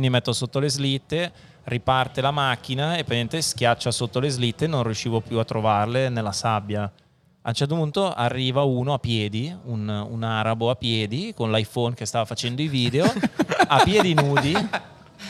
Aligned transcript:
Quindi 0.00 0.14
metto 0.16 0.32
sotto 0.32 0.60
le 0.60 0.70
slitte, 0.70 1.32
riparte 1.64 2.20
la 2.20 2.30
macchina 2.30 2.92
e 2.92 2.98
praticamente 2.98 3.42
schiaccia 3.42 3.90
sotto 3.90 4.20
le 4.20 4.28
slitte 4.28 4.66
e 4.66 4.68
non 4.68 4.84
riuscivo 4.84 5.18
più 5.20 5.40
a 5.40 5.44
trovarle 5.44 6.08
nella 6.08 6.30
sabbia. 6.30 6.82
A 6.82 7.48
un 7.48 7.52
certo 7.52 7.74
punto 7.74 8.14
arriva 8.14 8.62
uno 8.62 8.92
a 8.92 9.00
piedi, 9.00 9.52
un, 9.64 9.88
un 9.88 10.22
arabo 10.22 10.70
a 10.70 10.76
piedi, 10.76 11.32
con 11.34 11.50
l'iPhone 11.50 11.96
che 11.96 12.06
stava 12.06 12.24
facendo 12.26 12.62
i 12.62 12.68
video, 12.68 13.12
a 13.66 13.80
piedi 13.82 14.14
nudi, 14.14 14.54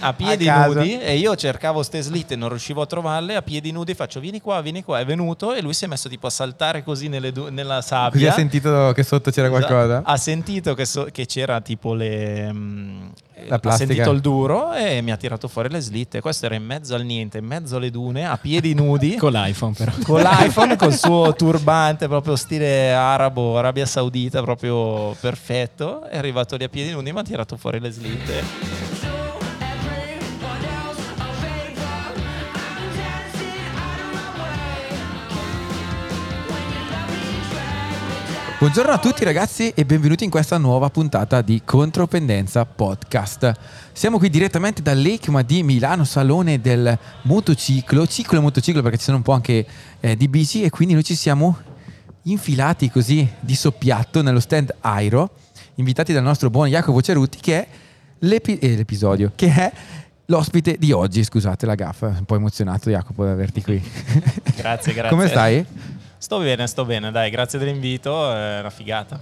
a 0.01 0.13
piedi 0.13 0.51
A 0.51 0.67
nudi, 0.67 0.99
e 1.01 1.17
io 1.17 1.35
cercavo 1.35 1.83
ste 1.83 2.03
slitte 2.03 2.35
e 2.35 2.37
non 2.37 2.51
riuscivo 2.51 2.83
a 2.83 2.87
trovarle, 2.87 3.37
a 3.37 3.43
piedi 3.43 3.73
nudi 3.73 3.95
faccio 3.95 4.21
vieni 4.21 4.43
qua, 4.43 4.61
vieni 4.61 4.85
qua, 4.85 5.01
è 5.01 5.07
venuto 5.07 5.55
e 5.55 5.63
lui 5.63 5.73
si 5.73 5.87
è 5.87 5.89
messo 5.89 6.11
tipo 6.11 6.27
a 6.27 6.31
saltare 6.31 6.83
così 6.83 7.09
du- 7.33 7.49
nella 7.49 7.81
sabbia. 7.81 8.11
Così 8.11 8.27
ha 8.27 8.33
sentito 8.33 8.93
che 8.95 9.03
sotto 9.03 9.31
c'era 9.31 9.49
Esatto. 9.49 9.65
qualcosa? 9.67 10.03
Ha 10.05 10.17
sentito 10.19 10.75
che, 10.75 10.85
so- 10.85 11.09
che 11.11 11.25
c'era 11.25 11.59
tipo 11.63 11.95
le. 11.95 13.07
Mm, 13.45 13.49
La 13.49 13.55
ha 13.57 13.59
plastica. 13.59 13.87
sentito 13.93 14.11
il 14.11 14.21
duro 14.21 14.73
e 14.75 15.01
mi 15.03 15.11
ha 15.11 15.17
tirato 15.17 15.49
fuori 15.49 15.69
le 15.71 15.81
slitte. 15.81 16.21
Questo 16.21 16.47
era 16.47 16.55
in 16.55 16.65
mezzo 16.65 16.95
al 16.95 17.05
niente, 17.05 17.39
in 17.39 17.45
mezzo 17.45 17.77
alle 17.77 17.91
dune, 17.91 18.27
a 18.27 18.37
piedi 18.37 18.75
nudi. 18.75 19.17
Con 19.19 19.33
l'iPhone 19.33 19.75
però. 19.77 19.93
con 20.05 20.21
l'iPhone, 20.21 20.77
col 20.77 20.95
suo 20.97 21.35
turbante 21.35 22.09
proprio 22.09 22.37
stile 22.37 22.93
arabo, 22.93 23.59
Arabia 23.59 23.87
Saudita, 23.87 24.43
proprio 24.43 25.15
perfetto. 25.21 26.05
È 26.05 26.17
arrivato 26.17 26.57
lì 26.57 26.65
a 26.65 26.69
piedi 26.69 26.91
nudi 26.91 27.11
e 27.11 27.13
mi 27.13 27.19
ha 27.19 27.23
tirato 27.25 27.57
fuori 27.57 27.81
le 27.81 27.91
slitte. 27.91 28.88
Buongiorno 38.59 38.91
a 38.91 38.99
tutti 38.99 39.23
ragazzi 39.23 39.71
e 39.71 39.85
benvenuti 39.85 40.25
in 40.25 40.31
questa 40.31 40.59
nuova 40.59 40.91
puntata 40.91 41.43
di 41.43 41.63
Contropendenza 41.65 42.65
Podcast. 42.65 43.53
Siamo 43.93 44.19
qui 44.19 44.31
direttamente 44.31 44.83
dall'ECMA 44.83 45.43
di 45.43 45.63
Milano, 45.63 46.03
salone 46.03 46.61
del 46.61 46.99
motociclo, 47.23 48.05
ciclo 48.09 48.39
e 48.39 48.43
motociclo 48.43 48.83
perché 48.83 48.99
ci 48.99 49.05
sono 49.05 49.19
un 49.19 49.23
po' 49.23 49.31
anche 49.31 49.65
eh, 50.01 50.17
di 50.17 50.27
bici 50.27 50.65
e 50.65 50.71
quindi 50.71 50.95
noi 50.95 51.05
ci 51.05 51.15
siamo 51.15 51.57
infilati 52.23 52.91
così 52.91 53.31
di 53.39 53.55
soppiatto 53.55 54.23
nello 54.23 54.41
stand 54.41 54.75
Airo, 54.81 55.31
invitati 55.77 56.13
dal 56.13 56.25
nostro 56.25 56.51
buon 56.51 56.67
Jacopo 56.67 57.01
Cerutti 57.01 57.39
che 57.39 57.61
è 57.61 57.69
l'epi- 58.19 58.59
eh, 58.59 58.75
l'episodio, 58.75 59.31
che 59.37 59.55
è 59.55 59.73
l'ospite 60.27 60.79
di 60.81 60.91
oggi. 60.91 61.23
Scusate 61.23 61.65
la 61.65 61.77
gaffa, 61.77 62.09
un 62.09 62.25
po' 62.25 62.35
emozionato 62.35 62.91
Jacopo 62.91 63.25
di 63.25 63.31
averti 63.31 63.63
qui. 63.63 63.81
Grazie, 64.57 64.95
grazie. 64.95 65.11
Come 65.11 65.29
stai? 65.29 65.65
Sto 66.19 66.41
bene, 66.41 66.67
sto 66.67 66.85
bene, 66.85 67.11
dai, 67.13 67.31
grazie 67.31 67.59
dell'invito, 67.59 68.33
è 68.35 68.59
una 68.59 68.71
figata. 68.71 69.21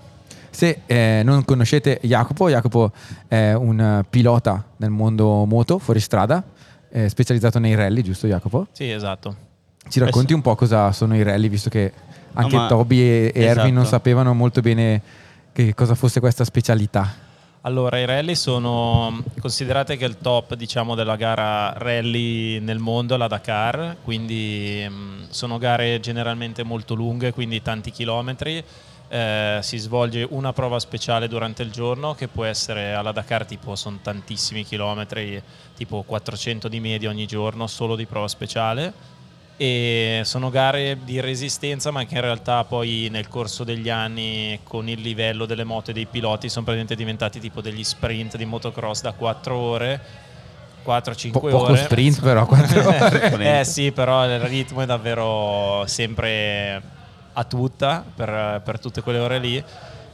Se 0.50 0.80
eh, 0.86 1.20
non 1.22 1.44
conoscete 1.44 2.00
Jacopo, 2.02 2.48
Jacopo 2.48 2.90
è 3.28 3.52
un 3.52 4.02
pilota 4.08 4.64
nel 4.78 4.88
mondo 4.88 5.44
moto 5.44 5.78
fuori 5.78 6.00
strada, 6.00 6.42
eh, 6.90 7.10
specializzato 7.10 7.58
nei 7.58 7.74
rally, 7.74 8.00
giusto 8.00 8.26
Jacopo? 8.26 8.68
Sì, 8.72 8.90
esatto. 8.90 9.36
Ci 9.88 10.00
racconti 10.00 10.32
un 10.32 10.40
po' 10.40 10.54
cosa 10.54 10.90
sono 10.92 11.14
i 11.14 11.22
rally, 11.22 11.48
visto 11.48 11.68
che 11.68 11.92
anche 12.32 12.56
No, 12.56 12.62
ma- 12.62 12.68
Toby 12.68 13.00
e, 13.00 13.32
e 13.34 13.42
Erwin 13.42 13.74
non 13.74 13.82
esatto. 13.82 13.96
sapevano 13.96 14.32
molto 14.32 14.62
bene 14.62 15.00
che 15.52 15.74
cosa 15.74 15.94
fosse 15.94 16.20
questa 16.20 16.44
specialità. 16.44 17.24
Allora, 17.66 17.98
i 17.98 18.04
rally 18.04 18.36
sono 18.36 19.24
considerate 19.40 19.96
che 19.96 20.04
il 20.04 20.18
top, 20.18 20.54
diciamo, 20.54 20.94
della 20.94 21.16
gara 21.16 21.72
rally 21.76 22.60
nel 22.60 22.78
mondo 22.78 23.16
è 23.16 23.18
la 23.18 23.26
Dakar, 23.26 23.96
quindi 24.04 24.86
mh, 24.88 25.30
sono 25.30 25.58
gare 25.58 25.98
generalmente 25.98 26.62
molto 26.62 26.94
lunghe, 26.94 27.32
quindi 27.32 27.60
tanti 27.62 27.90
chilometri. 27.90 28.62
Eh, 29.08 29.58
si 29.62 29.78
svolge 29.78 30.24
una 30.30 30.52
prova 30.52 30.78
speciale 30.78 31.26
durante 31.26 31.64
il 31.64 31.72
giorno 31.72 32.14
che 32.14 32.28
può 32.28 32.44
essere 32.44 32.92
alla 32.92 33.10
Dakar 33.10 33.44
tipo 33.46 33.74
sono 33.74 33.98
tantissimi 34.00 34.64
chilometri, 34.64 35.42
tipo 35.74 36.02
400 36.06 36.68
di 36.68 36.78
media 36.78 37.10
ogni 37.10 37.26
giorno 37.26 37.66
solo 37.66 37.96
di 37.96 38.06
prova 38.06 38.28
speciale 38.28 39.15
e 39.58 40.20
sono 40.24 40.50
gare 40.50 40.98
di 41.02 41.18
resistenza 41.20 41.90
ma 41.90 42.04
che 42.04 42.14
in 42.16 42.20
realtà 42.20 42.64
poi 42.64 43.08
nel 43.10 43.28
corso 43.28 43.64
degli 43.64 43.88
anni 43.88 44.60
con 44.62 44.88
il 44.88 45.00
livello 45.00 45.46
delle 45.46 45.64
moto 45.64 45.90
e 45.90 45.94
dei 45.94 46.06
piloti 46.06 46.48
sono 46.50 46.64
praticamente 46.64 46.94
diventati 47.02 47.40
tipo 47.40 47.62
degli 47.62 47.82
sprint 47.82 48.36
di 48.36 48.44
motocross 48.44 49.00
da 49.00 49.12
4 49.12 49.56
ore 49.56 50.00
4-5 50.86 51.30
Po- 51.32 51.40
ore. 51.42 51.50
poco 51.50 51.74
sprint 51.74 52.20
però, 52.20 52.46
4 52.46 52.86
ore. 52.86 53.60
eh 53.60 53.64
sì 53.64 53.90
però 53.92 54.24
il 54.26 54.38
ritmo 54.40 54.82
è 54.82 54.86
davvero 54.86 55.82
sempre 55.86 56.80
a 57.32 57.44
tutta 57.44 58.04
per, 58.14 58.60
per 58.64 58.78
tutte 58.78 59.00
quelle 59.02 59.18
ore 59.18 59.38
lì. 59.38 59.64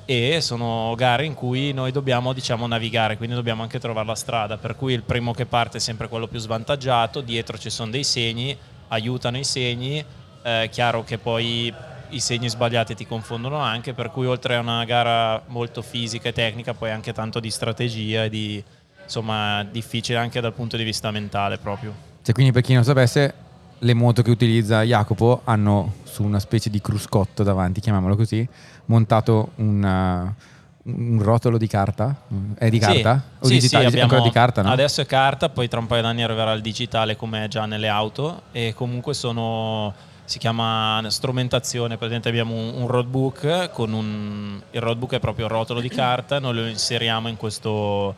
E 0.05 0.41
sono 0.41 0.95
gare 0.97 1.25
in 1.25 1.35
cui 1.35 1.73
noi 1.73 1.93
dobbiamo 1.93 2.33
diciamo 2.33 2.67
navigare 2.67 3.17
quindi 3.17 3.35
dobbiamo 3.37 3.63
anche 3.63 3.79
trovare 3.79 4.07
la 4.07 4.15
strada. 4.15 4.57
Per 4.57 4.75
cui 4.77 4.95
il 4.95 5.03
primo 5.03 5.33
che 5.33 5.47
parte 5.47 5.77
è 5.77 5.81
sempre 5.81 6.09
quello 6.09 6.27
più 6.27 6.39
svantaggiato 6.39 7.21
dietro 7.21 7.57
ci 7.59 7.71
sono 7.71 7.91
dei 7.91 8.03
segni 8.03 8.57
aiutano 8.93 9.39
i 9.39 9.45
segni 9.45 10.05
è 10.43 10.69
chiaro 10.71 11.05
che 11.05 11.19
poi 11.19 11.73
i 12.09 12.21
segni 12.21 12.49
sbagliati 12.49 12.95
ti 12.95 13.07
confondono 13.07 13.59
anche 13.59 13.95
per 13.95 14.11
cui 14.11 14.27
oltre 14.27 14.57
a 14.57 14.61
una 14.61 14.85
gara 14.85 15.43
molto 15.47 15.83
fisica 15.83 16.29
e 16.29 16.33
tecnica 16.33 16.75
poi 16.75 16.91
anche 16.91 17.13
tanto 17.13 17.41
di 17.41 17.51
strategia 17.51 18.25
e 18.25 18.29
di 18.29 18.63
insomma 19.03 19.65
difficile 19.65 20.19
anche 20.19 20.41
dal 20.41 20.53
punto 20.53 20.77
di 20.77 20.85
vista 20.85 21.11
mentale 21.11 21.59
proprio. 21.59 21.95
Cioè, 22.23 22.35
quindi 22.35 22.53
per 22.53 22.63
chi 22.63 22.75
non 22.75 22.85
sapesse, 22.85 23.35
le 23.79 23.95
moto 23.95 24.23
che 24.23 24.31
utilizza 24.31 24.83
Jacopo 24.83 25.41
hanno 25.45 25.95
su 26.05 26.23
una 26.23 26.39
specie 26.39 26.71
di 26.71 26.81
cruscotto 26.81 27.43
davanti, 27.43 27.81
chiamiamolo 27.81 28.15
così, 28.15 28.47
montato 28.87 29.53
un, 29.57 29.83
uh, 29.83 30.43
un 30.85 31.21
rotolo 31.23 31.59
di 31.59 31.67
carta. 31.67 32.15
È 32.57 32.69
di 32.69 32.79
carta? 32.79 33.23
O 33.41 33.47
Sì, 33.47 33.55
digitale? 33.55 33.85
sì, 33.85 33.89
abbiamo- 33.91 34.11
ancora 34.13 34.29
di 34.29 34.35
carta, 34.35 34.63
no? 34.63 34.71
Adesso 34.71 35.01
è 35.01 35.07
carta, 35.07 35.49
poi 35.49 35.69
tra 35.69 35.79
un 35.79 35.87
paio 35.87 36.03
d'anni 36.03 36.23
arriverà 36.23 36.53
il 36.53 36.61
digitale 36.63 37.17
come 37.17 37.45
è 37.45 37.49
già 37.49 37.67
nelle 37.67 37.89
auto 37.89 38.43
e 38.53 38.75
comunque 38.75 39.15
sono 39.15 39.95
si 40.25 40.39
chiama 40.39 41.03
strumentazione, 41.09 41.97
praticamente 41.99 42.29
abbiamo 42.29 42.55
un, 42.55 42.73
un 42.83 42.87
roadbook 42.87 43.71
con 43.71 43.93
un 43.93 44.61
il 44.71 44.81
roadbook 44.81 45.15
è 45.15 45.21
proprio 45.21 45.45
il 45.47 45.51
rotolo 45.51 45.81
di 45.81 45.89
carta, 45.89 46.39
noi 46.39 46.55
lo 46.55 46.67
inseriamo 46.67 47.29
in 47.29 47.37
questo 47.37 48.15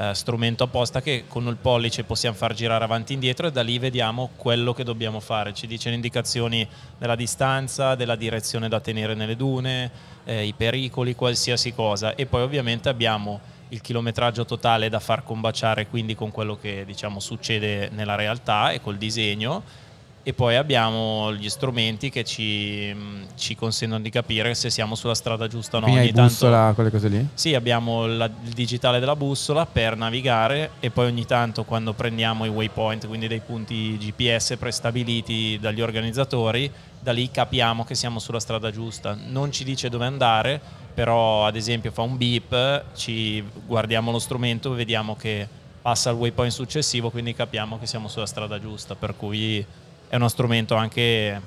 eh, 0.00 0.14
strumento 0.14 0.62
apposta 0.62 1.02
che 1.02 1.24
con 1.26 1.46
il 1.48 1.56
pollice 1.56 2.04
possiamo 2.04 2.36
far 2.36 2.54
girare 2.54 2.84
avanti 2.84 3.10
e 3.10 3.14
indietro 3.16 3.48
e 3.48 3.50
da 3.50 3.62
lì 3.62 3.80
vediamo 3.80 4.30
quello 4.36 4.72
che 4.72 4.84
dobbiamo 4.84 5.18
fare, 5.18 5.52
ci 5.52 5.66
dice 5.66 5.88
le 5.88 5.96
indicazioni 5.96 6.66
della 6.96 7.16
distanza, 7.16 7.96
della 7.96 8.14
direzione 8.14 8.68
da 8.68 8.78
tenere 8.78 9.14
nelle 9.14 9.34
dune, 9.34 9.90
eh, 10.24 10.44
i 10.44 10.52
pericoli, 10.52 11.16
qualsiasi 11.16 11.74
cosa. 11.74 12.14
E 12.14 12.26
poi 12.26 12.42
ovviamente 12.42 12.88
abbiamo 12.88 13.40
il 13.70 13.80
chilometraggio 13.80 14.44
totale 14.44 14.88
da 14.88 15.00
far 15.00 15.24
combaciare 15.24 15.88
quindi 15.88 16.14
con 16.14 16.30
quello 16.30 16.56
che 16.56 16.84
diciamo 16.86 17.20
succede 17.20 17.90
nella 17.90 18.14
realtà 18.14 18.70
e 18.70 18.80
col 18.80 18.96
disegno 18.96 19.62
e 20.28 20.34
poi 20.34 20.56
abbiamo 20.56 21.32
gli 21.32 21.48
strumenti 21.48 22.10
che 22.10 22.22
ci, 22.22 22.92
mh, 22.92 23.28
ci 23.34 23.54
consentono 23.56 24.02
di 24.02 24.10
capire 24.10 24.54
se 24.54 24.68
siamo 24.68 24.94
sulla 24.94 25.14
strada 25.14 25.46
giusta 25.48 25.78
o 25.78 25.80
no. 25.80 25.86
Quindi 25.86 26.02
Ogni 26.08 26.12
tanto- 26.12 26.28
bussola, 26.30 26.72
quelle 26.74 26.90
cose 26.90 27.08
lì? 27.08 27.26
sì, 27.32 27.54
abbiamo 27.54 28.04
la- 28.04 28.26
il 28.26 28.52
digitale 28.52 28.98
della 28.98 29.16
bussola 29.16 29.64
per 29.64 29.96
navigare 29.96 30.72
e 30.80 30.90
poi 30.90 31.06
ogni 31.06 31.24
tanto 31.24 31.64
quando 31.64 31.94
prendiamo 31.94 32.44
i 32.44 32.50
waypoint, 32.50 33.06
quindi 33.06 33.26
dei 33.26 33.40
punti 33.40 33.96
GPS 33.96 34.56
prestabiliti 34.58 35.56
dagli 35.58 35.80
organizzatori, 35.80 36.70
da 37.00 37.12
lì 37.12 37.30
capiamo 37.30 37.86
che 37.86 37.94
siamo 37.94 38.18
sulla 38.18 38.38
strada 38.40 38.70
giusta. 38.70 39.16
Non 39.28 39.50
ci 39.50 39.64
dice 39.64 39.88
dove 39.88 40.04
andare, 40.04 40.60
però 40.92 41.46
ad 41.46 41.56
esempio 41.56 41.90
fa 41.90 42.02
un 42.02 42.18
beep, 42.18 42.94
ci 42.94 43.42
guardiamo 43.64 44.10
lo 44.10 44.18
strumento 44.18 44.74
e 44.74 44.76
vediamo 44.76 45.16
che 45.16 45.48
passa 45.80 46.10
al 46.10 46.16
waypoint 46.16 46.52
successivo, 46.52 47.08
quindi 47.08 47.32
capiamo 47.32 47.78
che 47.78 47.86
siamo 47.86 48.08
sulla 48.08 48.26
strada 48.26 48.60
giusta, 48.60 48.94
per 48.94 49.16
cui 49.16 49.64
è 50.08 50.16
uno 50.16 50.28
strumento 50.28 50.74
anche 50.74 51.40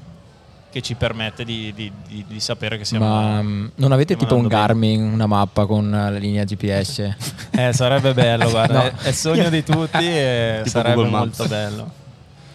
che 0.71 0.81
ci 0.81 0.95
permette 0.95 1.43
di, 1.43 1.73
di- 1.75 1.91
di- 2.07 2.23
di 2.27 2.39
sapere 2.39 2.77
che 2.77 2.85
siamo... 2.85 3.05
Ma 3.05 3.41
mm, 3.41 3.67
non 3.75 3.91
avete 3.91 4.15
tipo 4.15 4.35
un 4.35 4.43
andando 4.45 4.55
bene. 4.55 4.67
Garmin, 4.97 5.13
una 5.13 5.25
mappa 5.25 5.65
con 5.65 5.89
la 5.89 6.09
linea 6.11 6.43
GPS? 6.45 7.15
Eh, 7.51 7.73
sarebbe 7.73 8.13
bello, 8.13 8.47
guarda, 8.51 8.83
No. 8.83 8.87
è, 8.87 8.93
è 9.03 9.07
il 9.09 9.13
sogno 9.13 9.49
di 9.49 9.61
tutti 9.63 9.97
e 10.07 10.59
Tipo 10.63 10.69
sarebbe 10.69 11.03
molto 11.03 11.45
bello. 11.47 11.91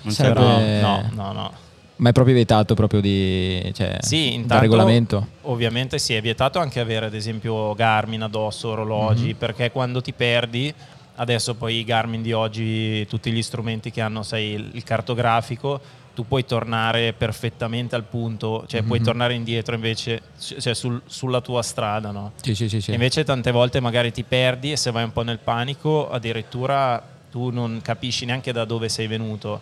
Non 0.03 0.13
Sarebbe- 0.15 0.41
c'era- 0.41 0.81
No, 0.81 1.11
no, 1.13 1.33
no. 1.33 1.53
Ma 1.97 2.09
è 2.11 2.13
proprio 2.13 2.35
vietato 2.35 2.75
proprio 2.75 3.01
di... 3.03 3.71
Cioè, 3.75 3.99
Sì, 4.01 4.33
intanto 4.35 4.63
regolamento? 4.63 5.27
ovviamente 5.43 5.99
sì, 5.99 6.15
è 6.15 6.21
vietato 6.23 6.59
anche 6.59 6.81
avere 6.81 7.07
ad 7.07 7.15
esempio 7.15 7.75
Garmin 7.75 8.23
addosso, 8.23 8.69
orologi, 8.71 9.29
Mhm. 9.29 9.37
perché 9.37 9.71
quando 9.71 10.01
ti 10.01 10.13
perdi 10.15 10.73
adesso 11.17 11.55
poi 11.55 11.77
i 11.77 11.85
Garmin 11.85 12.23
di 12.23 12.33
oggi, 12.33 13.07
tutti 13.07 13.31
gli 13.33 13.43
strumenti 13.43 13.91
che 13.91 14.01
hanno, 14.01 14.23
sai, 14.23 14.53
il 14.73 14.83
cartografico, 14.85 15.81
tu 16.15 16.27
puoi 16.27 16.47
tornare 16.47 17.13
perfettamente 17.13 17.95
al 17.95 18.05
punto, 18.05 18.65
cioè 18.67 18.83
puoi 18.83 19.01
Mhm. 19.01 19.05
tornare 19.05 19.35
indietro 19.35 19.75
invece, 19.75 20.23
cioè 20.39 20.75
sul- 20.75 21.03
sulla 21.05 21.43
tua 21.43 21.63
strada, 21.63 22.11
no? 22.11 22.33
Sì, 22.41 22.55
sì, 22.55 22.69
sì. 22.71 22.81
sì. 22.81 22.93
Invece 22.93 23.23
tante 23.25 23.51
volte 23.51 23.81
magari 23.81 24.13
ti 24.13 24.23
perdi 24.25 24.73
e 24.73 24.77
se 24.77 24.91
vai 24.91 25.05
un 25.05 25.13
po' 25.13 25.23
nel 25.23 25.39
panico 25.39 26.09
addirittura 26.11 27.03
tu 27.31 27.51
non 27.51 27.81
capisci 27.83 28.25
neanche 28.25 28.51
da 28.53 28.65
dove 28.65 28.89
sei 28.89 29.07
venuto. 29.09 29.61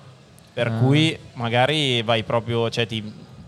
Per 0.52 0.68
Ah. 0.68 0.70
cui 0.78 1.18
magari 1.32 2.02
vai 2.02 2.22
proprio, 2.22 2.70
cioè 2.70 2.86
ti- 2.86 3.02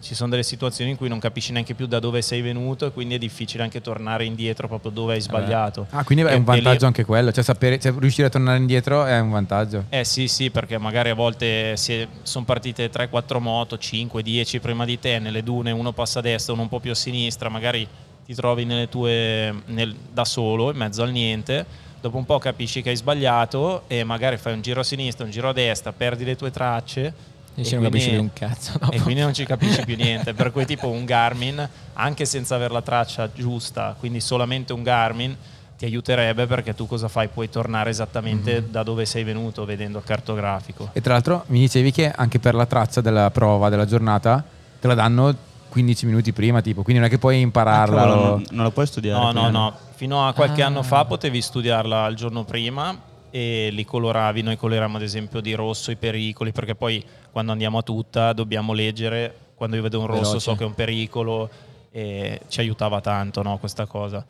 ci 0.06 0.14
sono 0.14 0.30
delle 0.30 0.42
situazioni 0.42 0.92
in 0.92 0.96
cui 0.96 1.08
non 1.08 1.18
capisci 1.18 1.52
neanche 1.52 1.74
più 1.74 1.86
da 1.86 1.98
dove 1.98 2.22
sei 2.22 2.40
venuto 2.40 2.86
e 2.86 2.92
quindi 2.92 3.16
è 3.16 3.18
difficile 3.18 3.62
anche 3.64 3.80
tornare 3.80 4.24
indietro 4.24 4.68
proprio 4.68 4.90
dove 4.90 5.14
hai 5.14 5.20
sbagliato. 5.20 5.86
Ah, 5.90 6.04
quindi 6.04 6.24
è 6.24 6.30
E- 6.32 6.34
un 6.36 6.44
vantaggio 6.44 6.78
lì- 6.80 6.84
anche 6.86 7.04
quello, 7.04 7.32
cioè 7.32 7.42
sapere, 7.42 7.78
cioè 7.80 7.92
riuscire 7.98 8.28
a 8.28 8.30
tornare 8.30 8.58
indietro 8.58 9.04
è 9.04 9.18
un 9.18 9.30
vantaggio. 9.30 9.84
Eh 9.88 10.04
sì, 10.04 10.28
sì, 10.28 10.50
perché 10.50 10.78
magari 10.78 11.10
a 11.10 11.14
volte 11.14 11.76
sono 11.76 12.44
partite 12.44 12.88
3-4 12.88 13.40
moto, 13.40 13.76
5, 13.78 14.22
10 14.22 14.60
prima 14.60 14.84
di 14.84 14.98
te, 14.98 15.18
nelle 15.18 15.42
dune 15.42 15.70
uno 15.72 15.92
passa 15.92 16.20
a 16.20 16.22
destra, 16.22 16.52
uno 16.52 16.62
un 16.62 16.68
po' 16.68 16.80
più 16.80 16.92
a 16.92 16.94
sinistra, 16.94 17.48
magari 17.48 17.86
ti 18.24 18.34
trovi 18.34 18.64
nelle 18.64 18.88
tue, 18.88 19.52
nel- 19.66 19.94
da 20.12 20.24
solo, 20.24 20.70
in 20.70 20.76
mezzo 20.76 21.02
al 21.02 21.10
niente, 21.10 21.64
dopo 22.00 22.16
un 22.16 22.24
po' 22.24 22.38
capisci 22.38 22.82
che 22.82 22.90
hai 22.90 22.96
sbagliato 22.96 23.82
e 23.88 24.04
magari 24.04 24.36
fai 24.36 24.52
un 24.52 24.62
giro 24.62 24.80
a 24.80 24.84
sinistra, 24.84 25.24
un 25.24 25.30
giro 25.30 25.48
a 25.48 25.52
destra, 25.52 25.92
perdi 25.92 26.24
le 26.24 26.36
tue 26.36 26.50
tracce. 26.50 27.34
E 27.56 27.62
e 27.62 27.64
quindi- 27.68 27.84
capisci 27.86 28.10
più 28.10 28.20
un 28.20 28.32
cazzo. 28.32 28.72
dopo. 28.78 28.92
E 28.92 29.00
quindi 29.00 29.22
non 29.22 29.32
ci 29.34 29.44
capisci 29.44 29.84
più 29.84 29.96
niente. 29.96 30.34
Per 30.34 30.52
cui 30.52 30.64
tipo 30.66 30.88
un 30.88 31.04
Garmin, 31.04 31.68
anche 31.94 32.24
senza 32.24 32.54
avere 32.54 32.72
la 32.72 32.82
traccia 32.82 33.30
giusta, 33.32 33.96
quindi 33.98 34.20
solamente 34.20 34.72
un 34.72 34.82
Garmin, 34.82 35.36
ti 35.78 35.84
aiuterebbe 35.84 36.46
perché 36.46 36.74
tu 36.74 36.86
cosa 36.86 37.08
fai? 37.08 37.28
Puoi 37.28 37.50
tornare 37.50 37.90
esattamente 37.90 38.60
Mhm. 38.60 38.70
da 38.70 38.82
dove 38.82 39.04
sei 39.04 39.24
venuto 39.24 39.64
vedendo 39.64 39.98
il 39.98 40.04
cartografico. 40.04 40.88
E 40.92 41.00
tra 41.00 41.12
l'altro 41.14 41.44
mi 41.48 41.58
dicevi 41.60 41.90
che 41.92 42.10
anche 42.10 42.38
per 42.38 42.54
la 42.54 42.64
traccia 42.66 43.00
della 43.00 43.30
prova 43.30 43.68
della 43.68 43.84
giornata 43.84 44.42
te 44.80 44.86
la 44.86 44.94
danno 44.94 45.34
15 45.68 46.06
minuti 46.06 46.32
prima, 46.32 46.62
tipo, 46.62 46.82
quindi 46.82 47.00
non 47.02 47.10
è 47.10 47.12
che 47.12 47.18
puoi 47.18 47.40
impararla. 47.40 48.00
Cavolo, 48.02 48.20
o- 48.20 48.28
non, 48.30 48.44
non 48.52 48.64
la 48.64 48.70
puoi 48.70 48.86
studiare. 48.86 49.22
No, 49.22 49.32
no, 49.32 49.50
no. 49.50 49.74
Fino 49.96 50.26
a 50.26 50.32
qualche 50.32 50.62
Ah. 50.62 50.66
anno 50.66 50.82
fa 50.82 51.04
potevi 51.04 51.42
studiarla 51.42 52.06
il 52.06 52.16
giorno 52.16 52.44
prima 52.44 52.94
e 53.36 53.68
li 53.70 53.84
coloravi. 53.84 54.40
Noi 54.40 54.56
coloriamo 54.56 54.96
ad 54.96 55.02
esempio 55.02 55.40
di 55.40 55.52
rosso 55.52 55.90
i 55.90 55.96
pericoli 55.96 56.52
perché 56.52 56.74
poi 56.74 57.04
quando 57.30 57.52
andiamo 57.52 57.76
a 57.76 57.82
tutta 57.82 58.32
dobbiamo 58.32 58.72
leggere. 58.72 59.44
Quando 59.54 59.76
io 59.76 59.82
vedo 59.82 60.00
un 60.00 60.06
rosso 60.06 60.22
Veloce. 60.22 60.40
so 60.40 60.54
che 60.54 60.64
è 60.64 60.66
un 60.66 60.74
pericolo 60.74 61.50
e 61.90 62.40
ci 62.48 62.60
aiutava 62.60 63.02
tanto 63.02 63.42
no, 63.42 63.58
questa 63.58 63.84
cosa. 63.84 64.24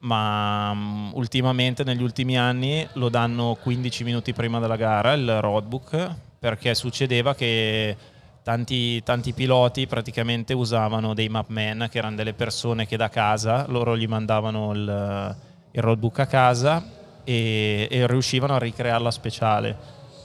Ma 0.00 0.72
mm, 0.74 1.10
ultimamente, 1.14 1.84
negli 1.84 2.02
ultimi 2.02 2.36
anni, 2.36 2.84
lo 2.94 3.08
danno 3.08 3.56
15 3.60 4.02
minuti 4.02 4.32
prima 4.32 4.58
della 4.58 4.76
gara 4.76 5.12
il 5.12 5.40
roadbook 5.40 6.14
perché 6.40 6.74
succedeva 6.74 7.36
che 7.36 7.96
tanti, 8.42 9.00
tanti 9.04 9.32
piloti 9.34 9.86
praticamente 9.86 10.52
usavano 10.52 11.14
dei 11.14 11.28
mapman 11.28 11.86
che 11.90 11.98
erano 11.98 12.16
delle 12.16 12.32
persone 12.32 12.86
che 12.86 12.96
da 12.96 13.08
casa 13.08 13.66
loro 13.68 13.96
gli 13.96 14.06
mandavano 14.06 14.72
il, 14.72 15.36
il 15.72 15.82
roadbook 15.82 16.18
a 16.20 16.26
casa 16.26 16.97
e, 17.28 17.88
e 17.90 18.06
riuscivano 18.06 18.54
a 18.54 18.58
ricrearla 18.58 19.10
speciale 19.10 19.76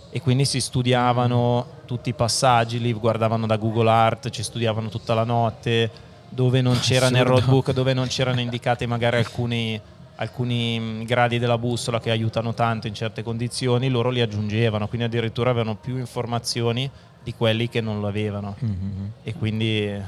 e 0.10 0.22
quindi 0.22 0.46
si 0.46 0.62
studiavano 0.62 1.82
tutti 1.86 2.08
i 2.10 2.14
passaggi, 2.14 2.80
li 2.80 2.94
guardavano 2.94 3.46
da 3.46 3.58
Google 3.58 3.90
Art, 3.90 4.30
ci 4.30 4.42
studiavano 4.42 4.88
tutta 4.88 5.14
la 5.14 5.26
notte, 5.26 5.90
dove 6.30 6.62
non 6.62 6.80
c'era 6.80 7.10
nel 7.10 7.24
Assurdo. 7.24 7.40
roadbook, 7.42 7.72
dove 7.74 7.94
non 7.94 8.08
c'erano 8.08 8.40
indicati 8.40 8.86
magari 8.86 9.18
alcuni, 9.18 9.80
alcuni 10.16 11.04
gradi 11.06 11.40
della 11.40 11.58
bussola 11.58 12.00
che 12.00 12.10
aiutano 12.10 12.54
tanto 12.54 12.88
in 12.88 12.94
certe 12.94 13.22
condizioni, 13.22 13.90
loro 13.90 14.10
li 14.10 14.22
aggiungevano, 14.22 14.88
quindi 14.88 15.08
addirittura 15.08 15.50
avevano 15.50 15.76
più 15.76 15.98
informazioni 15.98 16.90
di 17.22 17.34
quelli 17.34 17.68
che 17.68 17.82
non 17.82 18.00
lo 18.00 18.08
avevano. 18.08 18.56
Mhm. 18.60 19.12
E 19.24 19.34
quindi 19.34 20.02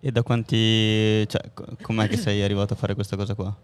E 0.00 0.10
da 0.12 0.22
quanti... 0.22 1.26
Cioè, 1.26 1.40
co- 1.54 1.64
com'è 1.80 2.06
che 2.08 2.18
sei 2.18 2.42
arrivato 2.42 2.74
a 2.74 2.76
fare 2.76 2.94
questa 2.94 3.16
cosa 3.16 3.34
qua? 3.34 3.54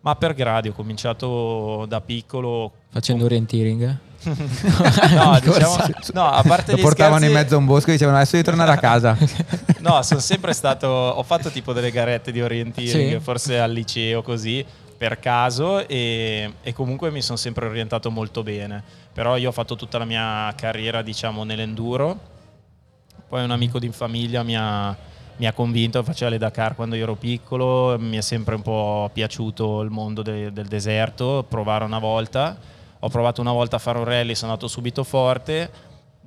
Ma 0.00 0.14
per 0.14 0.34
gradi 0.34 0.68
ho 0.68 0.72
cominciato 0.72 1.84
da 1.86 2.00
piccolo. 2.00 2.72
Facendo 2.90 3.24
orienteering? 3.24 3.98
No, 4.28 5.38
diciamo, 5.40 5.76
no, 6.12 6.28
a 6.28 6.42
parte 6.42 6.72
Lo 6.72 6.78
portavano 6.78 7.24
in 7.24 7.30
scherzi- 7.30 7.34
mezzo 7.34 7.54
a 7.54 7.58
un 7.58 7.66
bosco 7.66 7.90
e 7.90 7.92
dicevano 7.92 8.16
adesso 8.16 8.32
devi 8.32 8.44
tornare 8.44 8.72
a 8.72 8.76
casa. 8.76 9.16
No, 9.78 10.02
sono 10.02 10.20
sempre 10.20 10.52
stato. 10.52 10.86
Ho 10.88 11.22
fatto 11.22 11.50
tipo 11.50 11.72
delle 11.72 11.90
garette 11.92 12.32
di 12.32 12.42
orienteering, 12.42 13.18
Sì. 13.18 13.20
forse 13.22 13.58
al 13.60 13.70
liceo 13.72 14.22
così, 14.22 14.64
per 14.98 15.18
caso, 15.20 15.86
e, 15.86 16.52
e 16.62 16.72
comunque 16.72 17.10
mi 17.12 17.22
sono 17.22 17.38
sempre 17.38 17.66
orientato 17.66 18.10
molto 18.10 18.42
bene. 18.42 18.82
Però 19.12 19.36
io 19.36 19.48
ho 19.48 19.52
fatto 19.52 19.76
tutta 19.76 19.98
la 19.98 20.04
mia 20.04 20.52
carriera, 20.56 21.00
diciamo, 21.02 21.44
nell'enduro. 21.44 22.18
Poi 23.28 23.44
un 23.44 23.50
amico 23.52 23.78
di 23.78 23.88
famiglia 23.90 24.42
mi 24.42 24.56
ha, 24.56 24.94
mi 25.38 25.46
ha 25.46 25.52
convinto, 25.52 26.02
faceva 26.02 26.30
le 26.30 26.38
Dakar 26.38 26.74
quando 26.74 26.96
io 26.96 27.04
ero 27.04 27.14
piccolo, 27.14 27.96
mi 27.98 28.16
è 28.16 28.20
sempre 28.20 28.56
un 28.56 28.62
po' 28.62 29.08
piaciuto 29.12 29.82
il 29.82 29.90
mondo 29.90 30.22
de- 30.22 30.52
del 30.52 30.66
deserto, 30.66 31.44
provare 31.48 31.84
una 31.84 31.98
volta. 31.98 32.56
Ho 33.00 33.08
provato 33.08 33.40
una 33.40 33.52
volta 33.52 33.76
a 33.76 33.78
fare 33.78 33.98
un 33.98 34.04
rally, 34.04 34.34
sono 34.34 34.50
andato 34.50 34.68
subito 34.68 35.04
forte. 35.04 35.70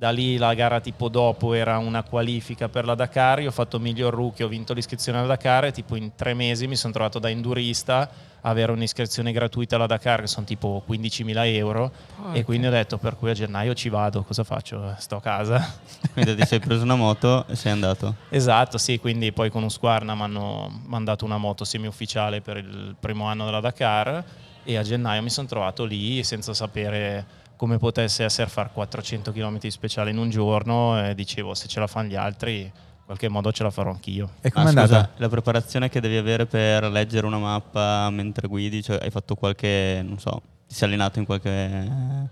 Da 0.02 0.10
lì 0.10 0.36
la 0.36 0.52
gara 0.54 0.80
tipo 0.80 1.08
dopo 1.08 1.52
era 1.52 1.78
una 1.78 2.02
qualifica 2.02 2.68
per 2.68 2.84
la 2.84 2.96
Dakar, 2.96 3.38
io 3.38 3.50
ho 3.50 3.52
fatto 3.52 3.78
miglior 3.78 4.12
rookie, 4.12 4.44
ho 4.44 4.48
vinto 4.48 4.72
l'iscrizione 4.72 5.18
alla 5.18 5.28
Dakar 5.28 5.66
e 5.66 5.70
tipo 5.70 5.94
in 5.94 6.16
tre 6.16 6.34
mesi 6.34 6.66
mi 6.66 6.74
sono 6.74 6.92
trovato 6.92 7.20
da 7.20 7.30
endurista 7.30 8.10
a 8.40 8.50
avere 8.50 8.72
un'iscrizione 8.72 9.30
gratuita 9.30 9.76
alla 9.76 9.86
Dakar 9.86 10.22
che 10.22 10.26
sono 10.26 10.44
tipo 10.44 10.82
15.000 10.88 11.54
euro 11.54 11.92
e 12.32 12.42
quindi 12.42 12.66
ho 12.66 12.70
detto 12.70 12.98
per 12.98 13.16
cui 13.16 13.30
a 13.30 13.34
gennaio 13.34 13.74
ci 13.74 13.90
vado, 13.90 14.24
cosa 14.24 14.42
faccio? 14.42 14.92
Sto 14.98 15.18
a 15.18 15.20
casa. 15.20 15.72
Quindi 16.12 16.34
ti 16.34 16.46
sei 16.46 16.58
preso 16.58 16.82
una 16.82 16.96
moto 16.96 17.46
e 17.46 17.54
sei 17.54 17.70
andato. 17.70 18.16
Esatto, 18.28 18.78
sì, 18.78 18.98
quindi 18.98 19.30
poi 19.30 19.50
con 19.50 19.62
Usquarna 19.62 20.16
mi 20.16 20.22
hanno 20.22 20.80
mandato 20.86 21.24
una 21.24 21.38
moto 21.38 21.62
semi-ufficiale 21.62 22.40
per 22.40 22.56
il 22.56 22.96
primo 22.98 23.26
anno 23.26 23.44
della 23.44 23.60
Dakar 23.60 24.24
e 24.64 24.76
a 24.76 24.82
gennaio 24.82 25.22
mi 25.22 25.30
sono 25.30 25.46
trovato 25.46 25.84
lì 25.84 26.24
senza 26.24 26.54
sapere 26.54 27.40
come 27.62 27.78
potesse 27.78 28.24
essere 28.24 28.50
fare 28.50 28.70
400 28.72 29.30
km 29.30 29.68
speciali 29.68 30.10
in 30.10 30.18
un 30.18 30.28
giorno 30.30 31.00
e 31.06 31.14
dicevo 31.14 31.54
se 31.54 31.68
ce 31.68 31.78
la 31.78 31.86
fanno 31.86 32.08
gli 32.08 32.16
altri 32.16 32.62
in 32.62 32.70
qualche 33.04 33.28
modo 33.28 33.52
ce 33.52 33.62
la 33.62 33.70
farò 33.70 33.90
anch'io. 33.92 34.30
E 34.40 34.48
Ah, 34.48 34.50
com'è 34.50 34.66
scusa, 34.66 34.80
andata? 34.80 35.10
la 35.18 35.28
preparazione 35.28 35.88
che 35.88 36.00
devi 36.00 36.16
avere 36.16 36.46
per 36.46 36.90
leggere 36.90 37.24
una 37.24 37.38
mappa 37.38 38.10
mentre 38.10 38.48
guidi, 38.48 38.82
cioè 38.82 38.98
hai 39.00 39.10
fatto 39.10 39.36
qualche, 39.36 40.02
non 40.04 40.18
so, 40.18 40.42
ti 40.66 40.74
sei 40.74 40.88
allenato 40.88 41.20
in 41.20 41.24
qualche 41.24 41.50
eh, 41.50 42.28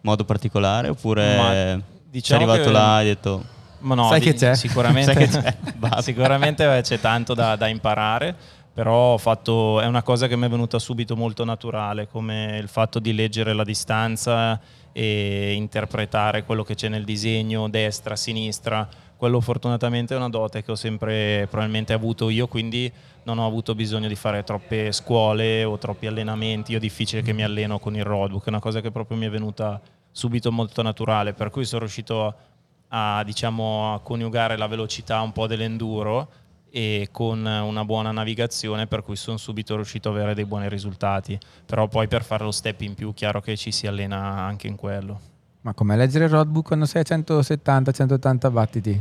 modo 0.00 0.24
particolare 0.24 0.88
oppure 0.88 1.36
Ma 1.36 1.50
sei 1.50 1.82
diciamo 2.08 2.40
arrivato 2.50 2.62
che- 2.68 2.72
là 2.72 2.94
e 2.96 2.98
hai 3.00 3.04
detto 3.04 3.44
Ma 3.80 3.94
no, 3.94 4.08
Sai 4.08 4.20
di- 4.20 4.24
che 4.24 4.32
c'è? 4.34 4.54
Sicuramente, 4.56 5.12
che 5.14 5.28
c'è? 5.28 5.56
Sicuramente 6.00 6.80
c'è 6.82 6.98
tanto 7.00 7.34
da, 7.34 7.54
da 7.56 7.66
imparare, 7.68 8.34
però 8.72 9.12
ho 9.14 9.18
fatto, 9.18 9.78
è 9.80 9.86
una 9.86 10.02
cosa 10.02 10.26
che 10.26 10.36
mi 10.36 10.46
è 10.46 10.48
venuta 10.48 10.78
subito 10.78 11.16
molto 11.16 11.44
naturale, 11.44 12.06
come 12.08 12.56
il 12.58 12.68
fatto 12.68 12.98
di 12.98 13.12
leggere 13.12 13.52
la 13.52 13.64
distanza 13.64 14.58
e 14.92 15.52
interpretare 15.52 16.44
quello 16.44 16.62
che 16.62 16.74
c'è 16.74 16.88
nel 16.88 17.04
disegno, 17.04 17.68
destra, 17.68 18.16
sinistra. 18.16 18.88
Quello 19.16 19.40
fortunatamente 19.40 20.14
è 20.14 20.16
una 20.16 20.28
dote 20.28 20.62
che 20.62 20.70
ho 20.70 20.76
sempre 20.76 21.46
probabilmente 21.48 21.92
avuto 21.92 22.30
io, 22.30 22.46
quindi 22.48 22.90
non 23.24 23.38
ho 23.38 23.46
avuto 23.46 23.74
bisogno 23.74 24.08
di 24.08 24.14
fare 24.14 24.44
troppe 24.44 24.92
scuole 24.92 25.62
o 25.64 25.76
troppi 25.78 26.06
allenamenti. 26.06 26.72
Io 26.72 26.78
è 26.78 26.80
difficile 26.80 27.22
che 27.22 27.32
mi 27.32 27.42
alleno 27.42 27.78
con 27.78 27.94
il 27.94 28.04
roadbook, 28.04 28.46
è 28.46 28.48
una 28.48 28.60
cosa 28.60 28.80
che 28.80 28.90
proprio 28.90 29.18
mi 29.18 29.26
è 29.26 29.30
venuta 29.30 29.80
subito 30.10 30.50
molto 30.50 30.82
naturale, 30.82 31.34
per 31.34 31.50
cui 31.50 31.64
sono 31.64 31.80
riuscito 31.80 32.34
a, 32.88 33.22
diciamo, 33.24 33.94
a 33.94 34.00
coniugare 34.00 34.56
la 34.56 34.66
velocità 34.66 35.20
un 35.20 35.32
po' 35.32 35.46
dell'enduro 35.46 36.28
e 36.70 37.08
con 37.10 37.44
una 37.44 37.84
buona 37.84 38.12
navigazione 38.12 38.86
per 38.86 39.02
cui 39.02 39.16
sono 39.16 39.36
subito 39.36 39.74
riuscito 39.74 40.08
ad 40.08 40.16
avere 40.16 40.34
dei 40.34 40.44
buoni 40.44 40.68
risultati. 40.68 41.38
Però 41.66 41.88
poi 41.88 42.08
per 42.08 42.24
fare 42.24 42.44
lo 42.44 42.52
step 42.52 42.80
in 42.82 42.94
più 42.94 43.12
chiaro 43.14 43.40
che 43.40 43.56
ci 43.56 43.72
si 43.72 43.86
allena 43.86 44.18
anche 44.18 44.66
in 44.66 44.76
quello. 44.76 45.20
Ma 45.62 45.74
come 45.74 45.96
leggere 45.96 46.24
il 46.24 46.30
roadbook 46.30 46.66
quando 46.68 46.86
sei 46.86 47.02
a 47.06 47.16
170-180 47.16 48.52
battiti? 48.52 49.00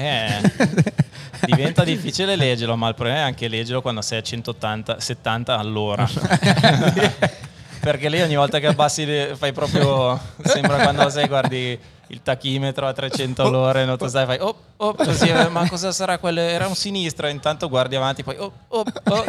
eh, 0.00 0.40
diventa 1.44 1.82
difficile 1.82 2.36
leggerlo 2.36 2.76
ma 2.76 2.86
il 2.86 2.94
problema 2.94 3.18
è 3.18 3.22
anche 3.22 3.48
leggerlo 3.48 3.82
quando 3.82 4.00
sei 4.00 4.18
a 4.18 4.22
180 4.22 5.00
70 5.00 5.58
all'ora. 5.58 6.08
Perché 7.80 8.08
lì 8.08 8.20
ogni 8.20 8.36
volta 8.36 8.60
che 8.60 8.68
abbassi 8.68 9.06
fai 9.34 9.52
proprio 9.52 10.18
sembra 10.42 10.78
quando 10.82 11.08
sei 11.10 11.26
guardi 11.26 11.78
il 12.08 12.22
tachimetro 12.22 12.86
a 12.86 12.92
300 12.92 13.42
all'ora 13.46 13.80
e 13.80 13.84
non 13.84 13.96
tu 13.96 14.06
sai 14.06 14.26
fai 14.26 14.38
oh, 14.40 14.54
oh, 14.76 14.94
così, 14.96 15.28
eh, 15.28 15.48
ma 15.48 15.68
cosa 15.68 15.92
sarà 15.92 16.18
quello 16.18 16.40
era 16.40 16.66
un 16.66 16.74
sinistra 16.74 17.28
intanto 17.28 17.68
guardi 17.68 17.96
avanti 17.96 18.22
poi 18.22 18.36
oh, 18.38 18.52
oh, 18.68 18.84
oh. 19.04 19.24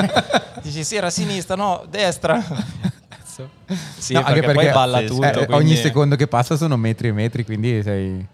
dici 0.61 0.83
sì 0.83 0.95
era 0.95 1.09
sinistra 1.09 1.55
no 1.55 1.85
destra 1.89 2.43
sì 3.97 4.13
No, 4.13 4.19
anche 4.19 4.41
perché, 4.41 4.45
poi 4.47 4.55
perché- 4.55 4.71
balla 4.71 4.99
sì, 4.99 5.05
tutto 5.05 5.39
Eh, 5.39 5.47
Ogni 5.53 5.75
secondo 5.75 6.15
che 6.15 6.27
passa 6.27 6.57
sono 6.57 6.75
metri 6.75 7.07
e 7.07 7.13
metri, 7.13 7.45
quindi 7.45 7.81
sei... 7.81 8.25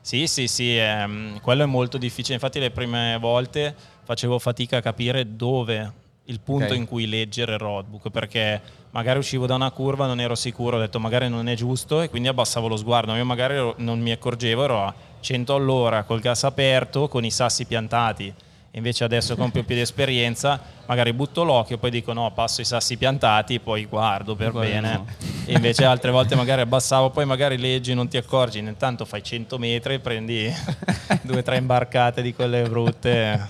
sì, 0.00 0.26
sì, 0.28 0.46
sì, 0.46 0.76
ehm, 0.76 1.40
quello 1.40 1.64
è 1.64 1.66
molto 1.66 1.98
difficile. 1.98 2.34
Infatti 2.34 2.60
le 2.60 2.70
prime 2.70 3.18
volte 3.20 3.74
facevo 4.04 4.38
fatica 4.38 4.76
a 4.76 4.80
capire 4.80 5.34
dove 5.34 5.92
il 6.26 6.40
punto 6.40 6.66
Ok. 6.72 6.76
in 6.76 6.86
cui 6.86 7.06
leggere 7.08 7.52
il 7.54 7.58
roadbook, 7.58 8.10
perché 8.10 8.60
magari 8.90 9.18
uscivo 9.18 9.46
da 9.46 9.54
una 9.54 9.70
curva, 9.70 10.06
non 10.06 10.20
ero 10.20 10.34
sicuro, 10.34 10.76
ho 10.76 10.80
detto 10.80 11.00
magari 11.00 11.28
non 11.28 11.48
è 11.48 11.54
giusto 11.54 12.00
e 12.00 12.08
quindi 12.08 12.28
abbassavo 12.28 12.68
lo 12.68 12.76
sguardo. 12.76 13.14
Io 13.14 13.24
magari 13.24 13.74
non 13.78 14.00
mi 14.00 14.12
accorgevo, 14.12 14.64
ero 14.64 14.84
a 14.84 14.94
100 15.20 15.54
all'ora 15.54 16.04
col 16.04 16.20
gas 16.20 16.44
aperto, 16.44 17.08
con 17.08 17.24
i 17.24 17.30
sassi 17.30 17.64
piantati. 17.64 18.32
Invece 18.74 19.04
adesso 19.04 19.36
con 19.36 19.50
più 19.50 19.64
più 19.66 19.74
di 19.74 19.80
esperienza, 19.82 20.58
magari 20.86 21.12
butto 21.12 21.42
l'occhio, 21.44 21.76
poi 21.76 21.90
dico 21.90 22.12
no, 22.14 22.30
passo 22.32 22.62
i 22.62 22.64
sassi 22.64 22.96
piantati, 22.96 23.60
poi 23.60 23.84
guardo 23.84 24.34
per 24.34 24.50
Guardi, 24.52 24.70
bene. 24.70 24.92
no. 24.92 25.06
E 25.44 25.52
invece 25.52 25.84
altre 25.84 26.10
volte 26.10 26.36
magari 26.36 26.62
abbassavo, 26.62 27.10
poi 27.10 27.26
magari 27.26 27.58
leggi, 27.58 27.92
non 27.92 28.08
ti 28.08 28.16
accorgi, 28.16 28.60
intanto 28.60 29.04
fai 29.04 29.22
100 29.22 29.58
metri, 29.58 29.98
prendi 29.98 30.50
due 31.22 31.38
o 31.38 31.42
tre 31.42 31.56
imbarcate 31.58 32.22
di 32.22 32.32
quelle 32.32 32.62
brutte. 32.68 33.46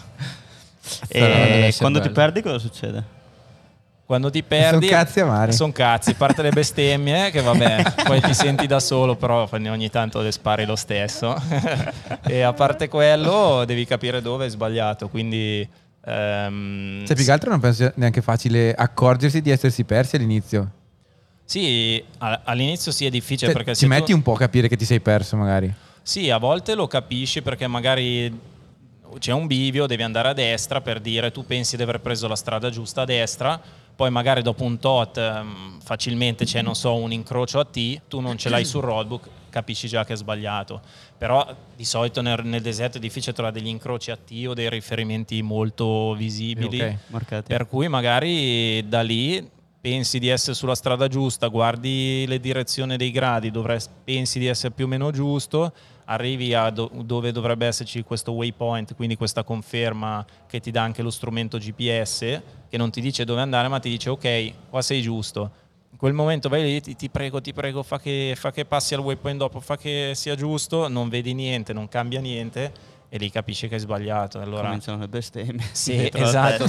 Deve 1.08 1.66
E 1.68 1.74
quando 1.78 1.98
ti 2.00 2.08
bello. 2.08 2.20
perdi 2.20 2.42
cosa 2.42 2.58
succede? 2.58 3.20
Quando 4.04 4.30
ti 4.30 4.42
perdi... 4.42 4.88
Son 4.88 4.96
cazzi 4.96 5.20
amari. 5.20 5.52
Sono 5.52 5.72
cazzi, 5.72 6.10
a 6.10 6.14
parte 6.14 6.42
le 6.42 6.50
bestemmie, 6.52 7.30
che 7.30 7.40
vabbè, 7.40 7.94
poi 8.04 8.20
ti 8.20 8.34
senti 8.34 8.66
da 8.66 8.78
solo, 8.80 9.16
però 9.16 9.48
ogni 9.50 9.88
tanto 9.90 10.20
le 10.20 10.32
spari 10.32 10.66
lo 10.66 10.76
stesso. 10.76 11.34
e 12.26 12.42
a 12.42 12.52
parte 12.52 12.88
quello, 12.88 13.64
devi 13.64 13.86
capire 13.86 14.20
dove 14.20 14.44
hai 14.44 14.50
sbagliato, 14.50 15.08
quindi... 15.08 15.66
ehm, 16.04 17.06
Cioè, 17.06 17.16
più 17.16 17.24
che 17.24 17.30
altro 17.32 17.50
non 17.50 17.60
penso 17.60 17.76
sia 17.84 17.92
neanche 17.96 18.20
facile 18.20 18.74
accorgersi 18.74 19.40
di 19.40 19.50
essersi 19.50 19.84
persi 19.84 20.16
all'inizio. 20.16 20.70
Sì, 21.44 22.02
all'inizio 22.18 22.92
sì 22.92 23.06
è 23.06 23.10
difficile 23.10 23.52
Cioè, 23.52 23.56
perché 23.62 23.74
ci 23.74 23.80
se 23.80 23.86
tu- 23.86 23.92
metti 23.92 24.12
un 24.12 24.22
po' 24.22 24.32
a 24.34 24.38
capire 24.38 24.68
che 24.68 24.76
ti 24.76 24.84
sei 24.84 25.00
perso, 25.00 25.36
magari. 25.36 25.72
Sì, 26.02 26.28
a 26.30 26.38
volte 26.38 26.74
lo 26.74 26.86
capisci 26.86 27.40
perché 27.42 27.66
magari 27.66 28.38
c'è 29.18 29.32
un 29.32 29.46
bivio, 29.46 29.86
devi 29.86 30.02
andare 30.02 30.28
a 30.28 30.32
destra 30.32 30.80
per 30.80 31.00
dire 31.00 31.30
tu 31.30 31.44
pensi 31.44 31.76
di 31.76 31.82
aver 31.82 32.00
preso 32.00 32.28
la 32.28 32.36
strada 32.36 32.70
giusta 32.70 33.02
a 33.02 33.04
destra, 33.04 33.60
poi 33.94 34.10
magari 34.10 34.42
dopo 34.42 34.64
un 34.64 34.78
tot 34.78 35.16
ehm, 35.16 35.80
facilmente 35.80 36.44
c'è, 36.44 36.62
non 36.62 36.74
so, 36.74 36.94
un 36.94 37.12
incrocio 37.12 37.58
a 37.58 37.64
T, 37.64 38.02
tu 38.08 38.20
non 38.20 38.36
ce 38.38 38.48
l'hai 38.48 38.64
sul 38.64 38.82
roadbook, 38.82 39.28
capisci 39.50 39.86
già 39.86 40.04
che 40.04 40.14
è 40.14 40.16
sbagliato. 40.16 40.80
Però 41.18 41.54
di 41.76 41.84
solito 41.84 42.20
nel, 42.22 42.40
nel 42.44 42.62
deserto 42.62 42.96
è 42.96 43.00
difficile 43.00 43.32
trovare 43.32 43.58
degli 43.58 43.68
incroci 43.68 44.10
a 44.10 44.16
T 44.16 44.44
o 44.48 44.54
dei 44.54 44.68
riferimenti 44.70 45.40
molto 45.42 46.14
visibili. 46.14 46.80
Ok. 46.80 46.96
Marcati. 47.08 47.48
Per 47.48 47.66
cui 47.68 47.88
magari 47.88 48.88
da 48.88 49.02
lì 49.02 49.48
pensi 49.80 50.18
di 50.18 50.28
essere 50.28 50.54
sulla 50.54 50.76
strada 50.76 51.08
giusta, 51.08 51.48
guardi 51.48 52.24
le 52.26 52.38
direzioni 52.38 52.96
dei 52.96 53.10
gradi, 53.10 53.50
dovresti- 53.50 53.92
pensi 54.04 54.38
di 54.38 54.46
essere 54.46 54.72
più 54.72 54.84
o 54.84 54.88
meno 54.88 55.10
giusto, 55.10 55.72
arrivi 56.06 56.54
a 56.54 56.70
do- 56.70 56.90
dove 57.04 57.32
dovrebbe 57.32 57.66
esserci 57.66 58.02
questo 58.02 58.32
waypoint, 58.32 58.94
quindi 58.94 59.16
questa 59.16 59.44
conferma 59.44 60.24
che 60.46 60.60
ti 60.60 60.70
dà 60.70 60.82
anche 60.82 61.02
lo 61.02 61.10
strumento 61.10 61.58
GPS, 61.58 62.40
che 62.68 62.76
non 62.76 62.90
ti 62.90 63.00
dice 63.00 63.24
dove 63.24 63.40
andare, 63.40 63.68
ma 63.68 63.78
ti 63.78 63.88
dice 63.88 64.10
ok, 64.10 64.52
qua 64.70 64.82
sei 64.82 65.02
giusto. 65.02 65.60
In 65.90 65.98
quel 65.98 66.12
momento 66.12 66.48
vai 66.48 66.62
lì, 66.62 66.80
ti, 66.80 66.96
ti 66.96 67.10
prego, 67.10 67.40
ti 67.40 67.52
prego, 67.52 67.82
fa 67.82 67.98
che, 67.98 68.34
fa 68.36 68.50
che 68.50 68.64
passi 68.64 68.94
al 68.94 69.00
waypoint 69.00 69.38
dopo, 69.38 69.60
fa 69.60 69.76
che 69.76 70.12
sia 70.14 70.34
giusto, 70.34 70.88
non 70.88 71.08
vedi 71.08 71.34
niente, 71.34 71.72
non 71.72 71.88
cambia 71.88 72.20
niente 72.20 72.90
e 73.14 73.18
lì 73.18 73.30
capisci 73.30 73.68
che 73.68 73.74
hai 73.74 73.80
sbagliato. 73.80 74.40
Allora, 74.40 74.68
Cominciano 74.68 74.98
le 74.98 75.06
bestemmie. 75.06 75.62
Sì, 75.72 76.08
esatto, 76.10 76.66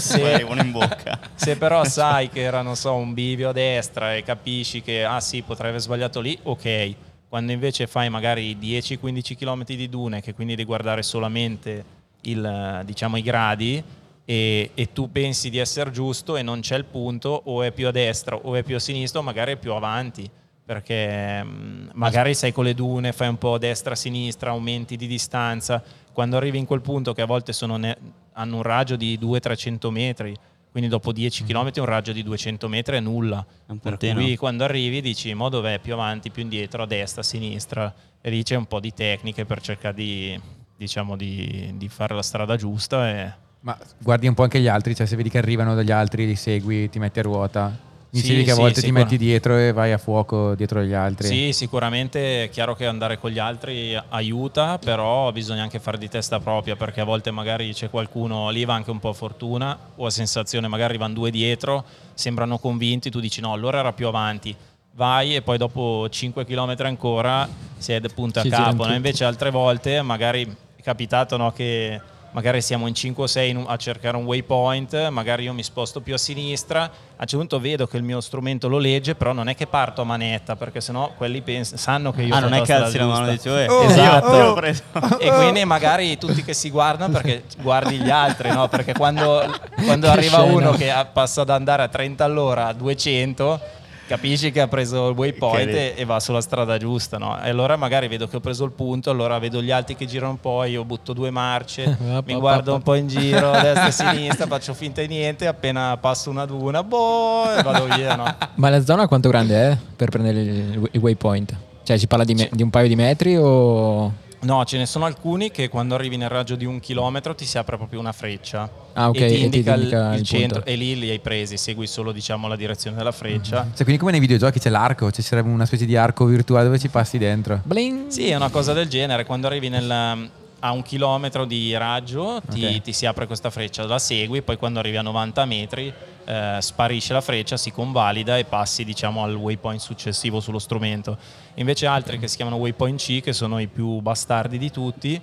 bocca. 0.72 1.18
se 1.36 1.56
però 1.56 1.86
sai 1.88 2.28
che 2.28 2.42
era, 2.42 2.62
non 2.62 2.76
so, 2.76 2.94
un 2.96 3.14
bivio 3.14 3.48
a 3.48 3.52
destra 3.54 4.14
e 4.14 4.24
capisci 4.24 4.82
che, 4.82 5.06
ah 5.06 5.22
sì, 5.22 5.42
potrei 5.42 5.70
aver 5.70 5.80
sbagliato 5.80 6.20
lì, 6.20 6.38
ok. 6.44 6.96
Quando 7.34 7.52
invece 7.52 7.88
fai 7.88 8.12
magari 8.12 8.56
10-15 8.62 9.36
km 9.36 9.64
di 9.64 9.90
dune, 9.90 10.22
che 10.22 10.36
quindi 10.36 10.54
devi 10.54 10.68
guardare 10.68 11.02
solamente 11.02 11.84
il, 12.26 12.82
diciamo, 12.86 13.18
i 13.18 13.24
gradi, 13.24 13.84
e, 14.24 14.70
e 14.72 14.94
tu 14.94 15.12
pensi 15.12 15.50
di 15.50 15.58
essere 15.58 15.90
giusto 15.90 16.38
e 16.38 16.44
non 16.44 16.60
c'è 16.60 16.78
il 16.78 16.86
punto, 16.86 17.42
o 17.46 17.64
è 17.64 17.72
più 17.72 17.88
a 17.88 17.92
destra 17.92 18.36
o 18.36 18.54
è 18.54 18.62
più 18.62 18.76
a 18.76 18.80
sinistra, 18.80 19.20
o 19.20 19.24
magari 19.24 19.54
è 19.54 19.56
più 19.56 19.74
avanti. 19.74 20.30
Perché 20.64 21.44
mm, 21.44 21.90
magari 21.94 22.36
sei 22.36 22.52
con 22.52 22.66
le 22.66 22.76
dune, 22.76 23.14
fai 23.14 23.30
un 23.30 23.40
po' 23.40 23.58
destra-sinistra, 23.58 24.52
aumenti 24.52 24.96
di 24.96 25.08
distanza. 25.08 25.82
Quando 26.14 26.38
arrivi 26.38 26.60
in 26.60 26.68
quel 26.68 26.82
punto, 26.82 27.14
che 27.14 27.24
a 27.24 27.26
volte 27.26 27.52
ne- 27.66 27.98
hanno 28.34 28.58
un 28.58 28.62
raggio 28.62 28.96
di 28.96 29.18
200-300 29.20 29.90
metri, 29.90 30.38
quindi 30.74 30.90
dopo 30.90 31.12
10 31.12 31.44
km 31.44 31.70
un 31.76 31.86
raggio 31.86 32.14
di 32.14 32.24
200 32.24 32.68
metri 32.68 32.98
è 32.98 33.00
nulla. 33.00 33.46
Per 33.80 33.96
cui 33.96 34.36
quando 34.36 34.64
arrivi 34.64 35.02
dici, 35.02 35.32
mo 35.36 35.48
dov'è? 35.48 35.78
Più 35.78 35.94
avanti, 35.94 36.32
più 36.32 36.42
indietro, 36.42 36.82
a 36.82 36.88
destra, 36.88 37.22
a 37.22 37.24
sinistra. 37.24 37.94
E 38.20 38.30
lì 38.32 38.42
c'è 38.42 38.56
un 38.56 38.66
po' 38.66 38.80
di 38.80 38.92
tecniche 38.92 39.46
per 39.46 39.62
cercare 39.62 39.94
di, 39.94 40.42
diciamo, 40.76 41.16
di, 41.16 41.74
di 41.76 41.90
fare 41.90 42.16
la 42.16 42.24
strada 42.24 42.56
giusta. 42.56 43.08
E... 43.08 43.34
Ma 43.60 43.78
guardi 44.00 44.26
un 44.26 44.34
po' 44.34 44.42
anche 44.42 44.60
gli 44.60 44.68
altri, 44.68 44.96
cioè 44.96 45.06
se 45.06 45.16
vedi 45.16 45.30
che 45.30 45.38
arrivano 45.38 45.76
dagli 45.76 45.92
altri, 45.92 46.26
li 46.26 46.36
segui, 46.36 46.90
ti 46.90 46.98
metti 46.98 47.20
a 47.20 47.22
ruota. 47.22 47.92
Mi 48.14 48.20
Sì, 48.20 48.26
dicevi 48.28 48.44
che 48.44 48.52
a 48.52 48.54
sì, 48.54 48.60
volte 48.60 48.74
ti 48.82 48.86
sicuro. 48.86 49.04
metti 49.04 49.18
dietro 49.18 49.58
e 49.58 49.72
vai 49.72 49.92
a 49.92 49.98
fuoco 49.98 50.54
dietro 50.54 50.82
agli 50.82 50.94
altri. 50.94 51.28
Sì, 51.28 51.52
sicuramente 51.52 52.44
è 52.44 52.50
chiaro 52.52 52.76
che 52.76 52.86
andare 52.86 53.18
con 53.18 53.32
gli 53.32 53.40
altri 53.40 54.00
aiuta, 54.10 54.78
però 54.78 55.32
bisogna 55.32 55.64
anche 55.64 55.80
fare 55.80 55.98
di 55.98 56.08
testa 56.10 56.40
propria 56.40 56.76
perché 56.76 57.02
a 57.02 57.06
volte 57.06 57.32
magari 57.32 57.74
c'è 57.74 57.90
qualcuno, 57.90 58.52
lì 58.52 58.66
va 58.66 58.76
anche 58.76 58.92
un 58.92 59.00
po' 59.00 59.10
a 59.10 59.14
fortuna 59.14 59.76
o 59.96 60.06
a 60.06 60.10
sensazione, 60.12 60.68
magari 60.68 60.90
arrivano 60.90 61.16
due 61.16 61.32
dietro, 61.32 61.84
sembrano 62.14 62.60
convinti, 62.60 63.10
tu 63.10 63.20
dici 63.20 63.42
no, 63.42 63.52
allora 63.52 63.80
era 63.80 63.94
più 63.94 64.06
avanti. 64.06 64.56
Vai 64.96 65.36
e 65.36 65.42
poi 65.42 65.58
dopo 65.58 66.08
5 66.08 66.46
km 66.46 66.76
ancora 66.82 67.50
si 67.80 67.94
è 67.94 68.02
punta 68.14 68.42
a 68.42 68.44
capo. 68.48 68.86
no? 68.86 68.94
Invece 68.94 69.24
altre 69.24 69.50
volte 69.50 70.04
magari 70.04 70.46
è 70.76 70.82
capitato 70.84 71.36
no, 71.36 71.52
che 71.52 72.00
magari 72.34 72.62
siamo 72.62 72.86
in 72.88 72.94
5 72.94 73.24
o 73.24 73.28
6 73.28 73.64
a 73.68 73.76
cercare 73.78 74.18
un 74.18 74.26
waypoint, 74.26 75.08
magari 75.10 75.44
io 75.44 75.54
mi 75.54 75.64
sposto 75.64 76.02
più 76.02 76.14
a 76.14 76.18
sinistra, 76.18 76.82
a 76.84 76.88
un 76.88 77.28
certo 77.28 77.38
punto 77.38 77.60
vedo 77.60 77.88
che 77.88 77.98
il 77.98 78.04
mio 78.04 78.20
strumento 78.22 78.68
lo 78.68 78.78
legge, 78.78 79.16
però 79.16 79.32
non 79.34 79.48
è 79.50 79.56
che 79.56 79.66
parto 79.68 80.02
a 80.02 80.04
manetta, 80.04 80.56
perché 80.56 80.82
sennò 80.82 81.12
quelli 81.16 81.42
pens- 81.42 81.76
sanno 81.76 82.12
che 82.12 82.24
io 82.24 82.36
Ah, 82.36 82.40
non 82.40 82.54
è 82.54 82.64
strada 82.64 82.82
calzi 82.84 82.98
la 82.98 83.06
mano, 83.06 83.32
giusta. 83.34 83.50
dici, 83.50 83.64
"Eh, 83.64 83.68
Oh, 83.74 83.84
esatto. 83.84 84.28
ho 84.28 84.54
preso. 84.54 84.82
E 85.20 85.32
quindi 85.32 85.64
magari 85.66 86.18
tutti 86.18 86.44
che 86.44 86.54
si 86.54 86.70
guardano 86.70 87.12
perché 87.14 87.44
guardi 87.62 87.98
gli 88.00 88.10
altri, 88.10 88.50
no? 88.52 88.68
Perché 88.68 88.94
quando, 88.94 89.44
quando 89.84 90.10
arriva 90.10 90.40
scena. 90.40 90.54
uno 90.54 90.72
che 90.72 90.92
passa 91.14 91.42
ad 91.42 91.50
andare 91.50 91.84
a 91.84 91.88
30 91.88 92.24
all'ora 92.26 92.68
a 92.68 92.74
200, 92.74 93.60
capisci 94.08 94.52
che 94.52 94.62
ha 94.62 94.68
preso 94.68 95.10
il 95.10 95.18
waypoint 95.18 95.70
Che- 95.70 95.94
e, 95.96 96.02
e 96.02 96.06
va 96.06 96.20
sulla 96.20 96.42
strada 96.42 96.78
giusta, 96.78 97.18
no? 97.18 97.42
E 97.42 97.50
allora 97.50 97.76
magari 97.76 98.08
vedo 98.08 98.28
che 98.28 98.38
ho 98.38 98.40
preso 98.40 98.64
il 98.66 98.72
punto, 98.72 99.10
allora 99.10 99.40
vedo 99.40 99.62
gli 99.62 99.72
altri 99.72 99.96
che 99.96 100.06
girano 100.06 100.32
un 100.32 100.40
po', 100.40 100.64
io 100.64 100.84
butto 100.84 101.14
due 101.14 101.30
marce, 101.32 101.98
mi 102.26 102.36
guardo 102.36 102.76
un 102.76 102.82
po' 102.82 102.96
in 102.96 103.08
giro, 103.08 103.52
destra 103.52 103.88
e 103.88 103.92
sinistra, 103.92 104.48
faccio 104.48 104.74
finta 104.74 105.02
di 105.02 105.08
niente, 105.08 105.48
appena 105.48 105.98
passo 105.98 106.30
una 106.30 106.46
duna, 106.46 106.84
boh, 106.84 107.56
e 107.58 107.62
vado 107.64 107.86
via, 107.96 108.16
no? 108.16 108.36
Ma 108.56 108.70
la 108.70 108.84
zona 108.84 109.08
quanto 109.08 109.30
grande 109.30 109.56
è 109.72 109.78
per 109.96 110.10
prendere 110.10 110.42
il, 110.42 110.90
il 110.92 111.00
waypoint? 111.02 111.56
Cioè 111.84 111.98
si 111.98 112.08
parla 112.08 112.24
di, 112.24 112.34
me- 112.34 112.50
di 112.52 112.64
un 112.64 112.70
paio 112.70 112.88
di 112.88 112.96
metri 112.96 113.36
o... 113.38 114.14
No, 114.44 114.64
ce 114.66 114.78
ne 114.78 114.86
sono 114.86 115.06
alcuni 115.06 115.52
che 115.52 115.70
quando 115.70 115.96
arrivi 115.96 116.18
nel 116.18 116.30
raggio 116.30 116.56
di 116.56 116.66
un 116.66 116.80
chilometro 116.80 117.34
ti 117.34 117.46
si 117.46 117.58
apre 117.58 117.78
proprio 117.78 118.00
una 118.00 118.12
freccia 118.12 118.70
Ah, 118.94 119.10
ok, 119.10 119.16
e 119.16 119.26
ti 119.26 119.34
e 119.34 119.38
ti 119.38 119.44
indica, 119.46 119.74
il- 119.74 119.80
indica 119.82 120.14
il, 120.14 120.20
il 120.20 120.26
centro 120.26 120.56
punto. 120.62 120.70
e 120.72 120.76
lì 120.76 121.00
li 121.00 121.10
hai 121.10 121.20
presi, 121.20 121.58
segui 121.58 121.88
solo 121.88 122.12
diciamo 122.12 122.48
la 122.48 122.56
direzione 122.56 122.96
della 122.98 123.12
freccia. 123.12 123.64
Cioè, 123.74 123.84
quindi 123.84 123.98
come 123.98 124.12
nei 124.12 124.20
videogiochi 124.20 124.60
c'è 124.60 124.70
l'arco, 124.70 125.12
ci 125.12 125.22
sarebbe 125.22 125.50
una 125.50 125.66
specie 125.66 125.86
di 125.86 125.96
arco 125.96 126.26
virtuale 126.26 126.66
dove 126.66 126.78
ci 126.80 126.90
passi 126.90 127.18
dentro. 127.18 127.62
Bling! 127.64 128.08
Sì, 128.10 128.28
è 128.30 128.36
una 128.36 128.50
cosa 128.50 128.74
del 128.74 128.88
genere, 128.90 129.26
quando 129.26 129.48
arrivi 129.48 129.70
nel- 129.70 130.30
a 130.66 130.72
un 130.72 130.82
chilometro 130.82 131.44
di 131.44 131.76
raggio 131.76 132.42
ti, 132.50 132.66
Ok. 132.76 132.82
ti 132.84 132.94
si 132.94 133.06
apre 133.06 133.28
questa 133.28 133.50
freccia, 133.50 133.86
la 133.86 134.00
segui, 134.00 134.42
poi 134.42 134.56
quando 134.58 134.80
arrivi 134.80 134.96
a 134.98 135.02
90 135.02 135.44
metri 135.46 135.94
eh, 136.26 136.58
sparisce 136.62 137.12
la 137.12 137.20
freccia, 137.20 137.58
si 137.58 137.70
convalida 137.72 138.38
e 138.38 138.46
passi 138.46 138.86
diciamo 138.86 139.24
al 139.24 139.36
waypoint 139.36 139.82
successivo 139.82 140.40
sullo 140.40 140.60
strumento. 140.60 141.18
Invece 141.56 141.86
altri 141.86 142.18
che 142.20 142.28
si 142.28 142.36
chiamano 142.36 142.58
waypoint 142.58 143.00
C, 143.00 143.22
che 143.22 143.34
sono 143.34 143.60
i 143.60 143.68
più 143.68 144.00
bastardi 144.00 144.58
di 144.58 144.72
tutti, 144.72 145.20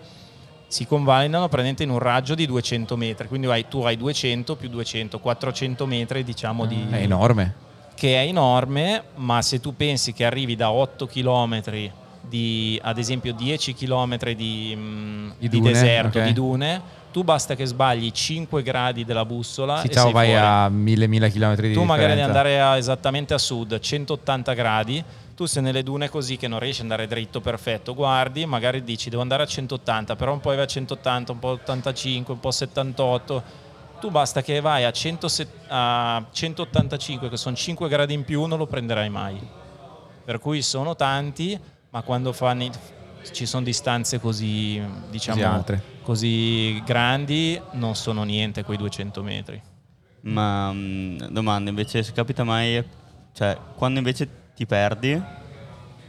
si 0.69 0.87
convalidano 0.87 1.45
praticamente 1.49 1.83
in 1.83 1.91
un 1.91 1.99
raggio 1.99 2.35
di 2.37 2.47
200 2.47 2.97
metri, 2.97 3.27
quindi 3.27 3.49
hai- 3.49 3.67
tu 3.69 3.81
hai 3.81 3.97
200 3.97 4.55
più 4.55 4.69
200, 4.69 5.19
400 5.19 5.87
metri 5.87 6.23
diciamo 6.23 6.65
di, 6.67 6.87
È 6.91 6.97
enorme. 7.03 7.55
che 7.97 8.15
è 8.23 8.27
enorme, 8.27 9.03
ma 9.17 9.43
se 9.43 9.59
tu 9.59 9.75
pensi 9.75 10.13
che 10.13 10.25
arrivi 10.25 10.55
da 10.55 10.71
8 10.71 11.07
km 11.07 11.61
di, 12.23 12.79
ad 12.81 12.99
esempio 12.99 13.33
10 13.33 13.75
km 13.75 14.33
di, 14.35 14.73
mm, 14.77 15.31
Di 15.39 15.49
di 15.49 15.59
dune, 15.59 15.73
deserto, 15.73 16.19
ok. 16.19 16.25
di 16.27 16.33
dune, 16.33 16.81
tu 17.11 17.25
basta 17.25 17.57
che 17.57 17.65
sbagli 17.67 18.09
5 18.13 18.63
gradi 18.63 19.05
della 19.05 19.25
bussola 19.25 19.81
Sì, 19.81 19.89
e 19.89 19.91
ciao, 19.91 20.05
sei 20.05 20.13
vai 20.13 20.29
fuori. 20.29 20.45
a 20.47 20.69
mille, 20.69 21.09
mille 21.09 21.29
chilometri 21.33 21.69
di 21.69 21.75
Tu 21.75 21.83
magari 21.83 22.11
devi 22.15 22.21
differenza. 22.21 22.39
andare 22.49 22.61
a- 22.61 22.77
esattamente 22.77 23.35
a 23.35 23.39
sud, 23.39 23.77
180 23.81 24.53
gradi, 24.53 25.03
tu 25.41 25.47
sei 25.47 25.63
nelle 25.63 25.83
dune 25.83 26.11
così 26.11 26.37
che 26.37 26.49
non 26.49 26.59
riesci 26.59 26.83
ad 26.83 26.91
andare 26.91 27.07
dritto 27.07 27.41
perfetto, 27.41 27.95
guardi, 27.95 28.45
magari 28.45 28.85
dici 28.85 29.09
devo 29.09 29.23
andare 29.23 29.43
a 29.43 29.47
180, 29.47 30.15
però 30.15 30.35
un 30.35 30.41
po' 30.41 30.51
vai 30.51 30.61
a 30.61 30.67
180, 30.67 31.33
un 31.33 31.39
po' 31.39 31.49
85, 31.49 32.35
un 32.35 32.41
po' 32.41 32.51
78, 32.51 33.43
tu 34.01 34.11
basta 34.11 34.43
che 34.43 34.61
vai 34.61 34.85
a, 34.85 34.91
100 34.91 35.29
a 35.69 36.27
185 36.31 37.31
che 37.31 37.39
sono 37.39 37.57
5 37.57 37.89
gradi 37.89 38.13
in 38.13 38.25
più 38.25 38.45
non 38.45 38.59
lo 38.59 38.67
prenderai 38.67 39.09
mai. 39.09 39.41
Per 40.27 40.39
cui 40.41 40.61
sono 40.61 40.95
tanti, 40.95 41.59
ma 41.89 42.03
quando 42.03 42.35
fanno, 42.35 42.69
ci 43.33 43.47
sono 43.47 43.65
distanze 43.65 44.21
così, 44.21 44.79
diciamo, 45.09 45.39
Così 46.03 46.83
grandi 46.85 47.59
non 47.73 47.95
sono 47.95 48.25
niente 48.25 48.63
quei 48.63 48.77
200 48.77 49.23
metri. 49.23 49.63
Ma 50.21 50.71
mh, 50.71 51.31
domanda 51.31 51.71
invece, 51.71 52.03
se 52.03 52.13
capita 52.13 52.45
mai, 52.45 52.85
cioè 53.33 53.57
quando 53.75 54.01
invece 54.01 54.40
ti 54.61 54.67
perdi 54.67 55.19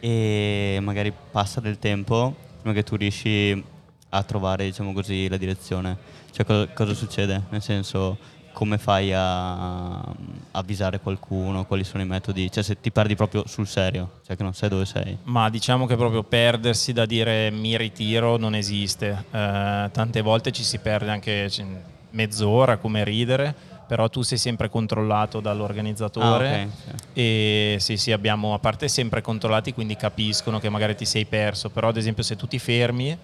e 0.01 0.77
magari 0.81 1.13
passa 1.31 1.61
del 1.61 1.79
tempo 1.79 2.35
prima 2.59 2.75
che 2.75 2.83
tu 2.83 2.97
riesci 2.97 3.63
a 4.09 4.23
trovare, 4.23 4.65
diciamo 4.65 4.91
così, 4.91 5.29
la 5.29 5.37
direzione, 5.37 5.95
cioè 6.31 6.45
co- 6.45 6.67
cosa 6.73 6.93
succede? 6.93 7.43
Nel 7.49 7.61
senso, 7.61 8.17
come 8.51 8.77
fai 8.77 9.13
a 9.13 9.99
a 9.99 10.13
avvisare 10.59 10.99
qualcuno, 10.99 11.63
quali 11.63 11.85
sono 11.85 12.03
i 12.03 12.05
metodi, 12.05 12.51
cioè 12.51 12.61
se 12.61 12.81
ti 12.81 12.91
perdi 12.91 13.15
proprio 13.15 13.47
sul 13.47 13.67
serio, 13.67 14.19
cioè 14.27 14.35
che 14.35 14.43
non 14.43 14.53
sai 14.53 14.67
dove 14.67 14.83
sei. 14.83 15.17
Ma 15.23 15.49
diciamo 15.49 15.85
che 15.85 15.95
proprio 15.95 16.23
perdersi 16.23 16.91
da 16.91 17.05
dire 17.05 17.49
mi 17.51 17.77
ritiro 17.77 18.35
non 18.35 18.53
esiste. 18.53 19.11
Eh, 19.31 19.89
tante 19.93 20.19
volte 20.19 20.51
ci 20.51 20.63
si 20.63 20.77
perde 20.79 21.09
anche 21.09 21.45
c- 21.47 21.63
mezz'ora 22.09 22.75
come 22.75 23.05
ridere, 23.05 23.55
però 23.91 24.07
tu 24.07 24.21
sei 24.21 24.37
sempre 24.37 24.69
controllato 24.69 25.41
dall'organizzatore 25.41 26.47
Ah, 26.47 26.61
ok, 26.63 26.67
sì. 26.71 27.19
e 27.19 27.75
sì 27.79 27.97
sì 27.97 28.13
abbiamo 28.13 28.53
a 28.53 28.59
parte 28.59 28.87
sempre 28.87 29.19
controllati 29.21 29.73
quindi 29.73 29.97
capiscono 29.97 30.59
che 30.59 30.69
magari 30.69 30.95
ti 30.95 31.03
sei 31.03 31.25
perso, 31.25 31.69
però 31.69 31.89
ad 31.89 31.97
esempio 31.97 32.23
se 32.23 32.37
tu 32.37 32.47
ti 32.47 32.57
fermi 32.57 33.17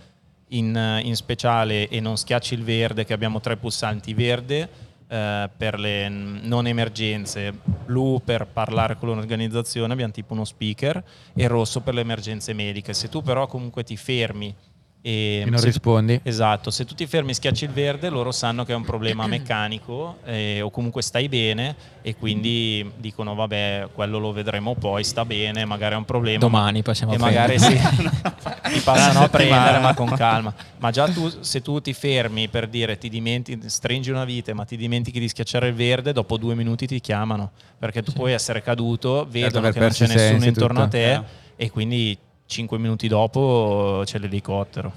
in, 0.49 0.99
in 1.03 1.15
speciale 1.15 1.87
e 1.87 2.01
non 2.01 2.17
schiacci 2.17 2.53
il 2.53 2.63
verde 2.63 3.05
che 3.05 3.13
abbiamo 3.13 3.39
tre 3.39 3.55
pulsanti 3.55 4.13
verde 4.13 4.67
eh, 5.07 5.49
per 5.55 5.79
le 5.79 6.09
non 6.09 6.67
emergenze, 6.67 7.53
blu 7.85 8.21
per 8.21 8.45
parlare 8.47 8.97
con 8.97 9.07
l'organizzazione, 9.07 9.93
abbiamo 9.93 10.11
tipo 10.11 10.33
uno 10.33 10.43
speaker, 10.43 11.01
e 11.33 11.47
rosso 11.47 11.79
per 11.79 11.93
le 11.93 12.01
emergenze 12.01 12.51
mediche. 12.51 12.93
Se 12.93 13.07
tu 13.07 13.21
però 13.21 13.47
comunque 13.47 13.85
ti 13.85 13.95
fermi 13.95 14.53
e, 15.01 15.43
E 15.45 15.49
non 15.49 15.59
se- 15.59 15.65
rispondi. 15.67 16.19
Esatto, 16.23 16.69
se 16.71 16.83
tu 16.85 16.93
ti 16.95 17.05
fermi 17.05 17.31
e 17.31 17.33
schiacci 17.33 17.65
il 17.65 17.71
verde 17.71 18.09
loro 18.09 18.31
sanno 18.31 18.65
che 18.65 18.73
è 18.73 18.75
un 18.75 18.83
problema 18.83 19.25
meccanico 19.27 20.17
eh, 20.25 20.61
o 20.61 20.69
comunque 20.69 21.01
stai 21.01 21.29
bene 21.29 21.75
e 22.01 22.15
quindi 22.15 22.89
dicono 22.97 23.35
vabbè 23.35 23.89
quello 23.93 24.17
lo 24.17 24.31
vedremo 24.31 24.75
poi, 24.75 25.03
sta 25.03 25.25
bene, 25.25 25.65
magari 25.65 25.93
è 25.93 25.97
un 25.97 26.05
problema. 26.05 26.39
Domani 26.39 26.81
passiamo 26.81 27.13
e 27.13 27.15
a 27.15 27.19
magari 27.19 27.55
prendere. 27.57 27.89
sì, 27.97 28.09
ti 28.73 28.79
passano 28.79 29.19
a 29.25 29.29
prendere 29.29 29.79
ma 29.79 29.93
con 29.93 30.09
calma. 30.09 30.53
Ma 30.79 30.91
già 30.91 31.07
tu, 31.07 31.29
se 31.41 31.61
tu 31.61 31.79
ti 31.81 31.93
fermi 31.93 32.47
per 32.47 32.67
dire 32.67 32.97
ti 32.97 33.09
dimentichi, 33.09 33.69
stringi 33.69 34.09
una 34.11 34.25
vite 34.25 34.53
ma 34.53 34.63
ti 34.65 34.77
dimentichi 34.77 35.19
di 35.19 35.27
schiacciare 35.27 35.67
il 35.69 35.73
verde, 35.73 36.11
dopo 36.13 36.37
due 36.37 36.55
minuti 36.55 36.85
ti 36.87 36.99
chiamano 36.99 37.51
perché 37.77 38.01
tu 38.03 38.11
puoi 38.13 38.33
essere 38.33 38.61
caduto, 38.61 39.25
vedono 39.29 39.67
aver 39.67 39.73
che 39.73 39.79
non 39.79 39.89
c'è 39.89 40.07
nessuno 40.07 40.43
e 40.43 40.47
intorno 40.47 40.79
a 40.79 40.83
tutto. 40.83 40.95
te 40.97 41.11
Eh. 41.13 41.21
e 41.57 41.69
quindi 41.71 42.17
cinque 42.47 42.79
minuti 42.79 43.07
dopo 43.07 44.01
c'è 44.05 44.17
l'elicottero. 44.17 44.91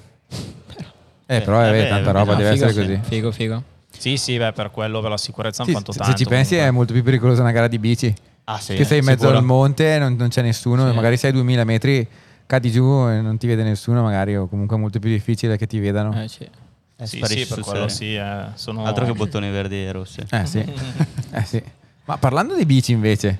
Eh, 1.26 1.40
però 1.42 1.62
Eh, 1.64 1.68
eh, 1.68 1.82
beh, 1.82 1.88
tanta 1.88 2.10
roba, 2.12 2.32
Ah, 2.32 2.36
deve 2.36 2.52
figo, 2.54 2.64
essere 2.66 2.84
sì. 2.86 2.94
così. 2.98 3.08
Figo, 3.14 3.30
figo. 3.32 3.62
Sì, 3.96 4.16
sì, 4.16 4.38
beh, 4.38 4.52
per 4.52 4.70
quello 4.70 5.00
per 5.00 5.10
la 5.10 5.18
sicurezza 5.18 5.62
Sì, 5.64 5.70
hanno 5.70 5.78
fatto 5.80 5.92
se 5.92 5.98
tanto. 5.98 6.16
ci 6.16 6.24
pensi 6.24 6.50
comunque. 6.54 6.68
è 6.68 6.70
molto 6.74 6.92
più 6.92 7.02
pericolosa 7.02 7.42
una 7.42 7.52
gara 7.52 7.68
di 7.68 7.78
bici. 7.78 8.12
Ah 8.44 8.58
sì, 8.58 8.74
che 8.74 8.84
sei 8.84 8.98
in 8.98 9.04
mezzo 9.04 9.20
sicuro. 9.24 9.38
al 9.38 9.44
monte, 9.44 9.98
non, 9.98 10.14
non 10.16 10.28
c'è 10.28 10.42
nessuno, 10.42 10.88
Sì. 10.88 10.94
magari 10.94 11.16
sei 11.16 11.30
a 11.30 11.32
2000 11.34 11.64
metri, 11.64 12.06
cadi 12.46 12.70
giù 12.72 12.82
e 13.08 13.20
non 13.20 13.36
ti 13.36 13.46
vede 13.46 13.62
nessuno, 13.62 14.02
magari, 14.02 14.36
o 14.36 14.48
comunque 14.48 14.76
è 14.76 14.80
molto 14.80 14.98
più 14.98 15.10
difficile 15.10 15.56
che 15.56 15.66
ti 15.66 15.78
vedano. 15.78 16.20
Eh, 16.20 16.26
sì. 16.28 16.42
Eh, 16.96 17.06
Sì, 17.06 17.20
sì, 17.24 17.46
per 17.46 17.60
quello 17.60 17.88
sì. 17.88 18.14
eh, 18.16 18.46
sono... 18.54 18.84
Altro 18.84 19.04
che 19.06 19.12
bottoni 19.12 19.50
verdi 19.50 19.76
e 19.84 19.92
rossi. 19.92 20.20
Eh 20.30 20.46
sì. 20.46 20.58
Eh, 21.32 21.44
sì. 21.44 21.62
Ma 22.06 22.16
parlando 22.18 22.56
di 22.56 22.66
bici 22.66 22.90
invece, 22.92 23.38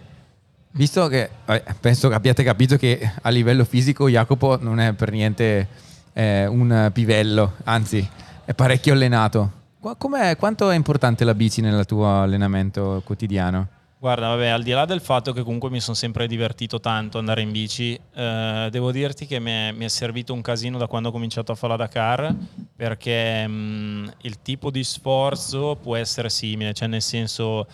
visto 0.73 1.07
che 1.09 1.31
vabbè, 1.45 1.75
penso 1.81 2.09
che 2.09 2.15
abbiate 2.15 2.43
capito 2.43 2.77
che 2.77 3.13
a 3.21 3.29
livello 3.31 3.65
fisico 3.65 4.09
Jacopo 4.09 4.59
non 4.61 4.81
è 4.81 4.93
per 4.93 5.11
niente 5.11 5.69
eh, 6.13 6.47
un 6.47 6.91
pivello, 6.93 7.55
anzi 7.65 8.09
è 8.45 8.55
parecchio 8.55 8.93
allenato. 8.93 9.59
Com'è- 9.97 10.37
quanto 10.37 10.71
è 10.71 10.77
importante 10.77 11.25
la 11.25 11.35
bici 11.35 11.61
nel 11.61 11.87
tuo 11.87 12.21
allenamento 12.21 13.01
quotidiano? 13.05 13.69
Guarda, 14.01 14.29
vabbè, 14.29 14.47
al 14.47 14.63
di 14.63 14.71
là 14.71 14.87
del 14.87 15.03
fatto 15.03 15.33
che 15.35 15.43
comunque 15.43 15.69
mi 15.69 15.79
sono 15.79 15.95
sempre 15.95 16.27
divertito 16.27 16.81
tanto 16.81 17.19
andare 17.19 17.43
in 17.43 17.51
bici, 17.53 17.99
eh, 18.15 18.69
devo 18.71 18.93
dirti 18.93 19.27
che 19.27 19.39
mi 19.39 19.51
è, 19.51 19.73
mi 19.73 19.85
è 19.85 19.89
servito 19.89 20.33
un 20.33 20.41
casino 20.41 20.79
da 20.79 20.87
quando 20.87 21.11
ho 21.11 21.13
cominciato 21.13 21.53
a 21.53 21.55
fare 21.55 21.77
la 21.77 21.85
Dakar, 21.85 22.35
perché 22.75 23.47
mh, 23.47 24.13
il 24.23 24.41
tipo 24.41 24.71
di 24.71 24.83
sforzo 24.85 25.77
può 25.77 25.97
essere 25.97 26.31
simile, 26.31 26.73
cioè 26.73 26.89
nel 26.89 27.03
senso 27.03 27.67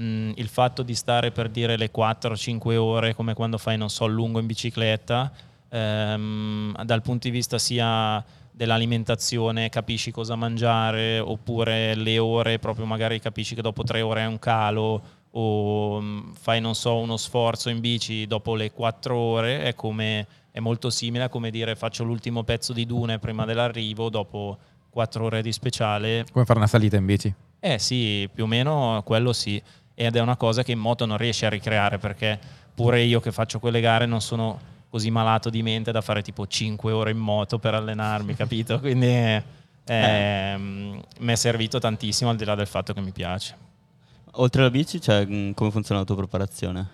mh, 0.00 0.32
il 0.36 0.48
fatto 0.48 0.82
di 0.82 0.94
stare 0.94 1.30
per 1.30 1.48
dire 1.48 1.76
le 1.76 1.90
4-5 1.90 2.76
ore 2.76 3.14
come 3.14 3.34
quando 3.34 3.58
fai, 3.58 3.76
non 3.76 3.90
so, 3.90 4.06
lungo 4.06 4.38
in 4.40 4.46
bicicletta, 4.46 5.30
ehm, 5.68 6.82
dal 6.84 7.02
punto 7.02 7.28
di 7.28 7.30
vista 7.34 7.58
sia 7.58 8.24
dell'alimentazione 8.52 9.68
capisci 9.70 10.10
cosa 10.10 10.34
mangiare 10.36 11.18
oppure 11.18 11.94
le 11.94 12.18
ore 12.18 12.58
proprio 12.58 12.84
magari 12.84 13.18
capisci 13.20 13.54
che 13.54 13.62
dopo 13.62 13.84
tre 13.84 14.02
ore 14.02 14.22
è 14.22 14.26
un 14.26 14.38
calo 14.38 15.02
o 15.30 16.00
mh, 16.00 16.34
fai 16.34 16.60
non 16.60 16.74
so 16.74 16.98
uno 16.98 17.16
sforzo 17.16 17.70
in 17.70 17.80
bici 17.80 18.26
dopo 18.26 18.54
le 18.54 18.70
quattro 18.72 19.16
ore 19.16 19.62
è 19.62 19.74
come 19.74 20.26
è 20.50 20.58
molto 20.60 20.90
simile 20.90 21.24
a 21.24 21.28
come 21.30 21.50
dire 21.50 21.74
faccio 21.76 22.04
l'ultimo 22.04 22.42
pezzo 22.42 22.72
di 22.74 22.84
dune 22.84 23.18
prima 23.18 23.44
dell'arrivo 23.46 24.10
dopo 24.10 24.58
quattro 24.90 25.24
ore 25.26 25.40
di 25.40 25.52
speciale 25.52 26.26
Come 26.30 26.44
fare 26.44 26.58
una 26.58 26.68
salita 26.68 26.96
in 26.96 27.06
bici? 27.06 27.32
eh 27.62 27.78
sì, 27.78 28.28
più 28.32 28.44
o 28.44 28.46
meno 28.46 29.02
quello 29.04 29.32
sì. 29.34 29.62
Ed 30.00 30.16
è 30.16 30.20
una 30.20 30.36
cosa 30.36 30.62
che 30.62 30.72
in 30.72 30.78
moto 30.78 31.04
non 31.04 31.18
riesci 31.18 31.44
a 31.44 31.50
ricreare 31.50 31.98
perché 31.98 32.38
pure 32.74 33.02
io 33.02 33.20
che 33.20 33.32
faccio 33.32 33.58
quelle 33.58 33.82
gare 33.82 34.06
non 34.06 34.22
sono 34.22 34.58
così 34.88 35.10
malato 35.10 35.50
di 35.50 35.62
mente 35.62 35.92
da 35.92 36.00
fare 36.00 36.22
tipo 36.22 36.46
5 36.46 36.90
ore 36.90 37.10
in 37.10 37.18
moto 37.18 37.58
per 37.58 37.74
allenarmi, 37.74 38.34
capito? 38.34 38.80
Quindi 38.80 39.06
eh, 39.06 39.44
ehm, 39.84 41.02
mi 41.18 41.32
è 41.32 41.34
servito 41.34 41.78
tantissimo 41.78 42.30
al 42.30 42.36
di 42.36 42.46
là 42.46 42.54
del 42.54 42.66
fatto 42.66 42.94
che 42.94 43.02
mi 43.02 43.12
piace. 43.12 43.54
Oltre 44.36 44.62
alla 44.62 44.70
bici, 44.70 45.02
cioè, 45.02 45.26
mh, 45.26 45.52
come 45.52 45.70
funziona 45.70 46.00
la 46.00 46.06
tua 46.06 46.16
preparazione? 46.16 46.88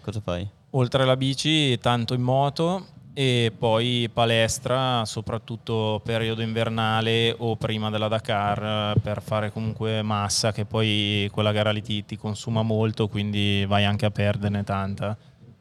Cosa 0.00 0.20
fai? 0.20 0.44
Oltre 0.70 1.04
alla 1.04 1.16
bici, 1.16 1.78
tanto 1.78 2.14
in 2.14 2.22
moto 2.22 2.86
e 3.12 3.52
poi 3.56 4.08
palestra, 4.12 5.04
soprattutto 5.04 6.00
periodo 6.04 6.42
invernale 6.42 7.34
o 7.36 7.56
prima 7.56 7.90
della 7.90 8.08
Dakar 8.08 8.98
per 9.00 9.20
fare 9.22 9.52
comunque 9.52 10.02
massa, 10.02 10.52
che 10.52 10.64
poi 10.64 11.28
quella 11.32 11.52
gara 11.52 11.70
lì 11.70 11.82
ti, 11.82 12.04
ti 12.04 12.16
consuma 12.16 12.62
molto, 12.62 13.08
quindi 13.08 13.64
vai 13.66 13.84
anche 13.84 14.06
a 14.06 14.10
perderne 14.10 14.64
tanta. 14.64 15.16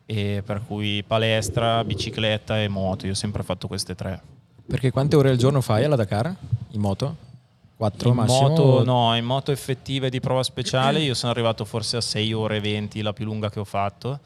E 0.06 0.42
per 0.46 0.62
cui 0.66 1.04
palestra, 1.06 1.84
bicicletta 1.84 2.62
e 2.62 2.68
moto, 2.68 3.06
io 3.06 3.12
ho 3.12 3.16
sempre 3.16 3.44
fatto 3.44 3.68
queste 3.68 3.96
tre. 3.96 4.22
Perché 4.66 4.92
quante 4.92 5.16
ore 5.16 5.30
al 5.30 5.38
giorno 5.38 5.62
fai 5.62 5.84
alla 5.84 5.96
Dakar? 5.96 6.34
In 6.72 6.82
moto? 6.82 7.28
4 7.76 8.10
in 8.10 8.16
massimo? 8.16 8.50
moto, 8.50 8.84
no, 8.84 9.16
in 9.16 9.24
moto 9.24 9.52
effettive 9.52 10.10
di 10.10 10.20
prova 10.20 10.44
speciale 10.44 11.00
io 11.00 11.14
sono 11.14 11.32
arrivato 11.32 11.64
forse 11.64 11.96
a 11.96 12.02
6 12.02 12.34
ore 12.34 12.58
e 12.58 12.60
20, 12.60 13.02
la 13.02 13.14
più 13.14 13.24
lunga 13.24 13.50
che 13.50 13.60
ho 13.60 13.64
fatto, 13.64 14.20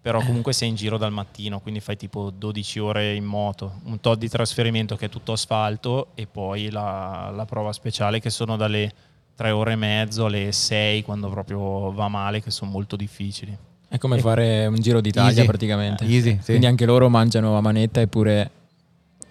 però 0.00 0.22
comunque 0.22 0.52
sei 0.52 0.68
in 0.70 0.76
giro 0.76 0.96
dal 0.96 1.12
mattino, 1.12 1.60
quindi 1.60 1.80
fai 1.80 1.96
tipo 1.96 2.30
12 2.30 2.78
ore 2.78 3.14
in 3.14 3.24
moto, 3.24 3.80
un 3.84 4.00
tot 4.00 4.18
di 4.18 4.28
trasferimento 4.28 4.96
che 4.96 5.06
è 5.06 5.08
tutto 5.08 5.32
asfalto 5.32 6.08
e 6.14 6.26
poi 6.26 6.70
la, 6.70 7.30
la 7.34 7.44
prova 7.44 7.72
speciale 7.72 8.18
che 8.18 8.30
sono 8.30 8.56
dalle 8.56 8.90
3 9.34 9.50
ore 9.50 9.72
e 9.72 9.76
mezzo 9.76 10.26
alle 10.26 10.52
6 10.52 11.02
quando 11.02 11.28
proprio 11.28 11.92
va 11.92 12.08
male, 12.08 12.42
che 12.42 12.50
sono 12.50 12.70
molto 12.70 12.96
difficili. 12.96 13.56
È 13.88 13.98
come 13.98 14.18
fare 14.20 14.66
un 14.66 14.76
giro 14.76 15.00
d'Italia 15.00 15.30
Easy. 15.30 15.46
praticamente. 15.46 16.04
Easy, 16.04 16.38
sì. 16.38 16.44
Quindi 16.44 16.66
anche 16.66 16.86
loro 16.86 17.08
mangiano 17.08 17.56
a 17.56 17.60
manetta 17.60 18.00
eppure 18.00 18.50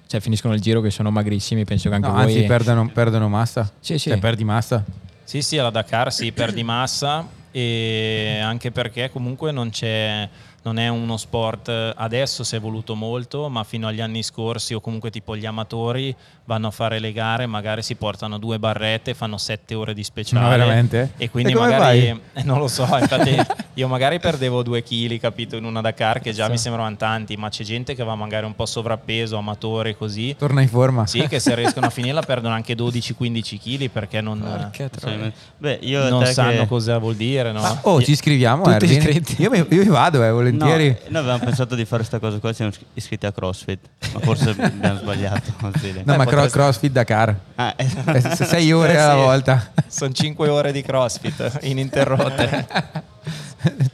cioè, 0.06 0.20
finiscono 0.20 0.54
il 0.54 0.60
giro 0.60 0.82
che 0.82 0.90
sono 0.90 1.12
magrissimi, 1.12 1.66
penso 1.66 1.90
che 1.90 1.96
anche 1.96 2.08
No, 2.08 2.14
voi... 2.16 2.24
anzi, 2.24 2.44
perdono, 2.44 2.90
perdono 2.90 3.30
massa. 3.30 3.72
Sì, 3.80 3.98
sì. 3.98 4.10
Cioè, 4.10 4.20
perdi 4.20 4.44
massa. 4.44 4.84
Sì, 5.24 5.42
sì, 5.44 5.58
alla 5.58 5.70
Dakar 5.70 6.12
sì, 6.12 6.32
perdi 6.32 6.64
massa 6.64 7.28
e 7.52 8.40
anche 8.44 8.72
perché 8.72 9.12
comunque 9.12 9.52
non 9.52 9.70
c'è 9.70 10.28
non 10.64 10.78
è 10.78 10.88
uno 10.88 11.18
sport 11.18 11.70
adesso 11.96 12.44
si 12.44 12.56
è 12.56 12.58
evoluto 12.58 12.96
molto, 12.96 13.50
ma 13.50 13.64
fino 13.64 13.88
agli 13.88 14.02
anni 14.02 14.24
scorsi 14.24 14.74
o 14.74 14.82
comunque 14.82 15.10
tipo 15.10 15.36
gli 15.36 15.46
amatori 15.46 16.16
vanno 16.46 16.68
a 16.68 16.72
fare 16.72 17.00
le 17.00 17.12
gare, 17.12 17.46
magari 17.46 17.84
si 17.84 17.96
portano 17.96 18.40
due 18.40 18.58
barrette, 18.58 19.14
fanno 19.14 19.38
sette 19.38 19.76
ore 19.76 19.94
di 19.94 20.04
speciale. 20.04 20.44
Ma 20.44 20.50
veramente? 20.50 21.12
E 21.18 21.30
quindi 21.30 21.52
E 21.52 21.56
come 21.56 21.70
magari 21.70 22.08
eh, 22.08 22.20
non 22.44 22.58
lo 22.58 22.68
so, 22.68 22.84
infatti 23.00 23.36
io 23.76 23.88
magari 23.88 24.20
perdevo 24.20 24.64
due 24.64 24.82
chili, 24.82 25.20
capito, 25.20 25.56
in 25.56 25.64
una 25.64 25.82
Dakar 25.82 26.20
che 26.20 26.34
già 26.34 26.50
mi 26.50 26.58
sembravano 26.58 26.96
tanti, 26.98 27.38
ma 27.38 27.50
c'è 27.50 27.64
gente 27.64 27.94
che 27.94 28.04
va 28.04 28.16
magari 28.16 28.46
un 28.46 28.56
po' 28.56 28.66
sovrappeso, 28.66 29.38
amatori 29.38 29.96
così. 29.96 30.36
Torna 30.38 30.62
in 30.62 30.70
forma. 30.70 31.06
Sì, 31.06 31.28
che 31.28 31.40
se 31.40 31.54
riescono 31.54 31.86
a 31.86 31.90
finirla 31.92 32.22
perdono 32.22 32.56
anche 32.56 32.76
12-15 32.76 33.60
kg 33.60 33.90
perché 33.90 34.22
non, 34.22 34.72
troia. 34.72 35.32
Beh, 35.58 35.80
io 35.84 36.10
non 36.10 36.26
sanno 36.26 36.62
che- 36.62 36.68
cosa 36.68 36.98
vuol 36.98 37.16
dire, 37.16 37.52
no? 37.52 37.62
Ma, 37.62 37.80
oh, 37.84 38.02
ci 38.02 38.12
iscriviamo, 38.12 38.64
Tutti 38.64 38.96
Erwin. 38.96 39.24
Io 39.38 39.50
mi, 39.52 39.58
io 39.70 39.84
mi 39.84 39.90
vado, 39.90 40.24
eh, 40.24 40.32
No, 40.32 40.49
volentieri. 40.58 40.98
noi 41.10 41.22
avevamo 41.22 41.44
pensato 41.46 41.76
di 41.76 41.86
fare 41.86 41.98
questa 42.06 42.20
cosa 42.20 42.38
qua, 42.40 42.52
siamo 42.54 42.72
iscritti 42.94 43.26
a 43.26 43.32
CrossFit, 43.32 43.80
ma 44.14 44.20
forse 44.20 44.50
abbiamo 44.58 44.98
sbagliato. 45.00 45.52
No, 45.62 45.70
Eh, 45.72 46.04
ma 46.06 46.24
potresti- 46.24 46.50
crossfit 46.52 46.92
Dakar. 46.92 47.36
Ah, 47.56 47.74
eh, 47.78 47.88
Eh, 48.14 48.22
se- 48.22 48.46
sei 48.46 48.72
ore 48.72 48.94
Eh, 48.94 48.98
alla 48.98 49.14
sì. 49.14 49.20
volta. 49.20 49.72
Sono 49.88 50.12
5 50.12 50.48
ore 50.50 50.72
di 50.72 50.82
crossfit 50.82 51.60
ininterrotte. 51.62 52.68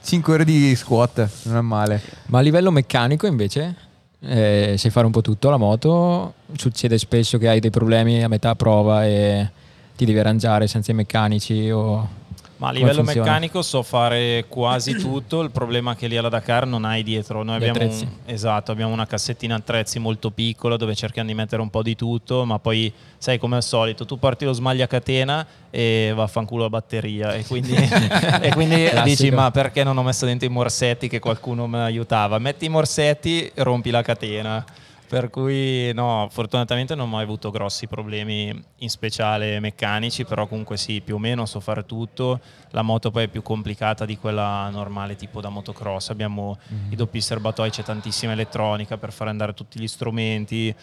5 0.03 0.33
ore 0.33 0.45
di 0.45 0.75
squat, 0.75 1.27
non 1.43 1.57
è 1.57 1.61
male. 1.61 2.01
Ma 2.27 2.39
a 2.39 2.41
livello 2.41 2.71
meccanico 2.71 3.25
invece, 3.25 3.75
eh, 4.21 4.75
sai 4.77 4.91
fare 4.91 5.05
un 5.05 5.11
po' 5.11 5.21
tutto 5.21 5.49
la 5.49 5.57
moto, 5.57 6.33
succede 6.55 6.97
spesso 6.97 7.37
che 7.37 7.47
hai 7.49 7.59
dei 7.59 7.71
problemi 7.71 8.23
a 8.23 8.27
metà 8.27 8.55
prova 8.55 9.05
e 9.05 9.49
ti 9.95 10.05
devi 10.05 10.19
arrangiare 10.19 10.67
senza 10.67 10.91
i 10.91 10.95
meccanici 10.95 11.69
o... 11.71 12.23
Ma 12.57 12.69
a 12.69 12.71
livello 12.71 13.03
meccanico 13.03 13.61
so 13.61 13.83
fare 13.83 14.45
quasi 14.47 14.95
tutto, 14.95 15.41
il 15.41 15.51
problema 15.51 15.91
è 15.91 15.95
che 15.95 16.07
lì 16.07 16.15
alla 16.15 16.29
Dakar 16.29 16.65
non 16.65 16.85
hai 16.85 17.03
dietro, 17.03 17.43
noi 17.43 17.55
abbiamo, 17.55 17.81
un- 17.81 18.07
esatto, 18.25 18.71
abbiamo 18.71 18.93
una 18.93 19.05
cassettina 19.05 19.55
attrezzi 19.55 19.99
molto 19.99 20.31
piccola 20.31 20.77
dove 20.77 20.95
cerchiamo 20.95 21.27
di 21.27 21.35
mettere 21.35 21.61
un 21.61 21.69
po' 21.69 21.83
di 21.83 21.95
tutto, 21.95 22.45
ma 22.45 22.57
poi 22.59 22.91
sai 23.17 23.37
come 23.39 23.57
al 23.57 23.63
solito, 23.63 24.05
tu 24.05 24.17
porti 24.17 24.45
lo 24.45 24.53
smaglia 24.53 24.85
a 24.85 24.87
catena 24.87 25.45
e 25.69 26.13
vaffanculo 26.15 26.63
la 26.63 26.69
batteria. 26.69 27.33
E 27.33 27.45
quindi, 27.45 27.73
e 28.41 28.51
quindi 28.53 28.89
dici 29.03 29.31
ma 29.31 29.51
perché 29.51 29.83
non 29.83 29.97
ho 29.97 30.03
messo 30.03 30.25
dentro 30.25 30.47
i 30.47 30.51
morsetti 30.51 31.09
che 31.09 31.19
qualcuno 31.19 31.67
mi 31.67 31.77
aiutava? 31.79 32.39
Metti 32.39 32.65
i 32.65 32.69
morsetti, 32.69 33.51
rompi 33.55 33.89
la 33.89 34.01
catena. 34.01 34.63
Per 35.07 35.29
cui 35.29 35.93
no, 35.93 36.27
fortunatamente 36.31 36.95
non 36.95 37.07
ho 37.07 37.09
mai 37.11 37.23
avuto 37.23 37.51
grossi 37.51 37.87
problemi 37.87 38.63
in 38.77 38.89
speciale 38.89 39.59
meccanici, 39.59 40.25
però 40.25 40.47
comunque 40.47 40.77
sì, 40.77 40.99
più 41.01 41.15
o 41.15 41.19
meno 41.19 41.45
so 41.45 41.59
fare 41.59 41.85
tutto. 41.85 42.39
La 42.71 42.81
moto 42.81 43.11
poi 43.11 43.25
è 43.25 43.27
più 43.27 43.43
complicata 43.43 44.03
di 44.03 44.17
quella 44.17 44.67
normale 44.69 45.15
tipo 45.15 45.41
da 45.41 45.49
motocross. 45.49 46.09
Abbiamo 46.09 46.57
i 46.89 46.95
doppi 46.95 47.21
serbatoi, 47.21 47.69
c'è 47.69 47.83
tantissima 47.83 48.31
elettronica 48.31 48.97
per 48.97 49.11
fare 49.13 49.29
andare 49.29 49.53
tutti 49.53 49.79
gli 49.79 49.87
strumenti. 49.87 50.75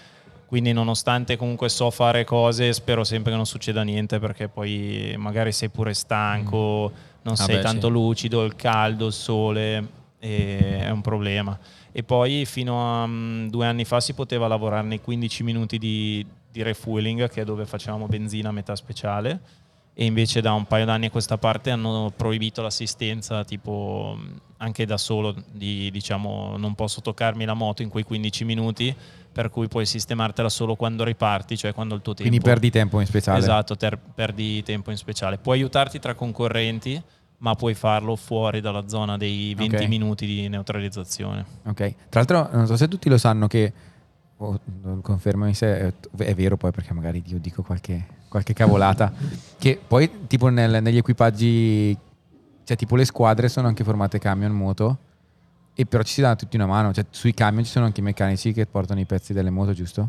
Quindi 0.47 0.73
nonostante 0.73 1.37
comunque 1.37 1.69
so 1.69 1.91
fare 1.91 2.25
cose, 2.25 2.73
spero 2.75 3.05
sempre 3.05 3.31
che 3.31 3.37
non 3.37 3.47
succeda 3.47 3.83
niente 3.83 4.19
perché 4.19 4.49
poi 4.49 5.15
magari 5.17 5.51
sei 5.51 5.71
pure 5.71 5.95
stanco, 5.95 6.93
non 7.23 7.35
Ah 7.35 7.45
sei 7.45 7.57
beh, 7.57 7.63
tanto 7.63 7.87
sì. 7.87 7.93
lucido, 7.93 8.45
il 8.45 8.55
caldo, 8.55 9.07
il 9.07 9.13
sole, 9.15 9.89
è 10.19 10.91
un 10.91 11.01
problema. 11.01 11.59
E 11.93 12.03
poi 12.03 12.45
fino 12.47 13.03
a 13.03 13.07
mm, 13.07 13.49
due 13.49 13.67
anni 13.67 13.85
fa 13.85 14.01
si 14.01 14.15
poteva 14.15 14.49
lavorare 14.49 14.87
nei 14.87 15.01
15 15.01 15.43
minuti 15.43 15.79
di, 15.79 16.25
di 16.51 16.63
refueling, 16.63 17.29
che 17.29 17.43
è 17.43 17.45
dove 17.45 17.67
facevamo 17.67 18.07
benzina 18.07 18.49
a 18.49 18.53
metà 18.53 18.75
speciale, 18.75 19.41
e 19.95 20.07
invece 20.07 20.41
da 20.41 20.53
un 20.53 20.65
paio 20.65 20.87
d'anni 20.87 21.07
a 21.07 21.11
questa 21.11 21.37
parte 21.37 21.71
hanno 21.71 22.11
proibito 22.17 22.63
l'assistenza, 22.63 23.45
tipo 23.45 24.17
mm, 24.19 24.37
anche 24.59 24.87
da 24.87 24.97
solo, 24.97 25.35
di, 25.51 25.91
diciamo 25.91 26.57
non 26.57 26.75
posso 26.75 27.01
toccarmi 27.03 27.45
la 27.45 27.55
moto 27.55 27.83
in 27.83 27.91
quei 27.91 28.05
15 28.05 28.45
minuti, 28.45 28.95
per 29.33 29.51
cui 29.51 29.69
puoi 29.69 29.87
sistemartela 29.87 30.49
solo 30.49 30.77
quando 30.77 31.05
riparti, 31.05 31.57
cioè 31.57 31.75
quando 31.75 31.95
il 31.95 32.03
tuo 32.03 32.15
tempo... 32.15 32.29
Quindi 32.29 32.47
perdi 32.47 32.71
tempo 32.71 33.01
in 33.01 33.07
speciale. 33.07 33.39
Esatto, 33.39 33.77
ter- 33.77 33.99
perdi 34.15 34.63
tempo 34.63 34.91
in 34.91 34.97
speciale. 34.97 35.39
Puoi 35.39 35.59
aiutarti 35.59 35.99
tra 35.99 36.15
concorrenti, 36.15 37.03
ma 37.43 37.57
puoi 37.57 37.75
farlo 37.75 38.15
fuori 38.15 38.61
dalla 38.61 38.87
zona 38.87 39.17
dei 39.17 39.53
20 39.55 39.75
Ok. 39.77 39.89
minuti 39.89 40.27
di 40.27 40.49
neutralizzazione. 40.49 41.45
Ok. 41.65 41.95
Tra 42.09 42.23
l'altro, 42.25 42.49
non 42.57 42.67
so 42.69 42.77
se 42.77 42.87
tutti 42.87 43.09
lo 43.09 43.19
sanno 43.19 43.49
che, 43.49 43.73
oh, 44.37 44.61
confermami 45.01 45.53
se 45.53 45.79
è, 45.79 45.93
è 46.19 46.35
vero 46.37 46.57
poi 46.57 46.71
perché 46.71 46.93
magari 46.95 47.21
io 47.27 47.39
dico 47.41 47.63
qualche, 47.63 48.07
qualche 48.29 48.53
cavolata, 48.53 49.13
che 49.59 49.81
poi 49.85 50.27
tipo 50.29 50.49
nel- 50.49 50.81
negli 50.83 50.99
equipaggi, 50.99 51.97
cioè 52.63 52.77
tipo 52.77 52.95
le 52.95 53.05
squadre 53.05 53.49
sono 53.49 53.67
anche 53.67 53.83
formate 53.83 54.21
camion, 54.21 54.53
moto, 54.53 54.99
e 55.75 55.85
però 55.85 56.05
ci 56.05 56.13
si 56.13 56.21
dà 56.21 56.37
tutti 56.37 56.55
una 56.55 56.67
mano, 56.67 56.93
cioè 56.93 57.07
sui 57.11 57.35
camion 57.35 57.65
ci 57.65 57.71
sono 57.71 57.87
anche 57.87 57.99
i 57.99 58.05
meccanici 58.05 58.53
che 58.53 58.67
portano 58.67 59.01
i 59.01 59.05
pezzi 59.05 59.33
delle 59.33 59.51
moto, 59.51 59.73
giusto? 59.73 60.09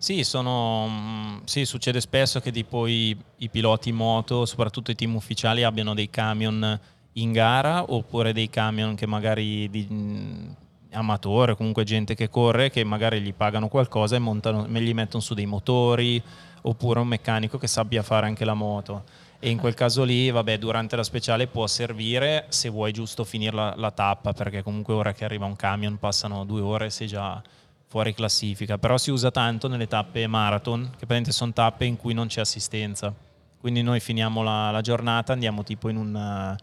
Sì, 0.00 0.24
sono, 0.24 0.86
mm, 0.88 1.36
sì, 1.44 1.66
succede 1.66 2.00
spesso 2.00 2.40
che 2.40 2.50
tipo 2.50 2.86
i, 2.86 3.14
i 3.36 3.50
piloti 3.50 3.92
moto, 3.92 4.46
soprattutto 4.46 4.90
i 4.90 4.94
team 4.94 5.14
ufficiali, 5.14 5.62
abbiano 5.62 5.92
dei 5.92 6.08
camion 6.08 6.80
in 7.14 7.32
gara 7.32 7.84
oppure 7.86 8.32
dei 8.32 8.48
camion 8.48 8.94
che 8.94 9.04
magari 9.04 9.68
di 9.68 9.86
mm, 9.92 10.50
amatore, 10.92 11.54
comunque 11.54 11.84
gente 11.84 12.14
che 12.14 12.30
corre, 12.30 12.70
che 12.70 12.82
magari 12.82 13.20
gli 13.20 13.34
pagano 13.34 13.68
qualcosa 13.68 14.16
e 14.16 14.20
montano, 14.20 14.66
gli 14.66 14.94
mettono 14.94 15.22
su 15.22 15.34
dei 15.34 15.44
motori 15.44 16.22
oppure 16.62 17.00
un 17.00 17.08
meccanico 17.08 17.58
che 17.58 17.66
sappia 17.66 18.02
fare 18.02 18.24
anche 18.24 18.46
la 18.46 18.54
moto. 18.54 19.04
E 19.38 19.50
in 19.50 19.58
quel 19.58 19.74
caso 19.74 20.02
lì, 20.02 20.30
vabbè, 20.30 20.56
durante 20.56 20.96
la 20.96 21.02
speciale 21.02 21.46
può 21.46 21.66
servire 21.66 22.46
se 22.48 22.70
vuoi 22.70 22.92
giusto 22.92 23.22
finire 23.24 23.54
la, 23.54 23.74
la 23.76 23.90
tappa, 23.90 24.32
perché 24.32 24.62
comunque 24.62 24.94
ora 24.94 25.12
che 25.12 25.26
arriva 25.26 25.44
un 25.44 25.56
camion 25.56 25.98
passano 25.98 26.46
due 26.46 26.62
ore 26.62 26.86
e 26.86 26.90
sei 26.90 27.06
già 27.06 27.42
fuori 27.90 28.14
classifica, 28.14 28.78
però 28.78 28.96
si 28.96 29.10
usa 29.10 29.32
tanto 29.32 29.66
nelle 29.66 29.88
tappe 29.88 30.24
marathon, 30.28 30.82
che 30.84 30.90
praticamente 30.98 31.32
sono 31.32 31.52
tappe 31.52 31.86
in 31.86 31.96
cui 31.96 32.14
non 32.14 32.28
c'è 32.28 32.40
assistenza. 32.40 33.12
Quindi 33.58 33.82
noi 33.82 33.98
finiamo 33.98 34.44
la, 34.44 34.70
la 34.70 34.80
giornata, 34.80 35.32
andiamo 35.32 35.64
tipo 35.64 35.88
in 35.88 35.96
un, 35.96 36.56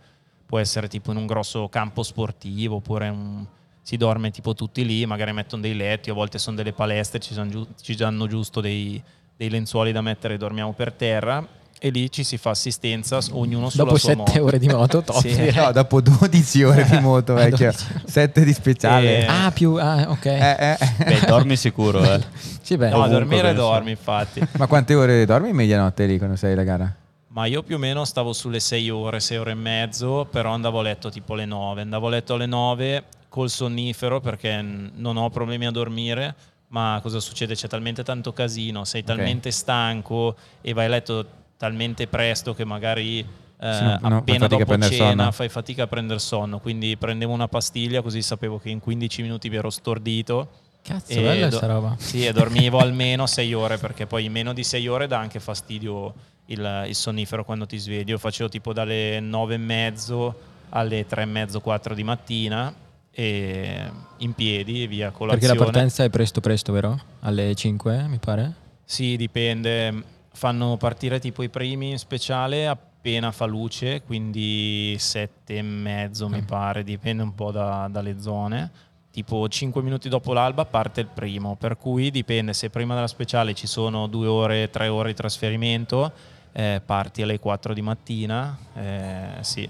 può 0.45 0.57
essere 0.57 0.87
tipo 0.87 1.11
in 1.11 1.17
un 1.17 1.25
grosso 1.25 1.67
campo 1.67 2.01
sportivo, 2.01 2.75
oppure 2.75 3.09
un- 3.09 3.45
si 3.81 3.97
dorme 3.97 4.31
tipo 4.31 4.53
tutti 4.53 4.85
lì, 4.85 5.05
magari 5.05 5.33
mettono 5.33 5.61
dei 5.61 5.75
letti, 5.75 6.09
a 6.09 6.13
volte 6.13 6.37
sono 6.39 6.55
delle 6.55 6.71
palestre, 6.71 7.19
ci, 7.19 7.33
son 7.33 7.49
giu- 7.49 7.67
ci 7.81 7.93
danno 7.95 8.25
giusto 8.27 8.61
dei, 8.61 9.01
dei 9.35 9.49
lenzuoli 9.49 9.91
da 9.91 10.01
mettere 10.01 10.35
e 10.35 10.37
dormiamo 10.37 10.71
per 10.71 10.93
terra. 10.93 11.45
E 11.79 11.89
lì 11.89 12.11
ci 12.11 12.23
si 12.23 12.37
fa 12.37 12.49
assistenza, 12.51 13.19
ognuno 13.31 13.69
sulla 13.69 13.83
Dopo 13.83 13.97
sua 13.97 14.09
7 14.09 14.17
moto. 14.21 14.43
ore 14.43 14.57
di 14.59 14.67
moto, 14.67 15.01
top. 15.03 15.19
Sì. 15.21 15.51
No, 15.53 15.71
dopo 15.71 16.01
12 16.01 16.63
ore 16.63 16.83
di 16.89 16.97
moto, 16.99 17.33
vecchio. 17.35 17.71
12 17.71 17.85
7 18.05 18.43
di 18.43 18.53
speciale. 18.53 19.19
Eh, 19.19 19.25
Ah, 19.27 19.51
più... 19.51 19.75
Ah, 19.75 20.07
ok. 20.09 20.25
Eh, 20.25 20.55
eh. 20.59 20.77
Beh, 21.05 21.19
dormi 21.27 21.55
sicuro, 21.55 22.01
eh. 22.03 22.19
Sì, 22.61 22.77
beh. 22.77 22.89
No, 22.89 22.95
ovunque 22.97 23.17
dormire 23.19 23.41
penso. 23.49 23.61
dormi 23.61 23.91
infatti. 23.91 24.41
Ma 24.57 24.65
quante 24.67 24.95
ore 24.95 25.25
dormi 25.25 25.49
in 25.49 25.55
medianotte 25.55 26.05
lì 26.07 26.17
quando 26.17 26.35
sei 26.35 26.53
alla 26.53 26.63
gara? 26.63 26.95
Ma 27.29 27.45
io 27.45 27.61
più 27.61 27.75
o 27.75 27.77
meno 27.77 28.03
stavo 28.05 28.33
sulle 28.33 28.59
6 28.59 28.89
ore, 28.89 29.19
6 29.19 29.37
ore 29.37 29.51
e 29.51 29.55
mezzo, 29.55 30.27
però 30.31 30.53
andavo 30.53 30.79
a 30.79 30.81
letto 30.81 31.11
tipo 31.11 31.33
alle 31.33 31.45
9. 31.45 31.81
Andavo 31.81 32.07
a 32.07 32.09
letto 32.09 32.33
alle 32.33 32.47
9 32.47 33.03
col 33.29 33.51
sonnifero 33.51 34.19
perché 34.19 34.59
non 34.95 35.17
ho 35.17 35.29
problemi 35.29 35.67
a 35.67 35.71
dormire, 35.71 36.33
ma 36.69 36.97
cosa 37.03 37.19
succede? 37.19 37.53
C'è 37.53 37.67
talmente 37.67 38.01
tanto 38.03 38.33
casino, 38.33 38.83
sei 38.85 39.03
talmente 39.03 39.51
stanco 39.51 40.35
e 40.61 40.73
vai 40.73 40.85
a 40.85 40.89
letto 40.89 41.25
talmente 41.57 42.07
presto 42.07 42.53
che 42.53 42.63
magari 42.65 43.19
eh, 43.59 43.73
Sì, 43.73 43.83
no, 44.07 44.17
appena 44.17 44.47
dopo 44.47 44.77
cena 44.77 44.87
sonno. 44.89 45.31
fai 45.31 45.49
fatica 45.49 45.83
a 45.83 45.87
prendere 45.87 46.19
sonno. 46.19 46.59
Quindi 46.59 46.95
prendevo 46.97 47.33
una 47.33 47.47
pastiglia 47.47 48.01
così 48.01 48.21
sapevo 48.21 48.59
che 48.59 48.69
in 48.69 48.79
15 48.79 49.21
minuti 49.23 49.49
mi 49.49 49.55
ero 49.55 49.69
stordito. 49.69 50.49
Cazzo, 50.83 51.11
E 51.11 51.21
bella 51.21 51.49
do- 51.49 51.57
sta 51.57 51.65
roba. 51.67 51.95
Sì, 51.99 52.25
e 52.25 52.31
dormivo 52.31 52.77
almeno 52.79 53.25
6 53.25 53.53
ore 53.53 53.77
perché 53.77 54.05
poi 54.05 54.29
meno 54.29 54.53
di 54.53 54.63
6 54.63 54.87
ore 54.87 55.07
dà 55.07 55.17
anche 55.19 55.39
fastidio 55.39 56.13
il, 56.45 56.85
il 56.87 56.95
sonnifero 56.95 57.43
quando 57.43 57.65
ti 57.65 57.77
svegli. 57.77 58.09
Io 58.09 58.17
facevo 58.17 58.47
tipo 58.49 58.71
dalle 58.73 59.19
9 59.19 59.55
e 59.55 59.57
mezzo 59.57 60.39
alle 60.69 61.05
3 61.05 61.23
e 61.23 61.25
mezzo, 61.25 61.59
4 61.59 61.93
di 61.95 62.03
mattina 62.03 62.73
e 63.11 63.89
in 64.17 64.33
piedi 64.33 64.83
e 64.83 64.87
via 64.87 65.05
Perché 65.07 65.17
colazione. 65.17 65.57
la 65.57 65.63
partenza 65.63 66.03
è 66.03 66.09
presto 66.09 66.39
presto, 66.39 66.71
vero? 66.71 66.99
Alle 67.21 67.55
5, 67.55 68.05
mi 68.07 68.19
pare. 68.19 68.53
Sì, 68.85 69.17
dipende. 69.17 70.15
Fanno 70.37 70.77
partire 70.77 71.19
tipo 71.19 71.41
i 71.41 71.49
primi 71.49 71.89
in 71.89 71.97
speciale 71.97 72.67
appena 72.67 73.31
fa 73.31 73.45
luce, 73.45 74.03
quindi 74.03 74.95
7 74.99 75.55
e 75.57 75.61
mezzo 75.63 76.29
mi 76.29 76.43
pare, 76.43 76.83
dipende 76.83 77.23
un 77.23 77.33
po' 77.33 77.49
da- 77.51 77.87
dalle 77.89 78.19
zone. 78.21 78.69
Tipo 79.11 79.47
5 79.47 79.81
minuti 79.81 80.09
dopo 80.09 80.33
l'alba 80.33 80.63
parte 80.65 81.01
il 81.01 81.07
primo, 81.11 81.55
per 81.55 81.75
cui 81.75 82.11
dipende 82.11 82.53
se 82.53 82.69
prima 82.69 82.93
della 82.93 83.07
speciale 83.07 83.55
ci 83.55 83.65
sono 83.65 84.05
2 84.05 84.27
ore, 84.27 84.69
3 84.69 84.87
ore 84.89 85.09
di 85.09 85.15
trasferimento, 85.15 86.11
eh, 86.51 86.83
parti 86.85 87.23
alle 87.23 87.39
4 87.39 87.73
di 87.73 87.81
mattina, 87.81 88.55
eh, 88.75 89.27
sì. 89.41 89.67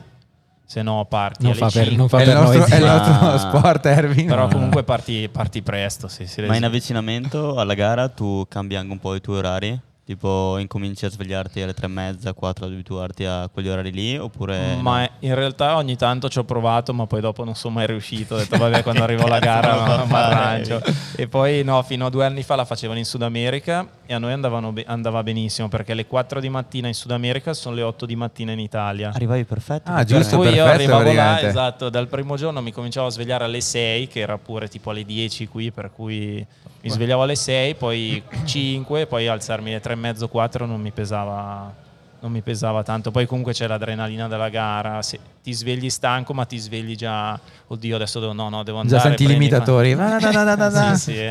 Se 0.66 0.82
no 0.82 1.06
parti 1.06 1.44
Non 1.44 1.52
alle 1.54 1.62
fa 1.62 1.70
per- 1.70 1.84
5. 1.88 1.96
non 1.98 2.10
fa 2.10 2.18
È 2.18 2.22
il 2.24 2.28
per 2.28 2.38
nostro, 2.42 2.60
noi. 2.60 2.70
è 2.72 2.76
il 2.76 2.84
nostro 2.84 3.38
sport, 3.38 3.86
Erwin. 3.86 4.28
Però 4.28 4.48
comunque 4.50 4.84
parti, 4.84 5.30
parti 5.30 5.62
presto, 5.62 6.10
sì, 6.10 6.28
sì, 6.28 6.42
Ma 6.42 6.58
in 6.58 6.66
avvicinamento 6.66 7.56
alla 7.56 7.74
gara 7.74 8.10
tu 8.10 8.46
cambi 8.50 8.76
anche 8.76 8.92
un 8.92 9.00
po' 9.00 9.16
i 9.16 9.22
tuoi 9.22 9.38
orari? 9.38 9.80
Tipo 10.08 10.58
incominci 10.58 11.04
a 11.04 11.10
svegliarti 11.10 11.62
alle 11.62 11.74
tre 11.74 11.88
e 11.88 11.90
mezza, 11.90 12.32
quattro, 12.32 12.66
ad 12.66 12.72
abituarti 12.72 13.26
a 13.26 13.50
quegli 13.52 13.68
orari 13.68 13.92
lì? 13.92 14.18
Oppure 14.18 14.76
no? 14.76 14.82
Ma 14.82 15.10
in 15.20 15.36
realtà 15.36 15.76
ogni 15.76 15.98
tanto 15.98 16.30
ci 16.30 16.40
ho 16.40 16.46
provato, 16.46 16.94
ma 16.94 17.06
poi 17.06 17.20
dopo 17.20 17.44
non 17.44 17.56
sono 17.56 17.74
mai 17.74 17.88
riuscito. 17.88 18.36
Ho 18.36 18.38
detto, 18.38 18.56
vabbè, 18.56 18.84
quando 18.84 19.04
arrivo 19.04 19.26
alla 19.26 19.40
gara 19.44 20.06
mi 20.08 20.14
arrangio. 20.14 20.82
E 21.14 21.28
poi, 21.28 21.62
no, 21.66 21.84
fino 21.84 22.06
a 22.06 22.10
due 22.10 22.24
anni 22.24 22.42
fa 22.44 22.56
la 22.56 22.64
facevano 22.64 23.00
in 23.00 23.04
Sud 23.04 23.22
America 23.22 23.86
e 24.08 24.14
a 24.14 24.18
noi 24.18 24.32
andavano 24.32 24.72
be- 24.72 24.86
andava 24.88 25.22
benissimo 25.22 25.68
perché 25.68 25.94
le 25.94 26.08
4 26.08 26.40
di 26.40 26.48
mattina 26.48 26.88
in 26.88 26.94
Sud 26.94 27.12
America 27.12 27.54
sono 27.54 27.76
le 27.76 27.82
8 27.82 28.06
di 28.06 28.16
mattina 28.16 28.54
in 28.54 28.60
Italia. 28.60 29.12
Arrivavi 29.14 29.44
perfetto. 29.44 29.92
Ah, 29.92 30.04
giusto, 30.06 30.40
per 30.40 30.48
cui 30.48 30.56
io 30.58 30.64
perfetto, 30.64 30.96
arrivavo 30.96 31.14
là, 31.14 31.42
esatto, 31.42 31.90
dal 31.90 32.08
primo 32.08 32.38
giorno 32.38 32.62
mi 32.62 32.72
cominciavo 32.72 33.08
a 33.08 33.10
svegliare 33.12 33.44
alle 33.44 33.60
6, 33.60 34.08
che 34.08 34.22
era 34.22 34.38
pure 34.38 34.70
tipo 34.70 34.92
alle 34.92 35.04
10 35.04 35.48
qui, 35.50 35.72
per 35.72 35.92
cui 35.92 36.46
mi 36.82 36.90
svegliavo 36.90 37.22
alle 37.22 37.36
6, 37.36 37.76
poi 37.76 38.24
5, 38.46 39.08
poi 39.08 39.28
alzarmi 39.28 39.72
alle 39.72 39.82
3 39.82 39.94
e 39.94 39.96
mezzo, 39.98 40.28
4 40.30 40.66
non 40.66 40.80
mi 40.80 40.92
pesava 40.92 41.86
non 42.20 42.32
mi 42.32 42.42
pesava 42.42 42.82
tanto. 42.82 43.12
Poi 43.12 43.26
comunque 43.28 43.54
c'è 43.54 43.68
l'adrenalina 43.68 44.28
della 44.28 44.50
gara, 44.50 45.02
se 45.02 45.20
ti 45.44 45.54
svegli 45.54 45.90
stanco, 45.90 46.34
ma 46.34 46.46
ti 46.46 46.58
svegli 46.58 46.96
già 46.96 47.40
oddio, 47.68 47.96
adesso 47.96 48.20
devo 48.20 48.34
no, 48.34 48.50
no, 48.50 48.64
devo 48.64 48.80
andare. 48.80 49.02
Già 49.02 49.08
senti 49.08 49.24
i 49.26 49.28
limitatori. 49.28 49.94
Da, 49.94 50.18
da, 50.18 50.32
da, 50.32 50.44
da, 50.44 50.56
da, 50.56 50.70
da. 50.70 50.96
Sì, 50.96 51.14
sì. 51.14 51.30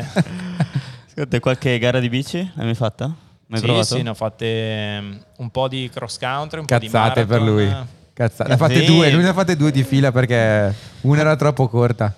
Te 1.27 1.39
qualche 1.39 1.79
gara 1.79 1.99
di 1.99 2.09
bici 2.09 2.37
l'hai 2.55 2.65
mai 2.65 2.75
fatta? 2.75 3.11
Mai 3.47 3.59
sì, 3.59 3.65
provato? 3.65 3.85
sì, 3.95 4.01
ne 4.03 4.09
ho 4.09 4.13
fatte 4.13 4.97
um, 5.01 5.19
un 5.37 5.49
po' 5.49 5.67
di 5.67 5.89
cross 5.91 6.17
country, 6.19 6.59
un 6.59 6.65
po' 6.65 6.77
di 6.77 6.85
Cazzate 6.89 7.25
per 7.25 7.39
marathon. 7.39 7.55
lui. 7.55 7.75
Cazzate. 8.13 8.49
Ne 8.49 8.53
ha 8.55 8.57
fatte 8.57 8.79
Sì. 8.79 8.85
due, 8.85 9.11
lui 9.11 9.23
ne 9.23 9.29
ha 9.29 9.33
fatte 9.33 9.55
due 9.55 9.71
di 9.71 9.83
fila 9.83 10.11
perché 10.11 10.75
una 11.01 11.21
era 11.21 11.35
troppo 11.35 11.67
corta. 11.67 12.13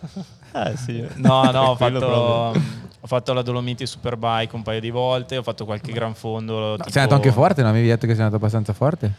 Eh, 0.53 0.75
sì. 0.75 1.05
No, 1.15 1.43
no, 1.51 1.61
ho 1.71 1.75
fatto, 1.75 2.05
ho 2.05 3.07
fatto 3.07 3.33
la 3.33 3.41
Dolomiti 3.41 3.85
Superbike 3.85 4.55
un 4.55 4.63
paio 4.63 4.79
di 4.81 4.89
volte, 4.89 5.37
ho 5.37 5.43
fatto 5.43 5.63
qualche 5.65 5.91
gran 5.93 6.13
fondo. 6.15 6.59
No, 6.71 6.75
tipo- 6.77 6.89
sei 6.89 7.01
andato 7.03 7.21
anche 7.21 7.31
forte, 7.31 7.61
no? 7.61 7.67
Mi 7.69 7.75
avevi 7.75 7.87
detto 7.89 8.05
che 8.05 8.13
sei 8.13 8.21
andato 8.23 8.35
abbastanza 8.37 8.73
forte. 8.73 9.13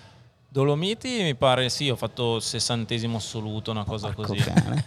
Dolomiti 0.48 1.22
mi 1.22 1.34
pare 1.36 1.68
sì, 1.70 1.88
ho 1.88 1.96
fatto 1.96 2.38
sessantesimo 2.40 3.16
assoluto, 3.18 3.70
una 3.70 3.84
cosa 3.84 4.08
Porco 4.08 4.32
così. 4.34 4.42
cane. 4.42 4.84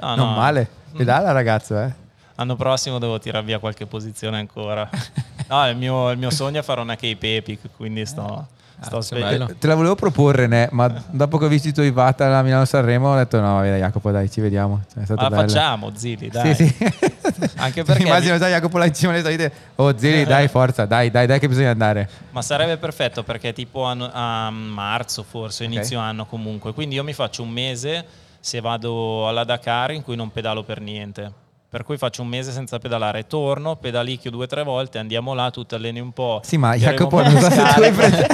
No, 0.00 0.14
non 0.16 0.28
no, 0.30 0.34
male. 0.34 0.68
Pedala 0.96 1.30
ragazzo, 1.30 1.78
eh. 1.80 2.02
L'anno 2.36 2.56
prossimo 2.56 2.98
devo 2.98 3.18
tirare 3.18 3.44
via 3.44 3.58
qualche 3.58 3.86
posizione 3.86 4.38
ancora. 4.38 4.88
No, 5.46 5.68
il 5.68 5.76
mio, 5.76 6.10
il 6.10 6.16
mio 6.16 6.30
sogno 6.30 6.60
è 6.60 6.62
fare 6.62 6.80
una 6.80 6.94
Cape 6.96 7.36
Epic, 7.36 7.58
quindi 7.76 8.06
sto, 8.06 8.22
sto 8.22 8.80
Cazzo, 8.80 8.96
aspettando. 8.96 9.44
bello. 9.44 9.58
Te 9.58 9.66
la 9.66 9.74
volevo 9.74 9.94
proporre, 9.94 10.46
ne, 10.46 10.68
ma 10.72 10.88
dopo 11.10 11.36
che 11.36 11.44
ho 11.44 11.48
visto 11.48 11.68
i 11.68 11.72
tuoi 11.74 11.90
Vata 11.90 12.24
alla 12.24 12.40
Milano-Sanremo 12.40 13.12
ho 13.12 13.14
detto 13.14 13.38
no, 13.40 13.56
vabbè, 13.56 13.76
Jacopo, 13.78 14.10
dai, 14.10 14.30
ci 14.30 14.40
vediamo. 14.40 14.84
Cioè, 14.90 15.02
è 15.02 15.04
stato 15.04 15.20
Ma 15.20 15.28
bello. 15.28 15.42
facciamo, 15.42 15.92
Zili, 15.94 16.28
dai. 16.30 16.54
Sì, 16.54 16.66
sì. 16.66 16.92
Anche 17.56 17.84
perché- 17.84 18.04
Immagino 18.08 18.38
già 18.38 18.48
Jacopo 18.48 18.78
là 18.78 18.86
in 18.86 18.94
cima 18.94 19.12
alle 19.12 19.20
salite. 19.22 19.52
Oh, 19.74 19.96
Zili, 19.98 20.24
dai, 20.24 20.48
forza, 20.48 20.86
dai, 20.86 21.10
dai, 21.10 21.26
dai, 21.26 21.38
che 21.38 21.46
bisogna 21.48 21.70
andare. 21.70 22.08
Ma 22.30 22.40
sarebbe 22.40 22.78
perfetto 22.78 23.22
perché 23.22 23.52
tipo 23.52 23.86
a, 23.86 24.46
a 24.46 24.50
marzo 24.50 25.22
forse, 25.24 25.64
inizio 25.64 25.98
anno 25.98 26.24
comunque. 26.24 26.72
Quindi 26.72 26.94
io 26.94 27.04
mi 27.04 27.12
faccio 27.12 27.42
un 27.42 27.50
mese 27.50 28.02
se 28.40 28.62
vado 28.62 29.28
alla 29.28 29.44
Dakar 29.44 29.90
in 29.90 30.02
cui 30.02 30.16
non 30.16 30.32
pedalo 30.32 30.62
per 30.62 30.80
niente. 30.80 31.42
Per 31.74 31.82
cui 31.82 31.96
faccio 31.98 32.22
un 32.22 32.28
mese 32.28 32.52
senza 32.52 32.78
pedalare, 32.78 33.26
torno, 33.26 33.74
pedalicchio 33.74 34.30
due 34.30 34.44
o 34.44 34.46
tre 34.46 34.62
volte, 34.62 34.98
andiamo 34.98 35.34
là, 35.34 35.50
tu 35.50 35.64
ti 35.66 35.74
alleni 35.74 35.98
un 35.98 36.12
po'. 36.12 36.40
Sì, 36.44 36.56
ma 36.56 36.76
Jacopo, 36.76 37.16
un 37.16 37.22
po' 37.24 37.28
non 37.30 37.40
so 37.40 37.50
se 37.50 37.56
tu 37.56 37.60
hai 37.60 37.92
scarico. 37.92 37.96
preso- 37.96 38.26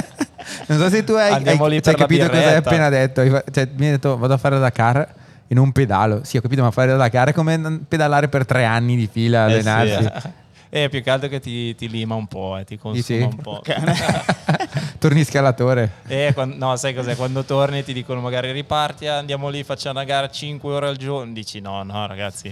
Non 0.67 0.77
so 0.77 0.89
se 0.89 1.03
tu 1.03 1.13
hai, 1.13 1.31
Andiamo 1.33 1.65
hai- 1.65 1.81
cioè, 1.81 1.95
capito 1.95 2.27
cosa 2.27 2.37
hai 2.49 2.55
appena 2.57 2.89
detto. 2.89 3.23
Cioè, 3.51 3.67
mi 3.77 3.85
hai 3.85 3.91
detto 3.93 4.15
vado 4.19 4.35
a 4.35 4.37
fare 4.37 4.53
la 4.55 4.61
Dakar 4.61 5.13
e 5.47 5.55
non 5.55 5.71
pedalo. 5.71 6.21
Sì, 6.23 6.37
ho 6.37 6.41
capito, 6.41 6.61
ma 6.61 6.69
fare 6.69 6.91
la 6.91 6.97
Dakar 6.97 7.29
è 7.29 7.33
come 7.33 7.79
pedalare 7.87 8.27
per 8.27 8.45
tre 8.45 8.63
anni 8.63 8.95
di 8.95 9.09
fila, 9.11 9.47
Eh 9.47 9.49
sì, 9.49 9.67
allenarsi. 9.67 10.39
Eh, 10.73 10.87
più 10.87 11.03
che 11.03 11.09
altro 11.09 11.27
che 11.27 11.41
ti, 11.41 11.75
ti 11.75 11.89
lima 11.89 12.15
un 12.15 12.27
po', 12.27 12.55
eh, 12.57 12.63
ti 12.63 12.77
consuma 12.77 13.17
Dici? 13.17 13.27
un 13.29 13.35
po'. 13.41 13.61
Torni 14.99 15.25
scalatore. 15.25 15.91
Eh, 16.07 16.31
quan- 16.33 16.55
no, 16.57 16.75
sai 16.77 16.93
cos'è? 16.93 17.17
Quando 17.17 17.43
torni 17.43 17.83
ti 17.83 17.91
dicono 17.91 18.21
magari 18.21 18.51
riparti, 18.53 19.05
andiamo 19.07 19.49
lì, 19.49 19.63
facciamo 19.65 19.99
una 19.99 20.07
gara 20.07 20.29
5 20.29 20.71
ore 20.73 20.87
al 20.87 20.95
giorno. 20.95 21.33
Dici 21.33 21.59
no, 21.59 21.83
no 21.83 22.07
ragazzi, 22.07 22.47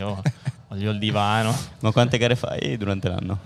io 0.69 0.75
voglio 0.75 0.91
il 0.91 0.99
divano. 0.99 1.55
Ma 1.79 1.91
quante 1.91 2.17
gare 2.17 2.35
fai 2.35 2.77
durante 2.77 3.07
l'anno? 3.09 3.39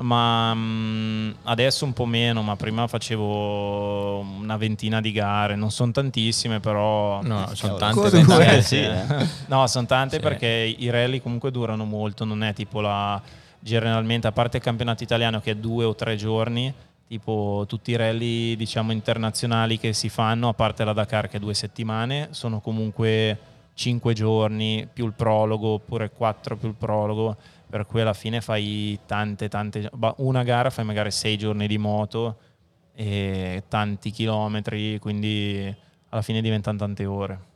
Ma 0.00 0.52
mm, 0.54 1.30
adesso 1.44 1.84
un 1.84 1.92
po' 1.92 2.04
meno, 2.04 2.42
ma 2.42 2.56
prima 2.56 2.88
facevo 2.88 4.18
una 4.40 4.56
ventina 4.56 5.00
di 5.00 5.12
gare, 5.12 5.54
non 5.54 5.70
sono 5.70 5.92
tantissime 5.92 6.58
però... 6.58 7.22
No, 7.22 7.48
sono 7.54 7.76
Cavolo. 7.76 8.08
tante. 8.10 8.22
Vuoi? 8.24 8.44
Eh, 8.44 8.56
Eh, 8.56 8.62
sì, 8.62 8.78
eh. 8.80 9.04
No, 9.46 9.64
sono 9.68 9.86
tante 9.86 10.16
Sì. 10.16 10.22
perché 10.22 10.48
i 10.76 10.90
rally 10.90 11.20
comunque 11.20 11.52
durano 11.52 11.84
molto, 11.84 12.24
non 12.24 12.42
è 12.42 12.52
tipo 12.54 12.80
la 12.80 13.22
generalmente, 13.60 14.26
a 14.26 14.32
parte 14.32 14.56
il 14.56 14.62
campionato 14.64 15.04
italiano 15.04 15.40
che 15.40 15.52
è 15.52 15.54
due 15.54 15.84
o 15.84 15.94
tre 15.94 16.16
giorni, 16.16 16.74
tipo 17.06 17.64
tutti 17.68 17.92
i 17.92 17.96
rally 17.96 18.56
diciamo 18.56 18.90
internazionali 18.90 19.78
che 19.78 19.92
si 19.92 20.08
fanno, 20.08 20.48
a 20.48 20.54
parte 20.54 20.82
la 20.84 20.92
Dakar 20.92 21.28
che 21.28 21.36
è 21.36 21.40
due 21.40 21.54
settimane, 21.54 22.28
sono 22.32 22.58
comunque 22.60 23.38
cinque 23.74 24.14
giorni 24.14 24.88
più 24.90 25.04
il 25.06 25.12
prologo 25.12 25.68
oppure 25.68 26.10
quattro 26.10 26.56
più 26.56 26.68
il 26.68 26.74
prologo, 26.74 27.36
per 27.68 27.86
cui 27.86 28.00
alla 28.00 28.14
fine 28.14 28.40
fai 28.40 28.98
tante 29.06 29.48
tante, 29.48 29.90
ba- 29.92 30.14
una 30.18 30.42
gara 30.42 30.70
fai 30.70 30.84
magari 30.84 31.10
sei 31.10 31.36
giorni 31.36 31.66
di 31.66 31.78
moto 31.78 32.36
e 32.94 33.64
tanti 33.68 34.10
chilometri, 34.10 34.98
quindi 35.00 35.74
alla 36.08 36.22
fine 36.22 36.40
diventano 36.40 36.78
tante 36.78 37.04
ore. 37.04 37.52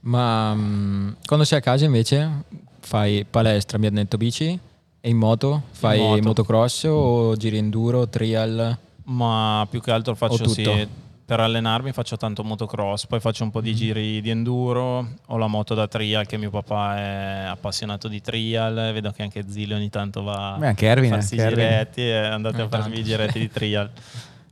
Ma 0.00 0.54
mm, 0.54 1.12
quando 1.26 1.44
sei 1.44 1.58
a 1.58 1.62
casa 1.62 1.84
invece 1.84 2.44
fai 2.80 3.26
palestra, 3.28 3.76
mi 3.78 3.86
ha 3.86 3.90
detto 3.90 4.16
bici 4.16 4.58
e 5.00 5.08
in 5.08 5.16
moto 5.16 5.64
fai 5.72 5.98
moto. 5.98 6.22
motocross 6.22 6.84
o 6.84 7.36
giri 7.36 7.58
enduro, 7.58 8.08
trial? 8.08 8.78
Ma 9.04 9.66
più 9.68 9.80
che 9.80 9.90
altro 9.90 10.14
faccio 10.14 10.48
sì, 10.48 10.88
per 11.26 11.40
allenarmi 11.40 11.90
faccio 11.92 12.16
tanto 12.16 12.44
motocross, 12.44 13.06
poi 13.06 13.18
faccio 13.18 13.42
un 13.42 13.50
po' 13.50 13.60
di 13.60 13.70
Mm-hmm. 13.70 13.76
giri 13.78 14.20
di 14.20 14.30
enduro, 14.30 15.08
ho 15.26 15.36
la 15.36 15.48
moto 15.48 15.74
da 15.74 15.88
trial 15.88 16.24
che 16.24 16.36
mio 16.38 16.50
papà 16.50 16.96
è 16.98 17.44
appassionato 17.48 18.06
di 18.06 18.20
trial, 18.20 18.92
vedo 18.92 19.10
che 19.10 19.22
anche 19.22 19.44
Zilli 19.48 19.72
ogni 19.74 19.90
tanto 19.90 20.22
va 20.22 20.54
Beh, 20.56 20.68
anche 20.68 20.86
Erwin, 20.86 21.12
a 21.12 21.16
farsi 21.16 21.34
i 21.34 21.40
anche 21.40 21.50
Erwin. 21.52 21.68
giretti 21.68 22.00
e 22.08 22.16
andate 22.16 22.56
a 22.56 22.60
Ogni 22.60 22.68
farvi 22.70 22.98
i 23.00 23.04
giretti 23.04 23.38
di 23.40 23.50
trial. 23.50 23.90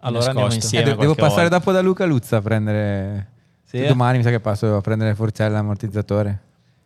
Allora 0.05 0.27
andiamo. 0.31 0.51
Eh, 0.51 0.55
insieme. 0.57 0.85
de- 0.91 0.97
devo 0.97 1.15
passare 1.15 1.43
volta. 1.49 1.59
dopo 1.59 1.73
da 1.73 1.81
Luca 1.81 2.05
Luzza 2.05 2.37
a 2.37 2.43
prendere. 2.43 3.29
Sì? 3.65 3.87
Domani 3.87 4.19
mi 4.19 4.23
sa 4.25 4.29
che 4.31 4.39
passo 4.41 4.77
a 4.77 4.81
prendere 4.83 5.15
forcella 5.15 5.59
ammortizzatore. 5.61 6.39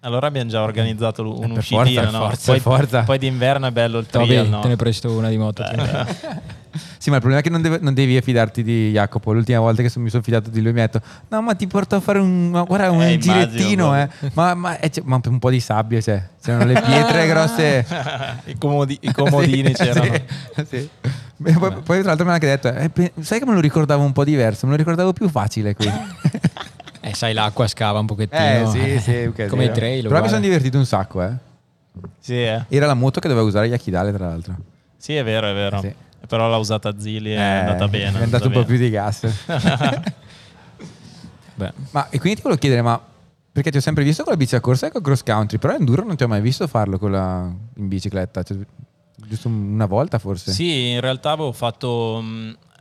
Allora 0.09 0.27
abbiamo 0.27 0.49
già 0.49 0.63
organizzato 0.63 1.23
Eh, 1.23 1.39
per 1.39 1.51
un'uscitina, 1.51 1.85
forza, 1.85 2.11
no? 2.11 2.25
forza, 2.25 2.51
poi, 2.53 2.61
forza. 2.61 3.03
poi 3.03 3.19
d'inverno 3.19 3.67
è 3.67 3.71
bello 3.71 3.99
il 3.99 4.07
Toby, 4.07 4.27
trial, 4.27 4.49
no? 4.49 4.61
te 4.61 4.69
ne 4.69 4.77
presto 4.77 5.11
una 5.13 5.29
di 5.29 5.37
moto. 5.37 5.63
Dai. 5.63 6.07
Sì, 6.99 7.11
ma 7.11 7.17
il 7.17 7.23
problema 7.23 7.41
è 7.41 7.43
che 7.45 7.51
non, 7.51 7.63
deve- 7.63 7.79
non 7.81 7.95
devi 7.95 8.21
fidarti 8.21 8.63
di 8.63 8.91
Jacopo. 8.91 9.33
L'ultima 9.33 9.61
volta 9.61 9.83
che 9.83 9.91
mi 9.99 10.11
sono 10.11 10.23
fidato 10.23 10.51
di 10.51 10.61
lui 10.61 10.73
mi 10.73 10.81
ha 10.81 10.87
detto: 10.87 11.01
No, 11.29 11.41
ma 11.41 11.55
ti 11.55 11.67
porto 11.67 11.97
a 11.97 12.01
fare 12.01 12.19
un, 12.19 12.51
ma 12.51 12.63
guarda, 12.63 12.91
un 12.91 13.01
Eh, 13.03 13.13
immagino, 13.13 13.47
girettino. 13.47 13.97
Eh. 14.01 14.09
Ma, 14.35 14.55
ma, 14.55 14.79
eh, 14.79 14.91
c'è- 14.91 15.03
ma 15.05 15.19
un 15.25 15.39
po' 15.39 15.51
di 15.51 15.61
sabbia 15.61 16.01
c'è. 16.01 16.23
C'erano 16.43 16.67
le 16.67 16.81
pietre 16.81 17.27
grosse. 17.29 17.87
I, 18.45 18.59
comodi- 18.59 18.99
i 19.01 19.13
comodini 19.13 19.69
Sì, 19.75 19.83
c'erano. 19.85 20.13
sì, 20.57 20.65
sì. 20.69 20.89
Beh, 21.37 21.53
poi, 21.53 21.71
poi 21.83 21.99
tra 22.01 22.09
l'altro 22.09 22.25
mi 22.27 22.31
ha 22.33 22.35
anche 22.35 22.47
detto: 22.47 22.69
eh, 22.69 23.13
Sai 23.21 23.39
che 23.39 23.47
me 23.47 23.55
lo 23.55 23.61
ricordavo 23.61 24.03
un 24.05 24.13
po' 24.13 24.25
diverso? 24.25 24.67
Me 24.67 24.73
lo 24.73 24.79
ricordavo 24.79 25.13
più 25.13 25.29
facile 25.29 25.75
qui. 25.75 25.91
Eh, 27.09 27.15
sai, 27.15 27.33
l'acqua 27.35 27.67
scava 27.67 27.99
un 27.99 28.05
eh, 28.05 28.09
pochettino. 28.09 28.71
sì, 28.71 28.99
sì. 29.01 29.25
un 29.25 29.33
casino. 29.33 29.49
Come 29.49 29.65
i 29.65 29.73
trail. 29.73 30.03
Però 30.03 30.15
mi 30.15 30.17
uguale. 30.17 30.29
sono 30.29 30.41
divertito 30.41 30.79
un 30.79 30.87
sacco. 30.87 31.23
Eh. 31.23 31.33
Sì, 32.21 32.43
eh. 32.43 32.65
Era 32.69 32.87
la 32.87 32.95
moto 32.95 33.21
che 33.21 33.29
doveva 33.29 33.47
usare 33.47 33.67
Yachidale, 33.69 34.13
tra 34.13 34.27
l'altro. 34.29 34.55
Sì, 34.97 35.15
è 35.15 35.25
vero, 35.25 35.49
è 35.49 35.55
vero. 35.55 35.81
Sì. 35.81 35.95
Però 36.27 36.49
l'ha 36.49 36.57
usata 36.57 36.99
Zilli 36.99 37.33
e 37.33 37.37
è 37.37 37.39
Eh, 37.39 37.43
andata 37.43 37.89
bene. 37.89 38.19
È 38.19 38.23
andato 38.23 38.47
un 38.49 38.53
po' 38.53 38.65
più 38.65 38.77
di 38.77 38.91
gas. 38.91 39.27
Beh, 41.55 41.73
ma 41.91 42.09
e 42.11 42.19
quindi 42.19 42.37
ti 42.37 42.43
volevo 42.43 42.61
chiedere, 42.61 42.83
ma 42.83 43.01
perché 43.51 43.71
ti 43.71 43.79
ho 43.79 43.81
sempre 43.81 44.05
visto 44.05 44.23
con 44.23 44.33
la 44.33 44.39
bici 44.39 44.55
a 44.55 44.61
corsa 44.61 44.87
e 44.87 44.91
con 44.91 45.03
cross 45.03 45.23
country, 45.25 45.59
però 45.59 45.75
enduro 45.75 46.05
non 46.05 46.15
ti 46.17 46.23
ho 46.23 46.29
mai 46.29 46.41
visto 46.41 46.67
farlo 46.69 46.99
con 46.99 47.11
la, 47.11 47.51
in 47.77 47.89
bicicletta, 47.89 48.43
cioè, 48.45 48.57
giusto 49.17 49.49
una 49.49 49.87
volta 49.87 50.19
forse. 50.19 50.53
Sì, 50.53 50.91
in 50.91 51.01
realtà 51.01 51.33
avevo 51.33 51.53
fatto. 51.53 52.23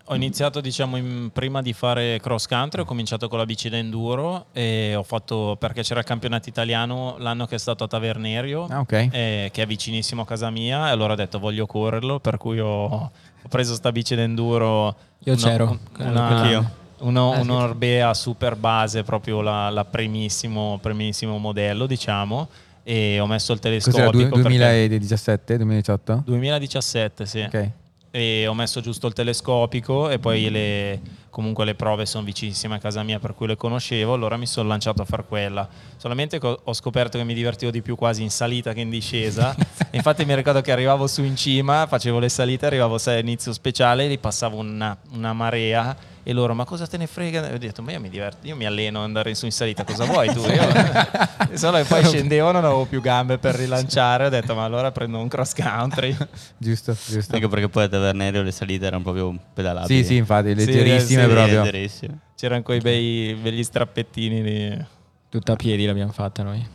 Ho 0.09 0.15
iniziato, 0.15 0.61
diciamo, 0.61 0.95
in- 0.97 1.29
prima 1.33 1.61
di 1.61 1.73
fare 1.73 2.19
cross 2.21 2.45
country, 2.47 2.81
ho 2.81 2.85
cominciato 2.85 3.27
con 3.27 3.37
la 3.37 3.45
bici 3.45 3.67
da 3.69 3.77
enduro 3.77 4.45
e 4.53 4.95
ho 4.95 5.03
fatto 5.03 5.57
perché 5.59 5.81
c'era 5.83 5.99
il 5.99 6.05
campionato 6.05 6.47
italiano 6.47 7.15
l'anno 7.19 7.45
che 7.45 7.55
è 7.55 7.59
stato 7.59 7.83
a 7.83 7.87
Tavernerio, 7.87 8.67
Ah, 8.69 8.79
ok. 8.79 8.91
eh, 9.11 9.49
che 9.51 9.61
è 9.61 9.65
vicinissimo 9.65 10.21
a 10.21 10.25
casa 10.25 10.49
mia, 10.49 10.87
e 10.87 10.91
allora 10.91 11.13
ho 11.13 11.15
detto 11.17 11.39
voglio 11.39 11.65
correrlo, 11.65 12.19
per 12.19 12.37
cui 12.37 12.59
ho, 12.59 12.85
ho 12.85 13.11
preso 13.49 13.73
sta 13.75 13.91
bici 13.91 14.15
da 14.15 14.21
enduro. 14.21 14.95
Io 15.25 15.35
c'ero, 15.35 15.71
un- 15.71 15.79
quello- 15.93 16.09
una, 16.11 16.27
anch'io. 16.27 16.71
uno- 16.99 17.33
Eh, 17.33 17.35
sì. 17.35 17.41
un'Orbea 17.41 18.13
super 18.13 18.55
base, 18.55 19.03
proprio 19.03 19.41
la, 19.41 19.69
la 19.69 19.83
primissimo, 19.83 20.79
primissimo 20.81 21.37
modello, 21.37 21.85
diciamo. 21.85 22.47
E 22.83 23.19
ho 23.19 23.27
messo 23.27 23.51
il 23.51 23.59
Cos'era, 23.59 23.81
telescopico. 23.81 24.11
du- 24.37 24.41
perché- 24.43 24.57
2017, 24.87 25.57
2018? 25.57 26.21
2017, 26.25 27.25
sì 27.25 27.41
Ok. 27.41 27.69
E 28.11 28.47
ho 28.47 28.53
messo 28.53 28.81
giusto 28.81 29.07
il 29.07 29.13
telescopico 29.13 30.09
e 30.09 30.19
poi 30.19 30.49
le, 30.49 31.01
comunque 31.29 31.65
le 31.65 31.75
prove 31.75 32.05
sono 32.05 32.23
vicinissime 32.23 32.75
a 32.75 32.79
casa 32.79 33.03
mia 33.03 33.19
per 33.19 33.33
cui 33.33 33.47
le 33.47 33.55
conoscevo 33.55 34.13
allora 34.13 34.37
mi 34.37 34.47
sono 34.47 34.67
lanciato 34.67 35.01
a 35.01 35.05
far 35.05 35.25
quella. 35.25 35.67
Solamente 35.97 36.39
ho- 36.41 36.73
scoperto 36.73 37.17
che 37.17 37.23
mi 37.23 37.33
divertivo 37.33 37.71
di 37.71 37.81
più 37.81 37.95
quasi 37.95 38.23
in 38.23 38.29
salita 38.29 38.73
che 38.73 38.81
in 38.81 38.89
discesa. 38.89 39.55
Infatti 39.91 40.25
mi 40.25 40.35
ricordo 40.35 40.61
che 40.61 40.71
arrivavo 40.71 41.07
su 41.07 41.23
in 41.23 41.35
cima 41.35 41.85
facevo 41.85 42.19
le 42.19 42.29
salite 42.29 42.65
arrivavo 42.65 42.97
a 43.03 43.17
inizio 43.17 43.53
speciale 43.53 44.05
e 44.05 44.07
li 44.07 44.17
passavo 44.17 44.57
una, 44.57 44.97
una 45.11 45.33
marea 45.33 45.95
e 46.29 46.33
loro 46.33 46.53
ma 46.53 46.65
cosa 46.65 46.85
te 46.85 46.97
ne 46.97 47.07
frega 47.07 47.49
e 47.49 47.53
ho 47.53 47.57
detto 47.57 47.81
ma 47.81 47.93
io 47.93 48.01
mi 48.01 48.09
diverto 48.09 48.45
io 48.47 48.57
mi 48.57 48.65
alleno 48.65 48.97
ad 48.97 49.05
andare 49.05 49.33
su 49.33 49.45
in 49.45 49.51
salita 49.53 49.85
cosa 49.85 50.03
vuoi 50.11 50.27
tu 50.33 50.41
Io- 50.41 51.57
solo 51.57 51.77
che 51.77 51.85
poi 51.85 52.03
scendevo 52.05 52.51
non 52.51 52.65
avevo 52.65 52.83
più 52.83 52.99
gambe 52.99 53.37
per 53.37 53.55
rilanciare 53.55 54.25
ho 54.25 54.29
detto 54.29 54.53
ma 54.53 54.65
allora 54.65 54.91
prendo 54.91 55.19
un 55.19 55.29
cross 55.29 55.53
country 55.53 56.13
Giusto, 56.57 56.93
giusto. 57.07 57.35
Anche 57.35 57.47
perché 57.47 57.69
poi 57.69 57.85
a 57.85 57.87
Tavernerio 57.87 58.41
le 58.41 58.51
salite 58.51 58.85
erano 58.87 59.03
proprio 59.03 59.33
pedalabili. 59.53 59.99
Sì, 60.01 60.05
sì, 60.05 60.15
infatti, 60.17 60.53
leggerissime 60.53 61.23
sì, 61.23 61.29
proprio. 61.29 61.63
leggerissime. 61.63 62.17
C'erano 62.35 62.61
quei 62.63 62.79
bei, 62.79 63.37
begli 63.41 63.63
strappettini 63.63 64.41
lì. 64.43 64.85
tutta 65.29 65.53
a 65.53 65.55
piedi 65.55 65.85
l'abbiamo 65.85 66.11
fatta 66.11 66.43
noi. 66.43 66.65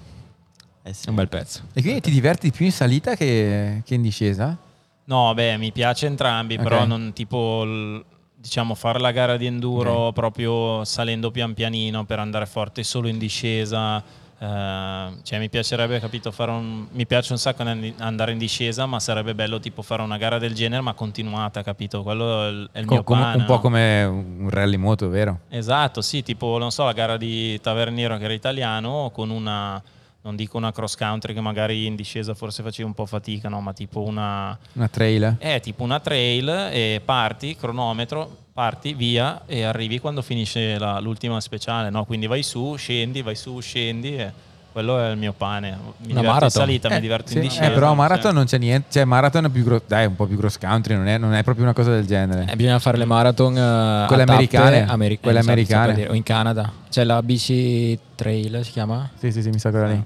Eh 0.85 0.93
sì. 0.93 1.07
È 1.07 1.09
un 1.11 1.17
bel 1.17 1.29
pezzo. 1.29 1.63
E 1.73 1.83
quindi 1.83 2.01
ti 2.01 2.11
diverti 2.11 2.49
di 2.51 2.57
più 2.57 2.65
in 2.65 2.73
salita 2.73 3.17
che, 3.17 3.83
che 3.85 3.95
in 3.95 4.03
discesa? 4.03 4.57
No, 5.05 5.35
beh, 5.35 5.57
mi 5.59 5.73
piace 5.73 6.07
entrambi, 6.07 6.55
Ok. 6.55 6.63
però 6.63 6.85
non 6.87 7.13
tipo 7.13 7.65
il- 7.65 8.05
diciamo 8.43 8.75
fare 8.75 8.99
la 8.99 9.13
gara 9.13 9.37
di 9.37 9.47
enduro 9.47 10.11
proprio 10.11 10.85
salendo 10.85 11.31
pian 11.31 11.55
pianino 11.55 12.05
per 12.05 12.19
andare 12.19 12.47
forte 12.47 12.83
solo 12.83 13.07
in 13.07 13.17
discesa. 13.17 14.03
eh, 14.43 15.13
cioè 15.23 15.39
mi 15.39 15.49
piacerebbe 15.49 16.01
capito 16.01 16.33
fare 16.33 16.51
un 16.51 16.89
mi 16.91 17.07
piace 17.07 17.31
un 17.33 17.39
sacco 17.39 17.63
and- 17.63 17.95
andare 17.99 18.33
in 18.33 18.39
discesa 18.39 18.87
ma 18.87 18.99
sarebbe 18.99 19.37
bello 19.37 19.61
tipo 19.61 19.83
fare 19.83 20.03
una 20.03 20.17
gara 20.17 20.39
del 20.39 20.53
genere 20.55 20.83
ma 20.83 20.93
continuata 20.95 21.63
capito 21.63 22.03
quello 22.03 22.43
è 22.45 22.49
il, 22.49 22.69
è 22.73 22.79
il 22.81 22.87
Co- 22.87 22.95
mio 22.95 23.05
come- 23.05 23.21
pane 23.21 23.37
un 23.37 23.45
po' 23.45 23.53
no? 23.55 23.61
come 23.61 24.03
un 24.03 24.51
rally 24.51 24.77
moto, 24.77 25.09
vero? 25.09 25.39
Esatto, 25.49 26.01
sì, 26.03 26.25
tipo, 26.25 26.59
non 26.59 26.73
so, 26.73 26.83
la 26.85 26.93
gara 26.93 27.17
di 27.17 27.61
Taverniero 27.61 28.17
che 28.19 28.25
era 28.25 28.33
italiano 28.33 29.11
con 29.15 29.31
una 29.31 29.81
non 30.23 30.37
dico 30.37 30.57
una 30.57 30.73
cross 30.73 30.95
country 30.97 31.35
che 31.35 31.41
magari 31.41 31.87
in 31.87 31.97
discesa 31.97 32.35
forse 32.35 32.63
facevi 32.63 32.87
un 32.87 32.95
po' 32.95 33.07
fatica, 33.07 33.49
no? 33.49 33.61
ma 33.61 33.73
tipo 33.73 34.03
una, 34.03 34.57
Una 34.75 34.89
trail. 34.89 35.37
è 35.39 35.61
tipo 35.61 35.83
una 35.83 35.99
trail 36.01 36.49
e 36.73 37.01
parti, 37.05 37.57
cronometro, 37.57 38.39
parti, 38.53 38.95
via 38.95 39.43
e 39.47 39.63
arrivi 39.65 39.99
quando 39.99 40.23
finisce 40.23 40.79
la- 40.79 41.01
l'ultima 41.01 41.41
speciale, 41.41 41.91
no? 41.91 42.05
Quindi 42.05 42.27
vai 42.27 42.43
su, 42.43 42.75
scendi, 42.77 43.23
vai 43.23 43.35
su, 43.35 43.59
scendi 43.61 44.17
e 44.17 44.33
quello 44.73 44.99
è 44.99 45.11
il 45.11 45.17
mio 45.19 45.33
pane. 45.33 45.77
Mi 45.99 46.13
Una 46.13 46.21
diverto 46.21 46.45
in 46.45 46.51
salita, 46.51 46.89
mi 46.89 46.97
Eh, 46.97 47.01
diverto 47.01 47.29
sì, 47.31 47.37
in 47.37 47.43
discesa. 47.43 47.71
eh, 47.71 47.73
però 47.73 47.95
marathon 47.95 48.23
cioè. 48.23 48.33
non 48.33 48.45
c'è 48.47 48.59
niente. 48.59 48.87
Cioè, 48.91 49.05
marathon 49.05 49.45
è 49.45 49.49
più 49.51 49.63
grosso. 49.65 49.85
Dai, 49.87 50.07
un 50.07 50.17
po' 50.17 50.27
più 50.27 50.37
cross 50.39 50.59
country, 50.59 50.95
non 50.97 51.07
è, 51.07 51.19
non 51.19 51.35
è 51.35 51.43
proprio 51.45 51.65
una 51.65 51.75
cosa 51.75 51.91
del 51.93 52.07
genere. 52.07 52.47
Eh, 52.51 52.57
bisogna 52.57 52.79
fare 52.79 52.97
le 52.99 53.05
marathon 53.05 53.53
eh, 53.57 54.05
Quelle 54.07 54.23
a 54.23 54.27
tappe 54.27 54.33
americane, 54.33 54.87
ameri- 54.89 55.21
quelle 55.21 55.39
esatto, 55.39 55.53
americane. 55.53 55.95
dire, 55.95 56.09
o 56.09 56.15
in 56.15 56.23
Canada. 56.23 56.73
C'è 56.91 57.05
la 57.05 57.23
BC 57.23 57.99
Trail, 58.15 58.65
si 58.65 58.71
chiama? 58.73 59.09
Sì, 59.19 59.31
sì, 59.31 59.43
sì, 59.43 59.51
mi 59.51 59.59
sa 59.59 59.71
quella 59.71 59.87
lì. 59.89 60.03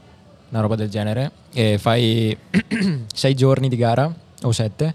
Una 0.51 0.61
roba 0.61 0.75
del 0.77 0.89
genere. 0.89 1.31
E 1.53 1.79
fai 1.79 2.37
sei 3.15 3.35
giorni 3.35 3.69
di 3.69 3.77
gara 3.77 4.13
o 4.43 4.53
sette 4.53 4.95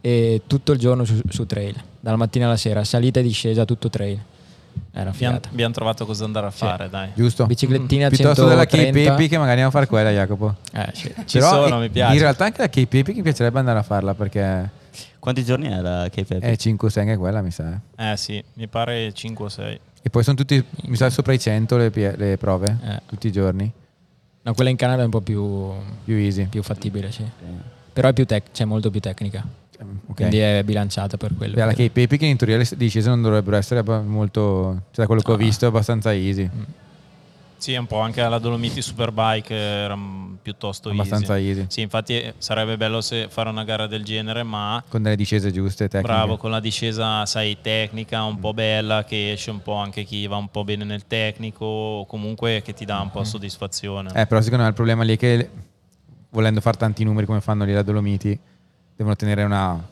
e 0.00 0.42
tutto 0.46 0.72
il 0.72 0.78
giorno 0.78 1.04
su, 1.04 1.18
su 1.28 1.46
trail, 1.46 1.74
dalla 1.98 2.16
mattina 2.16 2.44
alla 2.46 2.56
sera, 2.58 2.84
salita 2.84 3.20
e 3.20 3.22
discesa, 3.22 3.64
tutto 3.64 3.88
trail. 3.88 4.20
Una 4.92 5.10
Abbiamo, 5.10 5.40
abbiamo 5.50 5.72
trovato 5.74 6.06
cosa 6.06 6.24
andare 6.24 6.46
a 6.46 6.50
fare, 6.50 6.88
dai. 6.88 7.10
Giusto. 7.14 7.46
Biciclettina 7.46 8.06
a 8.06 8.08
Piuttosto 8.10 8.46
della 8.46 8.64
130. 8.64 8.98
Cape 9.00 9.14
Epic 9.14 9.28
che 9.30 9.38
magari 9.38 9.60
andiamo 9.60 9.68
a 9.68 9.72
fare 9.72 9.86
quella, 9.86 10.10
Jacopo. 10.12 10.56
Eh, 10.72 10.88
sì. 10.92 11.14
Ci 11.24 11.38
Però, 11.38 11.50
sono, 11.64 11.78
mi 11.80 11.88
piace. 11.90 12.12
In 12.14 12.20
realtà 12.20 12.44
anche 12.44 12.60
la 12.60 12.68
Cape 12.68 12.98
Epic 12.98 13.16
mi 13.16 13.22
piacerebbe 13.22 13.58
andare 13.58 13.78
a 13.78 13.82
farla 13.82 14.14
perché 14.14 14.70
Quanti 15.18 15.44
giorni 15.44 15.66
è 15.68 15.80
la 15.80 16.08
Cape 16.12 16.36
Epic? 16.36 16.42
è 16.42 16.52
5-6 16.56 16.98
anche 17.00 17.16
quella, 17.16 17.40
mi 17.42 17.50
sa. 17.50 17.80
eh. 17.96 18.12
Eh 18.12 18.16
sì, 18.16 18.42
mi 18.54 18.68
pare 18.68 19.12
5 19.12 19.44
o 19.44 19.48
6. 19.48 19.80
E 20.02 20.10
poi 20.10 20.22
sono 20.22 20.36
tutti, 20.36 20.62
mi 20.84 20.96
sa, 20.96 21.08
sopra 21.10 21.32
i 21.32 21.38
100 21.38 21.76
le, 21.78 21.90
pie- 21.90 22.14
le 22.16 22.36
prove, 22.36 22.76
Eh. 22.84 23.00
tutti 23.06 23.26
i 23.26 23.32
giorni. 23.32 23.72
No, 24.42 24.52
quella 24.54 24.68
in 24.70 24.76
Canada 24.76 25.00
è 25.00 25.04
un 25.06 25.10
po' 25.10 25.22
più, 25.22 25.72
Più 26.04 26.14
easy. 26.16 26.44
più 26.46 26.62
fattibile, 26.62 27.10
sì. 27.10 27.24
Però 27.92 28.08
è 28.08 28.12
più 28.12 28.26
tec- 28.26 28.50
c'è 28.52 28.64
molto 28.66 28.90
più 28.90 29.00
tecnica. 29.00 29.42
Ok. 29.80 30.14
Quindi 30.14 30.38
è 30.38 30.62
bilanciata 30.64 31.16
per 31.16 31.32
quello. 31.36 31.54
Beh, 31.54 31.64
la 31.64 31.72
Cape 31.74 32.02
Epic 32.02 32.22
in 32.22 32.36
teoria 32.36 32.56
le 32.58 32.68
discese 32.76 33.08
non 33.08 33.22
dovrebbero 33.22 33.56
essere 33.56 33.82
molto, 34.02 34.82
cioè 34.90 35.00
da 35.00 35.06
quello 35.06 35.20
che 35.20 35.30
ho 35.30 35.34
Ah. 35.34 35.38
visto 35.38 35.64
è 35.64 35.68
abbastanza 35.68 36.12
easy, 36.14 36.48
Sì, 37.56 37.74
un 37.76 37.86
po' 37.86 38.00
anche 38.00 38.20
alla 38.20 38.38
Dolomiti 38.38 38.82
Superbike 38.82 39.54
era 39.54 39.96
mm, 39.96 40.34
piuttosto 40.42 40.90
abbastanza 40.90 41.38
easy. 41.38 41.48
easy, 41.60 41.64
Sì, 41.68 41.80
infatti 41.80 42.20
eh, 42.20 42.34
sarebbe 42.36 42.76
bello 42.76 43.00
se 43.00 43.28
fare 43.30 43.48
una 43.48 43.64
gara 43.64 43.86
del 43.86 44.04
genere, 44.04 44.42
ma 44.42 44.82
con 44.86 45.02
delle 45.02 45.16
discese 45.16 45.50
giuste, 45.50 45.88
tecniche. 45.88 46.06
bravo, 46.14 46.36
con 46.36 46.50
la 46.50 46.60
discesa, 46.60 47.24
sai, 47.24 47.56
tecnica, 47.62 48.22
un 48.24 48.38
po' 48.38 48.52
bella, 48.52 49.04
che 49.04 49.32
esce 49.32 49.50
un 49.50 49.62
po' 49.62 49.76
anche 49.76 50.04
chi 50.04 50.26
va 50.26 50.36
un 50.36 50.48
po' 50.48 50.62
bene 50.62 50.84
nel 50.84 51.06
tecnico, 51.06 51.64
o 51.64 52.06
comunque 52.06 52.60
che 52.62 52.74
ti 52.74 52.84
dà 52.84 53.00
un 53.00 53.10
po' 53.10 53.24
soddisfazione. 53.24 54.10
Eh, 54.14 54.26
però 54.26 54.42
secondo 54.42 54.64
me 54.64 54.68
il 54.68 54.74
problema 54.74 55.02
lì 55.02 55.14
è 55.14 55.16
che 55.16 55.48
volendo 56.30 56.60
fare 56.60 56.76
tanti 56.76 57.02
numeri 57.04 57.24
come 57.24 57.40
fanno 57.40 57.64
lì 57.64 57.72
la 57.72 57.82
Dolomiti, 57.82 58.38
devono 58.96 59.16
tenere 59.16 59.42
una, 59.44 59.82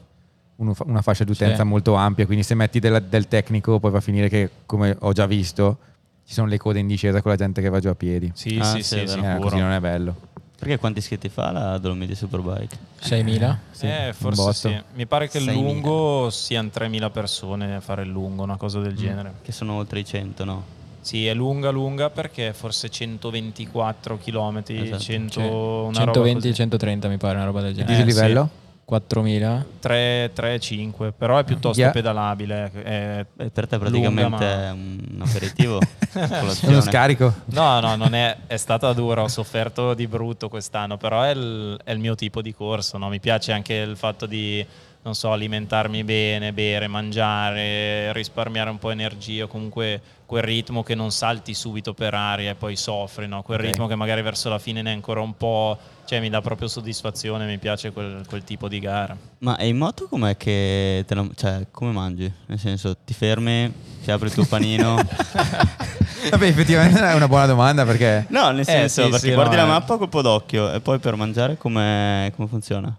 una 0.56 1.02
fascia 1.02 1.24
d'utenza 1.24 1.62
Sì. 1.62 1.68
molto 1.68 1.94
ampia, 1.94 2.26
quindi 2.26 2.44
se 2.44 2.54
metti 2.54 2.78
della- 2.78 3.00
del 3.00 3.28
tecnico 3.28 3.78
poi 3.80 3.90
va 3.90 3.98
a 3.98 4.02
finire 4.02 4.28
che, 4.28 4.48
come 4.66 4.96
ho 5.00 5.12
già 5.12 5.26
visto, 5.26 5.78
ci 6.24 6.34
sono 6.34 6.46
le 6.46 6.56
code 6.58 6.78
in 6.78 6.86
discesa 6.86 7.20
con 7.20 7.30
la 7.32 7.36
gente 7.36 7.60
che 7.60 7.68
va 7.68 7.80
giù 7.80 7.88
a 7.88 7.94
piedi. 7.94 8.30
Sì, 8.34 8.58
Ah, 8.60 8.64
sì, 8.64 8.82
sì, 8.82 8.82
sì, 8.82 8.98
è 8.98 9.04
vero. 9.04 9.36
Eh, 9.36 9.38
così 9.40 9.56
non 9.58 9.70
è 9.72 9.80
bello. 9.80 10.14
Perché 10.62 10.78
quanti 10.78 11.00
iscritti 11.00 11.28
fa 11.28 11.50
la 11.50 11.78
Dolomiti 11.78 12.14
Superbike? 12.14 12.76
6.000? 13.00 13.58
Sì, 13.72 13.86
eh, 13.86 14.06
un 14.08 14.12
forse 14.12 14.42
botto. 14.42 14.52
sì. 14.52 14.82
Mi 14.94 15.06
pare 15.06 15.28
che 15.28 15.38
il 15.38 15.44
6.000. 15.44 15.52
lungo 15.52 16.30
siano 16.30 16.68
3.000 16.72 17.10
persone 17.10 17.74
a 17.74 17.80
fare 17.80 18.02
il 18.02 18.10
lungo, 18.10 18.44
una 18.44 18.56
cosa 18.56 18.78
Mm. 18.78 18.82
del 18.84 18.94
genere. 18.94 19.32
Che 19.42 19.50
sono 19.50 19.72
oltre 19.72 19.98
i 19.98 20.04
100, 20.04 20.44
no? 20.44 20.62
Sì, 21.00 21.26
è 21.26 21.34
lunga 21.34 21.70
lunga 21.70 22.10
perché 22.10 22.52
forse 22.52 22.88
124 22.88 24.18
km, 24.18 24.62
Esatto. 24.66 25.02
100, 25.02 25.30
Cioè, 25.32 25.48
una 25.48 25.92
120 25.98 26.54
130 26.54 27.08
mi 27.08 27.16
pare 27.16 27.34
una 27.34 27.44
roba 27.44 27.60
del 27.60 27.74
genere. 27.74 28.04
dislivello? 28.04 28.48
4.000? 28.88 29.64
3, 29.80 30.30
3, 30.34 30.58
5, 30.60 31.12
però 31.12 31.38
è 31.38 31.44
piuttosto 31.44 31.80
Yeah. 31.80 31.90
pedalabile. 31.92 32.70
è- 32.82 33.26
Beh, 33.32 33.50
per 33.50 33.66
te 33.66 33.78
praticamente 33.78 34.22
Lunga, 34.22 34.36
ma- 34.36 34.66
è 34.66 34.70
un 34.70 35.22
aperitivo. 35.26 35.78
Uno 36.66 36.80
scarico. 36.80 37.32
No, 37.46 37.80
no, 37.80 37.96
non 37.96 38.14
è, 38.14 38.36
è 38.46 38.56
stata 38.56 38.92
dura, 38.92 39.22
ho 39.22 39.28
sofferto 39.28 39.94
di 39.94 40.06
brutto 40.06 40.48
quest'anno, 40.48 40.96
però 40.96 41.22
è 41.22 41.30
il, 41.30 41.80
è 41.82 41.92
il 41.92 41.98
mio 41.98 42.14
tipo 42.14 42.42
di 42.42 42.52
corso, 42.54 42.98
no? 42.98 43.08
mi 43.08 43.20
piace 43.20 43.52
anche 43.52 43.74
il 43.74 43.96
fatto 43.96 44.26
di, 44.26 44.64
non 45.04 45.14
so, 45.14 45.32
alimentarmi 45.32 46.04
bene, 46.04 46.52
bere, 46.52 46.86
mangiare, 46.86 48.12
risparmiare 48.12 48.70
un 48.70 48.78
po' 48.78 48.90
energia, 48.90 49.46
comunque 49.46 50.00
quel 50.26 50.42
ritmo 50.44 50.82
che 50.82 50.94
non 50.94 51.10
salti 51.10 51.54
subito 51.54 51.92
per 51.92 52.14
aria 52.14 52.52
e 52.52 52.54
poi 52.54 52.76
soffri, 52.76 53.26
no? 53.26 53.42
quel 53.42 53.58
Ok. 53.58 53.64
ritmo 53.66 53.86
che 53.88 53.96
magari 53.96 54.22
verso 54.22 54.48
la 54.48 54.58
fine 54.58 54.80
ne 54.80 54.90
è 54.90 54.94
ancora 54.94 55.20
un 55.20 55.36
po', 55.36 55.76
cioè 56.06 56.20
mi 56.20 56.30
dà 56.30 56.40
proprio 56.40 56.68
soddisfazione, 56.68 57.46
mi 57.46 57.58
piace 57.58 57.90
quel, 57.92 58.24
quel 58.26 58.44
tipo 58.44 58.68
di 58.68 58.78
gara. 58.78 59.16
Ma 59.38 59.56
e 59.56 59.66
in 59.68 59.76
moto 59.76 60.06
com'è 60.08 60.36
che 60.36 61.04
te 61.06 61.14
la- 61.14 61.26
cioè, 61.34 61.66
come 61.70 61.90
mangi? 61.90 62.32
Nel 62.46 62.58
senso, 62.58 62.96
ti 63.04 63.12
fermi, 63.12 63.70
ti 64.04 64.10
apri 64.10 64.28
il 64.28 64.34
tuo 64.34 64.44
panino. 64.46 64.94
Vabbè, 66.30 66.46
effettivamente 66.46 67.00
è 67.00 67.14
una 67.14 67.26
buona 67.26 67.46
domanda 67.46 67.84
perché 67.84 68.26
no, 68.28 68.52
nel 68.52 68.64
senso, 68.64 69.02
sì, 69.04 69.10
perché 69.10 69.28
sì, 69.28 69.34
guardi 69.34 69.56
no, 69.56 69.62
la 69.62 69.66
eh. 69.66 69.70
mappa 69.70 69.94
a 69.94 69.98
colpo 69.98 70.22
d'occhio 70.22 70.72
e 70.72 70.80
poi 70.80 70.98
per 71.00 71.16
mangiare 71.16 71.58
come, 71.58 72.32
come 72.36 72.46
funziona? 72.48 72.96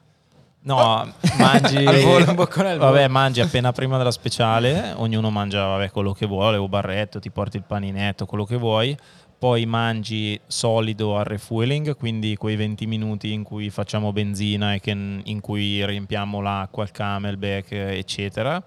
No, 0.65 1.12
mangi 1.38 1.84
boccone 2.34 2.69
al 2.71 2.78
Vabbè, 2.78 3.08
mangi 3.08 3.41
appena 3.41 3.71
prima 3.71 3.97
della 3.97 4.12
speciale, 4.12 4.93
ognuno 4.95 5.30
mangia 5.30 5.65
vabbè, 5.65 5.91
quello 5.91 6.13
che 6.13 6.26
vuole, 6.26 6.58
o 6.58 6.67
barretto, 6.69 7.19
ti 7.19 7.30
porti 7.32 7.58
il 7.58 7.63
paninetto, 7.67 8.26
quello 8.26 8.45
che 8.45 8.56
vuoi. 8.56 8.95
Poi 9.38 9.65
mangi 9.65 10.39
solido 10.47 11.17
al 11.17 11.26
refueling, 11.26 11.97
quindi 11.97 12.38
quei 12.38 12.56
20 12.56 12.86
minuti 12.88 13.34
in 13.34 13.43
cui 13.43 13.69
facciamo 13.69 14.13
benzina 14.13 14.73
e 14.73 14.80
che- 14.80 14.91
in 14.91 15.39
cui 15.41 15.86
riempiamo 15.86 16.39
l'acqua, 16.39 16.84
il 16.84 16.91
camelback, 16.91 17.71
eccetera. 17.73 18.63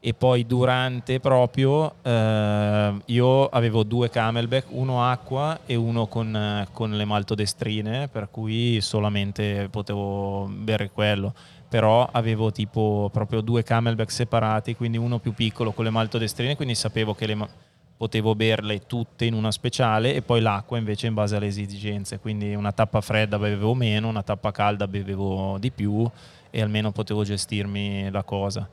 E 0.00 0.14
poi 0.14 0.46
durante 0.46 1.18
proprio 1.18 1.94
eh, 2.02 2.94
io 3.06 3.46
avevo 3.48 3.82
due 3.82 4.08
camelback, 4.08 4.66
uno 4.70 5.04
acqua 5.04 5.60
e 5.66 5.74
uno 5.74 6.06
con, 6.06 6.66
con 6.72 6.96
le 6.96 7.04
maltodestrine, 7.04 8.06
per 8.06 8.28
cui 8.30 8.80
solamente 8.80 9.68
potevo 9.70 10.48
bere 10.50 10.90
quello. 10.90 11.34
Però 11.68 12.08
avevo 12.12 12.52
tipo 12.52 13.10
proprio 13.12 13.40
due 13.40 13.64
camelback 13.64 14.10
separati, 14.10 14.76
quindi 14.76 14.98
uno 14.98 15.18
più 15.18 15.34
piccolo 15.34 15.72
con 15.72 15.84
le 15.84 15.90
maltodestrine, 15.90 16.54
quindi 16.54 16.76
sapevo 16.76 17.14
che 17.14 17.34
ma- 17.34 17.48
potevo 17.96 18.36
berle 18.36 18.86
tutte 18.86 19.24
in 19.24 19.34
una 19.34 19.50
speciale 19.50 20.14
e 20.14 20.22
poi 20.22 20.40
l'acqua 20.40 20.78
invece 20.78 21.08
in 21.08 21.14
base 21.14 21.34
alle 21.34 21.48
esigenze. 21.48 22.20
Quindi 22.20 22.54
una 22.54 22.70
tappa 22.70 23.00
fredda 23.00 23.36
bevevo 23.36 23.74
meno, 23.74 24.06
una 24.06 24.22
tappa 24.22 24.52
calda 24.52 24.86
bevevo 24.86 25.58
di 25.58 25.72
più 25.72 26.08
e 26.50 26.62
almeno 26.62 26.92
potevo 26.92 27.24
gestirmi 27.24 28.08
la 28.12 28.22
cosa. 28.22 28.66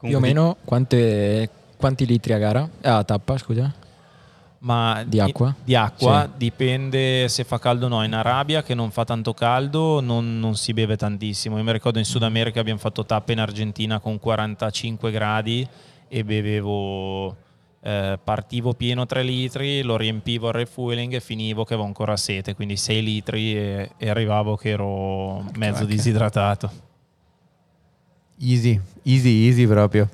Più 0.00 0.16
o 0.16 0.20
meno 0.20 0.56
quante- 0.64 1.48
quanti 1.76 2.06
litri 2.06 2.32
a 2.32 2.38
gara? 2.38 2.68
Ah, 2.82 2.98
a 2.98 3.04
tappa, 3.04 3.36
scusa. 3.36 3.72
Ma 4.60 5.04
Di 5.06 5.20
acqua? 5.20 5.54
Di 5.62 5.76
acqua 5.76 6.22
Sì. 6.24 6.30
dipende 6.36 7.28
se 7.28 7.44
fa 7.44 7.58
caldo 7.60 7.86
o 7.86 7.88
no. 7.88 8.02
In 8.04 8.12
Arabia, 8.14 8.62
che 8.64 8.74
non 8.74 8.90
fa 8.90 9.04
tanto 9.04 9.32
caldo, 9.32 10.00
non, 10.00 10.40
non 10.40 10.56
si 10.56 10.72
beve 10.72 10.96
tantissimo. 10.96 11.56
Io 11.58 11.62
mi 11.62 11.70
ricordo 11.72 11.98
in 12.00 12.04
Sud 12.04 12.24
America 12.24 12.58
abbiamo 12.58 12.80
fatto 12.80 13.04
tappe 13.06 13.32
in 13.32 13.38
Argentina 13.40 14.00
con 14.00 14.18
45 14.18 15.10
gradi 15.12 15.66
e 16.08 16.24
bevevo. 16.24 17.36
eh, 17.80 18.18
partivo 18.22 18.74
pieno 18.74 19.06
3 19.06 19.22
litri, 19.22 19.82
lo 19.82 19.96
riempivo 19.96 20.48
al 20.48 20.54
refueling 20.54 21.14
e 21.14 21.20
finivo 21.20 21.62
che 21.64 21.74
avevo 21.74 21.86
ancora 21.86 22.16
sete, 22.16 22.56
quindi 22.56 22.76
6 22.76 23.02
litri 23.04 23.56
e, 23.56 23.90
e 23.96 24.08
arrivavo 24.10 24.56
che 24.56 24.70
ero 24.70 25.44
mezzo 25.56 25.84
disidratato. 25.84 26.70
Easy, 28.38 28.80
easy, 29.02 29.46
easy 29.46 29.66
proprio. 29.66 30.08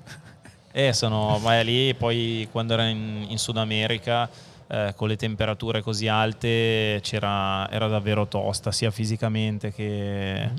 Eh, 0.72 0.92
sono 0.92 1.38
vai 1.40 1.64
lì, 1.64 1.94
poi 1.94 2.48
quando 2.50 2.72
era 2.72 2.88
in, 2.88 3.26
in 3.28 3.38
Sud 3.38 3.56
America 3.56 4.28
eh, 4.66 4.92
con 4.96 5.08
le 5.08 5.16
temperature 5.16 5.82
così 5.82 6.08
alte 6.08 6.98
c'era, 7.02 7.70
era 7.70 7.86
davvero 7.86 8.26
tosta, 8.26 8.72
sia 8.72 8.90
fisicamente 8.90 9.72
che, 9.72 10.50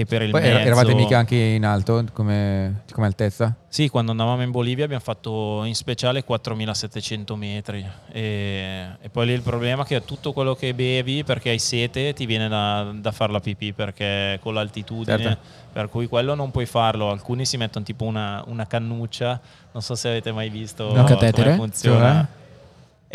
che 0.00 0.06
per 0.06 0.22
il 0.22 0.30
Poi 0.30 0.40
mezzo. 0.40 0.52
era- 0.54 0.64
eravate 0.64 0.94
mica 0.94 1.18
anche 1.18 1.36
in 1.36 1.64
alto 1.64 2.04
come, 2.12 2.82
come 2.92 3.06
altezza? 3.06 3.54
Sì, 3.68 3.88
quando 3.88 4.10
andavamo 4.10 4.42
in 4.42 4.50
Bolivia 4.50 4.84
abbiamo 4.84 5.02
fatto 5.02 5.62
in 5.64 5.74
speciale 5.74 6.24
4700 6.24 7.36
metri 7.36 7.86
e, 8.10 8.86
e 9.00 9.08
poi 9.10 9.26
lì 9.26 9.32
il 9.32 9.42
problema 9.42 9.82
è 9.82 9.86
che 9.86 10.04
tutto 10.04 10.32
quello 10.32 10.54
che 10.54 10.74
bevi 10.74 11.22
perché 11.24 11.50
hai 11.50 11.58
sete 11.58 12.12
ti 12.14 12.26
viene 12.26 12.48
da, 12.48 12.90
da 12.94 13.12
fare 13.12 13.32
la 13.32 13.40
pipì 13.40 13.72
perché 13.72 14.38
con 14.42 14.54
l'altitudine, 14.54 15.18
Certo. 15.22 15.38
per 15.72 15.88
cui 15.88 16.06
quello 16.08 16.34
non 16.34 16.50
puoi 16.50 16.66
farlo. 16.66 17.10
Alcuni 17.10 17.44
si 17.44 17.56
mettono 17.56 17.84
tipo 17.84 18.04
una, 18.04 18.42
una 18.46 18.66
cannuccia, 18.66 19.40
non 19.72 19.82
so 19.82 19.94
se 19.94 20.08
avete 20.08 20.32
mai 20.32 20.48
visto 20.48 20.90
catetere? 20.92 21.50
come 21.50 21.56
funziona. 21.56 22.12
Cioè? 22.14 22.38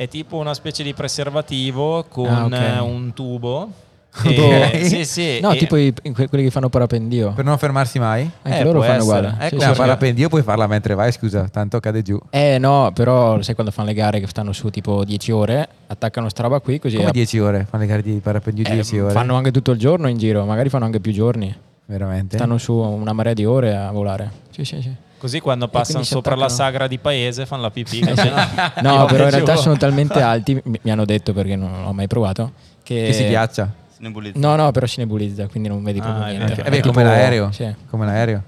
È 0.04 0.08
tipo 0.10 0.38
una 0.38 0.54
specie 0.54 0.84
di 0.84 0.94
preservativo 0.94 2.06
con 2.10 2.28
Ah, 2.28 2.46
ok. 2.46 2.52
eh, 2.54 2.80
un 2.80 3.14
tubo 3.14 3.72
E- 4.24 4.86
sì, 4.86 5.04
sì. 5.06 5.40
No, 5.42 5.52
e- 5.52 5.58
tipo 5.58 5.76
i- 5.76 5.94
que- 6.14 6.28
quelli 6.30 6.44
che 6.46 6.50
fanno 6.52 6.70
parapendio. 6.70 7.34
Per 7.34 7.44
non 7.44 7.58
fermarsi 7.58 8.00
mai? 8.00 8.30
Anche 8.44 8.60
Eh, 8.60 8.64
loro 8.64 8.82
fanno 8.82 8.94
essere. 9.02 9.18
uguale. 9.28 9.36
Ecco, 9.48 9.60
Sì, 9.60 9.68
sì. 9.68 9.74
parapendio 9.76 10.30
puoi 10.30 10.42
farla 10.44 10.68
mentre 10.68 10.94
vai, 10.96 11.12
scusa, 11.12 11.48
tanto 11.50 11.80
cade 11.80 12.02
giù. 12.02 12.18
Eh 12.30 12.58
no, 12.58 12.92
però 12.94 13.42
sai 13.42 13.54
quando 13.56 13.72
fanno 13.72 13.90
le 13.90 13.94
gare 13.94 14.20
che 14.20 14.28
stanno 14.28 14.52
su 14.54 14.70
tipo 14.70 15.04
10 15.04 15.32
ore, 15.32 15.68
attaccano 15.88 16.30
sta 16.30 16.44
roba 16.44 16.60
qui 16.60 16.80
così 16.80 16.96
Come 16.96 17.10
a- 17.10 17.12
10 17.12 17.40
ore? 17.40 17.66
Fanno 17.70 17.84
le 17.84 17.90
gare 17.90 18.02
di 18.02 18.20
parapendio 18.24 18.66
eh, 18.66 18.72
10 18.72 19.00
ore? 19.00 19.14
fanno 19.14 19.36
anche 19.36 19.52
tutto 19.52 19.72
il 19.72 19.78
giorno 19.80 20.08
in 20.08 20.18
giro, 20.18 20.46
magari 20.46 20.70
fanno 20.70 20.86
anche 20.86 21.00
più 21.00 21.12
giorni. 21.12 21.54
Veramente? 21.88 22.38
Stanno 22.38 22.58
su 22.58 22.74
una 22.74 23.14
marea 23.14 23.34
di 23.34 23.46
ore 23.46 23.76
a 23.76 23.92
volare. 23.92 24.32
Sì, 24.50 24.64
sì, 24.66 24.82
sì. 24.82 24.92
Così 25.18 25.40
quando 25.40 25.68
passano 25.68 26.04
sopra 26.04 26.36
la 26.36 26.50
sagra 26.50 26.88
di 26.88 26.98
paese 26.98 27.46
fanno 27.46 27.62
la 27.64 27.72
pipì. 27.72 28.00
Eh. 28.00 28.14
No, 28.82 28.94
Io 28.96 29.06
però 29.06 29.24
in 29.26 29.30
giù. 29.30 29.36
realtà 29.36 29.56
sono 29.56 29.78
talmente 29.78 30.20
alti, 30.22 30.60
mi, 30.66 30.80
mi 30.82 30.92
hanno 30.92 31.06
detto 31.06 31.32
perché 31.34 31.56
non 31.56 31.84
l'ho 31.84 31.94
mai 31.94 32.08
provato, 32.08 32.52
che... 32.84 33.06
Che 33.08 33.14
si 33.14 33.28
ghiaccia? 33.28 33.70
Si 33.96 34.02
nebulizza. 34.02 34.38
No, 34.40 34.56
no, 34.56 34.72
però 34.72 34.86
si 34.86 35.00
nebulizza, 35.00 35.48
quindi 35.48 35.70
non 35.70 35.82
vedi 35.84 36.00
proprio 36.02 36.24
Ah, 36.24 36.28
è 36.30 36.36
niente. 36.38 36.56
vero. 36.56 36.70
Eh 36.70 36.78
È 36.78 36.82
come 36.82 36.82
tipo- 36.82 37.00
l'aereo. 37.02 37.52
Sì. 37.52 37.74
Come 37.90 38.06
l'aereo. 38.06 38.44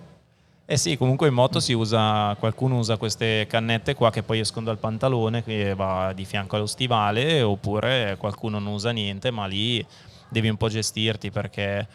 Eh 0.66 0.76
sì, 0.76 0.98
comunque 0.98 1.30
in 1.30 1.34
moto 1.34 1.62
si 1.62 1.72
usa, 1.72 2.36
qualcuno 2.38 2.78
usa 2.78 2.98
queste 2.98 3.48
cannette 3.48 3.96
qua 3.96 4.12
che 4.12 4.22
poi 4.24 4.40
escono 4.42 4.66
dal 4.66 4.78
pantalone 4.78 5.42
che 5.42 5.74
va 5.74 6.12
di 6.14 6.26
fianco 6.26 6.58
allo 6.58 6.66
stivale 6.66 7.42
oppure 7.42 8.16
qualcuno 8.20 8.60
non 8.60 8.74
usa 8.74 8.92
niente 8.92 9.32
ma 9.32 9.46
lì 9.46 9.86
devi 10.28 10.50
un 10.50 10.58
po' 10.58 10.68
gestirti 10.68 11.32
perché 11.32 11.88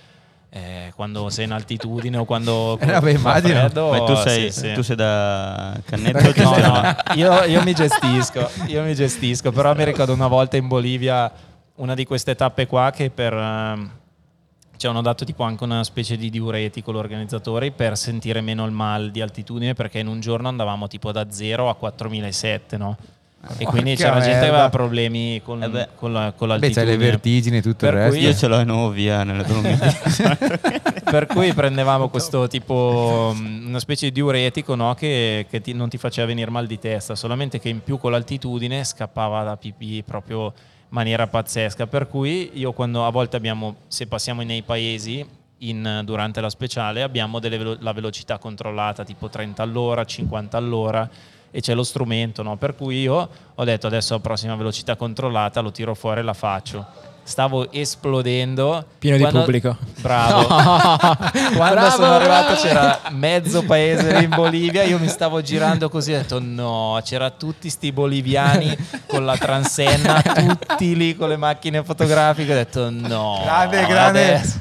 eh, 0.49 0.91
quando 0.97 1.29
sei 1.29 1.45
in 1.45 1.53
altitudine 1.53 2.17
o 2.17 2.25
quando 2.25 2.79
Eh, 2.81 2.87
vabbè, 2.87 3.11
immagino. 3.11 3.59
freddo, 3.59 3.91
Ma 3.91 4.05
tu 4.05 4.15
sei, 4.15 4.51
sì, 4.51 4.61
sì. 4.61 4.73
tu 4.73 4.81
sei 4.81 4.97
da 4.97 5.79
cannetto 5.85 6.43
No, 6.43 6.57
no, 6.57 6.97
io, 7.15 7.45
io 7.45 7.63
mi 7.63 7.75
gestisco, 7.75 8.49
io 8.69 8.83
mi 8.85 8.95
gestisco, 8.95 9.53
però 9.53 9.75
mi 9.75 9.85
ricordo 9.85 10.15
una 10.15 10.29
volta 10.29 10.57
in 10.57 10.67
Bolivia 10.67 11.31
una 11.83 11.95
di 11.95 12.05
queste 12.05 12.35
tappe 12.37 12.67
qua 12.67 12.91
che 12.95 13.11
per... 13.11 13.33
ehm, 13.35 13.91
ci 14.77 14.87
hanno 14.89 15.03
dato 15.03 15.25
tipo 15.25 15.43
anche 15.45 15.63
una 15.65 15.85
specie 15.85 16.17
di 16.17 16.29
diuretico 16.31 16.91
l'organizzatore 16.91 17.71
per 17.71 17.97
sentire 17.97 18.41
meno 18.41 18.65
il 18.67 18.73
mal 18.73 19.11
di 19.13 19.21
altitudine 19.21 19.75
perché 19.75 20.01
in 20.01 20.09
un 20.09 20.21
giorno 20.21 20.49
andavamo 20.49 20.89
tipo 20.89 21.13
da 21.13 21.27
0 21.31 21.69
a 21.69 21.75
4007 21.75 22.77
no? 22.79 22.97
E 23.59 23.65
quindi 23.65 23.97
c'era 23.97 24.15
gente 24.15 24.27
che 24.27 24.33
merda. 24.35 24.49
aveva 24.49 24.69
problemi 24.71 25.41
con, 25.45 25.61
Eh 25.65 25.69
beh. 25.69 25.89
con, 25.97 26.13
la, 26.13 26.33
con 26.37 26.47
Beh, 26.49 26.55
c'è 26.71 26.85
l'altitudine. 26.85 26.91
le 26.93 26.97
vertigini 26.97 27.57
e 27.57 27.63
tutto 27.63 27.87
il 27.87 27.91
Per 27.91 28.01
resto. 28.01 28.17
cui- 28.17 28.25
Io 28.27 28.35
ce 28.35 28.47
l'ho 28.47 28.61
in 28.61 28.67
nuovo 28.69 28.91
via 28.91 29.25
nelle 29.25 29.43
per 31.05 31.27
cui 31.27 31.53
prendevamo 31.53 32.09
questo 32.09 32.47
tipo, 32.47 33.33
mh, 33.37 33.65
una 33.67 33.81
specie 33.81 34.07
di 34.07 34.13
diuretico 34.13 34.75
no? 34.77 34.95
che, 34.95 35.47
che 35.51 35.61
ti- 35.61 35.73
non 35.75 35.89
ti 35.89 35.99
faceva 35.99 36.27
venire 36.29 36.51
mal 36.51 36.67
di 36.69 36.79
testa, 36.79 37.15
solamente 37.17 37.59
che 37.59 37.69
in 37.69 37.83
più 37.83 37.99
con 37.99 38.13
l'altitudine 38.13 38.85
scappava 38.85 39.43
da 39.43 39.57
pipì 39.57 40.03
proprio 40.05 40.53
maniera 40.93 41.27
pazzesca. 41.27 41.87
Per 41.87 42.09
cui 42.09 42.51
io 42.55 42.73
quando 42.73 43.05
a 43.05 43.11
volte 43.11 43.37
abbiamo, 43.37 43.77
se 43.89 44.07
passiamo 44.07 44.43
nei 44.43 44.63
paesi 44.63 45.27
in- 45.59 46.03
durante 46.05 46.41
la 46.41 46.51
speciale, 46.51 47.03
abbiamo 47.03 47.39
velo- 47.41 47.77
la 47.81 47.93
velocità 47.93 48.39
controllata 48.39 49.05
tipo 49.05 49.29
30 49.29 49.63
all'ora, 49.63 50.05
50 50.05 50.57
all'ora 50.57 51.09
e 51.51 51.61
c'è 51.61 51.75
lo 51.75 51.83
strumento, 51.83 52.43
no? 52.43 52.57
per 52.57 52.75
cui 52.75 53.01
io 53.03 53.29
ho 53.55 53.65
detto 53.65 53.87
adesso 53.87 54.15
la 54.15 54.21
prossima 54.21 54.57
velocità 54.57 54.97
controllata 54.97 55.61
lo 55.61 55.71
tiro 55.71 55.95
fuori 55.95 56.21
e 56.21 56.23
la 56.23 56.33
faccio. 56.35 57.11
Stavo 57.25 57.71
esplodendo. 57.71 58.85
Pieno 58.99 59.17
di 59.17 59.23
Quando- 59.23 59.41
pubblico. 59.41 59.77
Bravo. 60.01 60.45
Quando 61.55 61.75
Bravo, 61.75 61.91
sono 61.91 62.15
arrivato 62.15 62.53
bravo. 62.53 62.61
c'era 62.63 63.01
mezzo 63.11 63.63
paese 63.63 64.19
in 64.19 64.29
Bolivia, 64.35 64.83
io 64.83 64.99
mi 64.99 65.09
stavo 65.09 65.41
girando 65.41 65.89
così 65.89 66.13
e 66.13 66.17
ho 66.17 66.19
detto 66.19 66.41
no, 66.43 67.01
c'era 67.05 67.31
tutti 67.31 67.71
sti 67.71 67.93
boliviani 67.93 68.77
con 69.07 69.25
la 69.25 69.37
transenna, 69.37 70.21
tutti 70.21 70.97
lì 70.97 71.15
con 71.17 71.29
le 71.29 71.37
macchine 71.37 71.83
fotografiche, 71.85 72.53
ho 72.53 72.57
detto 72.57 72.91
no. 72.91 73.41
Grande, 73.45 73.87
grande. 73.87 74.35
adesso- 74.35 74.59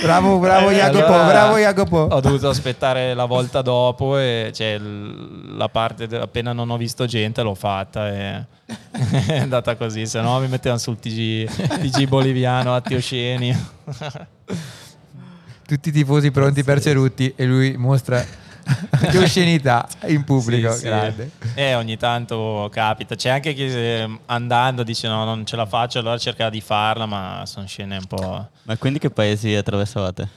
Bravo, 0.00 0.38
bravo 0.38 0.70
Eh, 0.70 0.74
Jacopo, 0.76 1.04
allora 1.06 1.26
bravo 1.26 1.58
Jacopo. 1.58 1.96
Ho 2.10 2.20
dovuto 2.20 2.48
aspettare 2.48 3.14
la 3.14 3.24
volta 3.24 3.62
dopo 3.62 4.18
e 4.18 4.50
cioè, 4.54 4.78
la 4.78 5.68
parte 5.68 6.06
de- 6.06 6.18
appena 6.18 6.52
non 6.52 6.70
ho 6.70 6.76
visto 6.76 7.04
gente 7.06 7.42
l'ho 7.42 7.54
fatta 7.54 8.08
e 8.08 8.44
è 9.28 9.38
andata 9.38 9.76
così, 9.76 10.06
se 10.06 10.20
no 10.20 10.38
mi 10.40 10.48
mettevano 10.48 10.80
sul 10.80 10.98
TG, 10.98 11.46
TG 11.48 12.08
boliviano, 12.08 12.74
atti 12.74 12.94
osceni. 12.94 13.54
Tutti 15.66 15.88
i 15.88 15.92
tifosi 15.92 16.30
pronti 16.30 16.62
per 16.64 16.80
Cerutti 16.80 17.32
e 17.36 17.44
lui 17.44 17.76
mostra 17.76 18.24
che 19.10 19.18
oscenità 19.18 19.88
in 20.06 20.24
pubblico. 20.24 20.70
Sì, 20.72 20.78
sì. 20.78 20.84
Grande. 20.84 21.30
Eh, 21.54 21.74
ogni 21.74 21.96
tanto 21.96 22.68
capita. 22.72 23.14
C'è 23.14 23.30
anche 23.30 23.54
chi 23.54 23.64
eh, 23.64 24.18
andando 24.26 24.82
dice 24.82 25.08
no, 25.08 25.24
non 25.24 25.44
ce 25.44 25.56
la 25.56 25.66
faccio, 25.66 25.98
allora 25.98 26.18
cerca 26.18 26.50
di 26.50 26.60
farla, 26.60 27.06
ma 27.06 27.42
sono 27.46 27.66
scene 27.66 27.96
un 27.96 28.06
po'... 28.06 28.48
Ma 28.62 28.76
quindi 28.76 28.98
che 28.98 29.10
paesi 29.10 29.54
attraversavate? 29.54 30.28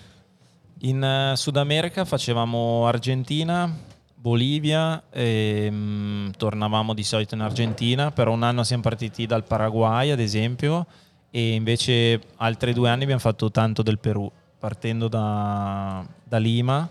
In 0.80 1.04
eh, 1.04 1.36
Sud 1.36 1.58
America 1.58 2.06
facevamo 2.06 2.88
Argentina, 2.88 3.72
Bolivia, 4.16 5.04
e, 5.10 5.68
mm, 5.72 6.30
tornavamo 6.38 6.94
di 6.94 7.04
solito 7.04 7.36
in 7.36 7.42
Argentina, 7.42 8.12
però 8.12 8.32
un 8.32 8.44
anno 8.44 8.64
siamo 8.64 8.82
partiti 8.82 9.26
dal 9.26 9.44
Paraguay 9.44 10.12
ad 10.12 10.20
esempio 10.20 10.86
e 11.30 11.54
invece 11.54 12.22
altri 12.38 12.74
due 12.74 12.90
anni 12.90 13.04
abbiamo 13.04 13.22
fatto 13.22 13.52
tanto 13.52 13.82
del 13.82 14.00
Perù, 14.00 14.32
partendo 14.58 15.08
da, 15.08 16.06
da 16.24 16.38
Lima 16.38 16.90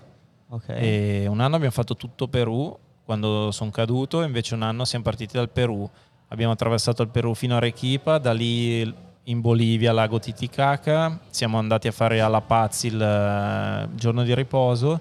Ok. 0.55 0.69
e 0.69 1.27
un 1.29 1.41
anno 1.41 1.57
abbiamo 1.57 1.73
fatto 1.73 1.97
tutto 1.97 2.29
Perù 2.29 2.77
quando 3.05 3.51
sono 3.51 3.71
caduto, 3.71 4.23
invece 4.23 4.55
un 4.55 4.63
anno 4.63 4.85
siamo 4.85 5.05
partiti 5.05 5.37
dal 5.37 5.51
Perù. 5.51 5.89
Abbiamo 6.29 6.53
attraversato 6.53 7.03
il 7.03 7.09
Perù 7.09 7.35
fino 7.35 7.55
a 7.55 7.59
Arequipa, 7.59 8.19
da 8.19 8.33
lì 8.33 8.81
in 9.25 9.41
Bolivia, 9.41 9.93
lago 9.93 10.19
Titicaca, 10.19 11.21
siamo 11.29 11.59
andati 11.59 11.87
a 11.87 11.93
fare 11.93 12.21
a 12.21 12.29
La 12.29 12.41
Paz 12.41 12.85
il 12.85 13.01
eh, 13.01 13.89
giorno 13.95 14.23
di 14.23 14.35
riposo 14.35 15.01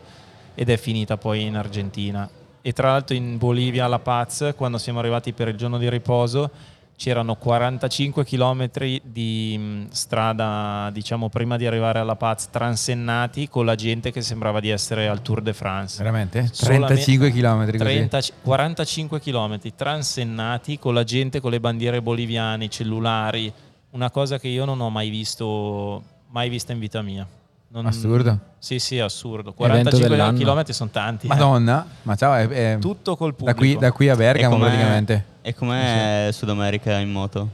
ed 0.53 0.69
è 0.69 0.77
finita 0.77 1.17
poi 1.17 1.43
in 1.43 1.55
Argentina. 1.55 2.29
E 2.61 2.71
tra 2.73 2.91
l'altro 2.91 3.15
in 3.15 3.37
Bolivia, 3.37 3.85
a 3.85 3.87
La 3.87 3.99
Paz, 3.99 4.53
quando 4.55 4.77
siamo 4.77 4.99
arrivati 4.99 5.33
per 5.33 5.47
il 5.47 5.55
giorno 5.55 5.77
di 5.77 5.89
riposo, 5.89 6.49
c'erano 6.95 7.35
45 7.35 8.23
km 8.23 8.69
di 9.03 9.57
mh, 9.57 9.87
strada, 9.91 10.89
diciamo, 10.93 11.27
prima 11.29 11.57
di 11.57 11.65
arrivare 11.65 11.99
alla 11.99 12.15
Paz, 12.15 12.49
transennati 12.49 13.49
con 13.49 13.65
la 13.65 13.75
gente 13.75 14.11
che 14.11 14.21
sembrava 14.21 14.59
di 14.59 14.69
essere 14.69 15.07
al 15.07 15.21
Tour 15.21 15.41
de 15.41 15.53
France. 15.53 15.97
Veramente? 15.97 16.49
Solamente- 16.51 17.03
35 17.03 17.31
km 17.31 17.65
così. 17.65 17.77
30 17.77 18.19
45 18.43 19.19
km 19.19 19.59
transennati 19.75 20.79
con 20.79 20.93
la 20.93 21.03
gente 21.03 21.39
con 21.41 21.51
le 21.51 21.59
bandiere 21.59 22.01
boliviane, 22.01 22.65
i 22.65 22.69
cellulari, 22.69 23.51
una 23.91 24.09
cosa 24.11 24.39
che 24.39 24.47
io 24.47 24.65
non 24.65 24.79
ho 24.79 24.89
mai 24.89 25.09
visto, 25.09 26.01
mai 26.29 26.49
vista 26.49 26.71
in 26.73 26.79
vita 26.79 27.01
mia. 27.01 27.27
Non- 27.69 27.87
Assurdo. 27.87 28.37
Sì, 28.59 28.77
sì, 28.79 28.99
assurdo. 28.99 29.53
Evento 29.57 29.89
45 29.89 30.09
dell'anno. 30.09 30.37
km 30.63 30.69
sono 30.71 30.89
tanti. 30.91 31.25
eh. 31.25 31.29
Madonna, 31.29 31.85
ma 32.03 32.15
ciao, 32.15 32.33
è, 32.35 32.47
è- 32.47 32.77
Tutto 32.79 33.15
col 33.15 33.31
da, 33.31 33.35
pubblico. 33.35 33.57
qui, 33.59 33.77
da 33.77 33.91
qui 33.91 34.09
a 34.09 34.15
Bergamo 34.15 34.57
praticamente. 34.57 35.25
E 35.45 35.53
com'è 35.53 36.29
Sud 36.31 36.47
America 36.47 36.97
in 36.99 37.11
moto? 37.11 37.49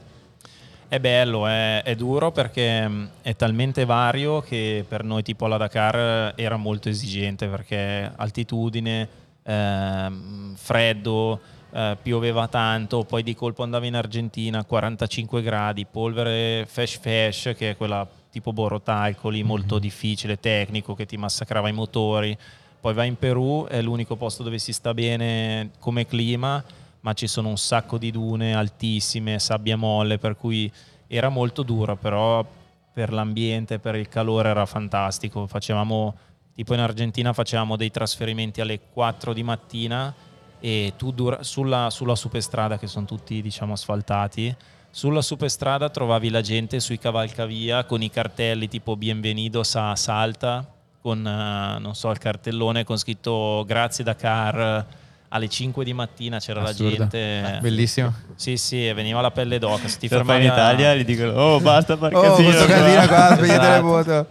È 0.88 1.00
bello, 1.00 1.48
è, 1.48 1.82
è 1.82 1.96
duro 1.96 2.32
perché 2.32 2.88
mh, 2.88 3.10
è 3.24 3.36
talmente 3.36 3.84
vario 3.84 4.42
che 4.42 4.86
per 4.88 5.04
noi 5.04 5.24
tipo 5.24 5.46
alla 5.46 5.58
Dakar 5.58 6.36
eh, 6.36 6.44
era 6.44 6.56
molto 6.56 6.88
esigente 6.88 7.48
perché 7.48 8.12
altitudine, 8.16 9.10
ehm, 9.42 10.54
freddo, 10.56 11.40
eh, 11.72 11.98
pioveva 12.00 12.48
tanto, 12.48 13.06
poi 13.06 13.24
di 13.24 13.34
colpo 13.34 13.64
andavi 13.64 13.88
in 13.88 13.96
Argentina, 13.96 14.64
45 14.64 15.42
gradi, 15.42 15.88
polvere 15.90 16.68
fesh 16.68 17.00
fesh 17.00 17.54
che 17.58 17.72
è 17.72 17.76
quella 17.76 18.08
tipo 18.30 18.54
borotalco 18.54 19.30
lì 19.30 19.42
molto 19.42 19.80
difficile, 19.80 20.40
tecnico 20.40 20.94
che 20.94 21.08
ti 21.08 21.18
massacrava 21.18 21.70
i 21.70 21.74
motori. 21.74 22.38
Poi 22.80 22.94
vai 22.94 23.08
in 23.08 23.18
Perù, 23.18 23.66
è 23.68 23.82
l'unico 23.82 24.16
posto 24.16 24.44
dove 24.44 24.60
si 24.60 24.74
sta 24.74 24.94
bene 24.94 25.72
come 25.80 26.06
clima, 26.06 26.64
ma 27.02 27.14
ci 27.14 27.28
sono 27.28 27.50
un 27.50 27.58
sacco 27.58 27.97
di 27.97 28.12
dune 28.12 28.54
altissime, 28.54 29.39
sabbia 29.39 29.78
molle, 29.78 30.18
per 30.18 30.36
cui 30.36 30.72
era 31.08 31.30
molto 31.30 31.64
duro, 31.64 31.95
però 31.95 32.45
per 32.93 33.12
l'ambiente, 33.12 33.80
per 33.80 33.95
il 33.95 34.08
calore 34.08 34.50
era 34.50 34.66
fantastico. 34.66 35.47
Facevamo, 35.47 36.16
tipo 36.54 36.74
in 36.74 36.80
Argentina 36.80 37.34
facevamo 37.34 37.76
dei 37.76 37.91
trasferimenti 37.91 38.62
alle 38.62 38.80
4 38.91 39.34
di 39.34 39.43
mattina 39.43 40.14
e 40.60 40.93
tu 40.97 41.12
dura- 41.12 41.43
sulla, 41.43 41.89
sulla 41.89 42.16
superstrada, 42.16 42.78
che 42.78 42.88
sono 42.88 43.06
tutti 43.06 43.41
diciamo 43.41 43.74
asfaltati, 43.74 44.56
sulla 44.91 45.22
superstrada 45.22 45.89
trovavi 45.89 46.30
la 46.30 46.41
gente 46.41 46.80
sui 46.80 46.97
cavalcavia 46.97 47.86
con 47.86 48.02
i 48.02 48.10
cartelli 48.10 48.68
tipo 48.68 48.97
Bienvenidos 48.97 49.76
a 49.76 49.95
Salta, 49.95 50.68
con 51.00 51.26
eh, 51.26 51.80
non 51.80 51.95
so 51.95 52.10
il 52.10 52.18
cartellone 52.18 52.84
con 52.84 52.97
scritto 52.97 53.64
Grazie 53.66 54.04
Dakar. 54.04 55.08
Alle 55.32 55.48
5 55.48 55.84
di 55.84 55.94
mattina 55.94 56.40
c'era 56.40 56.62
Assurdo. 56.64 56.90
la 56.98 57.08
gente. 57.08 57.60
Bellissimo. 57.62 58.12
Sì, 58.36 58.58
sì, 58.58 58.88
e 58.88 58.94
veniva 58.96 59.22
la 59.22 59.30
pelle 59.30 59.60
d'oca. 59.60 59.88
Se 59.88 60.00
ti 60.00 60.08
fermavi 60.08 60.44
in 60.46 60.50
a- 60.50 60.54
Italia 60.54 60.96
gli 60.96 61.06
dicono 61.06 61.34
oh 61.34 61.60
basta 61.60 61.96
fare 61.98 62.16
Oh, 62.16 62.22
casino 62.22 62.50
questo 62.50 62.66
qua." 62.66 62.76
casino 62.76 63.08
qua, 63.08 63.36
spegnete 63.36 63.70
le 63.70 63.82
moto. 63.82 64.28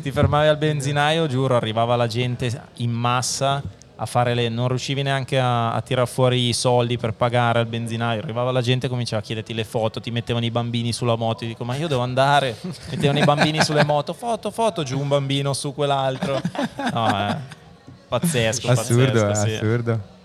ti 0.00 0.10
fermavi 0.10 0.48
al 0.48 0.56
benzinaio, 0.56 1.26
giuro, 1.26 1.54
arrivava 1.56 1.96
la 1.96 2.06
gente 2.06 2.62
in 2.76 2.90
massa 2.90 3.62
a 4.00 4.06
fare 4.06 4.32
le, 4.32 4.48
non 4.48 4.68
riuscivi 4.68 5.02
neanche 5.02 5.38
a, 5.38 5.72
a 5.74 5.80
tirare 5.82 6.06
fuori 6.06 6.48
i 6.48 6.52
soldi 6.54 6.96
per 6.96 7.12
pagare 7.14 7.58
al 7.58 7.66
benzinaio, 7.66 8.22
arrivava 8.22 8.50
la 8.52 8.62
gente 8.62 8.86
e 8.86 8.88
cominciava 8.88 9.20
a 9.20 9.24
chiederti 9.24 9.52
le 9.52 9.64
foto, 9.64 10.00
ti 10.00 10.10
mettevano 10.12 10.46
i 10.46 10.50
bambini 10.52 10.92
sulla 10.94 11.16
moto, 11.16 11.42
io 11.44 11.50
dico 11.50 11.64
ma 11.64 11.74
io 11.74 11.88
devo 11.88 12.00
andare, 12.02 12.56
mettevano 12.88 13.18
i 13.18 13.24
bambini 13.24 13.60
sulle 13.62 13.84
moto, 13.84 14.14
foto, 14.14 14.50
foto, 14.52 14.82
giù 14.84 14.98
un 15.00 15.08
bambino, 15.08 15.52
su 15.52 15.74
quell'altro, 15.74 16.40
no, 16.94 17.28
eh, 17.28 17.36
pazzesco, 18.08 18.70
assurdo, 18.70 19.12
pazzesco, 19.26 19.46
sì. 19.46 19.54
assurdo. 19.56 20.16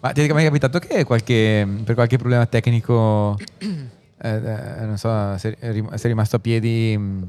Ma 0.00 0.12
ti 0.12 0.22
è 0.22 0.32
mai 0.32 0.44
capitato 0.44 0.78
che 0.78 1.04
qualche, 1.04 1.66
per 1.84 1.94
qualche 1.94 2.18
problema 2.18 2.46
tecnico, 2.46 3.36
eh, 3.58 4.28
eh, 4.28 4.84
non 4.84 4.96
so, 4.98 5.36
sei, 5.38 5.56
rim- 5.60 5.94
sei 5.94 6.10
rimasto 6.10 6.36
a 6.36 6.38
piedi 6.38 6.96
mh, 6.96 7.28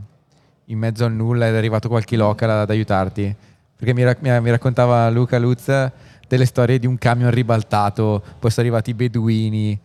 in 0.65 0.77
mezzo 0.77 1.05
al 1.05 1.13
nulla 1.13 1.47
ed 1.47 1.53
è 1.53 1.57
arrivato 1.57 1.87
qualche 1.87 2.17
local 2.17 2.49
ad 2.49 2.69
aiutarti? 2.69 3.35
Perché 3.75 3.93
mi, 3.93 4.03
rac- 4.03 4.21
mi- 4.21 4.49
raccontava 4.49 5.09
Luca 5.09 5.37
Lutz 5.37 5.91
delle 6.27 6.45
storie 6.45 6.77
di 6.77 6.87
un 6.87 6.97
camion 6.97 7.31
ribaltato, 7.31 8.21
poi 8.39 8.51
sono 8.51 8.65
arrivati 8.67 8.89
i 8.89 8.93
beduini, 8.93 9.79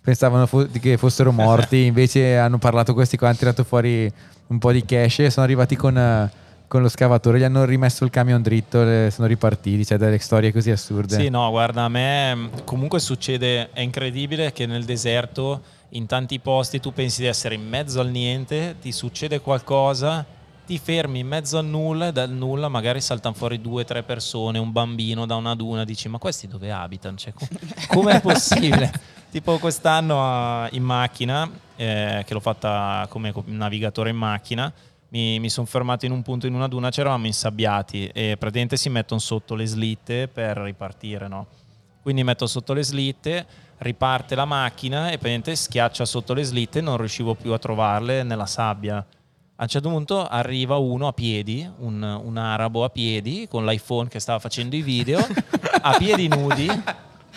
pensavano 0.00 0.46
fo- 0.46 0.68
che 0.80 0.96
fossero 0.96 1.32
morti, 1.32 1.84
invece 1.86 2.36
hanno 2.38 2.58
parlato 2.58 2.94
questi 2.94 3.16
qua, 3.16 3.28
hanno 3.28 3.36
tirato 3.38 3.64
fuori 3.64 4.10
un 4.46 4.58
po' 4.58 4.70
di 4.72 4.84
cash 4.84 5.20
e 5.20 5.30
sono 5.30 5.44
arrivati 5.44 5.74
con, 5.74 5.96
eh, 5.98 6.30
con 6.74 6.82
lo 6.82 6.88
scavatore, 6.88 7.38
gli 7.38 7.44
hanno 7.44 7.64
rimesso 7.64 8.02
il 8.02 8.10
camion 8.10 8.42
dritto 8.42 8.82
e 8.82 9.08
sono 9.12 9.28
ripartiti, 9.28 9.86
cioè 9.86 9.96
delle 9.96 10.18
storie 10.18 10.52
così 10.52 10.72
assurde. 10.72 11.14
Sì, 11.14 11.28
no, 11.28 11.48
guarda, 11.50 11.84
a 11.84 11.88
me 11.88 12.34
mh, 12.34 12.64
comunque 12.64 12.98
succede, 12.98 13.70
è 13.70 13.78
incredibile 13.78 14.50
che 14.50 14.66
nel 14.66 14.82
deserto, 14.82 15.62
in 15.90 16.06
tanti 16.06 16.40
posti, 16.40 16.80
tu 16.80 16.92
pensi 16.92 17.20
di 17.20 17.28
essere 17.28 17.54
in 17.54 17.64
mezzo 17.64 18.00
al 18.00 18.08
niente, 18.08 18.74
ti 18.80 18.90
succede 18.90 19.40
qualcosa, 19.40 20.26
ti 20.66 20.76
fermi 20.78 21.20
in 21.20 21.28
mezzo 21.28 21.58
al 21.58 21.64
nulla 21.64 22.08
e 22.08 22.12
dal 22.12 22.30
nulla 22.30 22.66
magari 22.66 23.00
saltano 23.00 23.36
fuori 23.36 23.60
due 23.60 23.82
o 23.82 23.84
tre 23.84 24.02
persone, 24.02 24.58
un 24.58 24.72
bambino 24.72 25.26
da 25.26 25.36
una 25.36 25.54
duna, 25.54 25.84
dici 25.84 26.08
ma 26.08 26.18
questi 26.18 26.48
dove 26.48 26.72
abitano? 26.72 27.16
Cioè, 27.16 27.34
com- 27.34 27.46
com'è 27.86 28.20
possibile? 28.20 28.90
tipo 29.30 29.58
quest'anno 29.58 30.66
eh, 30.66 30.70
in 30.72 30.82
macchina, 30.82 31.48
eh, 31.76 32.24
che 32.26 32.34
l'ho 32.34 32.40
fatta 32.40 33.06
come 33.08 33.30
co- 33.30 33.44
navigatore 33.46 34.10
in 34.10 34.16
macchina, 34.16 34.72
mi, 35.14 35.38
mi 35.38 35.48
sono 35.48 35.66
fermato 35.66 36.04
in 36.06 36.12
un 36.12 36.22
punto 36.22 36.48
in 36.48 36.54
una 36.54 36.66
duna, 36.66 36.90
c'eravamo 36.90 37.26
insabbiati 37.26 38.08
e 38.08 38.36
praticamente 38.36 38.76
si 38.76 38.88
mettono 38.88 39.20
sotto 39.20 39.54
le 39.54 39.64
slitte 39.64 40.26
per 40.26 40.56
ripartire, 40.56 41.28
no? 41.28 41.46
Quindi 42.02 42.24
metto 42.24 42.48
sotto 42.48 42.72
le 42.72 42.82
slitte, 42.82 43.46
riparte 43.78 44.34
la 44.34 44.44
macchina 44.44 45.06
e 45.06 45.12
praticamente 45.12 45.54
schiaccia 45.54 46.04
sotto 46.04 46.34
le 46.34 46.42
slitte 46.42 46.80
e 46.80 46.82
non 46.82 46.96
riuscivo 46.96 47.34
più 47.34 47.52
a 47.52 47.58
trovarle 47.58 48.24
nella 48.24 48.46
sabbia. 48.46 48.96
A 49.56 49.62
un 49.62 49.68
certo 49.68 49.88
punto 49.88 50.26
arriva 50.26 50.76
uno 50.78 51.06
a 51.06 51.12
piedi, 51.12 51.66
un, 51.78 52.02
un 52.02 52.36
arabo 52.36 52.82
a 52.82 52.90
piedi, 52.90 53.46
con 53.48 53.64
l'iPhone 53.64 54.08
che 54.08 54.18
stava 54.18 54.40
facendo 54.40 54.74
i 54.74 54.82
video, 54.82 55.24
a 55.80 55.96
piedi 55.96 56.26
nudi, 56.26 56.68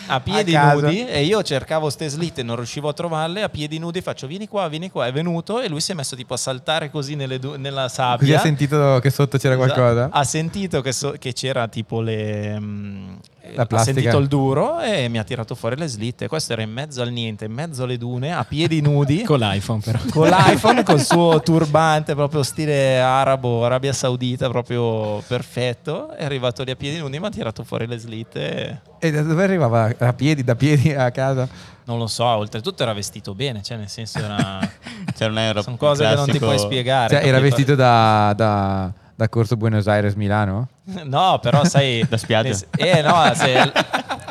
a 0.07 0.19
piedi 0.19 0.55
A 0.55 0.73
nudi, 0.73 1.05
e 1.05 1.23
io 1.23 1.41
cercavo 1.43 1.89
ste 1.89 2.07
slitte 2.09 2.41
e 2.41 2.43
non 2.43 2.55
riuscivo 2.55 2.87
a 2.89 2.93
trovarle, 2.93 3.43
a 3.43 3.49
piedi 3.49 3.77
nudi 3.79 4.01
faccio 4.01 4.27
vieni 4.27 4.47
qua, 4.47 4.67
vieni 4.67 4.89
qua, 4.89 5.05
è 5.07 5.11
venuto 5.11 5.61
e 5.61 5.67
lui 5.67 5.81
si 5.81 5.91
è 5.91 5.95
messo 5.95 6.15
tipo 6.15 6.33
a 6.33 6.37
saltare 6.37 6.89
così 6.89 7.15
nelle 7.15 7.39
du- 7.39 7.55
nella 7.55 7.87
sabbia. 7.89 8.17
Così 8.17 8.33
ha 8.33 8.39
sentito 8.39 8.99
che 9.01 9.09
sotto 9.09 9.37
c'era 9.37 9.55
Esatto. 9.55 9.73
qualcosa? 9.73 10.09
Ha 10.11 10.23
sentito 10.23 10.81
che, 10.81 10.91
so- 10.91 11.15
che 11.19 11.33
c'era 11.33 11.67
tipo 11.67 12.01
le. 12.01 12.59
mm, 12.59 13.13
La 13.55 13.67
ha 13.69 13.77
sentito 13.77 14.17
il 14.17 14.27
duro 14.27 14.79
e 14.79 15.07
mi 15.09 15.17
ha 15.17 15.23
tirato 15.23 15.55
fuori 15.55 15.75
le 15.75 15.87
slitte. 15.87 16.27
Questo 16.27 16.53
era 16.53 16.61
in 16.61 16.71
mezzo 16.71 17.01
al 17.01 17.11
niente, 17.11 17.45
in 17.45 17.51
mezzo 17.51 17.83
alle 17.83 17.97
dune, 17.97 18.33
a 18.33 18.43
piedi 18.43 18.81
nudi. 18.81 19.23
Con 19.25 19.39
l'iPhone 19.39 19.81
però. 19.83 19.99
con 20.11 20.27
l'iPhone, 20.27 20.83
col 20.83 21.01
suo 21.01 21.41
turbante 21.41 22.15
proprio 22.15 22.43
stile 22.43 22.99
arabo, 22.99 23.65
Arabia 23.65 23.93
Saudita, 23.93 24.49
proprio 24.49 25.21
perfetto. 25.27 26.11
È 26.11 26.23
arrivato 26.23 26.63
lì 26.63 26.71
a 26.71 26.75
piedi 26.75 26.97
nudi, 26.97 27.19
mi 27.19 27.25
ha 27.25 27.29
tirato 27.29 27.63
fuori 27.63 27.87
le 27.87 27.97
slitte. 27.97 28.81
E 28.99 29.11
da 29.11 29.21
dove 29.21 29.43
arrivava? 29.43 29.91
A 29.97 30.13
piedi, 30.13 30.43
da 30.43 30.55
piedi 30.55 30.93
a 30.93 31.11
casa? 31.11 31.47
Non 31.85 31.97
lo 31.99 32.07
so, 32.07 32.25
oltretutto 32.25 32.83
era 32.83 32.93
vestito 32.93 33.33
bene, 33.33 33.61
cioè 33.61 33.77
nel 33.77 33.89
senso 33.89 34.19
era... 34.19 34.59
Cioè, 35.17 35.29
non 35.29 35.39
era 35.39 35.63
sono 35.63 35.77
cose 35.77 36.03
che 36.03 36.13
non 36.13 36.25
ti 36.25 36.37
classico- 36.37 36.45
puoi 36.45 36.59
spiegare. 36.59 37.15
Cioè, 37.15 37.27
era 37.27 37.39
vestito 37.39 37.73
da, 37.73 38.33
da, 38.35 38.91
da 39.17 39.27
Corso 39.29 39.57
Buenos 39.57 39.87
Aires 39.87 40.13
Milano? 40.13 40.67
No, 41.05 41.39
però 41.41 41.63
sai... 41.65 42.05
Da 42.07 42.17
spiaggia. 42.17 42.55
Eh 42.77 43.01
no, 43.01 43.33
se, 43.33 43.71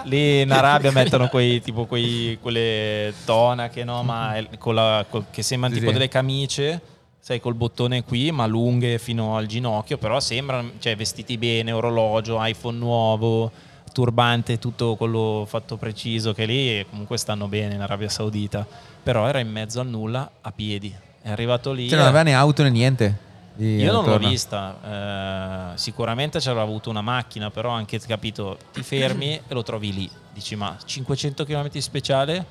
lì 0.05 0.43
in 0.43 0.53
Arabia 0.53 0.93
mettono 0.93 1.27
quei, 1.27 1.61
tipo 1.61 1.87
quei, 1.87 2.39
quelle 2.41 3.13
tonache, 3.25 3.83
no? 3.83 4.05
Ma 4.05 4.35
la- 4.73 5.05
che 5.29 5.43
sembrano 5.43 5.75
Sì, 5.75 5.81
tipo 5.81 5.91
sì. 5.93 5.99
delle 5.99 6.09
camicie, 6.09 6.81
sai, 7.19 7.41
col 7.41 7.55
bottone 7.55 8.05
qui, 8.05 8.31
ma 8.31 8.47
lunghe 8.47 8.99
fino 9.01 9.37
al 9.37 9.47
ginocchio, 9.47 9.99
però 9.99 10.21
sembrano, 10.21 10.71
cioè, 10.79 10.95
vestiti 10.95 11.37
bene, 11.37 11.73
orologio, 11.73 12.39
iPhone 12.41 12.79
nuovo, 12.79 13.51
turbante, 13.93 14.61
tutto 14.61 14.95
quello 14.95 15.45
fatto 15.49 15.77
preciso, 15.77 16.33
che 16.33 16.45
lì 16.47 16.87
comunque 16.89 17.19
stanno 17.19 17.49
bene 17.49 17.75
in 17.75 17.81
Arabia 17.81 18.09
Saudita. 18.09 18.65
Però 19.03 19.27
era 19.27 19.41
in 19.41 19.51
mezzo 19.51 19.81
al 19.81 19.89
nulla, 19.89 20.31
a 20.43 20.53
piedi. 20.53 20.95
È 21.23 21.29
arrivato 21.29 21.73
lì... 21.73 21.89
Cioè, 21.89 21.99
non 21.99 22.07
aveva 22.07 22.23
né 22.23 22.35
auto 22.35 22.63
né 22.63 22.71
niente? 22.71 23.25
Io 23.59 23.93
non 23.93 24.05
l'ho 24.05 24.19
vista, 24.19 25.73
eh, 25.75 25.79
sicuramente 25.79 26.39
c'era 26.39 26.61
avuto 26.61 26.91
una 26.91 27.01
macchina, 27.01 27.51
però 27.51 27.71
anche 27.71 27.99
capito, 28.01 28.59
ti 28.73 28.83
fermi 28.83 29.35
e 29.35 29.55
lo 29.55 29.63
trovi 29.63 29.93
lì. 29.95 30.11
Dici, 30.33 30.55
ma 30.57 30.77
500 30.85 31.45
km 31.45 31.79
speciale, 31.79 32.45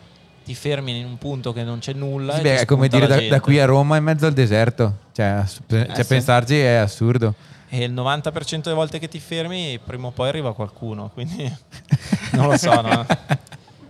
ti 0.44 0.56
fermi 0.56 1.00
in 1.00 1.06
un 1.06 1.18
punto 1.18 1.54
che 1.54 1.64
non 1.64 1.80
c'è 1.80 1.94
nulla. 1.94 2.36
Sì, 2.36 2.42
beh, 2.42 2.60
è 2.62 2.66
come 2.66 2.88
dire 2.88 3.06
da, 3.06 3.20
da 3.20 3.40
qui 3.40 3.60
a 3.60 3.66
Roma 3.66 3.98
in 3.98 4.04
mezzo 4.04 4.26
al 4.26 4.34
deserto. 4.34 4.98
Cioè, 5.12 5.26
ass- 5.26 5.62
cioè, 5.68 5.88
sì. 5.94 6.06
pensarci 6.06 6.60
è 6.60 6.76
assurdo. 6.76 7.34
E 7.70 7.84
il 7.84 7.94
90% 7.94 8.62
delle 8.62 8.76
volte 8.76 9.00
che 9.00 9.08
ti 9.08 9.20
fermi, 9.20 9.80
prima 9.84 10.08
o 10.08 10.12
poi 10.12 10.30
arriva 10.30 10.54
qualcuno, 10.54 11.10
quindi 11.14 11.52
non 12.34 12.48
lo 12.48 12.58
so, 12.58 12.82
no? 12.82 13.06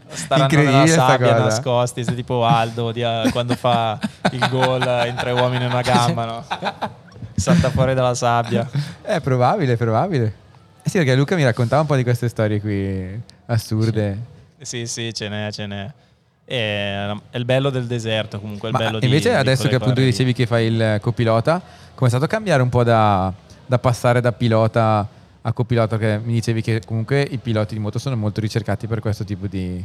Staranno 0.07 0.61
nella 0.61 0.87
sabbia 0.87 1.37
nascosti, 1.37 2.03
se 2.03 2.15
tipo 2.15 2.45
Aldo 2.45 2.91
di- 2.91 3.03
quando 3.31 3.55
fa 3.55 3.99
il 4.31 4.47
gol 4.49 4.81
in 5.07 5.15
tre 5.15 5.31
uomini 5.31 5.65
e 5.65 5.67
una 5.67 5.81
gamba, 5.81 6.25
no? 6.25 6.45
Salta 7.35 7.69
fuori 7.69 7.93
dalla 7.93 8.13
sabbia. 8.15 8.69
È 9.01 9.19
probabile, 9.21 9.73
è 9.73 9.77
probabile. 9.77 10.33
Eh 10.81 10.89
sì, 10.89 10.97
perché 10.97 11.15
Luca 11.15 11.35
mi 11.35 11.43
raccontava 11.43 11.81
un 11.81 11.87
po' 11.87 11.95
di 11.95 12.03
queste 12.03 12.29
storie 12.29 12.59
qui 12.61 13.21
assurde. 13.47 14.33
Sì, 14.61 14.85
sì, 14.85 15.13
ce 15.13 15.27
n'è, 15.29 15.51
ce 15.51 15.65
n'è. 15.65 15.91
È, 16.45 17.11
è 17.31 17.37
il 17.37 17.45
bello 17.45 17.69
del 17.69 17.85
deserto 17.87 18.39
comunque, 18.39 18.69
il 18.69 18.73
Ma 18.73 18.79
bello 18.79 18.99
di- 18.99 19.05
invece 19.05 19.29
di 19.29 19.35
adesso 19.35 19.63
quelle 19.63 19.77
che 19.77 19.83
appunto 19.83 20.01
dicevi 20.01 20.33
che 20.33 20.45
fai 20.45 20.67
il 20.67 20.97
copilota, 21.01 21.61
come 21.95 22.07
è 22.07 22.09
stato 22.09 22.27
cambiare 22.27 22.61
un 22.61 22.69
po' 22.69 22.83
da, 22.83 23.33
da 23.65 23.79
passare 23.79 24.21
da 24.21 24.31
pilota 24.31 25.07
a 25.41 25.53
copilota? 25.53 25.97
Che 25.97 26.19
mi 26.23 26.33
dicevi 26.33 26.61
che 26.61 26.81
comunque 26.85 27.21
i 27.21 27.37
piloti 27.37 27.73
di 27.73 27.79
moto 27.79 27.97
sono 27.99 28.15
molto 28.15 28.41
ricercati 28.41 28.85
per 28.87 28.99
questo 28.99 29.23
tipo 29.23 29.47
di, 29.47 29.83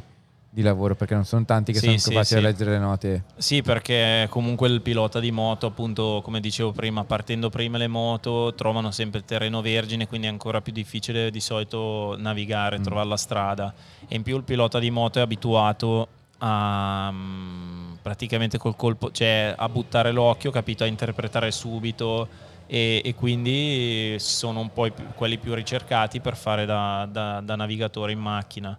di 0.53 0.63
lavoro, 0.63 0.97
perché 0.97 1.15
non 1.15 1.25
sono 1.25 1.45
tanti 1.45 1.73
che 1.73 1.79
Sì, 1.79 1.87
sono 1.87 1.99
sì, 1.99 2.09
capaci 2.11 2.27
sì. 2.33 2.35
a 2.35 2.41
leggere 2.41 2.71
le 2.73 2.79
note. 2.79 3.25
Sì, 3.37 3.63
perché 3.63 4.27
comunque 4.31 4.69
il 4.69 4.81
pilota 4.83 5.21
di 5.21 5.31
moto, 5.31 5.67
appunto, 5.67 6.21
come 6.25 6.41
dicevo 6.41 6.73
prima, 6.73 7.05
partendo 7.05 7.51
prima 7.51 7.79
le 7.79 7.87
moto, 7.87 8.53
trovano 8.57 8.91
sempre 8.91 9.25
terreno 9.25 9.61
vergine, 9.61 10.09
quindi 10.09 10.27
è 10.27 10.31
ancora 10.31 10.61
più 10.61 10.73
difficile 10.73 11.31
di 11.31 11.39
solito 11.41 12.17
navigare, 12.19 12.79
Mm. 12.79 12.83
trovare 12.83 13.09
la 13.09 13.17
strada. 13.17 13.73
E 14.09 14.17
in 14.17 14.23
più 14.23 14.37
il 14.37 14.43
pilota 14.43 14.81
di 14.81 14.91
moto 14.91 15.21
è 15.21 15.23
abituato 15.23 16.09
a 16.39 17.11
mm, 17.13 17.93
praticamente 18.03 18.59
col 18.59 18.75
colpo, 18.75 19.13
cioè 19.13 19.55
a 19.57 19.69
buttare 19.69 20.11
l'occhio, 20.11 20.51
capito, 20.51 20.83
a 20.83 20.87
interpretare 20.89 21.53
subito 21.53 22.27
e, 22.67 23.03
e 23.05 23.15
quindi 23.15 24.17
sono 24.19 24.59
un 24.61 24.73
po' 24.73 24.87
i 24.87 24.93
quelli 25.15 25.39
più 25.39 25.55
ricercati 25.55 26.21
per 26.21 26.37
fare 26.37 26.65
da, 26.67 27.07
da- 27.11 27.41
da 27.41 27.55
navigatore 27.57 28.11
in 28.13 28.19
macchina 28.21 28.77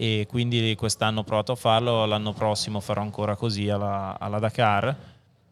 e 0.00 0.26
quindi 0.28 0.76
quest'anno 0.76 1.20
ho 1.20 1.24
provato 1.24 1.50
a 1.50 1.56
farlo, 1.56 2.06
l'anno 2.06 2.32
prossimo 2.32 2.78
farò 2.78 3.02
ancora 3.02 3.34
così 3.34 3.68
alla, 3.68 4.16
alla 4.20 4.38
Dakar. 4.38 4.96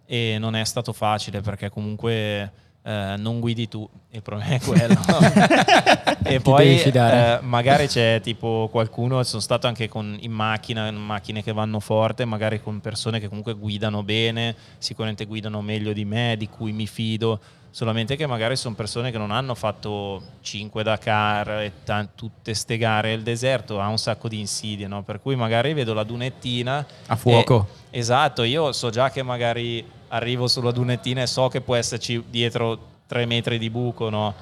E 0.06 0.36
non 0.38 0.54
è 0.54 0.62
stato 0.64 0.92
facile 0.92 1.40
perché 1.40 1.68
comunque 1.68 2.52
eh, 2.84 3.14
non 3.18 3.40
guidi 3.40 3.66
tu, 3.66 3.88
il 4.12 4.22
problema 4.22 4.54
è 4.54 4.60
quello. 4.60 4.94
e 6.22 6.38
devi 6.38 6.38
poi 6.38 6.80
eh, 6.80 7.40
magari 7.42 7.88
c'è 7.88 8.20
tipo 8.22 8.68
qualcuno, 8.70 9.20
sono 9.24 9.42
stato 9.42 9.66
anche 9.66 9.88
con- 9.88 10.16
in 10.20 10.30
macchina, 10.30 10.86
in 10.86 10.94
macchine 10.94 11.42
che 11.42 11.52
vanno 11.52 11.80
forte, 11.80 12.24
magari 12.24 12.62
con 12.62 12.78
persone 12.78 13.18
che 13.18 13.26
comunque 13.26 13.54
guidano 13.54 14.04
bene, 14.04 14.54
sicuramente 14.78 15.24
guidano 15.24 15.60
meglio 15.60 15.92
di 15.92 16.04
me, 16.04 16.36
di 16.38 16.48
cui 16.48 16.70
mi 16.70 16.86
fido, 16.86 17.40
solamente 17.76 18.16
che 18.16 18.26
magari 18.26 18.56
sono 18.56 18.74
persone 18.74 19.10
che 19.10 19.18
non 19.18 19.30
hanno 19.30 19.54
fatto 19.54 20.22
5 20.40 20.82
Dakar 20.82 21.60
e 21.60 21.72
tan- 21.84 22.08
tutte 22.14 22.54
ste 22.54 22.78
gare, 22.78 23.12
il 23.12 23.20
deserto 23.22 23.82
ha 23.82 23.88
un 23.88 23.98
sacco 23.98 24.28
di 24.28 24.40
insidie, 24.40 24.86
no? 24.86 25.02
per 25.02 25.20
cui 25.20 25.36
magari 25.36 25.74
vedo 25.74 25.92
la 25.92 26.02
dunettina 26.02 26.86
A 27.08 27.16
fuoco. 27.16 27.66
e- 27.90 27.98
esatto, 27.98 28.44
io 28.44 28.72
so 28.72 28.88
già 28.88 29.10
che 29.10 29.22
magari 29.22 29.84
arrivo 30.08 30.48
sulla 30.48 30.70
dunettina 30.70 31.20
e 31.20 31.26
so 31.26 31.48
che 31.48 31.60
può 31.60 31.74
esserci 31.74 32.24
dietro 32.30 32.78
3 33.08 33.26
metri 33.26 33.58
di 33.58 33.68
buco, 33.68 34.08
no? 34.08 34.32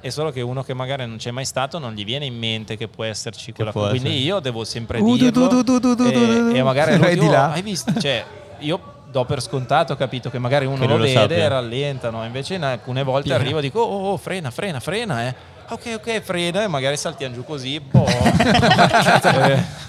È 0.00 0.08
solo 0.08 0.32
che 0.32 0.40
uno 0.40 0.64
che 0.64 0.74
magari 0.74 1.06
non 1.06 1.18
c'è 1.18 1.30
mai 1.30 1.44
stato 1.44 1.78
non 1.78 1.92
gli 1.92 2.04
viene 2.04 2.24
in 2.24 2.36
mente 2.36 2.76
che 2.76 2.88
può 2.88 3.04
esserci 3.04 3.52
quella 3.52 3.70
può 3.70 3.88
Quindi 3.88 4.20
io 4.20 4.40
devo 4.40 4.64
sempre 4.64 5.00
dirlo 5.00 5.48
e, 6.56 6.62
magari 6.64 6.98
là. 7.28 7.52
hai 7.52 7.62
visto? 7.62 7.92
Cioè, 8.00 8.24
io 8.58 8.98
do 9.10 9.24
per 9.24 9.42
scontato, 9.42 9.96
capito 9.96 10.30
che 10.30 10.38
magari 10.38 10.66
uno 10.66 10.78
Che 10.78 10.86
lo 10.86 10.96
lo 10.96 11.02
vede 11.02 11.14
sappia. 11.14 11.36
e 11.36 11.48
rallentano, 11.48 12.24
invece 12.24 12.54
in 12.54 12.62
alcune 12.62 13.02
volte 13.02 13.28
Tira. 13.28 13.40
arrivo 13.40 13.58
e 13.58 13.62
dico 13.62 13.80
oh, 13.80 14.12
oh, 14.12 14.16
frena, 14.16 14.50
frena, 14.50 14.80
frena, 14.80 15.26
eh. 15.26 15.34
Ok, 15.68 15.92
ok, 15.96 16.20
frena 16.20 16.64
e 16.64 16.66
magari 16.66 16.96
saltiamo 16.96 17.34
giù 17.34 17.44
così, 17.44 17.78
boh. 17.78 18.04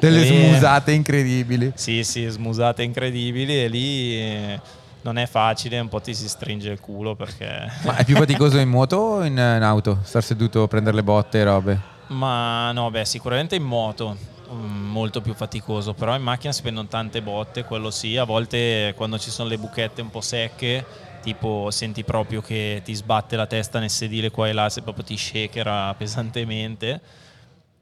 Delle 0.00 0.20
Lì- 0.20 0.26
smusate 0.26 0.92
incredibili. 0.92 1.72
Sì, 1.74 2.04
sì, 2.04 2.26
smusate 2.26 2.82
incredibili 2.82 3.64
e 3.64 3.68
lì 3.68 4.14
eh, 4.16 4.60
non 5.02 5.16
è 5.16 5.26
facile, 5.26 5.78
un 5.78 5.88
po' 5.88 6.00
ti 6.00 6.14
si 6.14 6.28
stringe 6.28 6.70
il 6.70 6.80
culo 6.80 7.14
perché... 7.14 7.70
Ma 7.84 7.96
è 7.96 8.04
più 8.04 8.16
faticoso 8.16 8.58
in 8.58 8.68
moto 8.68 8.96
o 8.96 9.24
in, 9.24 9.32
in 9.32 9.60
auto? 9.62 9.98
Star 10.02 10.22
seduto, 10.22 10.66
prendere 10.66 10.96
le 10.96 11.02
botte 11.02 11.38
e 11.38 11.44
robe. 11.44 11.80
Ma 12.08 12.72
no, 12.72 12.90
beh, 12.90 13.04
sicuramente 13.04 13.54
in 13.54 13.62
moto 13.62 14.16
molto 14.54 15.20
più 15.20 15.34
faticoso, 15.34 15.94
però 15.94 16.14
in 16.16 16.22
macchina 16.22 16.52
si 16.52 16.62
prendono 16.62 16.88
tante 16.88 17.22
botte, 17.22 17.64
quello 17.64 17.90
sì, 17.90 18.16
a 18.16 18.24
volte 18.24 18.92
quando 18.96 19.18
ci 19.18 19.30
sono 19.30 19.48
le 19.48 19.58
buchette 19.58 20.00
un 20.00 20.10
po' 20.10 20.20
secche, 20.20 20.86
tipo 21.20 21.70
senti 21.70 22.04
proprio 22.04 22.40
che 22.40 22.80
ti 22.84 22.94
sbatte 22.94 23.36
la 23.36 23.46
testa 23.46 23.78
nel 23.78 23.90
sedile 23.90 24.30
qua 24.30 24.48
e 24.48 24.52
là, 24.52 24.68
se 24.68 24.82
proprio 24.82 25.04
ti 25.04 25.16
shakera 25.16 25.94
pesantemente. 25.94 27.00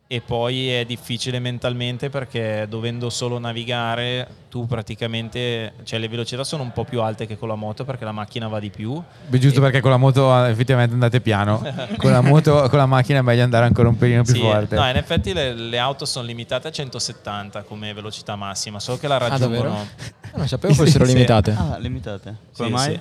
E 0.09 0.21
poi 0.21 0.71
è 0.71 0.85
difficile 0.85 1.41
mentalmente 1.41 2.11
perché 2.11 2.67
dovendo 2.69 3.11
solo 3.11 3.41
navigare, 3.41 4.29
tu 4.49 4.65
praticamente, 4.65 5.73
cioè 5.83 5.99
le 5.99 6.07
velocità 6.07 6.45
sono 6.45 6.63
un 6.63 6.73
po' 6.73 6.85
più 6.85 7.01
alte 7.03 7.27
che 7.27 7.37
con 7.37 7.49
la 7.49 7.57
moto 7.57 7.85
perché 7.85 8.05
la 8.05 8.13
macchina 8.13 8.47
va 8.47 8.61
di 8.61 8.71
più. 8.71 9.03
Beh, 9.27 9.39
giusto 9.39 9.59
E- 9.59 9.63
perché 9.63 9.81
con 9.81 9.91
la 9.91 9.97
moto 9.97 10.33
eh, 10.47 10.51
effettivamente 10.51 10.95
andate 10.95 11.21
piano. 11.21 11.61
Con 11.99 12.13
la 12.13 12.21
moto, 12.21 12.69
con 12.69 12.79
la 12.79 12.87
macchina 12.87 13.19
è 13.19 13.23
meglio 13.23 13.43
andare 13.43 13.65
ancora 13.65 13.89
un 13.89 13.97
pelino 13.97 14.23
più 14.23 14.35
Sì, 14.35 14.39
forte. 14.41 14.77
No, 14.77 14.89
in 14.89 14.95
effetti 14.97 15.33
le, 15.33 15.55
le 15.55 15.79
auto 15.79 16.05
sono 16.05 16.25
limitate 16.25 16.69
a 16.69 16.71
170 16.71 17.63
come 17.63 17.93
velocità 17.93 18.37
massima, 18.37 18.79
solo 18.79 18.99
che 18.99 19.09
la 19.09 19.17
Ah, 19.17 19.37
davvero? 19.37 19.63
raggiungono. 19.63 19.89
Ah, 20.33 20.37
non 20.37 20.47
sapevo 20.47 20.73
fossero 20.75 21.05
Sì. 21.07 21.15
limitate. 21.15 21.51
Ah, 21.59 21.79
limitate. 21.79 22.37
Come 22.57 22.69
Sì, 22.69 22.75
mai? 22.75 22.93
sì. 22.93 23.01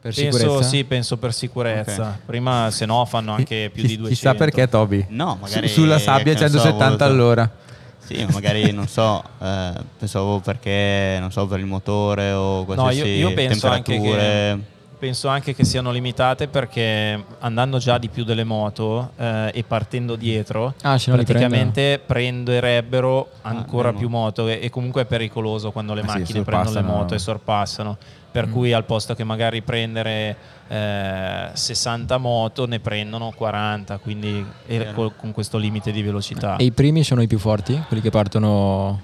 Per 0.00 0.14
Penso, 0.14 0.38
sicurezza? 0.38 0.62
sì, 0.68 0.84
penso 0.84 1.16
per 1.18 1.34
sicurezza. 1.34 2.02
Ok. 2.08 2.24
Prima, 2.24 2.70
se 2.70 2.86
no, 2.86 3.04
fanno 3.04 3.32
anche 3.34 3.70
più 3.72 3.82
Chi- 3.82 3.88
di 3.88 3.96
200. 3.98 4.08
Chissà 4.08 4.34
perché, 4.34 4.66
Toby. 4.68 5.04
No, 5.10 5.36
magari... 5.40 5.68
Su- 5.68 5.80
sulla 5.82 5.98
sabbia 5.98 6.32
che 6.34 6.40
ne 6.40 6.48
so, 6.48 6.58
170 6.58 6.86
voluto- 6.88 7.04
all'ora. 7.04 7.50
Sì, 7.98 8.24
ma 8.24 8.30
magari 8.32 8.72
non 8.72 8.88
so, 8.88 9.22
eh, 9.40 9.72
pensavo 9.98 10.40
perché, 10.40 11.18
non 11.20 11.30
so, 11.30 11.46
per 11.46 11.58
il 11.60 11.66
motore 11.66 12.32
o 12.32 12.60
No, 12.60 12.64
qualsiasi 12.64 13.08
io, 13.10 13.28
io 13.28 13.34
penso 13.34 13.68
anche 13.68 13.92
temperature. 13.92 14.18
che 14.58 14.78
penso 14.98 15.28
anche 15.28 15.54
che 15.54 15.64
siano 15.64 15.90
limitate 15.92 16.48
perché 16.48 17.22
andando 17.38 17.78
già 17.78 17.96
di 17.98 18.08
più 18.08 18.24
delle 18.24 18.44
moto 18.44 19.12
eh, 19.16 19.50
e 19.54 19.62
partendo 19.64 20.16
dietro, 20.16 20.74
Ah, 20.82 20.98
no 21.06 21.14
praticamente 21.14 22.00
prenderebbero 22.04 23.28
ancora 23.42 23.90
le 23.92 23.96
più 23.98 24.08
moto 24.08 24.48
e, 24.48 24.58
e 24.62 24.70
comunque 24.70 25.02
è 25.02 25.04
pericoloso 25.04 25.70
quando 25.70 25.94
le 25.94 26.00
Ah, 26.02 26.08
sì, 26.12 26.18
macchine 26.18 26.42
prendono 26.42 26.74
le 26.74 26.82
moto 26.82 27.14
e 27.14 27.18
sorpassano. 27.18 27.96
Per 28.30 28.46
Mm. 28.46 28.52
cui 28.52 28.72
al 28.72 28.84
posto 28.84 29.14
che 29.14 29.24
magari 29.24 29.60
prendere 29.62 30.36
eh, 30.68 31.48
60 31.52 32.16
moto 32.18 32.66
ne 32.66 32.78
prendono 32.78 33.32
40, 33.34 33.98
quindi 33.98 34.44
e 34.66 34.76
Chiaro. 34.78 34.92
col- 34.92 35.16
con 35.16 35.32
questo 35.32 35.58
limite 35.58 35.90
di 35.90 36.00
velocità. 36.02 36.56
E 36.56 36.64
i 36.64 36.70
primi 36.72 37.02
sono 37.02 37.22
i 37.22 37.26
più 37.26 37.38
forti? 37.38 37.80
Quelli 37.88 38.00
che 38.02 38.10
partono 38.10 39.00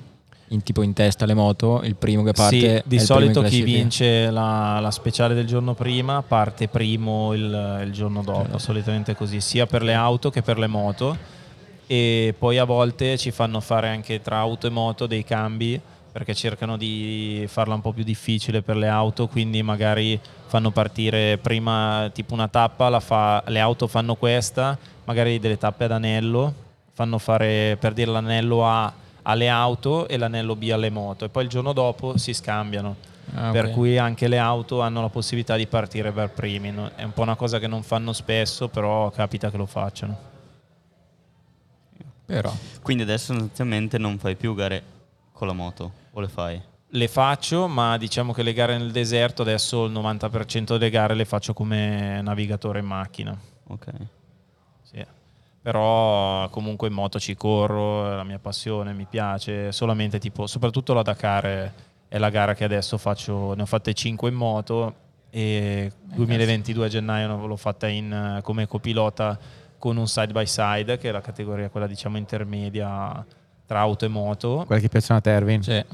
in 0.51 0.63
tipo 0.63 0.83
in 0.83 0.93
testa 0.93 1.25
alle 1.25 1.35
moto? 1.35 1.81
Il 1.83 1.97
primo 1.97 2.23
che 2.23 2.31
parte 2.33 2.77
Sì, 2.77 2.83
di 2.89 3.01
solito 3.01 3.43
chi 3.43 3.63
vince 3.63 4.31
la, 4.31 4.79
la 4.79 4.93
speciale 4.93 5.35
del 5.35 5.45
giorno 5.47 5.75
prima 5.75 6.23
parte 6.23 6.69
primo 6.69 7.33
il, 7.35 7.81
il 7.85 7.91
giorno 7.93 8.23
dopo, 8.23 8.43
Certo. 8.43 8.59
solitamente 8.59 9.17
così, 9.17 9.41
sia 9.41 9.67
per 9.67 9.83
le 9.83 9.95
auto 9.95 10.31
che 10.31 10.43
per 10.43 10.59
le 10.59 10.69
moto. 10.69 11.17
E 11.89 12.33
poi 12.39 12.59
a 12.59 12.65
volte 12.65 13.17
ci 13.19 13.31
fanno 13.33 13.59
fare 13.61 13.89
anche 13.89 14.21
tra 14.21 14.39
auto 14.39 14.67
e 14.69 14.71
moto 14.71 15.07
dei 15.07 15.25
cambi 15.25 15.81
perché 16.17 16.35
cercano 16.35 16.79
di 16.79 17.45
farla 17.47 17.75
un 17.75 17.83
po' 17.83 17.93
più 17.93 18.03
difficile 18.03 18.63
per 18.63 18.79
le 18.79 18.89
auto, 18.89 19.27
quindi 19.29 19.63
magari 19.63 20.19
fanno 20.47 20.71
partire 20.71 21.37
prima 21.37 22.09
tipo 22.11 22.33
una 22.33 22.49
tappa, 22.49 22.89
la 22.89 23.01
fa- 23.01 23.45
le 23.49 23.61
auto 23.61 23.87
fanno 23.87 24.15
questa, 24.15 24.79
magari 25.05 25.39
delle 25.39 25.59
tappe 25.59 25.85
ad 25.85 25.93
anello, 25.93 26.55
fanno 26.95 27.19
fare 27.19 27.77
per 27.79 27.93
dire 27.93 28.11
l'anello 28.11 28.67
A 28.67 28.91
alle 29.25 29.51
auto 29.51 30.09
e 30.09 30.17
l'anello 30.17 30.57
B 30.57 30.71
alle 30.73 30.89
moto 30.89 31.27
e 31.27 31.29
poi 31.29 31.43
il 31.43 31.51
giorno 31.51 31.75
dopo 31.75 32.17
si 32.17 32.33
scambiano. 32.33 32.97
Ah, 33.35 33.51
Per 33.51 33.67
ok. 33.67 33.73
cui 33.73 33.99
anche 33.99 34.27
le 34.27 34.39
auto 34.39 34.81
hanno 34.81 35.03
la 35.03 35.11
possibilità 35.11 35.55
di 35.57 35.67
partire 35.67 36.13
per 36.13 36.31
primi. 36.31 36.71
no? 36.71 36.93
È 36.95 37.03
un 37.03 37.13
po' 37.13 37.21
una 37.21 37.37
cosa 37.37 37.59
che 37.59 37.67
non 37.67 37.83
fanno 37.83 38.15
spesso, 38.15 38.69
però 38.69 39.11
capita 39.11 39.51
che 39.51 39.59
lo 39.59 39.67
facciano. 39.67 40.17
Però 42.25 42.51
Quindi 42.81 43.03
adesso 43.03 43.35
sostanzialmente 43.35 43.99
non 43.99 44.17
fai 44.19 44.35
più 44.35 44.55
gare 44.55 44.95
con 45.37 45.47
la 45.47 45.53
moto, 45.53 45.93
o 46.13 46.21
le 46.21 46.29
fai? 46.29 46.61
Le 46.89 47.09
faccio, 47.09 47.69
ma 47.69 47.99
diciamo 47.99 48.33
che 48.33 48.43
le 48.43 48.55
gare 48.55 48.79
nel 48.79 48.91
deserto 48.91 49.43
adesso 49.43 49.85
il 49.85 49.93
90% 49.93 50.65
delle 50.65 50.89
gare 50.89 51.15
le 51.15 51.27
faccio 51.27 51.53
come 51.53 52.23
navigatore 52.23 52.79
in 52.79 52.87
macchina. 52.87 53.39
Ok. 53.67 53.87
Sì. 54.83 55.05
Però 55.61 56.49
comunque 56.49 56.89
in 56.89 56.95
moto 56.95 57.19
ci 57.19 57.35
corro, 57.37 58.11
è 58.11 58.17
la 58.17 58.25
mia 58.25 58.39
passione, 58.39 58.95
mi 58.95 59.05
piace, 59.05 59.73
solamente 59.73 60.19
tipo, 60.19 60.47
soprattutto 60.47 60.95
la 60.95 61.03
Dakar 61.03 61.45
è, 62.09 62.19
la 62.19 62.31
gara 62.31 62.55
che 62.55 62.65
adesso 62.65 62.97
faccio, 62.97 63.53
ne 63.53 63.63
ho 63.63 63.67
fatte 63.67 63.93
5 63.93 64.31
in 64.31 64.35
moto 64.35 64.95
e 65.29 65.93
2022 66.03 66.87
a 66.87 66.89
gennaio 66.89 67.47
l'ho 67.47 67.57
fatta 67.57 67.89
in, 67.89 68.11
eh, 68.11 68.43
come 68.43 68.67
copilota 68.67 69.39
con 69.77 69.99
un 69.99 70.09
side 70.09 70.33
by 70.33 70.47
side, 70.47 70.97
che 70.97 71.11
è 71.11 71.13
la 71.13 71.21
categoria 71.21 71.69
quella 71.69 71.87
diciamo 71.87 72.17
intermedia 72.17 73.23
tra 73.67 73.81
auto 73.81 74.05
e 74.05 74.09
moto, 74.09 74.63
Quelle 74.67 74.81
che 74.81 74.89
piacciono 74.89 75.19
a 75.19 75.23
Tervin. 75.23 75.61
cioè, 75.63 75.85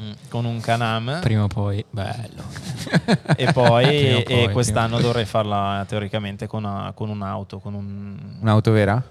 mm, 0.00 0.10
con 0.28 0.44
un 0.44 0.60
Canam 0.60 1.20
prima 1.20 1.44
o 1.44 1.46
poi, 1.46 1.84
bello. 1.88 2.42
e 3.36 3.52
poi, 3.52 3.84
e 4.18 4.22
poi, 4.26 4.52
quest'anno 4.52 5.00
dovrei 5.00 5.24
farla 5.24 5.84
teoricamente 5.88 6.46
con, 6.46 6.64
una- 6.64 6.92
con 6.94 7.08
un'auto, 7.08 7.58
con 7.58 7.74
un, 7.74 8.18
Un'auto 8.40 8.72
vera? 8.72 9.02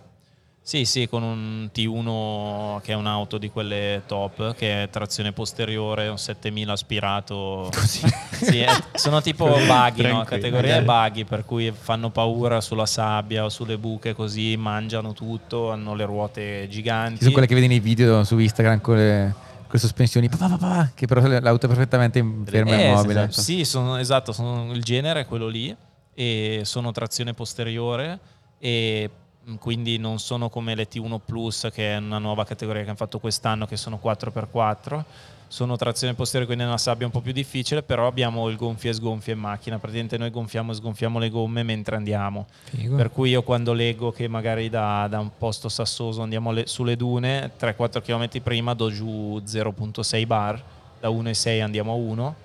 Sì, 0.64 0.86
sì, 0.86 1.08
con 1.10 1.24
un 1.24 1.70
T1 1.74 2.82
che 2.82 2.92
è 2.92 2.96
un'auto 2.96 3.38
di 3.40 3.50
quelle 3.50 4.04
top, 4.06 4.54
che 4.56 4.84
è 4.84 4.90
trazione 4.90 5.32
posteriore, 5.34 6.08
un 6.08 6.20
7000 6.20 6.72
aspirato. 6.72 7.70
Così. 7.74 8.08
Sì, 8.32 8.60
è- 8.60 8.70
sono 8.94 9.22
tipo 9.22 9.46
buggy, 9.46 10.08
no? 10.08 10.24
Categoria 10.24 10.82
buggy, 10.82 11.26
per 11.26 11.46
cui 11.46 11.72
fanno 11.72 12.10
paura 12.12 12.62
sulla 12.62 12.86
sabbia 12.86 13.44
o 13.44 13.50
sulle 13.50 13.78
buche, 13.78 14.14
così 14.14 14.56
mangiano 14.56 15.14
tutto, 15.14 15.72
hanno 15.72 15.94
le 15.96 16.06
ruote 16.06 16.62
Ci 16.64 16.70
giganti. 16.70 17.20
sono 17.20 17.32
quelle 17.32 17.48
che 17.48 17.56
vedi 17.56 17.68
nei 17.68 17.80
video 17.80 18.24
su 18.24 18.38
Instagram 18.38 18.82
con 18.82 18.96
le, 18.98 19.34
con 19.68 19.80
sospensioni, 19.80 20.30
pa, 20.30 20.38
pa, 20.38 20.58
pa, 20.58 20.92
che 20.94 21.06
però 21.08 21.22
l'auto 21.40 21.66
è 21.66 21.70
perfettamente 21.70 22.24
ferma 22.46 22.76
e 22.78 22.82
Eh, 22.84 22.88
immobile. 22.88 23.24
esatto. 23.26 23.42
Sì, 23.42 23.66
sono, 23.66 23.98
esatto, 23.98 24.32
sono- 24.32 24.72
il 24.74 24.84
genere 24.84 25.22
è 25.22 25.26
quello 25.26 25.48
lì 25.48 25.76
e 26.14 26.62
sono 26.66 26.92
trazione 26.92 27.34
posteriore 27.34 28.20
e 28.60 29.10
quindi 29.58 29.98
non 29.98 30.20
sono 30.20 30.50
come 30.50 30.76
le 30.76 30.88
T1 30.88 31.20
Plus 31.26 31.70
che 31.74 31.94
è 31.94 31.98
una 31.98 32.20
nuova 32.20 32.46
categoria 32.46 32.82
che 32.82 32.88
hanno 32.90 32.98
fatto 32.98 33.20
quest'anno 33.20 33.66
che 33.66 33.76
sono 33.76 34.00
4x4 34.04 35.04
sono 35.52 35.76
trazione 35.76 36.14
posteriore 36.14 36.46
quindi 36.46 36.64
nella 36.64 36.78
sabbia 36.78 37.02
è 37.02 37.06
un 37.08 37.12
po' 37.12 37.20
più 37.20 37.34
difficile 37.34 37.84
però 37.84 38.08
abbiamo 38.08 38.48
il 38.48 38.56
gonfia 38.56 38.90
e 38.90 38.94
sgonfia 38.94 39.34
in 39.34 39.40
macchina. 39.40 39.80
Praticamente 39.80 40.18
noi 40.18 40.30
gonfiamo 40.30 40.72
e 40.72 40.76
sgonfiamo 40.76 41.20
le 41.20 41.30
gomme 41.30 41.62
mentre 41.64 41.98
andiamo. 41.98 42.48
Figo. 42.64 42.96
per 42.96 43.12
cui 43.12 43.32
io 43.32 43.44
quando 43.44 43.74
leggo 43.74 44.14
che 44.14 44.30
magari 44.30 44.70
da, 44.70 45.08
da 45.10 45.20
un 45.20 45.32
posto 45.38 45.68
sassoso 45.68 46.22
andiamo 46.22 46.54
le- 46.54 46.68
sulle 46.68 46.96
dune 46.96 47.52
3-4 47.60 48.02
km 48.02 48.42
prima 48.42 48.74
do 48.74 48.90
giù 48.90 49.42
0.6 49.46 50.26
bar 50.26 50.64
da 51.02 51.10
1,6 51.10 51.62
andiamo 51.62 51.92
a 51.92 51.96
1 51.96 52.36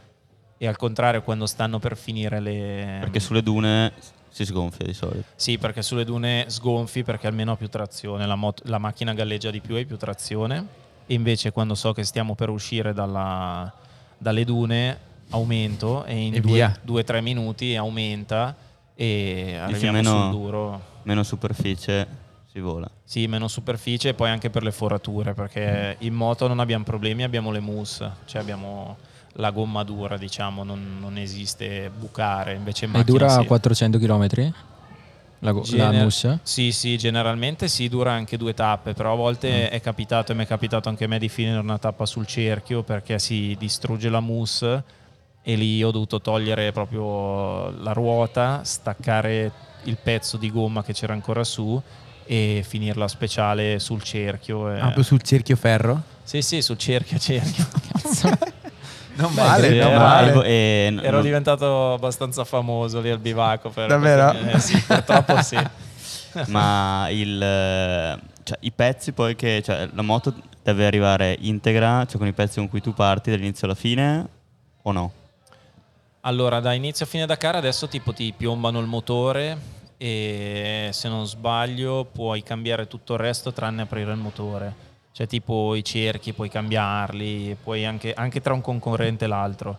e 0.58 0.66
al 0.66 0.76
contrario 0.76 1.22
quando 1.22 1.46
stanno 1.46 1.78
per 1.78 1.96
finire 1.96 2.40
le 2.40 2.96
Perché 3.02 3.20
sulle 3.20 3.42
dune 3.42 3.92
si 4.36 4.44
sgonfia 4.44 4.84
di 4.84 4.92
solito. 4.92 5.24
sì 5.34 5.56
perché 5.56 5.80
sulle 5.80 6.04
dune 6.04 6.44
sgonfi 6.48 7.02
perché 7.02 7.26
almeno 7.26 7.52
ha 7.52 7.56
più 7.56 7.68
trazione 7.68 8.26
la, 8.26 8.34
mot- 8.34 8.60
la 8.66 8.76
macchina 8.76 9.14
galleggia 9.14 9.50
di 9.50 9.60
più 9.60 9.76
e 9.76 9.86
più 9.86 9.96
trazione 9.96 10.66
e 11.06 11.14
invece 11.14 11.52
quando 11.52 11.74
so 11.74 11.94
che 11.94 12.04
stiamo 12.04 12.34
per 12.34 12.50
uscire 12.50 12.92
dalla- 12.92 13.72
dalle 14.18 14.44
dune 14.44 14.98
aumento 15.30 16.04
e 16.04 16.14
in 16.26 16.34
E 16.34 16.40
via. 16.40 16.76
2-3 16.86 17.22
minuti 17.22 17.76
aumenta 17.76 18.54
e 18.94 19.44
Dici 19.46 19.56
arriviamo 19.56 19.96
meno- 19.96 20.10
sul 20.10 20.30
duro 20.30 20.80
Meno 21.04 21.22
superficie 21.22 22.06
si 22.52 22.60
vola. 22.60 22.90
Sì, 23.04 23.26
meno 23.28 23.48
superficie 23.48 24.10
e 24.10 24.14
poi 24.14 24.28
anche 24.30 24.50
per 24.50 24.62
le 24.64 24.72
forature, 24.72 25.32
perché 25.34 25.96
in 26.00 26.12
moto 26.14 26.46
non 26.48 26.58
abbiamo 26.60 26.84
problemi, 26.84 27.22
abbiamo 27.22 27.50
le 27.52 27.60
mousse, 27.60 28.10
cioè 28.24 28.40
abbiamo 28.40 28.96
la 29.36 29.50
gomma 29.50 29.82
dura, 29.84 30.16
diciamo, 30.16 30.64
non, 30.64 30.96
non 31.00 31.16
esiste 31.18 31.90
bucare, 31.96 32.54
invece 32.54 32.86
in 32.86 32.94
E 32.94 33.04
dura 33.04 33.40
sì. 33.40 33.46
400 33.46 33.98
km? 33.98 34.52
La, 35.40 35.52
go- 35.52 35.60
la 35.60 35.66
Gener- 35.66 36.02
mousse? 36.02 36.38
Sì, 36.42 36.72
sì, 36.72 36.96
generalmente 36.96 37.68
sì, 37.68 37.88
dura 37.88 38.12
anche 38.12 38.36
due 38.38 38.54
tappe, 38.54 38.94
però 38.94 39.12
a 39.12 39.16
volte 39.16 39.68
è 39.68 39.80
capitato 39.80 40.32
e 40.32 40.34
mi 40.34 40.44
è 40.44 40.46
capitato 40.46 40.88
anche 40.88 41.04
a 41.04 41.08
me 41.08 41.18
di 41.18 41.28
finire 41.28 41.58
una 41.58 41.78
tappa 41.78 42.06
sul 42.06 42.26
cerchio 42.26 42.82
perché 42.82 43.18
si 43.18 43.54
distrugge 43.58 44.08
la 44.08 44.20
mousse 44.20 44.82
e 45.42 45.54
lì 45.54 45.82
ho 45.84 45.90
dovuto 45.90 46.20
togliere 46.20 46.72
proprio 46.72 47.70
la 47.82 47.92
ruota, 47.92 48.62
staccare 48.64 49.52
il 49.84 49.98
pezzo 50.02 50.36
di 50.38 50.50
gomma 50.50 50.82
che 50.82 50.92
c'era 50.94 51.12
ancora 51.12 51.44
su 51.44 51.80
e 52.24 52.64
finirla 52.66 53.06
speciale 53.06 53.78
sul 53.78 54.02
cerchio. 54.02 54.72
e- 54.72 54.78
Ah, 54.78 54.84
proprio 54.84 55.04
sul 55.04 55.20
cerchio 55.22 55.54
ferro? 55.54 56.02
Sì, 56.24 56.40
sì, 56.42 56.62
sul 56.62 56.78
cerchio, 56.78 57.18
cerchio. 57.18 57.64
Non 59.16 59.34
Beh, 59.34 59.42
male, 59.42 59.68
sì, 59.70 59.76
non 59.78 59.88
era- 59.90 59.98
male. 59.98 60.44
E 60.46 60.88
n- 60.90 61.00
Ero 61.02 61.12
non- 61.16 61.22
diventato 61.22 61.94
abbastanza 61.94 62.44
famoso 62.44 63.00
lì 63.00 63.10
al 63.10 63.18
bivacco. 63.18 63.70
Per 63.70 63.88
Davvero? 63.88 64.32
Eh, 64.32 64.58
sì, 64.58 64.78
purtroppo 64.80 65.42
sì. 65.42 65.58
ma 66.48 67.06
il, 67.10 67.42
eh, 67.42 68.18
cioè, 68.42 68.58
i 68.60 68.70
pezzi 68.72 69.12
poi 69.12 69.34
che 69.36 69.62
cioè, 69.64 69.88
la 69.92 70.02
moto 70.02 70.34
deve 70.62 70.84
arrivare 70.86 71.36
integra, 71.40 72.04
cioè 72.06 72.18
con 72.18 72.26
i 72.26 72.32
pezzi 72.32 72.58
con 72.58 72.68
cui 72.68 72.80
tu 72.80 72.92
parti 72.92 73.30
dall'inizio 73.30 73.66
alla 73.66 73.76
fine 73.76 74.26
o 74.82 74.92
no? 74.92 75.12
Allora, 76.22 76.60
da 76.60 76.72
inizio 76.72 77.04
a 77.04 77.08
fine 77.08 77.24
Dakar 77.24 77.54
adesso 77.56 77.86
tipo 77.88 78.12
ti 78.12 78.34
piombano 78.36 78.80
il 78.80 78.86
motore 78.86 79.56
e 79.96 80.88
se 80.92 81.08
non 81.08 81.26
sbaglio 81.26 82.04
puoi 82.12 82.42
cambiare 82.42 82.86
tutto 82.88 83.14
il 83.14 83.20
resto 83.20 83.52
tranne 83.52 83.82
aprire 83.82 84.10
il 84.10 84.18
motore. 84.18 84.74
Cioè 85.16 85.26
tipo 85.26 85.74
i 85.74 85.82
cerchi 85.82 86.34
puoi 86.34 86.50
cambiarli, 86.50 87.56
puoi 87.62 87.86
anche, 87.86 88.12
anche 88.12 88.42
tra 88.42 88.52
un 88.52 88.60
concorrente 88.60 89.24
e 89.24 89.28
l'altro. 89.28 89.78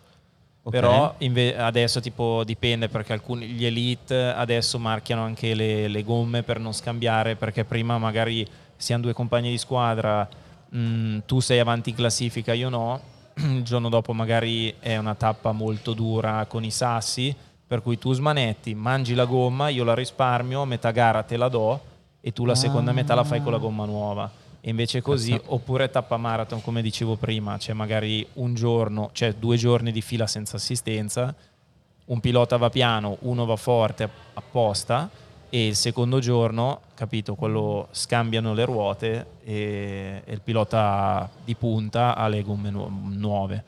Ok. 0.64 0.72
Però 0.72 1.14
inve- 1.20 1.56
adesso 1.56 2.00
tipo 2.00 2.44
dipende 2.44 2.90
perché 2.90 3.14
alcuni 3.14 3.46
gli 3.46 3.64
elite 3.64 4.16
adesso 4.30 4.80
marchiano 4.80 5.22
anche 5.22 5.54
le, 5.54 5.90
le 5.90 6.04
gomme 6.04 6.42
per 6.42 6.60
non 6.60 6.74
scambiare 6.74 7.36
perché 7.36 7.66
prima 7.66 8.00
magari 8.00 8.48
siamo 8.78 9.04
due 9.04 9.14
compagni 9.14 9.52
di 9.52 9.60
squadra, 9.60 10.28
mh, 10.70 11.20
tu 11.28 11.40
sei 11.40 11.60
avanti 11.60 11.92
in 11.92 11.98
classifica, 11.98 12.54
io 12.54 12.70
no, 12.70 13.00
il 13.36 13.62
giorno 13.62 13.90
dopo 13.90 14.14
magari 14.14 14.74
è 14.80 14.98
una 14.98 15.14
tappa 15.14 15.52
molto 15.52 15.94
dura 15.94 16.48
con 16.48 16.64
i 16.64 16.72
sassi, 16.72 17.36
per 17.68 17.84
cui 17.84 18.00
tu 18.00 18.12
smanetti, 18.12 18.74
mangi 18.74 19.14
la 19.14 19.26
gomma, 19.26 19.70
io 19.70 19.84
la 19.84 19.94
risparmio, 19.94 20.66
metà 20.66 20.90
gara 20.90 21.22
te 21.22 21.38
la 21.38 21.48
do 21.48 21.80
e 22.22 22.34
tu 22.34 22.44
la 22.44 22.56
seconda 22.56 22.92
metà 22.92 23.14
la 23.14 23.24
fai 23.24 23.44
con 23.44 23.52
la 23.52 23.60
gomma 23.60 23.86
nuova. 23.86 24.46
E 24.68 24.72
invece 24.72 25.02
così, 25.02 25.40
oppure 25.46 25.90
tappa 25.90 26.18
marathon, 26.18 26.62
come 26.62 26.82
dicevo 26.82 27.16
prima, 27.16 27.56
c'è 27.56 27.72
magari 27.72 28.28
un 28.34 28.54
giorno, 28.54 29.12
cioè 29.14 29.32
due 29.32 29.56
giorni 29.56 29.94
di 29.94 30.02
fila 30.02 30.28
senza 30.28 30.58
assistenza, 30.58 31.34
un 32.08 32.20
pilota 32.20 32.58
va 32.58 32.70
piano, 32.70 33.16
uno 33.22 33.46
va 33.46 33.56
forte 33.56 34.10
apposta 34.34 35.10
e 35.48 35.68
il 35.68 35.76
secondo 35.78 36.20
giorno, 36.20 36.82
capito, 36.96 37.36
quello 37.36 37.88
scambiano 37.92 38.54
le 38.54 38.66
ruote 38.66 39.28
e, 39.46 40.22
e 40.26 40.34
il 40.34 40.42
pilota 40.42 41.30
di 41.46 41.56
punta 41.56 42.18
ha 42.18 42.28
le 42.28 42.44
gomme 42.44 42.70
nu- 42.70 42.90
nuove. 43.14 43.64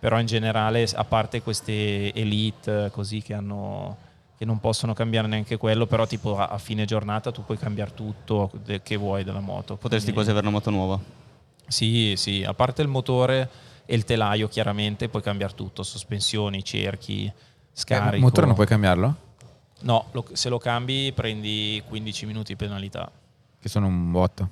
Però 0.00 0.18
in 0.18 0.26
generale, 0.26 0.84
a 0.94 1.04
parte 1.04 1.42
queste 1.42 2.12
elite 2.12 2.86
eh, 2.86 2.90
così 2.90 3.22
che 3.22 3.34
hanno 3.34 3.96
che 4.40 4.46
non 4.46 4.58
possono 4.58 4.94
cambiare 4.94 5.28
neanche 5.28 5.58
quello, 5.58 5.84
però 5.86 6.06
tipo 6.06 6.38
a, 6.38 6.46
a 6.46 6.56
fine 6.56 6.86
giornata 6.86 7.30
tu 7.30 7.44
puoi 7.44 7.58
cambiare 7.58 7.92
tutto 7.92 8.50
de- 8.64 8.80
che 8.80 8.96
vuoi 8.96 9.22
della 9.22 9.40
moto. 9.40 9.76
Potresti 9.76 10.10
Quindi- 10.10 10.12
quasi 10.14 10.30
avere 10.30 10.46
una 10.46 10.56
moto 10.56 10.70
nuova. 10.70 10.98
sì, 11.66 12.14
sì, 12.16 12.42
a 12.42 12.54
parte 12.54 12.80
il 12.80 12.88
motore 12.88 13.50
e 13.84 13.94
il 13.94 14.04
telaio 14.04 14.48
chiaramente 14.48 15.10
puoi 15.10 15.20
cambiare 15.20 15.52
tutto, 15.54 15.82
sospensioni, 15.82 16.64
cerchi, 16.64 17.26
Eh, 17.26 17.32
scarico. 17.74 18.14
Il 18.16 18.22
motore 18.22 18.46
non 18.46 18.54
puoi 18.54 18.66
cambiarlo? 18.66 19.14
No, 19.80 20.06
lo- 20.12 20.24
se 20.32 20.48
lo 20.48 20.56
cambi 20.56 21.12
prendi 21.12 21.82
15 21.86 22.24
minuti 22.24 22.52
di 22.52 22.56
penalità. 22.56 23.12
Che 23.60 23.68
sono 23.68 23.88
un 23.88 24.10
botto. 24.10 24.48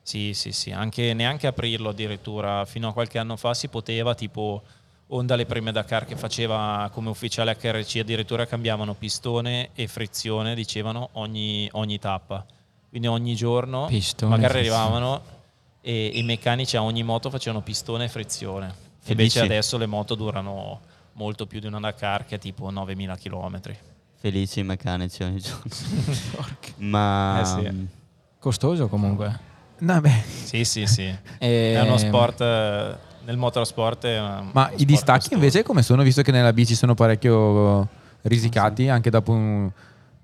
Sì, 0.00 0.32
sì, 0.32 0.50
sì, 0.52 0.70
anche, 0.72 1.12
neanche 1.12 1.46
aprirlo 1.46 1.90
addirittura. 1.90 2.64
Fino 2.64 2.88
a 2.88 2.92
qualche 2.94 3.18
anno 3.18 3.36
fa 3.36 3.52
si 3.52 3.68
poteva, 3.68 4.14
tipo 4.14 4.62
Honda 5.08 5.36
le 5.36 5.46
prime 5.46 5.70
Dakar 5.70 6.04
che 6.04 6.16
faceva 6.16 6.90
come 6.92 7.10
ufficiale 7.10 7.56
HRC, 7.60 7.98
addirittura 8.00 8.44
cambiavano 8.46 8.94
pistone 8.94 9.70
e 9.74 9.86
frizione, 9.86 10.54
dicevano, 10.54 11.10
ogni, 11.12 11.68
ogni 11.72 11.98
tappa. 11.98 12.44
Quindi 12.88 13.06
ogni 13.06 13.34
giorno 13.36 13.86
Pistone, 13.86 14.30
magari 14.34 14.54
frizione. 14.54 14.78
arrivavano 14.82 15.22
e 15.80 16.06
i 16.14 16.22
meccanici 16.24 16.76
a 16.76 16.82
ogni 16.82 17.04
moto 17.04 17.30
facevano 17.30 17.62
pistone 17.62 18.04
e 18.06 18.08
frizione. 18.08 18.66
Felici. 18.98 19.10
Invece 19.10 19.40
adesso 19.40 19.78
le 19.78 19.86
moto 19.86 20.16
durano 20.16 20.80
molto 21.12 21.46
più 21.46 21.60
di 21.60 21.66
una 21.66 21.78
Dakar 21.78 22.24
che 22.26 22.34
è 22.34 22.38
tipo 22.38 22.68
9000 22.70 23.16
km. 23.16 23.60
Felici 24.18 24.60
i 24.60 24.64
meccanici 24.64 25.22
ogni 25.22 25.38
giorno. 25.40 25.62
Ma 26.78 27.40
Eh 27.40 27.44
sì. 27.44 27.68
mm, 27.70 27.84
Costoso 28.40 28.88
comunque. 28.88 29.38
No, 29.78 30.00
beh. 30.00 30.22
Sì, 30.44 30.64
sì, 30.64 30.86
sì. 30.86 31.04
E- 31.38 31.74
È 31.74 31.80
uno 31.82 31.96
sport, 31.98 32.40
eh, 32.40 32.96
nel 33.26 33.36
motorsport 33.36 34.04
una- 34.04 34.48
Ma 34.52 34.70
i 34.76 34.84
distacchi 34.84 35.18
costoso. 35.28 35.34
invece 35.34 35.62
come 35.62 35.82
sono? 35.82 36.02
Visto 36.02 36.22
che 36.22 36.30
nella 36.32 36.52
bici 36.52 36.74
sono 36.74 36.94
parecchio 36.94 37.86
risicati, 38.22 38.88
anche 38.88 39.10
dopo 39.10 39.32
un... 39.32 39.70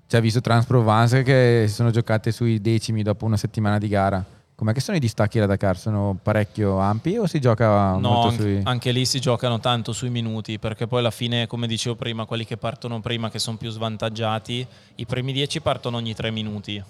Cioè, 0.07 0.21
visto 0.21 0.41
Trans-Provence 0.41 1.23
che 1.23 1.65
si 1.67 1.73
sono 1.73 1.89
giocate 1.91 2.31
sui 2.31 2.61
decimi 2.61 3.03
dopo 3.03 3.25
una 3.25 3.37
settimana 3.37 3.77
di 3.77 3.87
gara. 3.87 4.23
Com'è 4.55 4.71
che 4.71 4.79
sono 4.81 4.95
i 4.95 4.99
distacchi 4.99 5.39
da 5.39 5.47
Dakar? 5.47 5.77
Sono 5.77 6.17
parecchio 6.21 6.77
ampi 6.77 7.17
o 7.17 7.25
si 7.25 7.39
gioca 7.41 7.95
No, 7.97 8.23
anche, 8.25 8.35
sui... 8.41 8.59
anche 8.63 8.91
lì 8.91 9.05
si 9.05 9.19
giocano 9.19 9.59
tanto 9.59 9.91
sui 9.91 10.09
minuti, 10.11 10.59
perché 10.59 10.85
poi 10.85 10.99
alla 10.99 11.09
fine, 11.11 11.47
come 11.47 11.65
dicevo 11.67 11.95
prima, 11.95 12.25
quelli 12.25 12.45
che 12.45 12.57
partono 12.57 13.01
prima, 13.01 13.29
che 13.31 13.39
sono 13.39 13.57
più 13.57 13.69
svantaggiati, 13.71 14.65
i 14.95 15.05
primi 15.07 15.33
10 15.33 15.59
partono 15.61 15.97
ogni 15.97 16.13
3 16.13 16.29
minuti, 16.29 16.81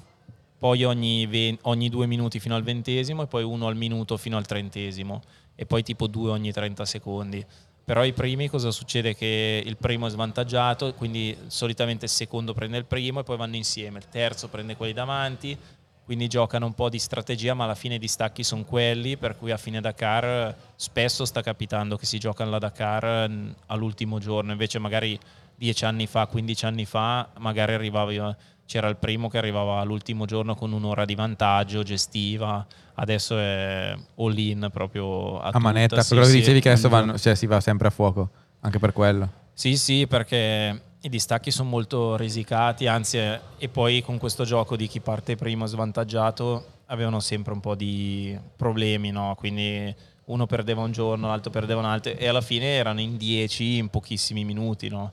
poi 0.59 0.84
ogni, 0.84 1.26
ve- 1.26 1.57
ogni 1.61 1.88
2 1.89 2.05
minuti 2.05 2.39
fino 2.39 2.55
al 2.55 2.64
ventesimo 2.64 3.24
e 3.24 3.28
poi 3.28 3.43
uno 3.43 3.68
al 3.68 3.78
minuto 3.78 4.18
fino 4.18 4.36
al 4.36 4.45
trentesimo 4.45 5.22
e 5.55 5.65
poi 5.65 5.83
tipo 5.83 6.07
2 6.07 6.29
ogni 6.29 6.51
30 6.51 6.85
secondi. 6.85 7.45
Però 7.85 8.05
i 8.05 8.13
primi 8.13 8.47
cosa 8.47 8.71
succede? 8.71 9.13
Che 9.13 9.61
il 9.65 9.75
primo 9.75 10.07
è 10.07 10.09
svantaggiato, 10.09 10.93
quindi 10.93 11.37
solitamente 11.47 12.05
il 12.05 12.11
secondo 12.11 12.53
prende 12.53 12.77
il 12.77 12.85
primo 12.85 13.19
e 13.19 13.23
poi 13.23 13.35
vanno 13.35 13.57
insieme, 13.57 13.97
il 13.97 14.07
terzo 14.07 14.47
prende 14.47 14.77
quelli 14.77 14.93
davanti, 14.93 15.57
quindi 16.05 16.27
giocano 16.27 16.65
un 16.65 16.73
po' 16.73 16.89
di 16.89 16.99
strategia, 16.99 17.53
ma 17.53 17.65
alla 17.65 17.75
fine 17.75 17.95
i 17.95 17.99
distacchi 17.99 18.43
sono 18.43 18.63
quelli, 18.63 19.17
per 19.17 19.37
cui 19.37 19.51
a 19.51 19.57
fine 19.57 19.81
Dakar 19.81 20.55
spesso 20.75 21.25
sta 21.25 21.41
capitando 21.41 21.97
che 21.97 22.05
si 22.05 22.19
giocano 22.19 22.51
la 22.51 22.59
Dakar 22.59 23.03
eh, 23.03 23.53
all'ultimo 23.67 24.19
giorno, 24.19 24.51
invece 24.51 24.79
magari 24.79 25.19
10 25.55 25.85
anni 25.85 26.07
fa, 26.07 26.27
15 26.27 26.65
anni 26.65 26.85
fa, 26.85 27.29
magari 27.39 27.73
arrivava, 27.73 28.35
c'era 28.66 28.88
il 28.88 28.97
primo 28.97 29.30
che 29.30 29.38
arrivava 29.38 29.80
all'ultimo 29.80 30.26
giorno 30.26 30.55
con 30.55 30.72
un'ora 30.72 31.05
di 31.05 31.16
vantaggio, 31.16 31.84
gestiva, 31.84 32.66
adesso 32.95 33.38
è 33.38 33.95
all 34.16 34.38
in 34.38 34.70
proprio 34.72 35.39
a, 35.39 35.49
a 35.49 35.59
manetta? 35.59 36.01
sì, 36.01 36.09
quello 36.09 36.24
che 36.24 36.32
sì, 36.32 36.38
dicevi 36.38 36.59
che 36.61 36.70
adesso 36.70 36.89
vanno, 36.89 37.18
cioè, 37.18 37.36
si 37.36 37.45
va 37.45 37.59
sempre 37.59 37.88
a 37.88 37.91
fuoco, 37.91 38.30
anche 38.61 38.80
per 38.80 38.93
quello. 38.93 39.30
sì, 39.53 39.78
sì, 39.78 40.07
perché 40.07 40.82
i 41.01 41.09
distacchi 41.09 41.51
sono 41.51 41.70
molto 41.70 42.16
risicati, 42.16 42.88
anzi, 42.88 43.18
eh, 43.18 43.39
e 43.57 43.68
poi 43.68 44.01
con 44.01 44.18
questo 44.18 44.45
gioco 44.45 44.78
di 44.78 44.88
chi 44.88 45.01
parte 45.01 45.36
primo 45.36 45.66
svantaggiato 45.66 46.66
avevano 46.86 47.20
sempre 47.20 47.53
un 47.53 47.59
po' 47.59 47.76
di 47.76 48.38
problemi, 48.55 49.11
no? 49.11 49.36
Quindi 49.38 49.93
uno 50.26 50.45
perdeva 50.45 50.82
un 50.82 50.91
giorno, 50.91 51.28
l'altro 51.28 51.51
perdeva 51.51 51.82
un 51.82 51.86
altro, 51.88 52.14
e 52.16 52.28
alla 52.28 52.41
fine 52.41 52.68
erano 52.76 53.01
in 53.01 53.18
10 53.18 53.78
in 53.78 53.89
pochissimi 53.89 54.45
minuti, 54.45 54.88
no? 54.88 55.11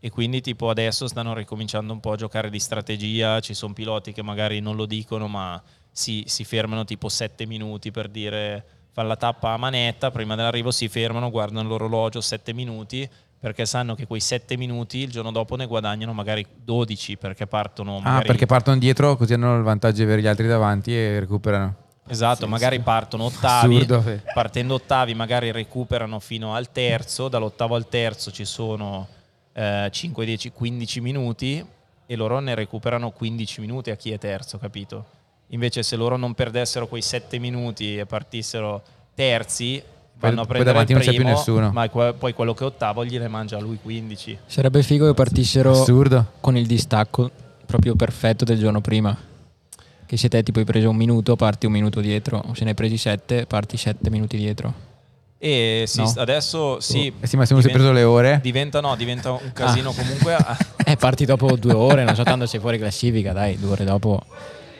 E 0.00 0.10
quindi 0.10 0.40
tipo 0.40 0.70
adesso 0.70 1.08
stanno 1.08 1.34
ricominciando 1.34 1.92
un 1.92 2.00
po' 2.00 2.12
a 2.12 2.16
giocare 2.16 2.50
di 2.50 2.60
strategia, 2.60 3.40
ci 3.40 3.54
sono 3.54 3.72
piloti 3.72 4.12
che 4.12 4.22
magari 4.22 4.60
non 4.60 4.76
lo 4.76 4.86
dicono, 4.86 5.26
ma 5.26 5.60
si, 5.90 6.22
si 6.26 6.44
fermano 6.44 6.84
tipo 6.84 7.08
7 7.08 7.46
minuti 7.46 7.90
per 7.90 8.08
dire 8.08 8.64
fanno 8.92 9.08
la 9.08 9.16
tappa 9.16 9.52
a 9.52 9.56
manetta, 9.56 10.10
prima 10.10 10.34
dell'arrivo 10.34 10.70
si 10.70 10.88
fermano, 10.88 11.30
guardano 11.30 11.68
l'orologio 11.68 12.20
7 12.20 12.52
minuti, 12.52 13.08
perché 13.38 13.66
sanno 13.66 13.94
che 13.94 14.06
quei 14.06 14.20
7 14.20 14.56
minuti 14.56 14.98
il 14.98 15.10
giorno 15.10 15.30
dopo 15.30 15.56
ne 15.56 15.66
guadagnano 15.66 16.12
magari 16.12 16.44
12 16.64 17.16
perché 17.16 17.46
partono 17.46 18.00
Ah, 18.02 18.20
perché 18.20 18.46
partono 18.46 18.78
dietro 18.78 19.16
così 19.16 19.34
hanno 19.34 19.56
il 19.56 19.62
vantaggio 19.62 19.98
di 19.98 20.02
avere 20.02 20.22
gli 20.22 20.26
altri 20.26 20.48
davanti 20.48 20.96
e 20.96 21.20
recuperano. 21.20 21.86
Esatto, 22.08 22.48
magari 22.48 22.80
partono 22.80 23.24
ottavi, 23.24 23.76
Assurdo, 23.76 24.02
sì. 24.02 24.18
partendo 24.32 24.74
ottavi 24.74 25.14
magari 25.14 25.52
recuperano 25.52 26.18
fino 26.20 26.54
al 26.54 26.72
terzo, 26.72 27.28
dall'ottavo 27.28 27.74
al 27.74 27.86
terzo 27.88 28.30
ci 28.30 28.46
sono 28.46 29.06
eh, 29.58 29.88
5, 29.90 30.24
10, 30.24 30.52
15 30.52 31.00
minuti 31.00 31.64
e 32.06 32.16
loro 32.16 32.38
ne 32.38 32.54
recuperano 32.54 33.10
15 33.10 33.60
minuti 33.60 33.90
a 33.90 33.96
chi 33.96 34.12
è 34.12 34.18
terzo, 34.18 34.56
capito? 34.56 35.04
Invece 35.48 35.82
se 35.82 35.96
loro 35.96 36.16
non 36.16 36.34
perdessero 36.34 36.86
quei 36.86 37.02
7 37.02 37.38
minuti 37.38 37.96
e 37.96 38.06
partissero 38.06 38.82
terzi, 39.14 39.82
Poi- 39.82 40.30
vanno 40.30 40.42
a 40.42 40.44
poi 40.44 40.62
prendere 40.62 40.72
davanti 40.72 40.92
il 40.92 40.98
non 40.98 41.06
c'è 41.06 41.12
più 41.12 41.22
primo, 41.22 41.36
nessuno. 41.36 41.72
ma 41.72 41.88
poi 42.12 42.32
quello 42.34 42.54
che 42.54 42.62
è 42.62 42.66
ottavo 42.66 43.04
gliene 43.04 43.26
mangia 43.28 43.56
a 43.56 43.60
lui 43.60 43.78
15. 43.82 44.38
Sarebbe 44.46 44.82
figo 44.82 45.06
che 45.06 45.14
partissero 45.14 45.72
Assurdo. 45.72 46.32
con 46.40 46.56
il 46.56 46.66
distacco 46.66 47.30
proprio 47.66 47.96
perfetto 47.96 48.44
del 48.44 48.58
giorno 48.58 48.80
prima. 48.80 49.16
Che 50.06 50.16
se 50.16 50.28
te 50.28 50.42
tipo 50.42 50.60
hai 50.60 50.64
preso 50.64 50.88
un 50.88 50.96
minuto, 50.96 51.36
parti 51.36 51.66
un 51.66 51.72
minuto 51.72 52.00
dietro, 52.00 52.42
o 52.46 52.54
se 52.54 52.64
ne 52.64 52.70
hai 52.70 52.76
presi 52.76 52.96
sette, 52.96 53.44
parti 53.44 53.76
sette 53.76 54.08
minuti 54.08 54.38
dietro. 54.38 54.86
E 55.40 55.84
sì, 55.86 56.00
No? 56.02 56.12
adesso 56.16 56.80
sì, 56.80 57.12
Eh 57.20 57.26
sì, 57.26 57.36
ma 57.36 57.44
se 57.44 57.52
uno 57.52 57.62
si 57.62 57.68
è 57.68 57.70
diventa- 57.70 57.90
preso 57.90 57.92
le 57.92 58.02
ore... 58.02 58.40
Diventa, 58.42 58.80
no, 58.80 58.96
diventa 58.96 59.28
Ah. 59.28 59.38
un 59.40 59.52
casino 59.52 59.92
comunque. 59.92 60.34
a- 60.34 60.56
Eh, 60.84 60.96
parti 60.96 61.24
dopo 61.24 61.54
due 61.56 61.72
ore, 61.74 62.02
non 62.04 62.14
so 62.14 62.22
tanto 62.24 62.46
sei 62.46 62.58
fuori 62.60 62.78
classifica, 62.78 63.32
dai, 63.32 63.56
due 63.58 63.70
ore 63.70 63.84
dopo. 63.84 64.20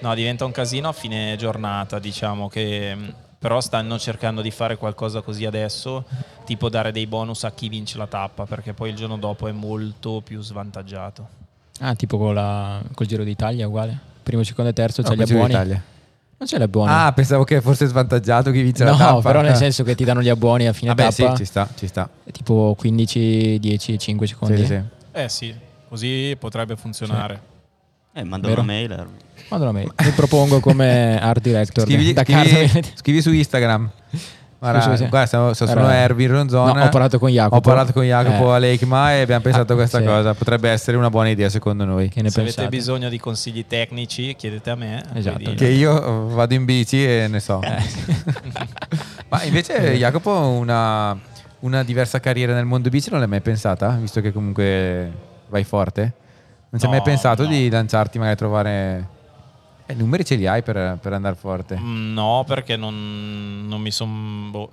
No, 0.01 0.15
diventa 0.15 0.45
un 0.45 0.53
casino 0.53 0.89
a 0.89 0.93
fine 0.93 1.37
giornata, 1.39 1.99
diciamo 1.99 2.49
che 2.49 2.95
mh, 2.95 3.15
però 3.39 3.61
stanno 3.61 3.99
cercando 3.99 4.41
di 4.43 4.51
fare 4.51 4.77
qualcosa 4.77 5.21
così 5.21 5.45
adesso, 5.45 6.05
tipo 6.45 6.69
dare 6.69 6.91
dei 6.93 7.07
bonus 7.07 7.45
a 7.45 7.53
chi 7.53 7.69
vince 7.69 7.99
la 7.99 8.07
tappa, 8.07 8.45
perché 8.47 8.73
poi 8.73 8.91
il 8.91 8.97
giorno 8.97 9.17
dopo 9.17 9.47
è 9.49 9.53
molto 9.53 10.23
più 10.25 10.41
svantaggiato. 10.41 11.29
Ah, 11.81 11.95
tipo 11.95 12.19
con 12.19 12.35
la- 12.35 12.83
col 12.95 13.07
Giro 13.07 13.23
d'Italia 13.23 13.69
uguale. 13.69 13.97
Primo, 14.25 14.43
secondo 14.43 14.71
e 14.71 14.75
terzo 14.75 15.03
No, 15.03 15.09
c'è 15.11 15.15
gli 15.15 15.23
abboni. 15.23 15.53
Non 16.39 16.47
c'è 16.49 16.59
le 16.59 16.69
buone. 16.69 16.91
Ah, 16.93 17.13
pensavo 17.13 17.43
che 17.45 17.61
fosse 17.61 17.87
svantaggiato 17.87 18.51
chi 18.53 18.63
vince 18.63 18.85
la 18.85 18.93
tappa. 18.97 19.11
no, 19.13 19.21
però 19.21 19.41
nel 19.41 19.57
senso 19.57 19.83
che 19.83 19.95
ti 19.97 20.05
danno 20.05 20.23
gli 20.23 20.29
abboni 20.29 20.69
a 20.69 20.73
fine 20.73 20.95
Vabbè, 20.95 21.11
sì, 21.11 21.23
tappa. 21.23 21.37
ci 21.37 21.45
sta, 21.45 21.69
ci 21.77 21.87
sta. 21.89 22.09
Tipo 22.33 22.75
15, 22.79 23.59
10, 23.59 23.99
5 23.99 24.27
secondi. 24.29 24.57
Sì, 24.59 24.67
sì. 24.67 24.81
Eh 25.13 25.29
sì, 25.29 25.55
così 25.89 26.37
potrebbe 26.39 26.77
funzionare. 26.77 27.41
Eh, 28.13 28.23
manda 28.23 28.47
Vero. 28.49 28.61
una 28.63 28.73
mail. 28.73 28.91
eh. 28.93 29.27
Mandalo 29.49 29.71
a 29.71 29.75
me. 29.75 29.83
Mi 30.05 30.11
propongo 30.15 30.61
come 30.61 31.21
art 31.21 31.41
director 31.41 31.85
Scrivi, 31.85 32.13
da 32.13 32.23
scrivi- 32.23 32.85
scrivi 32.95 33.21
su 33.23 33.33
Instagram. 33.33 33.91
Guarda, 34.61 34.81
Sì, 34.81 34.91
sì, 34.91 34.97
sì. 34.97 35.09
guarda, 35.09 35.27
sono, 35.27 35.53
sono 35.55 35.89
Erwin 35.89 36.29
Ronzona. 36.33 36.73
No, 36.73 36.85
ho 36.87 36.89
parlato 36.89 37.19
con 37.21 37.31
Jacopo. 37.31 37.57
Ho 37.57 37.61
parlato 37.61 37.93
con 37.93 38.03
Jacopo 38.03 38.51
Eh. 38.53 38.55
a 38.57 38.59
Leikma 38.59 39.15
e 39.15 39.21
abbiamo 39.21 39.41
pensato 39.43 39.73
a 39.73 39.75
Ah, 39.75 39.79
questa 39.79 39.99
sì. 39.99 40.05
cosa. 40.05 40.35
Potrebbe 40.35 40.69
essere 40.71 40.97
una 40.97 41.11
buona 41.11 41.29
idea 41.29 41.49
secondo 41.49 41.85
noi. 41.85 42.09
Che 42.09 42.23
ne 42.23 42.31
Se 42.31 42.41
pensate? 42.43 42.63
avete 42.63 42.77
bisogno 42.77 43.09
di 43.09 43.19
consigli 43.21 43.65
tecnici, 43.69 44.35
chiedete 44.37 44.71
a 44.71 44.75
me. 44.75 45.03
Esatto. 45.15 45.43
poi 45.45 45.55
Che 45.55 45.69
io 45.69 46.27
vado 46.29 46.55
in 46.55 46.65
bici 46.65 47.05
e 47.05 47.29
ne 47.29 47.39
so. 47.39 47.61
Ma 49.29 49.43
invece 49.45 49.97
Jacopo 49.97 50.31
una, 50.33 51.17
una 51.61 51.83
diversa 51.85 52.19
carriera 52.19 52.53
nel 52.55 52.65
mondo 52.65 52.89
bici 52.89 53.11
non 53.11 53.21
l'hai 53.21 53.29
mai 53.29 53.41
pensata? 53.41 53.91
Visto 54.01 54.21
che 54.21 54.33
comunque 54.33 55.13
vai 55.49 55.65
forte? 55.65 56.13
Non 56.71 56.81
ci 56.81 56.87
hai 56.87 56.91
No, 56.93 56.97
mai 56.99 57.03
pensato 57.03 57.43
no. 57.45 57.49
di 57.49 57.71
lanciarti 57.71 58.19
magari 58.19 58.35
a 58.35 58.39
trovare... 58.39 59.09
Eh, 59.91 59.95
numeri 59.95 60.23
ce 60.23 60.35
li 60.35 60.47
hai 60.47 60.63
per, 60.63 60.99
per 61.01 61.15
andare 61.15 61.35
forte. 61.35 61.79
Mm, 61.79 62.13
No, 62.13 62.45
perché 62.47 62.77
non, 62.77 63.67
non 63.67 63.81
mi 63.81 63.91
sono. 63.91 64.69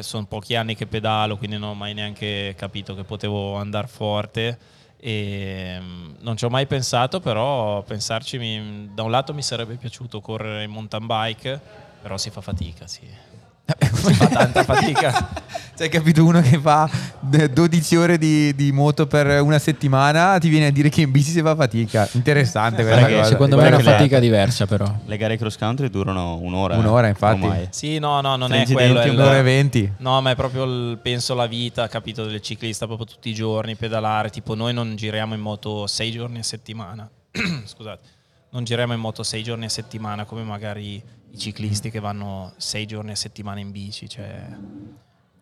sono 0.00 0.24
pochi 0.26 0.56
anni 0.56 0.74
che 0.74 0.86
pedalo, 0.86 1.36
quindi 1.36 1.56
non 1.56 1.70
ho 1.70 1.74
mai 1.74 1.94
neanche 1.94 2.54
capito 2.56 2.94
che 2.96 3.04
potevo 3.04 3.54
andare 3.56 3.86
forte. 3.86 4.58
E 4.98 5.78
mm, 5.80 6.14
non 6.20 6.36
ci 6.36 6.44
ho 6.44 6.48
mai 6.50 6.66
pensato, 6.66 7.20
però 7.20 7.82
pensarci 7.82 8.38
mi- 8.38 8.90
da 8.92 9.02
un 9.04 9.10
lato 9.12 9.32
mi 9.34 9.42
sarebbe 9.42 9.74
piaciuto 9.76 10.20
correre 10.20 10.64
in 10.64 10.70
mountain 10.70 11.06
bike, 11.06 11.60
però 12.02 12.16
si 12.16 12.30
fa 12.30 12.40
fatica, 12.40 12.88
sì. 12.88 13.06
Fa 13.66 14.26
tanta 14.28 14.62
fatica. 14.64 15.44
Cioè, 15.76 15.88
hai 15.88 15.92
capito 15.92 16.24
uno 16.24 16.40
che 16.40 16.58
fa 16.58 16.88
d- 17.20 17.50
12 17.50 17.96
ore 17.96 18.16
di, 18.16 18.54
di 18.54 18.72
moto 18.72 19.06
per 19.06 19.42
una 19.42 19.58
settimana, 19.58 20.38
ti 20.38 20.48
viene 20.48 20.68
a 20.68 20.70
dire 20.70 20.88
che 20.88 21.02
in 21.02 21.10
bici 21.10 21.30
si 21.30 21.42
fa 21.42 21.54
fatica. 21.54 22.08
Interessante 22.12 22.76
questa 22.76 23.00
Guarda 23.00 23.08
che 23.08 23.16
cosa. 23.20 23.28
Secondo 23.30 23.56
me 23.56 23.64
è 23.64 23.66
una 23.66 23.76
che 23.76 23.82
le- 23.82 23.90
fatica 23.90 24.18
diversa 24.18 24.64
però. 24.64 24.90
Le 25.04 25.16
gare 25.18 25.36
cross 25.36 25.58
country 25.58 25.90
durano 25.90 26.36
un'ora. 26.36 26.76
Un'ora, 26.78 27.08
eh, 27.08 27.10
infatti. 27.10 27.42
ormai. 27.42 27.66
Sì, 27.72 27.98
no, 27.98 28.22
no, 28.22 28.36
non 28.36 28.48
Tre 28.48 28.62
è 28.62 28.72
quello. 28.72 29.00
È 29.00 29.08
Un'ora 29.10 29.36
e 29.36 29.42
venti. 29.42 29.92
No, 29.98 30.18
ma 30.22 30.30
è 30.30 30.34
proprio 30.34 30.64
il- 30.64 30.98
penso 31.02 31.34
la 31.34 31.46
vita, 31.46 31.86
capito, 31.88 32.24
del 32.24 32.40
ciclista, 32.40 32.86
proprio 32.86 33.06
tutti 33.06 33.28
i 33.28 33.34
giorni 33.34 33.74
pedalare. 33.76 34.30
Tipo, 34.30 34.54
noi 34.54 34.72
non 34.72 34.96
giriamo 34.96 35.34
in 35.34 35.40
moto 35.42 35.86
sei 35.86 36.10
giorni 36.10 36.38
a 36.38 36.42
settimana. 36.42 37.06
Scusate, 37.66 38.00
non 38.52 38.64
giriamo 38.64 38.94
in 38.94 39.00
moto 39.00 39.22
sei 39.22 39.42
giorni 39.42 39.66
a 39.66 39.68
settimana 39.68 40.24
come 40.24 40.42
magari 40.42 41.02
i 41.36 41.38
ciclisti 41.38 41.90
che 41.90 42.00
vanno 42.00 42.52
sei 42.56 42.86
giorni 42.86 43.12
a 43.12 43.16
settimana 43.16 43.60
in 43.60 43.70
bici. 43.70 44.08
Cioè, 44.08 44.46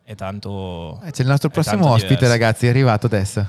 è 0.03 0.15
tanto. 0.15 1.01
Eh, 1.05 1.13
C'è 1.13 1.23
il 1.23 1.29
nostro 1.29 1.49
prossimo 1.49 1.87
ospite, 1.87 2.15
diverso. 2.15 2.33
ragazzi, 2.33 2.67
è 2.67 2.69
arrivato 2.69 3.07
adesso. 3.07 3.47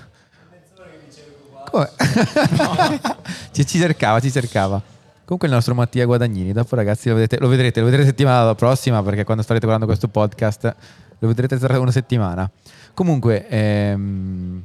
Come? 1.69 1.89
ci, 3.51 3.65
ci 3.65 3.79
cercava, 3.79 4.19
ci 4.19 4.31
cercava. 4.31 4.81
Comunque 5.25 5.47
il 5.47 5.55
nostro 5.55 5.73
Mattia 5.73 6.05
Guadagnini, 6.05 6.51
dopo 6.53 6.75
ragazzi 6.75 7.09
lo 7.09 7.15
vedete, 7.15 7.39
lo 7.39 7.47
vedrete, 7.47 7.79
lo 7.79 7.87
vedrete 7.87 8.05
settimana 8.09 8.53
prossima 8.53 9.01
perché 9.01 9.23
quando 9.23 9.41
starete 9.41 9.65
guardando 9.65 9.91
questo 9.91 10.07
podcast 10.07 10.75
lo 11.17 11.27
vedrete 11.27 11.57
tra 11.57 11.79
una 11.79 11.89
settimana. 11.89 12.49
Comunque, 12.93 13.47
ehm, 13.47 14.63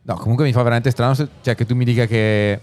no, 0.00 0.14
comunque 0.14 0.46
mi 0.46 0.52
fa 0.52 0.62
veramente 0.62 0.90
strano 0.90 1.12
se- 1.12 1.28
cioè, 1.42 1.54
che 1.54 1.66
tu 1.66 1.74
mi 1.74 1.84
dica 1.84 2.06
che, 2.06 2.60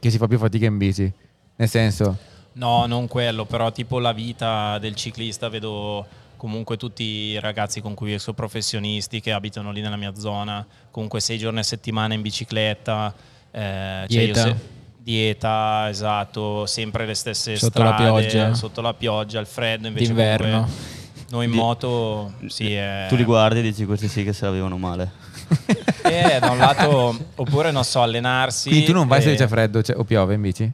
che 0.00 0.10
si 0.10 0.16
fa 0.16 0.26
più 0.26 0.38
fatica 0.38 0.64
in 0.64 0.78
bici. 0.78 1.12
Nel 1.56 1.68
senso, 1.68 2.16
No, 2.54 2.86
non 2.86 3.08
quello, 3.08 3.44
però 3.44 3.72
tipo 3.72 3.98
la 3.98 4.12
vita 4.12 4.78
del 4.78 4.94
ciclista 4.94 5.48
vedo 5.48 6.06
comunque 6.36 6.76
tutti 6.76 7.02
i 7.02 7.40
ragazzi 7.40 7.80
con 7.80 7.94
cui 7.94 8.18
sono 8.18 8.36
professionisti 8.36 9.20
che 9.20 9.32
abitano 9.32 9.72
lì 9.72 9.80
nella 9.80 9.96
mia 9.96 10.14
zona, 10.16 10.64
comunque 10.90 11.20
sei 11.20 11.38
giorni 11.38 11.60
a 11.60 11.62
settimana 11.62 12.14
in 12.14 12.22
bicicletta, 12.22 13.12
eh, 13.50 14.04
cioè 14.08 14.20
io 14.22 14.32
Dieta. 14.32 14.40
se- 14.42 14.56
dieta, 15.04 15.88
esatto, 15.90 16.64
sempre 16.66 17.06
le 17.06 17.14
stesse 17.14 17.56
Sotto 17.56 17.82
la 17.82 17.94
strade, 17.94 18.04
pioggia. 18.26 18.54
sotto 18.54 18.80
la 18.80 18.94
pioggia, 18.94 19.40
il 19.40 19.46
freddo, 19.46 19.86
invece 19.88 20.06
D'inverno. 20.06 20.46
comunque 20.50 20.82
noi 21.30 21.44
in 21.46 21.50
Di- 21.50 21.56
moto 21.56 22.32
sì, 22.46 22.72
è... 22.74 23.06
Tu 23.08 23.16
li 23.16 23.24
guardi 23.24 23.58
e 23.58 23.62
dici 23.62 23.84
questi 23.86 24.08
sì 24.08 24.22
che 24.24 24.32
se 24.32 24.44
la 24.44 24.50
vivono 24.52 24.78
male. 24.78 25.10
Eh, 26.04 26.38
da 26.38 26.50
un 26.50 26.58
lato, 26.58 27.16
oppure 27.36 27.70
non 27.70 27.82
so, 27.82 28.02
allenarsi. 28.02 28.68
quindi 28.68 28.84
tu 28.86 28.92
non 28.92 29.08
vai 29.08 29.22
se 29.22 29.32
e- 29.32 29.36
c'è 29.36 29.46
freddo 29.46 29.82
cioè, 29.82 29.96
o 29.96 30.04
piove 30.04 30.34
in 30.34 30.40
bici? 30.42 30.70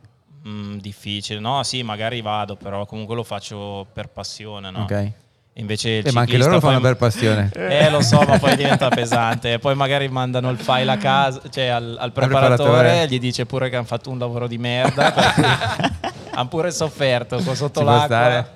Difficile, 0.78 1.40
no, 1.40 1.62
sì, 1.62 1.82
magari 1.82 2.20
vado, 2.22 2.56
però 2.56 2.86
comunque 2.86 3.14
lo 3.14 3.22
faccio 3.24 3.86
per 3.92 4.08
passione, 4.08 4.70
no? 4.70 4.82
Ok. 4.82 5.12
Invece 5.54 5.98
Eh, 5.98 6.12
ma 6.12 6.20
anche 6.20 6.38
loro 6.38 6.52
lo 6.52 6.60
fanno 6.60 6.80
poi- 6.80 6.88
per 6.90 6.96
passione. 6.96 7.50
Eh, 7.56 7.90
lo 7.90 8.00
so, 8.00 8.20
ma 8.22 8.38
poi 8.38 8.56
diventa 8.56 8.88
pesante. 8.88 9.58
Poi 9.58 9.74
magari 9.74 10.08
mandano 10.08 10.48
il 10.50 10.58
file 10.58 10.90
a 10.92 10.96
casa, 10.96 11.40
cioè 11.50 11.66
al, 11.66 11.96
al 11.98 12.12
preparatore, 12.12 12.70
preparatore. 12.70 13.08
gli 13.08 13.18
dice 13.18 13.44
pure 13.46 13.68
che 13.68 13.76
hanno 13.76 13.84
fatto 13.84 14.10
un 14.10 14.18
lavoro 14.18 14.46
di 14.46 14.56
merda. 14.58 15.12
hanno 16.32 16.48
pure 16.48 16.70
sofferto 16.70 17.38
sotto 17.40 17.80
Ci 17.80 17.84
può 17.84 17.84
l'acqua. 17.84 18.06
stare. 18.06 18.46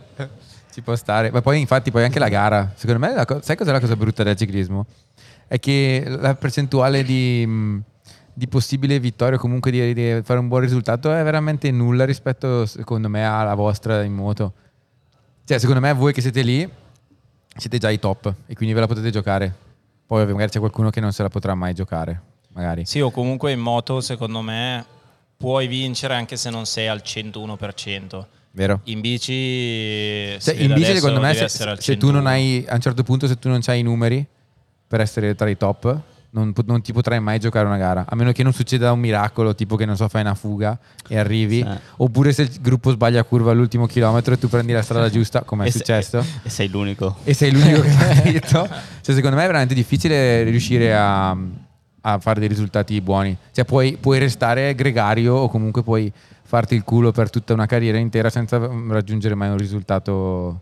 Ci 0.73 0.83
può 0.83 0.97
stare. 0.97 1.31
Ma 1.31 1.43
poi 1.43 1.61
infatti 1.61 1.91
poi 1.91 2.05
anche 2.05 2.19
la 2.19 2.29
gara. 2.29 2.73
Secondo 2.75 3.07
me, 3.07 3.25
co- 3.27 3.41
sai 3.43 3.57
cos'è 3.57 3.73
la 3.73 3.81
cosa 3.81 3.97
brutta 3.97 4.23
del 4.23 4.37
ciclismo? 4.37 4.87
È 5.47 5.59
che 5.59 6.05
la 6.07 6.35
percentuale 6.37 7.03
di, 7.03 7.47
di 8.35 8.49
possibile 8.49 8.99
vittoria 8.99 9.37
o 9.37 9.41
comunque 9.41 9.71
di, 9.71 9.95
di 9.95 10.21
fare 10.23 10.41
un 10.41 10.49
buon 10.49 10.61
risultato 10.61 11.13
è 11.13 11.23
veramente 11.23 11.71
nulla 11.71 12.05
rispetto, 12.05 12.67
secondo 12.67 13.09
me, 13.09 13.25
alla 13.25 13.55
vostra 13.55 14.03
in 14.03 14.13
moto. 14.13 14.53
Cioè, 15.45 15.59
secondo 15.59 15.81
me 15.81 15.93
voi 15.93 16.13
che 16.13 16.21
siete 16.21 16.43
lì 16.43 16.69
siete 17.57 17.79
già 17.79 17.91
i 17.91 17.99
top 17.99 18.35
e 18.47 18.55
quindi 18.55 18.75
ve 18.75 18.81
la 18.81 18.87
potete 18.87 19.11
giocare. 19.11 19.55
Poi 20.07 20.27
magari 20.27 20.51
c'è 20.51 20.59
qualcuno 20.59 20.91
che 20.91 21.01
non 21.01 21.13
se 21.13 21.23
la 21.23 21.29
potrà 21.29 21.55
mai 21.55 21.73
giocare. 21.73 22.21
Magari. 22.53 22.85
Sì, 22.85 23.01
o 23.01 23.11
comunque 23.11 23.53
in 23.53 23.61
moto, 23.61 24.01
secondo 24.01 24.41
me, 24.41 24.85
puoi 25.37 25.67
vincere 25.67 26.15
anche 26.15 26.37
se 26.37 26.51
non 26.51 26.67
sei 26.67 26.89
al 26.89 27.03
101%. 27.05 28.25
Vero? 28.53 28.81
In 28.85 29.01
bici, 29.01 30.37
Cioè, 30.41 30.55
in 30.55 30.73
bici, 30.75 30.95
secondo 30.95 31.21
me, 31.21 31.35
se, 31.35 31.49
se 31.49 31.97
tu 31.97 32.11
non 32.11 32.23
101. 32.23 32.29
hai 32.29 32.65
a 32.69 32.75
un 32.75 32.81
certo 32.81 33.03
punto, 33.03 33.27
se 33.27 33.39
tu 33.39 33.49
non 33.49 33.61
hai 33.67 33.81
i 33.81 33.83
numeri 33.83 34.25
per 34.87 35.01
essere 35.01 35.35
tra 35.35 35.49
i 35.49 35.57
top, 35.57 36.01
non, 36.35 36.53
non 36.67 36.83
ti 36.83 36.93
potrai 36.93 37.21
mai 37.21 37.39
giocare 37.39 37.67
una 37.67 37.77
gara. 37.77 38.05
A 38.09 38.15
meno 38.17 38.33
che 38.33 38.43
non 38.43 38.53
succeda 38.53 38.91
un 38.93 38.99
miracolo, 38.99 39.55
tipo 39.55 39.77
che 39.77 39.85
non 39.85 39.97
so, 39.97 40.09
fai 40.09 40.23
una 40.23 40.35
fuga 40.35 40.77
e 41.09 41.17
arrivi, 41.17 41.59
Sì. 41.63 41.69
oppure 41.99 42.33
se 42.33 42.43
il 42.43 42.51
gruppo 42.61 42.91
sbaglia 42.91 43.23
curva 43.23 43.53
all'ultimo 43.53 43.87
chilometro 43.87 44.35
e 44.35 44.39
tu 44.39 44.49
prendi 44.49 44.73
la 44.73 44.83
strada 44.83 45.09
giusta, 45.11 45.43
come 45.43 45.67
è 45.67 45.71
se- 45.71 45.79
successo. 45.79 46.25
E 46.43 46.49
sei 46.51 46.69
l'unico. 46.69 47.17
E 47.25 47.35
sei 47.35 47.53
l'unico 47.53 47.81
che 47.81 47.89
l'ha 47.89 48.21
detto. 48.31 48.69
Cioè, 49.01 49.15
secondo 49.15 49.37
me 49.37 49.45
è 49.45 49.47
veramente 49.47 49.75
difficile 49.75 50.43
riuscire 50.43 50.95
a, 50.95 51.31
a 52.01 52.19
fare 52.19 52.41
dei 52.41 52.49
risultati 52.49 53.01
buoni. 53.01 53.37
Cioè, 53.53 53.65
puoi, 53.65 53.97
puoi 54.01 54.19
restare 54.19 54.75
gregario 54.75 55.35
o 55.35 55.49
comunque 55.49 55.83
puoi 55.83 56.13
farti 56.47 56.75
il 56.75 56.83
culo 56.85 57.11
per 57.13 57.31
tutta 57.31 57.53
una 57.55 57.67
carriera 57.67 57.97
intera 57.99 58.29
senza 58.29 58.59
mm, 58.59 58.91
raggiungere 58.93 59.35
mai 59.35 59.49
un 59.51 59.57
risultato 59.57 60.61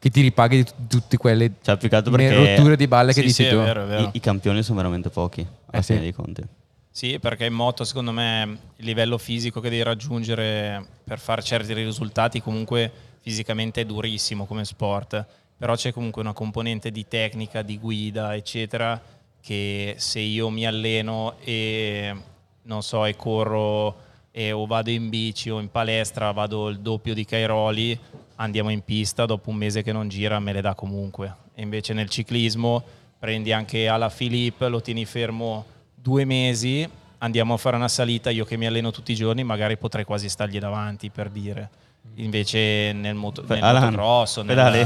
che 0.00 0.08
ti 0.08 0.22
ripaghi 0.22 0.64
di 0.64 0.86
tutte 0.88 1.18
quelle 1.18 1.52
Cioè, 1.62 1.76
che 1.76 2.32
rotture 2.34 2.74
di 2.74 2.88
balle 2.88 3.12
che 3.12 3.20
Sì, 3.20 3.26
dici 3.26 3.44
sì, 3.44 3.50
tu. 3.50 3.56
è 3.56 3.64
vero, 3.64 3.82
è 3.82 3.86
vero. 3.86 4.02
I, 4.04 4.10
i 4.14 4.20
campioni 4.20 4.62
sono 4.62 4.78
veramente 4.78 5.10
pochi. 5.10 5.42
Eh, 5.42 5.78
a 5.78 5.82
sì. 5.82 5.92
fine 5.92 6.00
dei 6.00 6.12
conti. 6.14 6.42
Sì, 6.90 7.18
perché 7.20 7.44
in 7.44 7.52
moto 7.52 7.84
secondo 7.84 8.10
me 8.10 8.58
il 8.76 8.84
livello 8.84 9.18
fisico 9.18 9.60
che 9.60 9.68
devi 9.68 9.82
raggiungere 9.82 10.84
per 11.04 11.18
fare 11.18 11.42
certi 11.42 11.72
risultati 11.74 12.40
comunque 12.42 12.90
fisicamente 13.20 13.82
è 13.82 13.84
durissimo 13.84 14.46
come 14.46 14.64
sport, 14.64 15.24
però 15.56 15.74
c'è 15.76 15.92
comunque 15.92 16.22
una 16.22 16.32
componente 16.32 16.90
di 16.90 17.06
tecnica, 17.06 17.60
di 17.60 17.78
guida, 17.78 18.34
eccetera, 18.34 19.00
che 19.42 19.94
se 19.98 20.18
io 20.20 20.48
mi 20.48 20.66
alleno 20.66 21.34
e 21.44 22.14
non 22.62 22.82
so, 22.82 23.04
e 23.04 23.14
corro 23.16 24.08
e 24.30 24.52
o 24.52 24.64
vado 24.66 24.90
in 24.90 25.10
bici 25.10 25.50
o 25.50 25.60
in 25.60 25.70
palestra, 25.70 26.32
vado 26.32 26.68
il 26.68 26.80
doppio 26.80 27.12
di 27.14 27.24
Cairoli, 27.24 27.98
andiamo 28.40 28.70
in 28.70 28.82
pista, 28.82 29.26
dopo 29.26 29.50
un 29.50 29.56
mese 29.56 29.82
che 29.82 29.92
non 29.92 30.08
gira 30.08 30.38
me 30.40 30.52
le 30.52 30.60
dà 30.60 30.74
comunque. 30.74 31.34
E 31.54 31.62
invece 31.62 31.92
nel 31.92 32.08
ciclismo 32.08 32.82
prendi 33.18 33.52
anche 33.52 33.86
alla 33.86 34.08
Philippe, 34.08 34.68
lo 34.68 34.80
tieni 34.80 35.04
fermo 35.04 35.64
due 35.94 36.24
mesi, 36.24 36.88
andiamo 37.18 37.54
a 37.54 37.56
fare 37.58 37.76
una 37.76 37.88
salita, 37.88 38.30
io 38.30 38.44
che 38.44 38.56
mi 38.56 38.66
alleno 38.66 38.90
tutti 38.90 39.12
i 39.12 39.14
giorni 39.14 39.44
magari 39.44 39.76
potrei 39.76 40.04
quasi 40.04 40.28
stargli 40.28 40.58
davanti 40.58 41.10
per 41.10 41.28
dire. 41.28 41.68
Invece 42.14 42.92
nel, 42.94 43.14
moto, 43.14 43.44
nel 43.46 43.62
Alan, 43.62 43.84
motocross 43.84 44.36
o 44.38 44.42
nel- 44.42 44.48
pedali. 44.56 44.84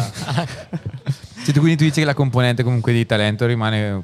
Cioè, 1.45 1.53
tu 1.55 1.61
quindi 1.61 1.77
tu 1.77 1.85
dici 1.85 2.01
che 2.01 2.05
la 2.05 2.15
componente 2.15 2.63
comunque 2.65 2.93
di 2.93 3.07
talento 3.07 3.47
rimane 3.47 4.03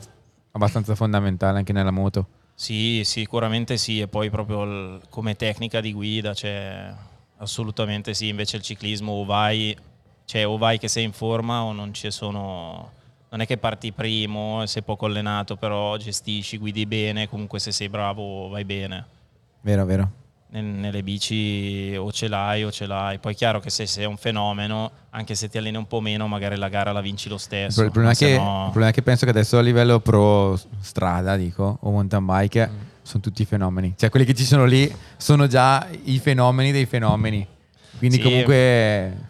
abbastanza 0.53 0.95
fondamentale 0.95 1.59
anche 1.59 1.73
nella 1.73 1.91
moto. 1.91 2.27
Sì, 2.55 3.03
sicuramente 3.05 3.77
sì, 3.79 4.01
e 4.01 4.07
poi 4.07 4.31
proprio 4.31 4.63
il- 4.63 5.01
come 5.11 5.35
tecnica 5.35 5.81
di 5.81 5.93
guida, 5.93 6.35
cioè, 6.35 6.93
assolutamente 7.41 8.15
sì, 8.15 8.29
invece 8.29 8.57
il 8.57 8.63
ciclismo 8.63 9.13
o 9.13 9.25
vai, 9.25 9.77
cioè, 10.25 10.47
o 10.47 10.57
vai 10.57 10.79
che 10.79 10.89
sei 10.89 11.05
in 11.05 11.13
forma 11.13 11.63
o 11.63 11.73
non 11.73 11.93
ci 11.93 12.11
sono, 12.11 12.91
non 13.31 13.41
è 13.41 13.47
che 13.47 13.57
parti 13.59 13.93
primo, 13.93 14.65
sei 14.67 14.83
poco 14.83 15.07
allenato, 15.07 15.57
però 15.57 15.97
gestisci, 15.97 16.57
guidi 16.59 16.87
bene, 16.87 17.29
comunque 17.29 17.59
se 17.59 17.73
sei 17.73 17.89
bravo 17.89 18.49
vai 18.49 18.65
bene. 18.65 19.05
Vero, 19.63 19.85
vero. 19.85 20.11
nel- 20.53 20.65
nelle 20.65 21.05
bici 21.05 21.95
o 21.97 22.11
ce 22.11 22.27
l'hai 22.27 22.65
o 22.65 22.73
ce 22.73 22.85
l'hai. 22.87 23.19
Poi 23.19 23.35
è 23.35 23.37
chiaro 23.37 23.61
che 23.61 23.71
se 23.71 23.87
sei 23.87 24.05
un 24.07 24.17
fenomeno, 24.17 24.91
anche 25.11 25.37
se 25.37 25.49
ti 25.49 25.59
alleni 25.59 25.77
un 25.77 25.87
po' 25.87 26.01
meno, 26.01 26.27
magari 26.27 26.57
la 26.57 26.69
gara 26.69 26.91
la 26.91 27.01
vinci 27.01 27.29
lo 27.29 27.39
stesso. 27.39 27.83
il 27.85 27.93
problema, 27.93 28.09
ma 28.09 28.13
è 28.13 28.17
che, 28.19 28.37
no- 28.37 28.63
il 28.65 28.71
problema 28.71 28.89
è 28.89 28.93
che 28.93 29.03
penso 29.03 29.25
che 29.27 29.31
adesso 29.31 29.59
a 29.59 29.61
livello 29.61 30.01
pro 30.01 30.59
strada, 30.81 31.37
dico, 31.37 31.79
o 31.83 31.91
mountain 31.93 32.25
bike, 32.25 32.69
Mm. 32.69 32.79
Sono 33.11 33.23
tutti 33.23 33.45
fenomeni. 33.45 33.95
Cioè 33.97 34.09
quelli 34.09 34.25
che 34.25 34.35
ci 34.35 34.45
sono 34.45 34.65
lì 34.65 34.93
sono 35.17 35.47
già 35.47 35.87
i 36.05 36.19
fenomeni 36.19 36.71
dei 36.73 36.87
fenomeni. 36.87 37.47
Quindi 37.99 38.17
Sì. 38.17 38.23
comunque 38.23 39.29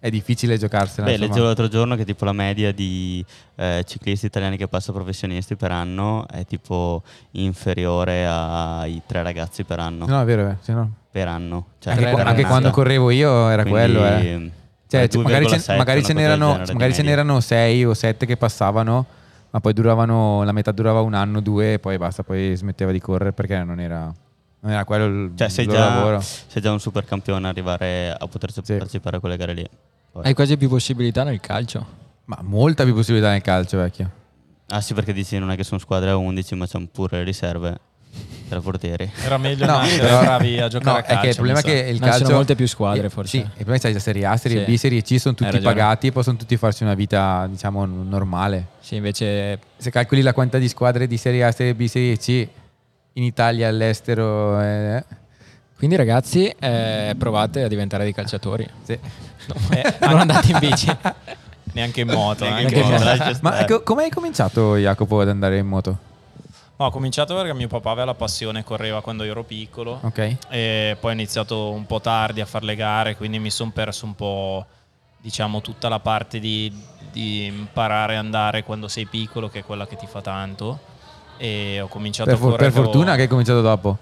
è 0.00 0.10
difficile 0.10 0.58
giocarsela. 0.58 1.06
Beh, 1.06 1.12
insomma. 1.12 1.28
leggevo 1.28 1.46
l'altro 1.46 1.68
giorno 1.68 1.94
che 1.94 2.04
tipo 2.04 2.24
la 2.24 2.32
media 2.32 2.72
di 2.72 3.24
eh, 3.56 3.84
ciclisti 3.86 4.26
italiani 4.26 4.56
che 4.56 4.66
passa 4.66 4.92
professionisti 4.92 5.54
per 5.56 5.70
anno 5.70 6.26
è 6.28 6.44
tipo 6.44 7.02
inferiore 7.32 8.26
ai 8.26 9.00
tre 9.06 9.22
ragazzi 9.22 9.62
per 9.64 9.78
anno. 9.78 10.06
No, 10.06 10.20
è 10.20 10.24
vero, 10.24 10.48
è- 10.48 10.56
sì, 10.60 10.72
no. 10.72 10.90
Per 11.10 11.28
anno. 11.28 11.66
Cioè, 11.78 11.92
anche, 11.92 12.04
per 12.14 12.26
anche 12.26 12.44
quando 12.44 12.70
correvo 12.70 13.10
io 13.10 13.48
era 13.48 13.62
Quindi, 13.62 13.80
quello. 13.80 14.06
Eh. 14.06 14.50
Cioè, 14.88 15.08
magari, 15.22 15.46
ce, 15.48 15.56
2,7, 15.58 15.76
magari 15.76 16.02
ce 16.04 16.12
n'erano, 16.14 16.62
magari 16.72 16.94
ce 16.94 17.02
n'erano 17.02 17.40
sei 17.40 17.84
o 17.84 17.94
sette 17.94 18.26
che 18.26 18.36
passavano, 18.36 19.06
ma 19.50 19.60
poi 19.60 19.72
duravano, 19.72 20.42
la 20.44 20.52
metà 20.52 20.72
durava 20.72 21.00
un 21.00 21.14
anno, 21.14 21.40
due, 21.40 21.74
e 21.74 21.78
poi 21.78 21.96
basta, 21.98 22.22
poi 22.22 22.54
smetteva 22.56 22.92
di 22.92 23.00
correre 23.00 23.32
perché 23.32 23.62
non 23.64 23.80
era, 23.80 24.12
non 24.60 24.72
era 24.72 24.84
quello 24.84 25.04
il, 25.06 25.32
Cioè, 25.34 25.48
sei 25.48 25.64
loro 25.66 25.78
lavoro. 25.78 26.18
già, 26.18 26.24
sei 26.46 26.62
già 26.62 26.70
un 26.72 26.80
super 26.80 27.04
campione 27.04 27.48
arrivare 27.48 28.12
a 28.16 28.26
poter 28.26 28.52
Sì. 28.52 28.60
partecipare 28.62 29.16
a 29.16 29.20
quelle 29.20 29.36
gare 29.36 29.52
lì. 29.54 29.66
Poi- 30.12 30.24
Hai 30.24 30.34
quasi 30.34 30.56
più 30.56 30.68
possibilità 30.68 31.22
nel 31.24 31.40
calcio. 31.40 31.98
Ma 32.26 32.38
molta 32.42 32.84
più 32.84 32.94
possibilità 32.94 33.30
nel 33.30 33.42
calcio, 33.42 33.76
vecchio. 33.78 34.10
Ah 34.68 34.80
sì, 34.80 34.94
perché 34.94 35.12
dici 35.12 35.36
non 35.38 35.50
è 35.50 35.56
che 35.56 35.64
sono 35.64 35.80
squadre 35.80 36.10
a 36.10 36.16
11, 36.16 36.54
ma 36.54 36.66
c'hanno 36.66 36.86
pure 36.92 37.18
le 37.18 37.24
riserve 37.24 37.78
per 38.48 38.58
i 38.58 38.60
portieri. 38.60 39.10
Era 39.24 39.38
meglio 39.38 39.64
No, 39.66 39.78
nascere 39.78 40.00
però- 40.08 40.20
bravi 40.20 40.58
a 40.60 40.68
giocare 40.68 40.90
no, 40.90 40.96
a 40.98 41.02
calcio. 41.02 41.18
è 41.18 41.20
che 41.22 41.28
il 41.28 41.34
problema 41.34 41.58
è 41.58 41.62
che 41.62 41.72
il 41.72 41.86
No, 41.86 41.92
ci 41.94 41.98
calcio 42.00 42.24
sono 42.24 42.36
molte 42.36 42.54
più 42.56 42.66
squadre, 42.66 43.06
Eh, 43.06 43.10
forse. 43.10 43.30
Sì, 43.30 43.36
il 43.38 43.50
problema 43.54 43.74
è 43.76 43.78
che 43.78 43.82
c'hai 43.84 43.92
la 43.92 44.00
Serie 44.00 44.26
A, 44.26 44.36
Serie 44.36 44.64
Sì. 44.64 44.70
B, 44.72 44.76
Serie 44.76 45.02
C, 45.02 45.20
sono 45.20 45.34
tutti 45.34 45.58
pagati 45.60 46.06
e 46.08 46.12
possono 46.12 46.36
tutti 46.36 46.56
farsi 46.56 46.82
una 46.82 46.94
vita, 46.94 47.46
diciamo, 47.50 47.84
normale. 47.86 48.66
Sì, 48.80 48.96
invece 48.96 49.58
Se 49.76 49.90
calcoli 49.90 50.22
la 50.22 50.32
quantità 50.32 50.58
di 50.58 50.68
squadre 50.68 51.06
di 51.06 51.16
Serie 51.16 51.44
A, 51.44 51.52
Serie 51.52 51.74
B, 51.74 51.84
Serie 51.86 52.16
C 52.16 52.28
in 53.14 53.22
Italia, 53.22 53.68
all'estero, 53.68 54.60
eh, 54.60 55.04
Quindi 55.76 55.96
ragazzi, 55.96 56.46
eh, 56.58 57.14
provate 57.16 57.62
a 57.62 57.68
diventare 57.68 58.04
dei 58.04 58.12
calciatori. 58.12 58.68
sì. 58.82 58.92
Eh, 58.92 59.94
non 60.00 60.18
andate 60.18 60.50
in 60.52 60.58
bici. 60.58 60.86
Neanche 61.72 62.00
in 62.00 62.08
moto. 62.08 62.44
Neanche 62.44 62.64
anche 62.64 62.78
in 62.78 62.82
moto, 62.82 62.92
moto. 63.04 63.04
lascia 63.04 63.38
Ma 63.42 63.64
co- 63.64 63.82
come 63.82 64.02
hai 64.04 64.10
cominciato, 64.10 64.76
Jacopo, 64.76 65.20
ad 65.20 65.28
andare 65.28 65.56
in 65.58 65.66
moto? 65.66 65.98
No, 66.80 66.86
ho 66.86 66.90
cominciato 66.90 67.34
perché 67.34 67.52
mio 67.52 67.68
papà 67.68 67.90
aveva 67.90 68.06
la 68.06 68.14
passione, 68.14 68.64
correva 68.64 69.02
quando 69.02 69.22
io 69.24 69.32
ero 69.32 69.44
piccolo. 69.44 69.98
Ok. 70.00 70.36
E 70.48 70.96
poi 70.98 71.10
ho 71.10 71.12
iniziato 71.12 71.72
un 71.72 71.84
po' 71.84 72.00
tardi 72.00 72.40
a 72.40 72.46
fare 72.46 72.64
le 72.64 72.74
gare, 72.74 73.16
quindi 73.16 73.38
mi 73.38 73.50
sono 73.50 73.70
perso 73.70 74.06
un 74.06 74.14
po', 74.14 74.64
diciamo, 75.18 75.60
tutta 75.60 75.90
la 75.90 76.00
parte 76.00 76.38
di, 76.38 76.72
di 77.12 77.44
imparare 77.44 78.16
a 78.16 78.20
andare 78.20 78.64
quando 78.64 78.88
sei 78.88 79.04
piccolo, 79.04 79.50
che 79.50 79.58
è 79.58 79.62
quella 79.62 79.86
che 79.86 79.96
ti 79.96 80.06
fa 80.06 80.22
tanto. 80.22 80.78
E 81.36 81.82
ho 81.82 81.86
cominciato 81.88 82.30
Per, 82.30 82.38
a 82.38 82.40
correre. 82.40 82.70
per 82.70 82.82
fortuna 82.82 83.14
che 83.14 83.22
hai 83.22 83.28
cominciato 83.28 83.60
dopo. 83.60 83.98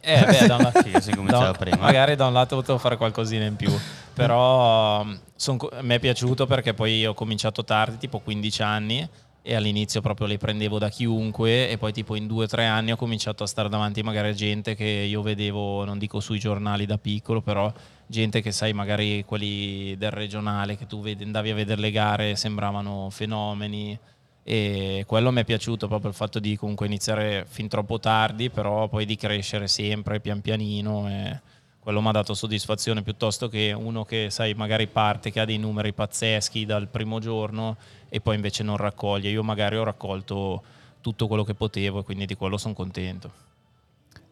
Eh, 0.00 0.24
beh, 0.24 0.46
da 0.46 0.56
un 0.56 0.62
lato, 0.62 0.80
Sì, 0.88 0.92
si 1.00 1.14
cominciava 1.14 1.50
da- 1.50 1.52
prima. 1.52 1.76
Magari 1.76 2.16
da 2.16 2.26
un 2.28 2.32
lato 2.32 2.56
potevo 2.56 2.78
fare 2.78 2.96
qualcosina 2.96 3.44
in 3.44 3.56
più, 3.56 3.70
però 4.14 5.02
um, 5.02 5.20
son 5.36 5.58
mi 5.82 5.94
è 5.94 5.98
piaciuto 5.98 6.46
perché 6.46 6.72
poi 6.72 7.04
ho 7.04 7.12
cominciato 7.12 7.62
tardi, 7.62 7.98
tipo 7.98 8.20
15 8.20 8.62
anni, 8.62 9.06
e 9.48 9.54
all'inizio 9.54 10.00
proprio 10.00 10.26
le 10.26 10.38
prendevo 10.38 10.76
da 10.76 10.88
chiunque 10.88 11.70
e 11.70 11.78
poi 11.78 11.92
tipo 11.92 12.16
in 12.16 12.26
due 12.26 12.44
o 12.44 12.48
tre 12.48 12.66
anni 12.66 12.90
ho 12.90 12.96
cominciato 12.96 13.44
a 13.44 13.46
stare 13.46 13.68
davanti 13.68 14.02
magari 14.02 14.30
a 14.30 14.32
gente 14.32 14.74
che 14.74 14.84
io 14.84 15.22
vedevo, 15.22 15.84
non 15.84 15.98
dico 15.98 16.18
sui 16.18 16.40
giornali 16.40 16.84
da 16.84 16.98
piccolo, 16.98 17.40
però 17.40 17.72
gente 18.08 18.42
che 18.42 18.50
sai 18.50 18.72
magari 18.72 19.24
quelli 19.24 19.96
del 19.96 20.10
regionale 20.10 20.76
che 20.76 20.88
tu 20.88 21.00
andavi 21.06 21.50
a 21.50 21.54
vedere 21.54 21.80
le 21.80 21.92
gare 21.92 22.34
sembravano 22.34 23.08
fenomeni 23.10 23.96
e 24.42 25.04
quello 25.06 25.30
mi 25.30 25.42
è 25.42 25.44
piaciuto 25.44 25.86
proprio 25.86 26.10
il 26.10 26.16
fatto 26.16 26.40
di 26.40 26.56
comunque 26.56 26.86
iniziare 26.86 27.46
fin 27.48 27.68
troppo 27.68 28.00
tardi 28.00 28.50
però 28.50 28.88
poi 28.88 29.04
di 29.04 29.14
crescere 29.14 29.68
sempre 29.68 30.18
pian 30.18 30.40
pianino 30.40 31.08
e 31.08 31.40
quello 31.86 32.00
mi 32.02 32.08
ha 32.08 32.10
dato 32.10 32.34
soddisfazione 32.34 33.02
piuttosto 33.02 33.48
che 33.48 33.72
uno 33.72 34.04
che 34.04 34.26
sai 34.30 34.54
magari 34.54 34.88
parte 34.88 35.30
che 35.30 35.38
ha 35.38 35.44
dei 35.44 35.56
numeri 35.56 35.92
pazzeschi 35.92 36.66
dal 36.66 36.88
primo 36.88 37.20
giorno 37.20 37.76
e 38.08 38.20
poi 38.20 38.34
invece 38.34 38.64
non 38.64 38.76
raccoglie 38.76 39.30
io 39.30 39.44
magari 39.44 39.76
ho 39.76 39.84
raccolto 39.84 40.64
tutto 41.00 41.28
quello 41.28 41.44
che 41.44 41.54
potevo 41.54 42.00
e 42.00 42.02
quindi 42.02 42.26
di 42.26 42.34
quello 42.34 42.56
sono 42.58 42.74
contento 42.74 43.30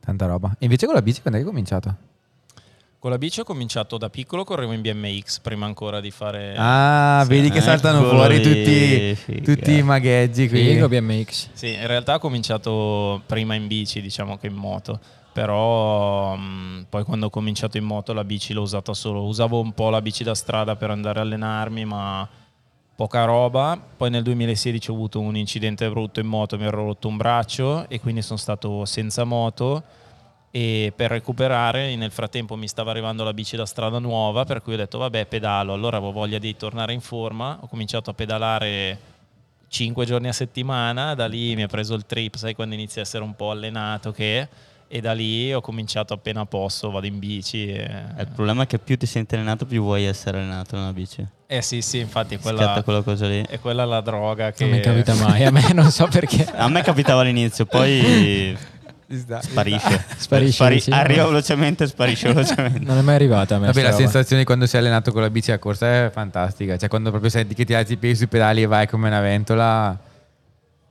Tanta 0.00 0.26
roba. 0.26 0.57
E 0.59 0.64
invece 0.64 0.86
con 0.86 0.96
la 0.96 1.02
bici 1.02 1.20
quando 1.20 1.38
hai 1.38 1.44
cominciato? 1.46 1.96
con 2.98 3.11
la 3.12 3.18
bici 3.18 3.38
ho 3.38 3.44
cominciato 3.44 3.98
da 3.98 4.11
piccolo 4.11 4.42
correvo 4.42 4.72
in 4.72 4.80
BMX 4.80 5.38
prima 5.38 5.64
ancora 5.66 6.00
di 6.00 6.11
fare 6.11 6.55
Ah, 6.59 7.20
sì. 7.22 7.28
vedi 7.28 7.50
che 7.50 7.61
saltano 7.61 7.98
Eccolo 7.98 8.14
fuori 8.18 8.40
tutti, 8.42 9.42
tutti 9.42 9.72
i 9.76 9.82
magheggi 9.84 10.48
qui. 10.48 10.72
Figo 10.72 10.88
BMX. 10.88 11.50
Sì, 11.52 11.72
in 11.74 11.86
realtà 11.86 12.14
ho 12.14 12.18
cominciato 12.18 13.22
prima 13.26 13.55
in 13.55 13.68
bici, 13.68 14.00
diciamo 14.00 14.38
che 14.38 14.48
in 14.48 14.55
moto, 14.55 14.98
però 15.35 16.37
mh, 16.37 16.87
poi 16.89 17.03
quando 17.03 17.26
ho 17.26 17.30
cominciato 17.30 17.76
in 17.76 17.82
moto 17.82 18.12
la 18.12 18.22
bici 18.22 18.53
l'ho 18.53 18.62
usata 18.62 18.95
solo, 18.95 19.24
usavo 19.24 19.59
un 19.59 19.72
po' 19.72 19.91
la 19.91 20.01
bici 20.01 20.22
da 20.22 20.35
strada 20.35 20.76
per 20.76 20.91
andare 20.91 21.18
a 21.18 21.22
allenarmi, 21.22 21.85
ma 21.85 22.28
poca 22.95 23.24
roba. 23.24 23.76
Poi 23.97 24.11
nel 24.11 24.22
2016 24.22 24.91
ho 24.91 24.95
avuto 24.95 25.18
un 25.18 25.37
incidente 25.37 25.89
brutto 25.91 26.20
in 26.20 26.28
moto, 26.28 26.57
mi 26.57 26.66
ero 26.66 26.85
rotto 26.85 27.09
un 27.09 27.16
braccio 27.16 27.89
e 27.89 27.99
quindi 27.99 28.22
sono 28.22 28.39
stato 28.39 28.85
senza 28.85 29.24
moto. 29.24 29.82
E 30.53 30.93
per 30.95 31.11
recuperare 31.11 31.97
nel 31.97 32.12
frattempo 32.12 32.55
mi 32.55 32.68
stava 32.68 32.93
arrivando 32.93 33.24
la 33.24 33.35
bici 33.35 33.57
da 33.57 33.66
strada 33.66 33.99
nuova 33.99 34.45
per 34.45 34.62
cui 34.62 34.74
ho 34.74 34.76
detto 34.76 34.99
vabbè 34.99 35.26
pedalo. 35.26 35.72
Allora 35.72 35.97
avevo 35.97 36.12
voglia 36.12 36.39
di 36.39 36.57
tornare 36.57 36.93
in 36.93 37.01
forma. 37.01 37.59
Ho 37.61 37.66
cominciato 37.66 38.11
a 38.11 38.14
pedalare 38.14 38.99
5 39.66 40.07
giorni 40.07 40.28
a 40.28 40.32
settimana. 40.32 41.14
Da 41.14 41.26
lì 41.26 41.57
mi 41.57 41.64
ha 41.64 41.66
preso 41.66 41.95
il 41.95 42.07
trip 42.07 42.37
sai 42.37 42.55
quando 42.55 42.76
inizi 42.76 43.01
a 43.01 43.03
essere 43.03 43.24
un 43.24 43.35
po' 43.35 43.51
allenato 43.51 44.12
che 44.12 44.49
e 44.89 45.01
da 45.01 45.12
lì 45.12 45.53
ho 45.53 45.61
cominciato 45.61 46.14
appena 46.14 46.45
posso 46.47 46.91
vado 46.91 47.07
in 47.07 47.18
bici 47.18 47.66
e... 47.66 47.82
Il 48.18 48.28
problema 48.35 48.62
è 48.64 48.66
che 48.66 48.78
più 48.78 48.97
ti 48.97 49.07
senti 49.07 49.35
allenato, 49.35 49.66
più 49.66 49.82
vuoi 49.82 50.05
essere 50.05 50.39
allenato 50.39 50.76
nella 50.76 50.93
bici. 50.93 51.26
eh 51.47 51.62
sì 51.62 51.82
sì 51.82 51.99
infatti 51.99 52.37
quella, 52.39 52.80
quella 52.85 53.03
cosa 53.03 53.26
lì. 53.26 53.43
è 53.49 53.59
quella 53.59 53.85
la 53.85 54.01
droga 54.01 54.53
che 54.53 54.64
Non 54.64 54.74
mi 54.74 54.80
capita 54.80 55.14
mai, 55.14 55.45
a 55.45 55.51
me 55.51 55.70
non 55.74 55.91
so 55.91 56.07
perché. 56.07 56.45
A 56.55 56.68
me 56.68 56.82
capitava 56.82 57.22
all'inizio, 57.22 57.66
poi 57.66 58.57
sparisce. 59.41 60.05
Sparisce, 60.16 60.53
Spari- 60.53 60.80
sì, 60.80 60.91
arriva 60.91 61.22
no? 61.22 61.28
velocemente 61.28 61.85
e 61.85 61.87
sparisce 61.87 62.28
velocemente. 62.32 62.78
Non 62.80 62.99
è 62.99 63.03
mai 63.03 63.14
arrivata 63.16 63.57
a 63.57 63.59
me. 63.59 63.66
Vabbè, 63.66 63.82
la 63.82 63.91
roba. 63.91 64.01
sensazione 64.01 64.41
di 64.43 64.47
quando 64.47 64.66
sei 64.66 64.80
allenato 64.80 65.12
con 65.12 65.22
la 65.22 65.30
bici 65.30 65.53
a 65.53 65.59
corsa 65.59 66.07
è 66.07 66.11
fantastica. 66.12 66.76
Cioè, 66.76 66.89
quando 66.89 67.11
proprio 67.11 67.30
senti 67.30 67.55
che 67.55 67.64
ti 67.64 67.74
alzi 67.74 67.93
i 67.93 67.97
piedi 67.97 68.16
sui 68.16 68.26
pedali 68.28 68.62
e 68.62 68.66
vai 68.66 68.87
come 68.89 69.09
una 69.09 69.20
ventola. 69.20 69.99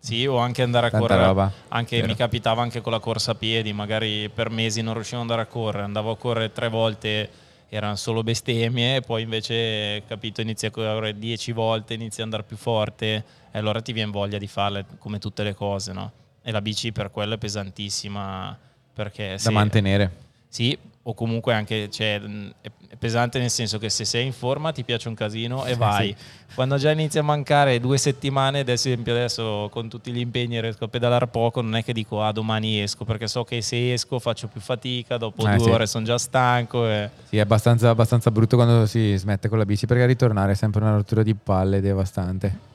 Sì, 0.04 0.26
o 0.28 0.36
anche 0.38 0.62
andare 0.62 0.88
a 0.88 0.90
Tanta 0.90 1.08
correre. 1.08 1.26
roba. 1.26 1.52
Anche 1.70 1.96
Vero. 1.96 2.08
mi 2.10 2.16
capitava 2.16 2.62
anche 2.62 2.82
con 2.82 2.92
la 2.92 3.00
corsa 3.00 3.32
a 3.32 3.36
piedi, 3.36 3.72
magari 3.72 4.28
per 4.30 4.50
mesi 4.50 4.82
non 4.82 4.96
riuscivo 4.96 5.22
ad 5.22 5.30
andare 5.30 5.44
a 5.44 5.46
correre, 5.46 5.86
andavo 5.86 6.12
a 6.12 6.18
correre 6.18 6.52
tre 6.52 6.68
volte, 6.68 7.30
erano 7.70 7.96
solo 7.96 8.22
bestemmie, 8.22 8.98
e 8.98 9.02
poi 9.02 9.22
invece, 9.22 10.04
capito, 10.06 10.42
inizi 10.42 10.66
a 10.66 10.72
correre 10.72 11.18
dieci 11.18 11.54
volte, 11.54 11.94
inizi 11.94 12.20
ad 12.20 12.26
andare 12.26 12.44
più 12.44 12.58
forte, 12.58 13.24
e 13.50 13.58
allora 13.58 13.82
ti 13.82 13.94
viene 13.94 14.12
voglia 14.12 14.38
di 14.38 14.48
farle 14.48 14.86
come 15.00 15.20
tutte 15.20 15.42
le 15.44 15.56
cose, 15.56 15.94
no? 15.94 16.12
E 16.44 16.52
la 16.52 16.62
bici 16.62 16.92
per 16.92 17.10
quello 17.10 17.36
è 17.36 17.38
pesantissima, 17.38 18.58
perché 18.94 19.30
da 19.30 19.38
se- 19.38 19.52
mantenere. 19.52 20.12
sì, 20.50 20.78
o 21.06 21.14
comunque 21.14 21.54
anche 21.54 21.90
cioè, 21.90 22.20
mh, 22.20 22.54
è 22.62 22.96
pesante 22.98 23.38
nel 23.38 23.50
senso 23.50 23.78
che 23.78 23.90
se 23.90 24.06
sei 24.06 24.26
in 24.26 24.32
forma 24.32 24.72
ti 24.72 24.84
piace 24.84 25.10
un 25.10 25.16
casino 25.16 25.66
e 25.66 25.76
vai. 25.76 26.16
Quando 26.56 26.78
già 26.78 26.92
inizi 26.92 27.18
a 27.18 27.24
mancare 27.24 27.80
due 27.80 27.98
settimane, 27.98 28.60
ad 28.60 28.70
esempio 28.70 29.12
adesso 29.12 29.68
con 29.72 29.90
tutti 29.90 30.12
gli 30.12 30.20
impegni 30.20 30.62
riesco 30.62 30.86
a 30.86 30.88
pedalare 30.88 31.28
poco, 31.28 31.62
non 31.62 31.76
è 31.76 31.84
che 31.84 31.92
dico 31.92 32.24
ah 32.24 32.32
domani 32.32 32.80
esco, 32.80 33.04
perché 33.04 33.28
so 33.28 33.44
che 33.44 33.62
se 33.62 33.92
esco 33.92 34.20
faccio 34.20 34.48
più 34.48 34.62
fatica, 34.62 35.18
dopo 35.18 35.46
Eh, 35.46 35.56
due 35.58 35.66
sì. 35.66 35.70
ore 35.72 35.88
sono 35.88 36.06
già 36.06 36.18
stanco. 36.18 36.88
E... 36.88 37.10
Sì, 37.28 37.38
è 37.38 37.42
abbastanza, 37.42 37.90
abbastanza 37.90 38.32
brutto 38.32 38.56
quando 38.56 38.86
si 38.86 39.16
smette 39.18 39.50
con 39.50 39.58
la 39.58 39.66
bici 39.66 39.86
perché 39.86 40.06
ritornare 40.06 40.54
è 40.54 40.56
sempre 40.56 40.82
una 40.82 40.94
rottura 40.96 41.24
di 41.24 41.34
palle 41.36 41.82
devastante. 41.82 42.72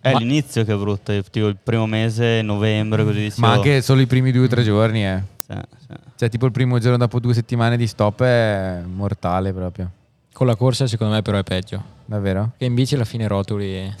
È 0.00 0.12
Ma- 0.12 0.18
l'inizio 0.20 0.64
che 0.64 0.72
è 0.72 0.76
brutto, 0.76 1.20
tipo 1.24 1.48
il 1.48 1.56
primo 1.62 1.86
mese, 1.86 2.40
novembre, 2.40 3.04
così 3.04 3.20
dicevo. 3.24 3.46
Ma 3.46 3.52
anche 3.54 3.82
solo 3.82 4.00
i 4.00 4.06
primi 4.06 4.30
due 4.30 4.44
o 4.44 4.48
tre 4.48 4.62
giorni, 4.62 5.04
eh. 5.04 5.34
Sì, 5.46 5.54
sì. 5.78 5.94
Cioè, 6.16 6.28
tipo 6.28 6.46
il 6.46 6.52
primo 6.52 6.78
giorno 6.78 6.96
dopo 6.96 7.20
due 7.20 7.34
settimane 7.34 7.76
di 7.76 7.86
stop 7.86 8.22
è 8.22 8.80
mortale 8.84 9.52
proprio. 9.52 9.90
Con 10.32 10.46
la 10.46 10.56
corsa 10.56 10.86
secondo 10.86 11.14
me 11.14 11.22
però 11.22 11.38
è 11.38 11.42
peggio. 11.44 11.82
Davvero? 12.04 12.52
Che 12.58 12.64
in 12.64 12.74
bici 12.74 12.94
alla 12.94 13.04
fine 13.04 13.26
rotoli 13.26 13.66
e, 13.74 13.94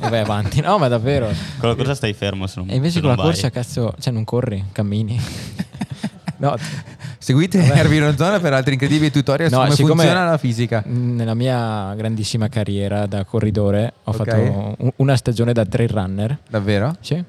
e 0.00 0.08
vai 0.08 0.20
avanti. 0.20 0.60
No, 0.60 0.78
ma 0.78 0.88
davvero. 0.88 1.30
Con 1.58 1.68
la 1.68 1.74
corsa 1.74 1.94
stai 1.94 2.12
fermo 2.14 2.46
se 2.46 2.60
non 2.60 2.70
E 2.70 2.74
invece 2.74 2.94
se 2.94 3.00
con 3.00 3.10
la 3.10 3.16
vai. 3.16 3.24
corsa, 3.26 3.50
cazzo, 3.50 3.94
cioè 4.00 4.12
non 4.12 4.24
corri, 4.24 4.64
cammini. 4.72 5.20
no, 6.38 6.56
Seguite 7.18 7.62
Erwin 7.62 8.00
Ronzona 8.00 8.40
per 8.40 8.52
altri 8.52 8.72
incredibili 8.72 9.10
tutorial 9.12 9.48
su 9.48 9.54
No, 9.54 9.62
come 9.62 9.74
siccome- 9.76 9.94
funziona 10.02 10.24
la 10.28 10.38
fisica. 10.38 10.82
nella 10.86 11.34
mia 11.34 11.94
grandissima 11.94 12.48
carriera 12.48 13.06
da 13.06 13.24
corridore 13.24 13.92
ho 14.02 14.10
Ok. 14.10 14.16
fatto 14.16 14.74
un- 14.78 14.92
una 14.96 15.16
stagione 15.16 15.52
da 15.52 15.64
trail 15.64 15.88
runner. 15.90 16.38
Davvero? 16.48 16.96
Sì. 17.00 17.22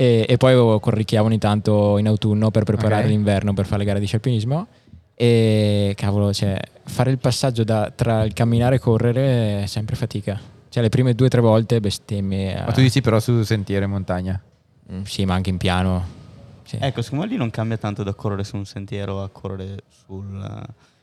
E, 0.00 0.24
e 0.26 0.36
poi 0.38 0.80
corricchiavo 0.80 1.26
ogni 1.26 1.36
tanto 1.36 1.98
in 1.98 2.06
autunno 2.06 2.50
per 2.50 2.64
preparare 2.64 3.02
Ok. 3.02 3.10
l'inverno 3.10 3.52
per 3.52 3.66
fare 3.66 3.80
le 3.80 3.84
gare 3.84 4.00
di 4.00 4.06
scialpinismo. 4.06 4.66
E 5.14 5.92
cavolo, 5.94 6.32
cioè, 6.32 6.58
fare 6.84 7.10
il 7.10 7.18
passaggio 7.18 7.64
da- 7.64 7.92
tra 7.94 8.24
il 8.24 8.32
camminare 8.32 8.76
e 8.76 8.78
correre 8.78 9.64
è 9.64 9.66
sempre 9.66 9.96
fatica. 9.96 10.40
Cioè, 10.70 10.82
le 10.82 10.88
prime 10.88 11.12
due 11.14 11.26
o 11.26 11.28
tre 11.28 11.42
volte 11.42 11.80
bestemmie. 11.80 12.62
Ma 12.64 12.72
tu 12.72 12.80
dici 12.80 13.02
però 13.02 13.20
su 13.20 13.42
sentiero 13.42 13.84
in 13.84 13.90
montagna. 13.90 14.40
Mm, 14.90 15.02
Sì, 15.02 15.26
ma 15.26 15.34
anche 15.34 15.50
in 15.50 15.58
piano. 15.58 16.02
Sì. 16.62 16.78
Ecco, 16.80 17.02
secondo 17.02 17.24
me 17.26 17.30
lì 17.32 17.36
non 17.36 17.50
cambia 17.50 17.76
tanto 17.76 18.02
da 18.02 18.14
correre 18.14 18.42
su 18.44 18.56
un 18.56 18.64
sentiero 18.64 19.22
a 19.22 19.28
correre 19.28 19.82
sul, 20.06 20.62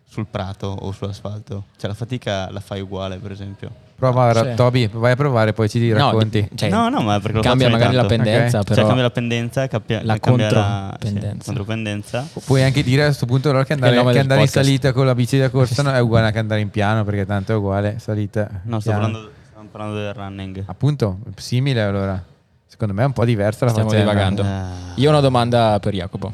sul 0.10 0.26
prato 0.30 0.68
o 0.68 0.92
sull'asfalto. 0.92 1.66
Cioè 1.78 1.90
la 1.90 1.96
fatica 1.96 2.50
la 2.52 2.60
fai 2.60 2.82
uguale, 2.82 3.18
per 3.18 3.32
esempio. 3.32 3.70
Prova, 3.98 4.32
Sì. 4.32 4.54
Toby, 4.56 4.88
vai 4.94 5.14
a 5.14 5.16
provare, 5.16 5.54
poi 5.54 5.68
ci 5.68 5.90
No, 5.90 5.96
racconti. 5.98 6.48
cioè, 6.54 6.70
no, 6.70 6.88
no, 6.88 7.02
ma 7.02 7.20
perché 7.20 7.38
lo 7.38 7.42
cambia 7.42 7.68
magari 7.68 7.96
la 7.96 8.06
tanto. 8.06 8.16
pendenza, 8.24 8.58
Ok. 8.60 8.64
però 8.66 8.76
Cioè 8.76 8.86
cambia 8.86 9.04
la 9.04 9.10
pendenza, 9.10 9.68
cappia- 9.68 9.98
La 10.04 10.14
la 10.14 10.20
contropendenza. 10.20 11.38
sì, 11.40 11.46
contropendenza. 11.46 12.28
Puoi 12.46 12.64
anche 12.64 12.84
dire 12.84 13.02
a 13.02 13.06
questo 13.06 13.26
punto 13.26 13.50
allora 13.50 13.64
che 13.66 13.74
andare, 13.74 14.00
Che 14.12 14.20
andare 14.20 14.42
in 14.42 14.48
salita 14.48 14.94
con 14.94 15.06
la 15.08 15.16
bici 15.16 15.40
da 15.40 15.50
corsa 15.50 15.82
no, 15.82 15.92
è 15.92 16.00
uguale 16.00 16.32
che 16.32 16.38
andare 16.38 16.62
in 16.62 16.70
piano 16.70 17.04
perché 17.04 17.26
tanto 17.26 17.54
è 17.54 17.56
uguale 17.56 17.98
salita. 17.98 18.48
No, 18.66 18.80
sto 18.80 18.92
parlando, 18.92 19.30
stiamo 19.50 19.68
parlando 19.72 19.98
del 20.00 20.14
running. 20.14 20.64
Appunto, 20.68 21.18
simile 21.36 21.82
allora. 21.82 22.24
Secondo 22.68 22.94
me 22.94 23.02
è 23.02 23.06
un 23.06 23.14
po' 23.14 23.26
diversa 23.26 23.66
la 23.66 23.72
Stiamo 23.72 23.90
faccenda. 23.90 24.12
divagando. 24.12 24.44
Eh, 24.44 25.02
Io 25.02 25.08
ho 25.08 25.12
una 25.12 25.22
domanda 25.22 25.80
per 25.80 25.94
Jacopo. 25.96 26.32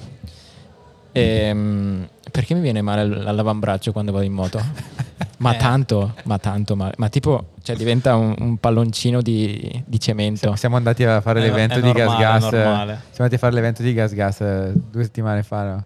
Ehm, 1.14 2.08
perché 2.34 2.56
mi 2.56 2.62
viene 2.62 2.82
male 2.82 3.02
all'avambraccio 3.02 3.92
quando 3.92 4.12
vado 4.12 4.26
in 4.26 4.34
moto? 4.34 4.60
Ma 5.38 5.54
Eh. 5.56 5.58
tanto, 5.58 6.16
ma 6.24 6.40
tanto 6.40 6.76
male. 6.76 6.94
Ma 6.98 7.08
tipo, 7.10 7.50
cioè, 7.62 7.76
diventa 7.76 8.16
un, 8.16 8.34
un 8.40 8.58
palloncino 8.58 9.22
di, 9.22 9.84
di 9.86 10.00
cemento. 10.00 10.40
Siamo, 10.40 10.56
siamo 10.56 10.76
andati 10.78 11.04
a 11.04 11.22
fare 11.22 11.42
È- 11.42 11.44
l'evento 11.44 11.76
è 11.76 11.82
di 11.82 11.88
normale, 11.94 12.08
Gas 12.10 12.20
Gas. 12.42 12.52
normale. 12.52 12.94
Siamo 12.94 13.16
andati 13.18 13.36
a 13.36 13.38
fare 13.38 13.54
l'evento 13.54 13.82
di 13.84 13.94
Gas 13.94 14.14
Gas 14.14 14.42
eh, 14.42 14.72
due 14.92 15.04
settimane 15.04 15.44
fa. 15.44 15.64
no? 15.64 15.84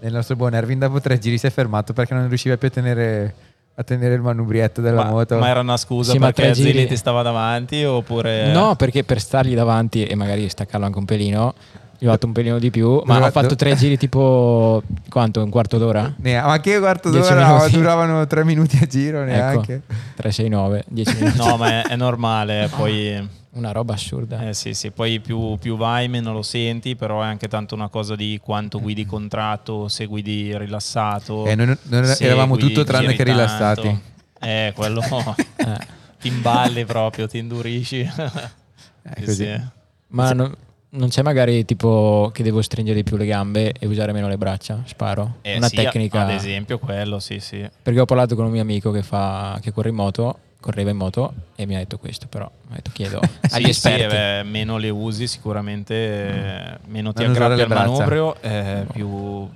Nel 0.00 0.12
nostro 0.12 0.36
buon 0.36 0.52
Erwin 0.54 0.78
dopo 0.78 1.00
tre 1.00 1.18
giri 1.18 1.38
si 1.38 1.46
è 1.46 1.50
fermato 1.50 1.94
perché 1.94 2.12
non 2.12 2.28
riusciva 2.28 2.58
più 2.58 2.68
a 2.68 2.70
tenere, 2.70 3.34
a 3.76 3.82
tenere 3.82 4.14
il 4.14 4.20
manubrietto 4.20 4.82
della 4.82 5.04
Ma, 5.04 5.10
moto. 5.10 5.38
ma 5.38 5.48
era 5.48 5.60
una 5.60 5.78
scusa 5.78 6.12
Sì, 6.12 6.18
perché 6.18 6.42
tre 6.42 6.54
Zilli 6.54 6.72
giri- 6.72 6.86
ti 6.88 6.96
stava 6.96 7.22
davanti 7.22 7.82
oppure... 7.84 8.52
No, 8.52 8.76
perché 8.76 9.02
per 9.04 9.18
stargli 9.20 9.54
davanti 9.54 10.04
e 10.04 10.14
magari 10.14 10.46
staccarlo 10.50 10.84
anche 10.84 10.98
un 10.98 11.06
pelino, 11.06 11.54
gli 11.98 12.06
ho 12.06 12.10
fatto 12.10 12.26
un 12.26 12.32
pelino 12.32 12.58
di 12.58 12.70
più. 12.70 13.00
Ma 13.04 13.24
ho 13.26 13.30
fatto 13.30 13.48
do- 13.48 13.54
tre 13.56 13.74
giri 13.74 13.96
tipo 13.96 14.82
quanto? 15.08 15.42
Un 15.42 15.50
quarto 15.50 15.78
d'ora? 15.78 16.12
Ne- 16.18 16.40
ma 16.40 16.60
che 16.60 16.78
quarto 16.78 17.10
d'ora? 17.10 17.46
minuti. 17.54 17.70
Duravano 17.72 18.26
tre 18.26 18.44
minuti 18.44 18.78
a 18.82 18.86
giro 18.86 19.22
Ecco, 19.22 19.30
neanche. 19.30 19.82
3, 20.16 20.30
6, 20.32 20.48
9, 20.48 20.84
10 20.88 21.14
minuti. 21.16 21.36
No, 21.38 21.56
ma 21.56 21.68
è, 21.68 21.82
è 21.88 21.96
normale, 21.96 22.68
poi... 22.76 23.28
Una 23.56 23.72
roba 23.72 23.94
assurda. 23.94 24.46
Eh 24.46 24.52
sì, 24.52 24.74
sì, 24.74 24.90
poi 24.90 25.18
più, 25.18 25.56
più 25.58 25.78
vai 25.78 26.08
meno 26.08 26.30
lo 26.34 26.42
senti, 26.42 26.94
però 26.94 27.22
è 27.22 27.24
anche 27.24 27.48
tanto 27.48 27.74
una 27.74 27.88
cosa 27.88 28.14
di 28.14 28.38
quanto 28.42 28.78
guidi 28.82 29.06
contratto, 29.06 29.88
se 29.88 30.04
guidi 30.04 30.54
rilassato. 30.58 31.46
Eh, 31.46 31.54
noi- 31.54 31.74
noi 31.84 32.14
eravamo 32.18 32.56
tutto 32.58 32.84
tranne 32.84 33.14
che 33.14 33.24
tanto. 33.24 33.32
rilassati. 33.32 34.00
Eh, 34.40 34.72
quello 34.76 35.00
Eh. 35.56 35.78
ti 36.20 36.28
imballi 36.28 36.84
proprio, 36.84 37.26
ti 37.26 37.38
indurisci. 37.38 38.00
È 39.02 39.14
Sì, 39.20 39.24
così. 39.24 39.34
sì. 39.44 39.60
Ma 40.08 40.32
non, 40.32 40.54
non 40.96 41.08
c'è 41.08 41.22
magari 41.22 41.64
tipo 41.64 42.30
che 42.32 42.42
devo 42.42 42.60
stringere 42.62 42.96
di 42.96 43.04
più 43.04 43.16
le 43.16 43.26
gambe 43.26 43.72
e 43.78 43.86
usare 43.86 44.12
meno 44.12 44.28
le 44.28 44.36
braccia? 44.38 44.80
Sparo. 44.84 45.36
Eh, 45.42 45.56
Una 45.56 45.68
sì, 45.68 45.76
tecnica. 45.76 46.22
Ad 46.26 46.30
esempio 46.30 46.78
quello, 46.78 47.18
sì, 47.18 47.38
sì. 47.40 47.66
Perché 47.82 48.00
ho 48.00 48.04
parlato 48.04 48.34
con 48.34 48.44
un 48.46 48.50
mio 48.50 48.62
amico 48.62 48.90
che, 48.90 49.02
fa, 49.02 49.58
che 49.62 49.72
corre 49.72 49.90
in 49.90 49.94
moto, 49.94 50.38
correva 50.60 50.90
in 50.90 50.96
moto 50.96 51.32
e 51.54 51.66
mi 51.66 51.74
ha 51.76 51.78
detto 51.78 51.98
questo, 51.98 52.26
però 52.28 52.50
mi 52.66 52.72
ha 52.72 52.76
detto 52.76 52.90
chiedo 52.92 53.20
agli 53.52 53.66
Sì, 53.66 53.72
sì, 53.72 53.88
esperti. 53.88 54.14
eh, 54.16 54.42
meno 54.44 54.78
le 54.78 54.88
usi 54.90 55.26
sicuramente, 55.26 55.94
eh, 55.94 56.78
meno 56.86 57.12
ti 57.12 57.22
Non 57.22 57.32
aggrappi 57.32 57.60
al 57.60 57.68
braccia. 57.68 57.86
manubrio, 57.90 58.40
eh, 58.40 58.86
più, 58.92 59.48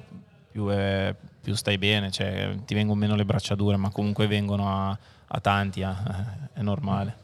più, 0.53 0.70
eh, 0.70 1.14
più 1.41 1.55
stai 1.55 1.78
bene, 1.78 2.11
cioè 2.11 2.51
ti 2.64 2.74
vengono 2.74 2.99
meno 3.01 3.16
le 3.16 3.24
bracciature, 3.24 3.76
ma 3.76 3.91
comunque 3.91 4.26
vengono 4.26 4.68
a, 4.68 4.99
a 5.26 5.41
tanti, 5.41 5.80
eh, 5.80 5.88
è 6.55 6.61
normale. 6.62 7.14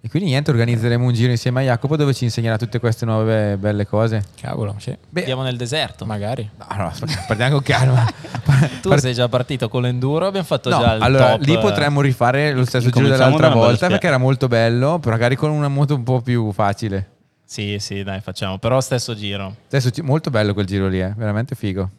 E 0.00 0.08
quindi 0.08 0.28
niente, 0.28 0.50
organizzeremo 0.52 1.04
un 1.04 1.12
giro 1.12 1.32
insieme 1.32 1.60
a 1.62 1.64
Jacopo 1.64 1.96
dove 1.96 2.14
ci 2.14 2.22
insegnerà 2.22 2.56
tutte 2.56 2.78
queste 2.78 3.04
nuove 3.04 3.56
belle 3.56 3.84
cose. 3.84 4.22
Cavolo, 4.40 4.76
sì. 4.78 4.96
Beh, 5.08 5.20
Andiamo 5.20 5.42
nel 5.42 5.56
deserto. 5.56 6.06
Magari. 6.06 6.48
no, 6.56 6.66
no, 6.76 6.92
partiamo 7.26 7.54
con 7.56 7.62
calma. 7.62 8.04
tu 8.80 8.88
Part- 8.90 9.00
sei 9.00 9.12
già 9.12 9.28
partito 9.28 9.68
con 9.68 9.82
l'enduro, 9.82 10.26
abbiamo 10.26 10.46
fatto 10.46 10.70
No, 10.70 10.78
già 10.78 10.94
il 10.94 11.02
allora 11.02 11.30
top, 11.30 11.40
lì 11.42 11.54
eh, 11.54 11.58
potremmo 11.58 12.00
rifare 12.00 12.52
lo 12.52 12.64
stesso 12.64 12.90
giro 12.90 13.08
dell'altra 13.08 13.48
volta 13.48 13.88
perché 13.88 14.06
era 14.06 14.18
molto 14.18 14.46
bello, 14.46 15.00
però 15.00 15.10
magari 15.16 15.34
con 15.34 15.50
una 15.50 15.68
moto 15.68 15.96
un 15.96 16.04
po' 16.04 16.20
più 16.20 16.52
facile. 16.52 17.10
Sì, 17.44 17.78
sì, 17.80 18.04
dai, 18.04 18.20
facciamo, 18.20 18.58
però 18.58 18.80
stesso 18.80 19.16
giro. 19.16 19.56
Adesso 19.66 19.90
ci- 19.90 20.02
molto 20.02 20.30
bello 20.30 20.52
quel 20.54 20.66
giro 20.66 20.86
lì, 20.86 21.00
eh, 21.00 21.12
veramente 21.16 21.56
figo. 21.56 21.90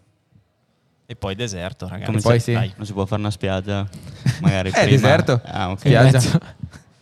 E 1.06 1.16
poi 1.16 1.36
deserto, 1.36 1.88
ragazzi. 1.88 2.06
Come 2.06 2.22
poi 2.22 2.40
sì. 2.40 2.54
dai, 2.54 2.72
non 2.78 2.86
si 2.86 2.94
può 2.94 3.06
fare 3.06 3.20
una 3.20 3.32
spiaggia, 3.32 3.86
magari 4.42 4.70
Eh, 4.74 4.74
prima. 4.74 4.88
deserto. 4.90 5.42
Ah, 5.44 5.72
ok. 5.72 5.80
Spiaggia. 5.80 6.20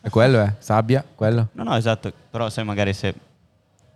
È 0.07 0.09
quello, 0.09 0.41
eh, 0.41 0.53
sabbia, 0.59 1.03
quello. 1.15 1.49
No, 1.51 1.63
no, 1.63 1.75
esatto. 1.75 2.13
Però 2.31 2.49
sai, 2.49 2.63
magari 2.63 2.93
se 2.93 3.13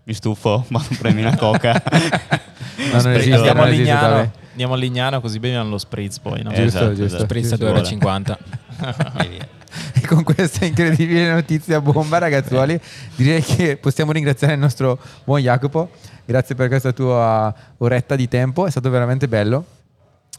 mi 0.04 0.14
stufo, 0.14 0.66
vado 0.70 0.88
a 0.92 0.96
premi 1.00 1.22
una 1.22 1.38
coca. 1.38 1.82
No, 2.82 3.00
non 3.00 3.12
esiste, 3.12 3.36
Andiamo 3.36 3.62
a 3.62 3.66
non 3.66 3.74
esiste, 3.74 3.94
Lignano, 3.94 4.16
vabbè. 4.16 4.30
andiamo 4.50 4.74
a 4.74 4.78
Lignano 4.78 5.22
così 5.22 5.40
beviamo 5.40 5.70
lo 5.70 5.78
spritz 5.78 6.20
poi. 6.20 6.42
No? 6.42 6.50
Giusto, 6.50 6.64
esatto, 6.64 6.88
giusto. 6.88 7.04
esatto. 7.04 7.24
Sprizza 7.24 7.58
Ci 7.58 7.64
2,50 7.64 8.38
E 9.20 9.28
via. 9.28 9.48
E 10.02 10.08
con 10.08 10.24
questa 10.24 10.66
incredibile 10.66 11.32
notizia 11.32 11.80
bomba, 11.80 12.18
ragazzuoli, 12.18 12.80
direi 13.16 13.42
che 13.42 13.78
possiamo 13.78 14.12
ringraziare 14.12 14.54
il 14.54 14.60
nostro 14.60 15.00
buon 15.24 15.40
Jacopo. 15.42 15.92
Grazie 16.26 16.56
per 16.56 16.70
questa 16.70 16.92
tua 16.92 17.54
oretta 17.78 18.16
di 18.16 18.28
tempo, 18.28 18.66
è 18.66 18.72
stato 18.72 18.90
veramente 18.90 19.28
bello 19.28 19.64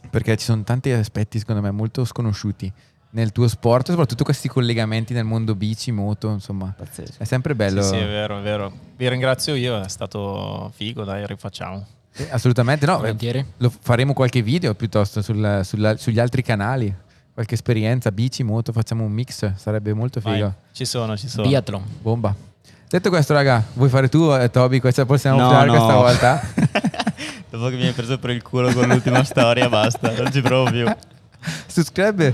perché 0.09 0.35
ci 0.35 0.45
sono 0.45 0.63
tanti 0.63 0.91
aspetti, 0.91 1.39
secondo 1.39 1.61
me, 1.61 1.71
molto 1.71 2.03
sconosciuti 2.03 2.71
nel 3.15 3.31
tuo 3.31 3.47
sport, 3.47 3.89
soprattutto 3.89 4.23
questi 4.23 4.47
collegamenti 4.47 5.13
nel 5.13 5.23
mondo 5.23 5.55
bici, 5.55 5.91
moto, 5.91 6.29
insomma. 6.31 6.73
Pazzesco. 6.75 7.15
È 7.21 7.23
sempre 7.25 7.55
bello. 7.55 7.81
Sì, 7.81 7.89
sì, 7.89 7.95
è 7.95 8.05
vero, 8.07 8.39
è 8.39 8.41
vero. 8.41 8.71
Vi 8.95 9.07
ringrazio 9.09 9.53
io, 9.55 9.79
è 9.81 9.87
stato 9.89 10.71
figo, 10.75 11.03
dai, 11.03 11.25
rifacciamo. 11.27 11.85
Eh, 12.15 12.27
Assolutamente 12.31 12.85
no. 12.85 12.97
Volentieri. 12.97 13.39
eh, 13.39 13.45
Lo 13.57 13.71
faremo 13.81 14.13
qualche 14.13 14.41
video 14.41 14.73
piuttosto 14.75 15.21
sul- 15.21 15.61
sulla- 15.63 15.97
sugli 15.97 16.19
altri 16.19 16.41
canali. 16.43 16.93
Qualche 17.33 17.55
esperienza, 17.55 18.11
bici, 18.11 18.43
moto, 18.43 18.71
facciamo 18.71 19.03
un 19.03 19.11
mix, 19.11 19.55
sarebbe 19.55 19.93
molto 19.93 20.19
Vai, 20.19 20.35
figo. 20.35 20.53
ci 20.71 20.85
sono, 20.85 21.17
ci 21.17 21.27
sono. 21.27 21.47
Biathlon. 21.47 21.83
Bomba. 22.01 22.35
Detto 22.87 23.09
questo, 23.09 23.33
raga, 23.33 23.63
vuoi 23.73 23.89
fare 23.89 24.07
tu, 24.09 24.31
eh, 24.31 24.51
Toby? 24.51 24.79
Questa 24.79 25.03
possiamo 25.05 25.39
No, 25.39 25.49
fare 25.49 25.65
no. 25.65 25.71
questa 25.73 25.95
volta? 25.95 26.41
Dopo 27.49 27.69
che 27.69 27.75
mi 27.75 27.87
hai 27.87 27.93
preso 27.93 28.17
per 28.19 28.29
il 28.31 28.41
culo 28.43 28.71
con 28.73 28.87
l'ultima 28.87 29.23
storia, 29.23 29.67
basta, 29.69 30.11
non 30.15 30.31
ci 30.31 30.41
provo 30.41 30.69
più. 30.69 30.85
Subscribe. 31.67 32.33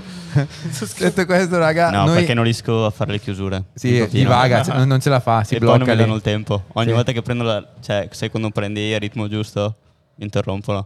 Detto 1.00 1.26
questo, 1.26 1.58
raga, 1.58 1.90
No, 1.90 2.06
noi... 2.06 2.16
perché 2.18 2.34
non 2.34 2.44
riesco 2.44 2.86
a 2.86 2.90
fare 2.92 3.12
le 3.12 3.20
chiusure. 3.20 3.64
Sì, 3.74 4.08
divaga, 4.10 4.64
cioè, 4.64 4.76
non, 4.78 4.88
non 4.88 5.00
ce 5.00 5.10
la 5.10 5.20
fa, 5.20 5.44
si 5.44 5.56
e 5.56 5.58
poi 5.58 5.68
blocca 5.68 5.86
non 5.86 5.96
mi 5.96 6.02
danno 6.02 6.16
il 6.16 6.22
tempo. 6.22 6.64
Ogni 6.74 6.88
Sì. 6.90 6.94
volta 6.94 7.12
che 7.12 7.22
prendo 7.22 7.44
la... 7.44 7.66
Cioè, 7.82 8.08
sai 8.12 8.30
quando 8.30 8.50
prendi 8.52 8.82
il 8.82 9.00
ritmo 9.00 9.28
giusto, 9.28 9.76
interrompono. 10.18 10.86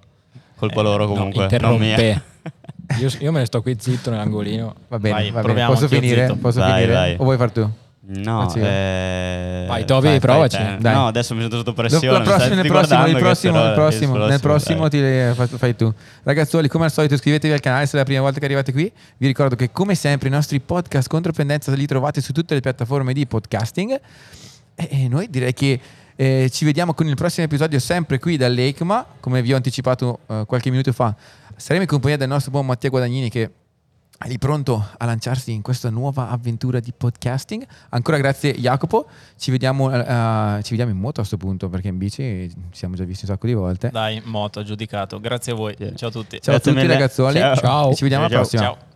Colpa 0.56 0.82
loro 0.82 1.06
No, 1.08 1.14
comunque, 1.14 1.48
non 1.60 1.78
mia. 1.78 1.90
interrompe. 1.92 2.22
Io, 3.00 3.10
io 3.20 3.32
me 3.32 3.40
ne 3.40 3.46
sto 3.46 3.62
qui 3.62 3.76
zitto 3.80 4.10
nell'angolino. 4.12 4.74
Va 4.88 5.00
bene, 5.00 5.14
Vai, 5.16 5.26
va 5.26 5.32
bene. 5.32 5.44
proviamo 5.44 5.74
Posso 5.74 5.88
finire? 5.88 6.28
zitto. 6.28 6.38
Posso 6.40 6.60
Vai, 6.60 6.74
finire? 6.74 6.94
vai. 6.94 7.14
O 7.18 7.24
vuoi 7.24 7.38
far 7.38 7.52
tu? 7.52 7.70
No, 8.06 8.42
Ah, 8.42 8.50
sì. 8.50 8.60
eh... 8.60 9.64
Vai, 9.66 9.86
Toby, 9.86 10.20
provaci. 10.20 10.58
te. 10.58 10.78
Dai. 10.78 10.94
No, 10.94 11.08
adesso 11.08 11.34
mi 11.36 11.40
sento 11.40 11.56
sotto 11.56 11.72
pressione. 11.72 12.20
mi 12.20 12.24
prossima- 12.26 12.56
nel 12.56 12.68
prossimo, 12.68 13.04
che 13.06 13.18
prossimo, 13.18 13.66
il 13.66 13.74
prossimo, 13.74 14.16
il 14.18 14.30
nel 14.30 14.40
prossimo 14.42 14.90
ti 14.90 15.58
fai, 15.58 15.74
tu. 15.78 15.94
Ragazzuoli, 16.24 16.68
come 16.68 16.84
al 16.84 16.92
solito 16.92 17.14
iscrivetevi 17.14 17.54
al 17.54 17.62
canale 17.62 17.86
se 17.86 17.96
è 17.96 18.00
la 18.00 18.04
prima 18.04 18.20
volta 18.20 18.40
che 18.40 18.46
arrivate 18.46 18.74
qui. 18.74 18.92
Vi 19.18 19.26
ricordo 19.26 19.56
che 19.56 19.72
come 19.72 19.96
sempre 19.96 20.28
i 20.28 20.32
nostri 20.32 20.60
podcast 20.60 21.08
contropendenza 21.08 21.72
li 21.74 21.86
trovate 21.86 22.20
su 22.20 22.34
tutte 22.34 22.54
le 22.56 22.60
piattaforme 22.60 23.14
di 23.14 23.26
podcasting. 23.26 23.98
E, 24.76 25.08
noi 25.08 25.30
direi 25.30 25.54
che 25.54 25.80
eh, 26.18 26.50
ci 26.52 26.66
vediamo 26.66 26.94
con 26.94 27.08
il 27.08 27.16
prossimo 27.16 27.46
episodio 27.46 27.80
sempre 27.80 28.20
qui 28.20 28.36
dall'ECMA, 28.36 29.06
come 29.22 29.42
vi 29.42 29.54
ho 29.54 29.56
anticipato 29.56 30.20
eh, 30.28 30.44
qualche 30.46 30.70
minuto 30.70 30.92
fa. 30.92 31.16
Saremo 31.56 31.84
in 31.84 31.88
compagnia 31.88 32.18
del 32.18 32.28
nostro 32.28 32.52
buon 32.52 32.66
Mattia 32.66 32.90
Guadagnini 32.90 33.30
che 33.30 33.50
lì 34.26 34.38
pronto 34.38 34.86
a 34.98 35.06
lanciarsi 35.06 35.52
in 35.52 35.62
questa 35.62 35.90
nuova 35.90 36.30
avventura 36.30 36.80
di 36.80 36.94
podcasting. 36.96 37.66
Ancora 37.90 38.18
grazie 38.18 38.54
Jacopo, 38.54 39.08
ci 39.38 39.52
vediamo, 39.52 39.92
eh, 39.92 40.62
ci 40.64 40.70
vediamo 40.72 40.92
in 40.92 40.98
moto 40.98 41.22
a 41.22 41.26
questo 41.26 41.38
punto 41.38 41.70
perché 41.70 41.90
in 41.90 41.98
bici 41.98 42.50
ci 42.50 42.56
siamo 42.72 42.96
già 42.96 43.04
visti 43.04 43.26
un 43.26 43.32
sacco 43.32 43.48
di 43.48 43.54
volte. 43.54 43.90
Dai, 43.90 44.22
moto, 44.26 44.64
giudicato. 44.64 45.20
Grazie 45.20 45.52
a 45.52 45.56
voi. 45.56 45.76
Ciao 45.96 46.10
a 46.10 46.12
tutti. 46.12 46.40
Ciao 46.42 46.56
a 46.56 46.58
Grazie 46.58 46.60
tutti 46.60 46.74
mille. 46.76 46.94
ragazzuoli 46.94 47.40
Ciao. 47.40 47.56
Ciao. 47.56 47.92
e 47.92 47.96
ci 47.96 48.04
vediamo 48.04 48.26
alla 48.26 48.34
Ciao, 48.34 48.42
prossima. 48.42 48.64
Ciao. 48.64 48.93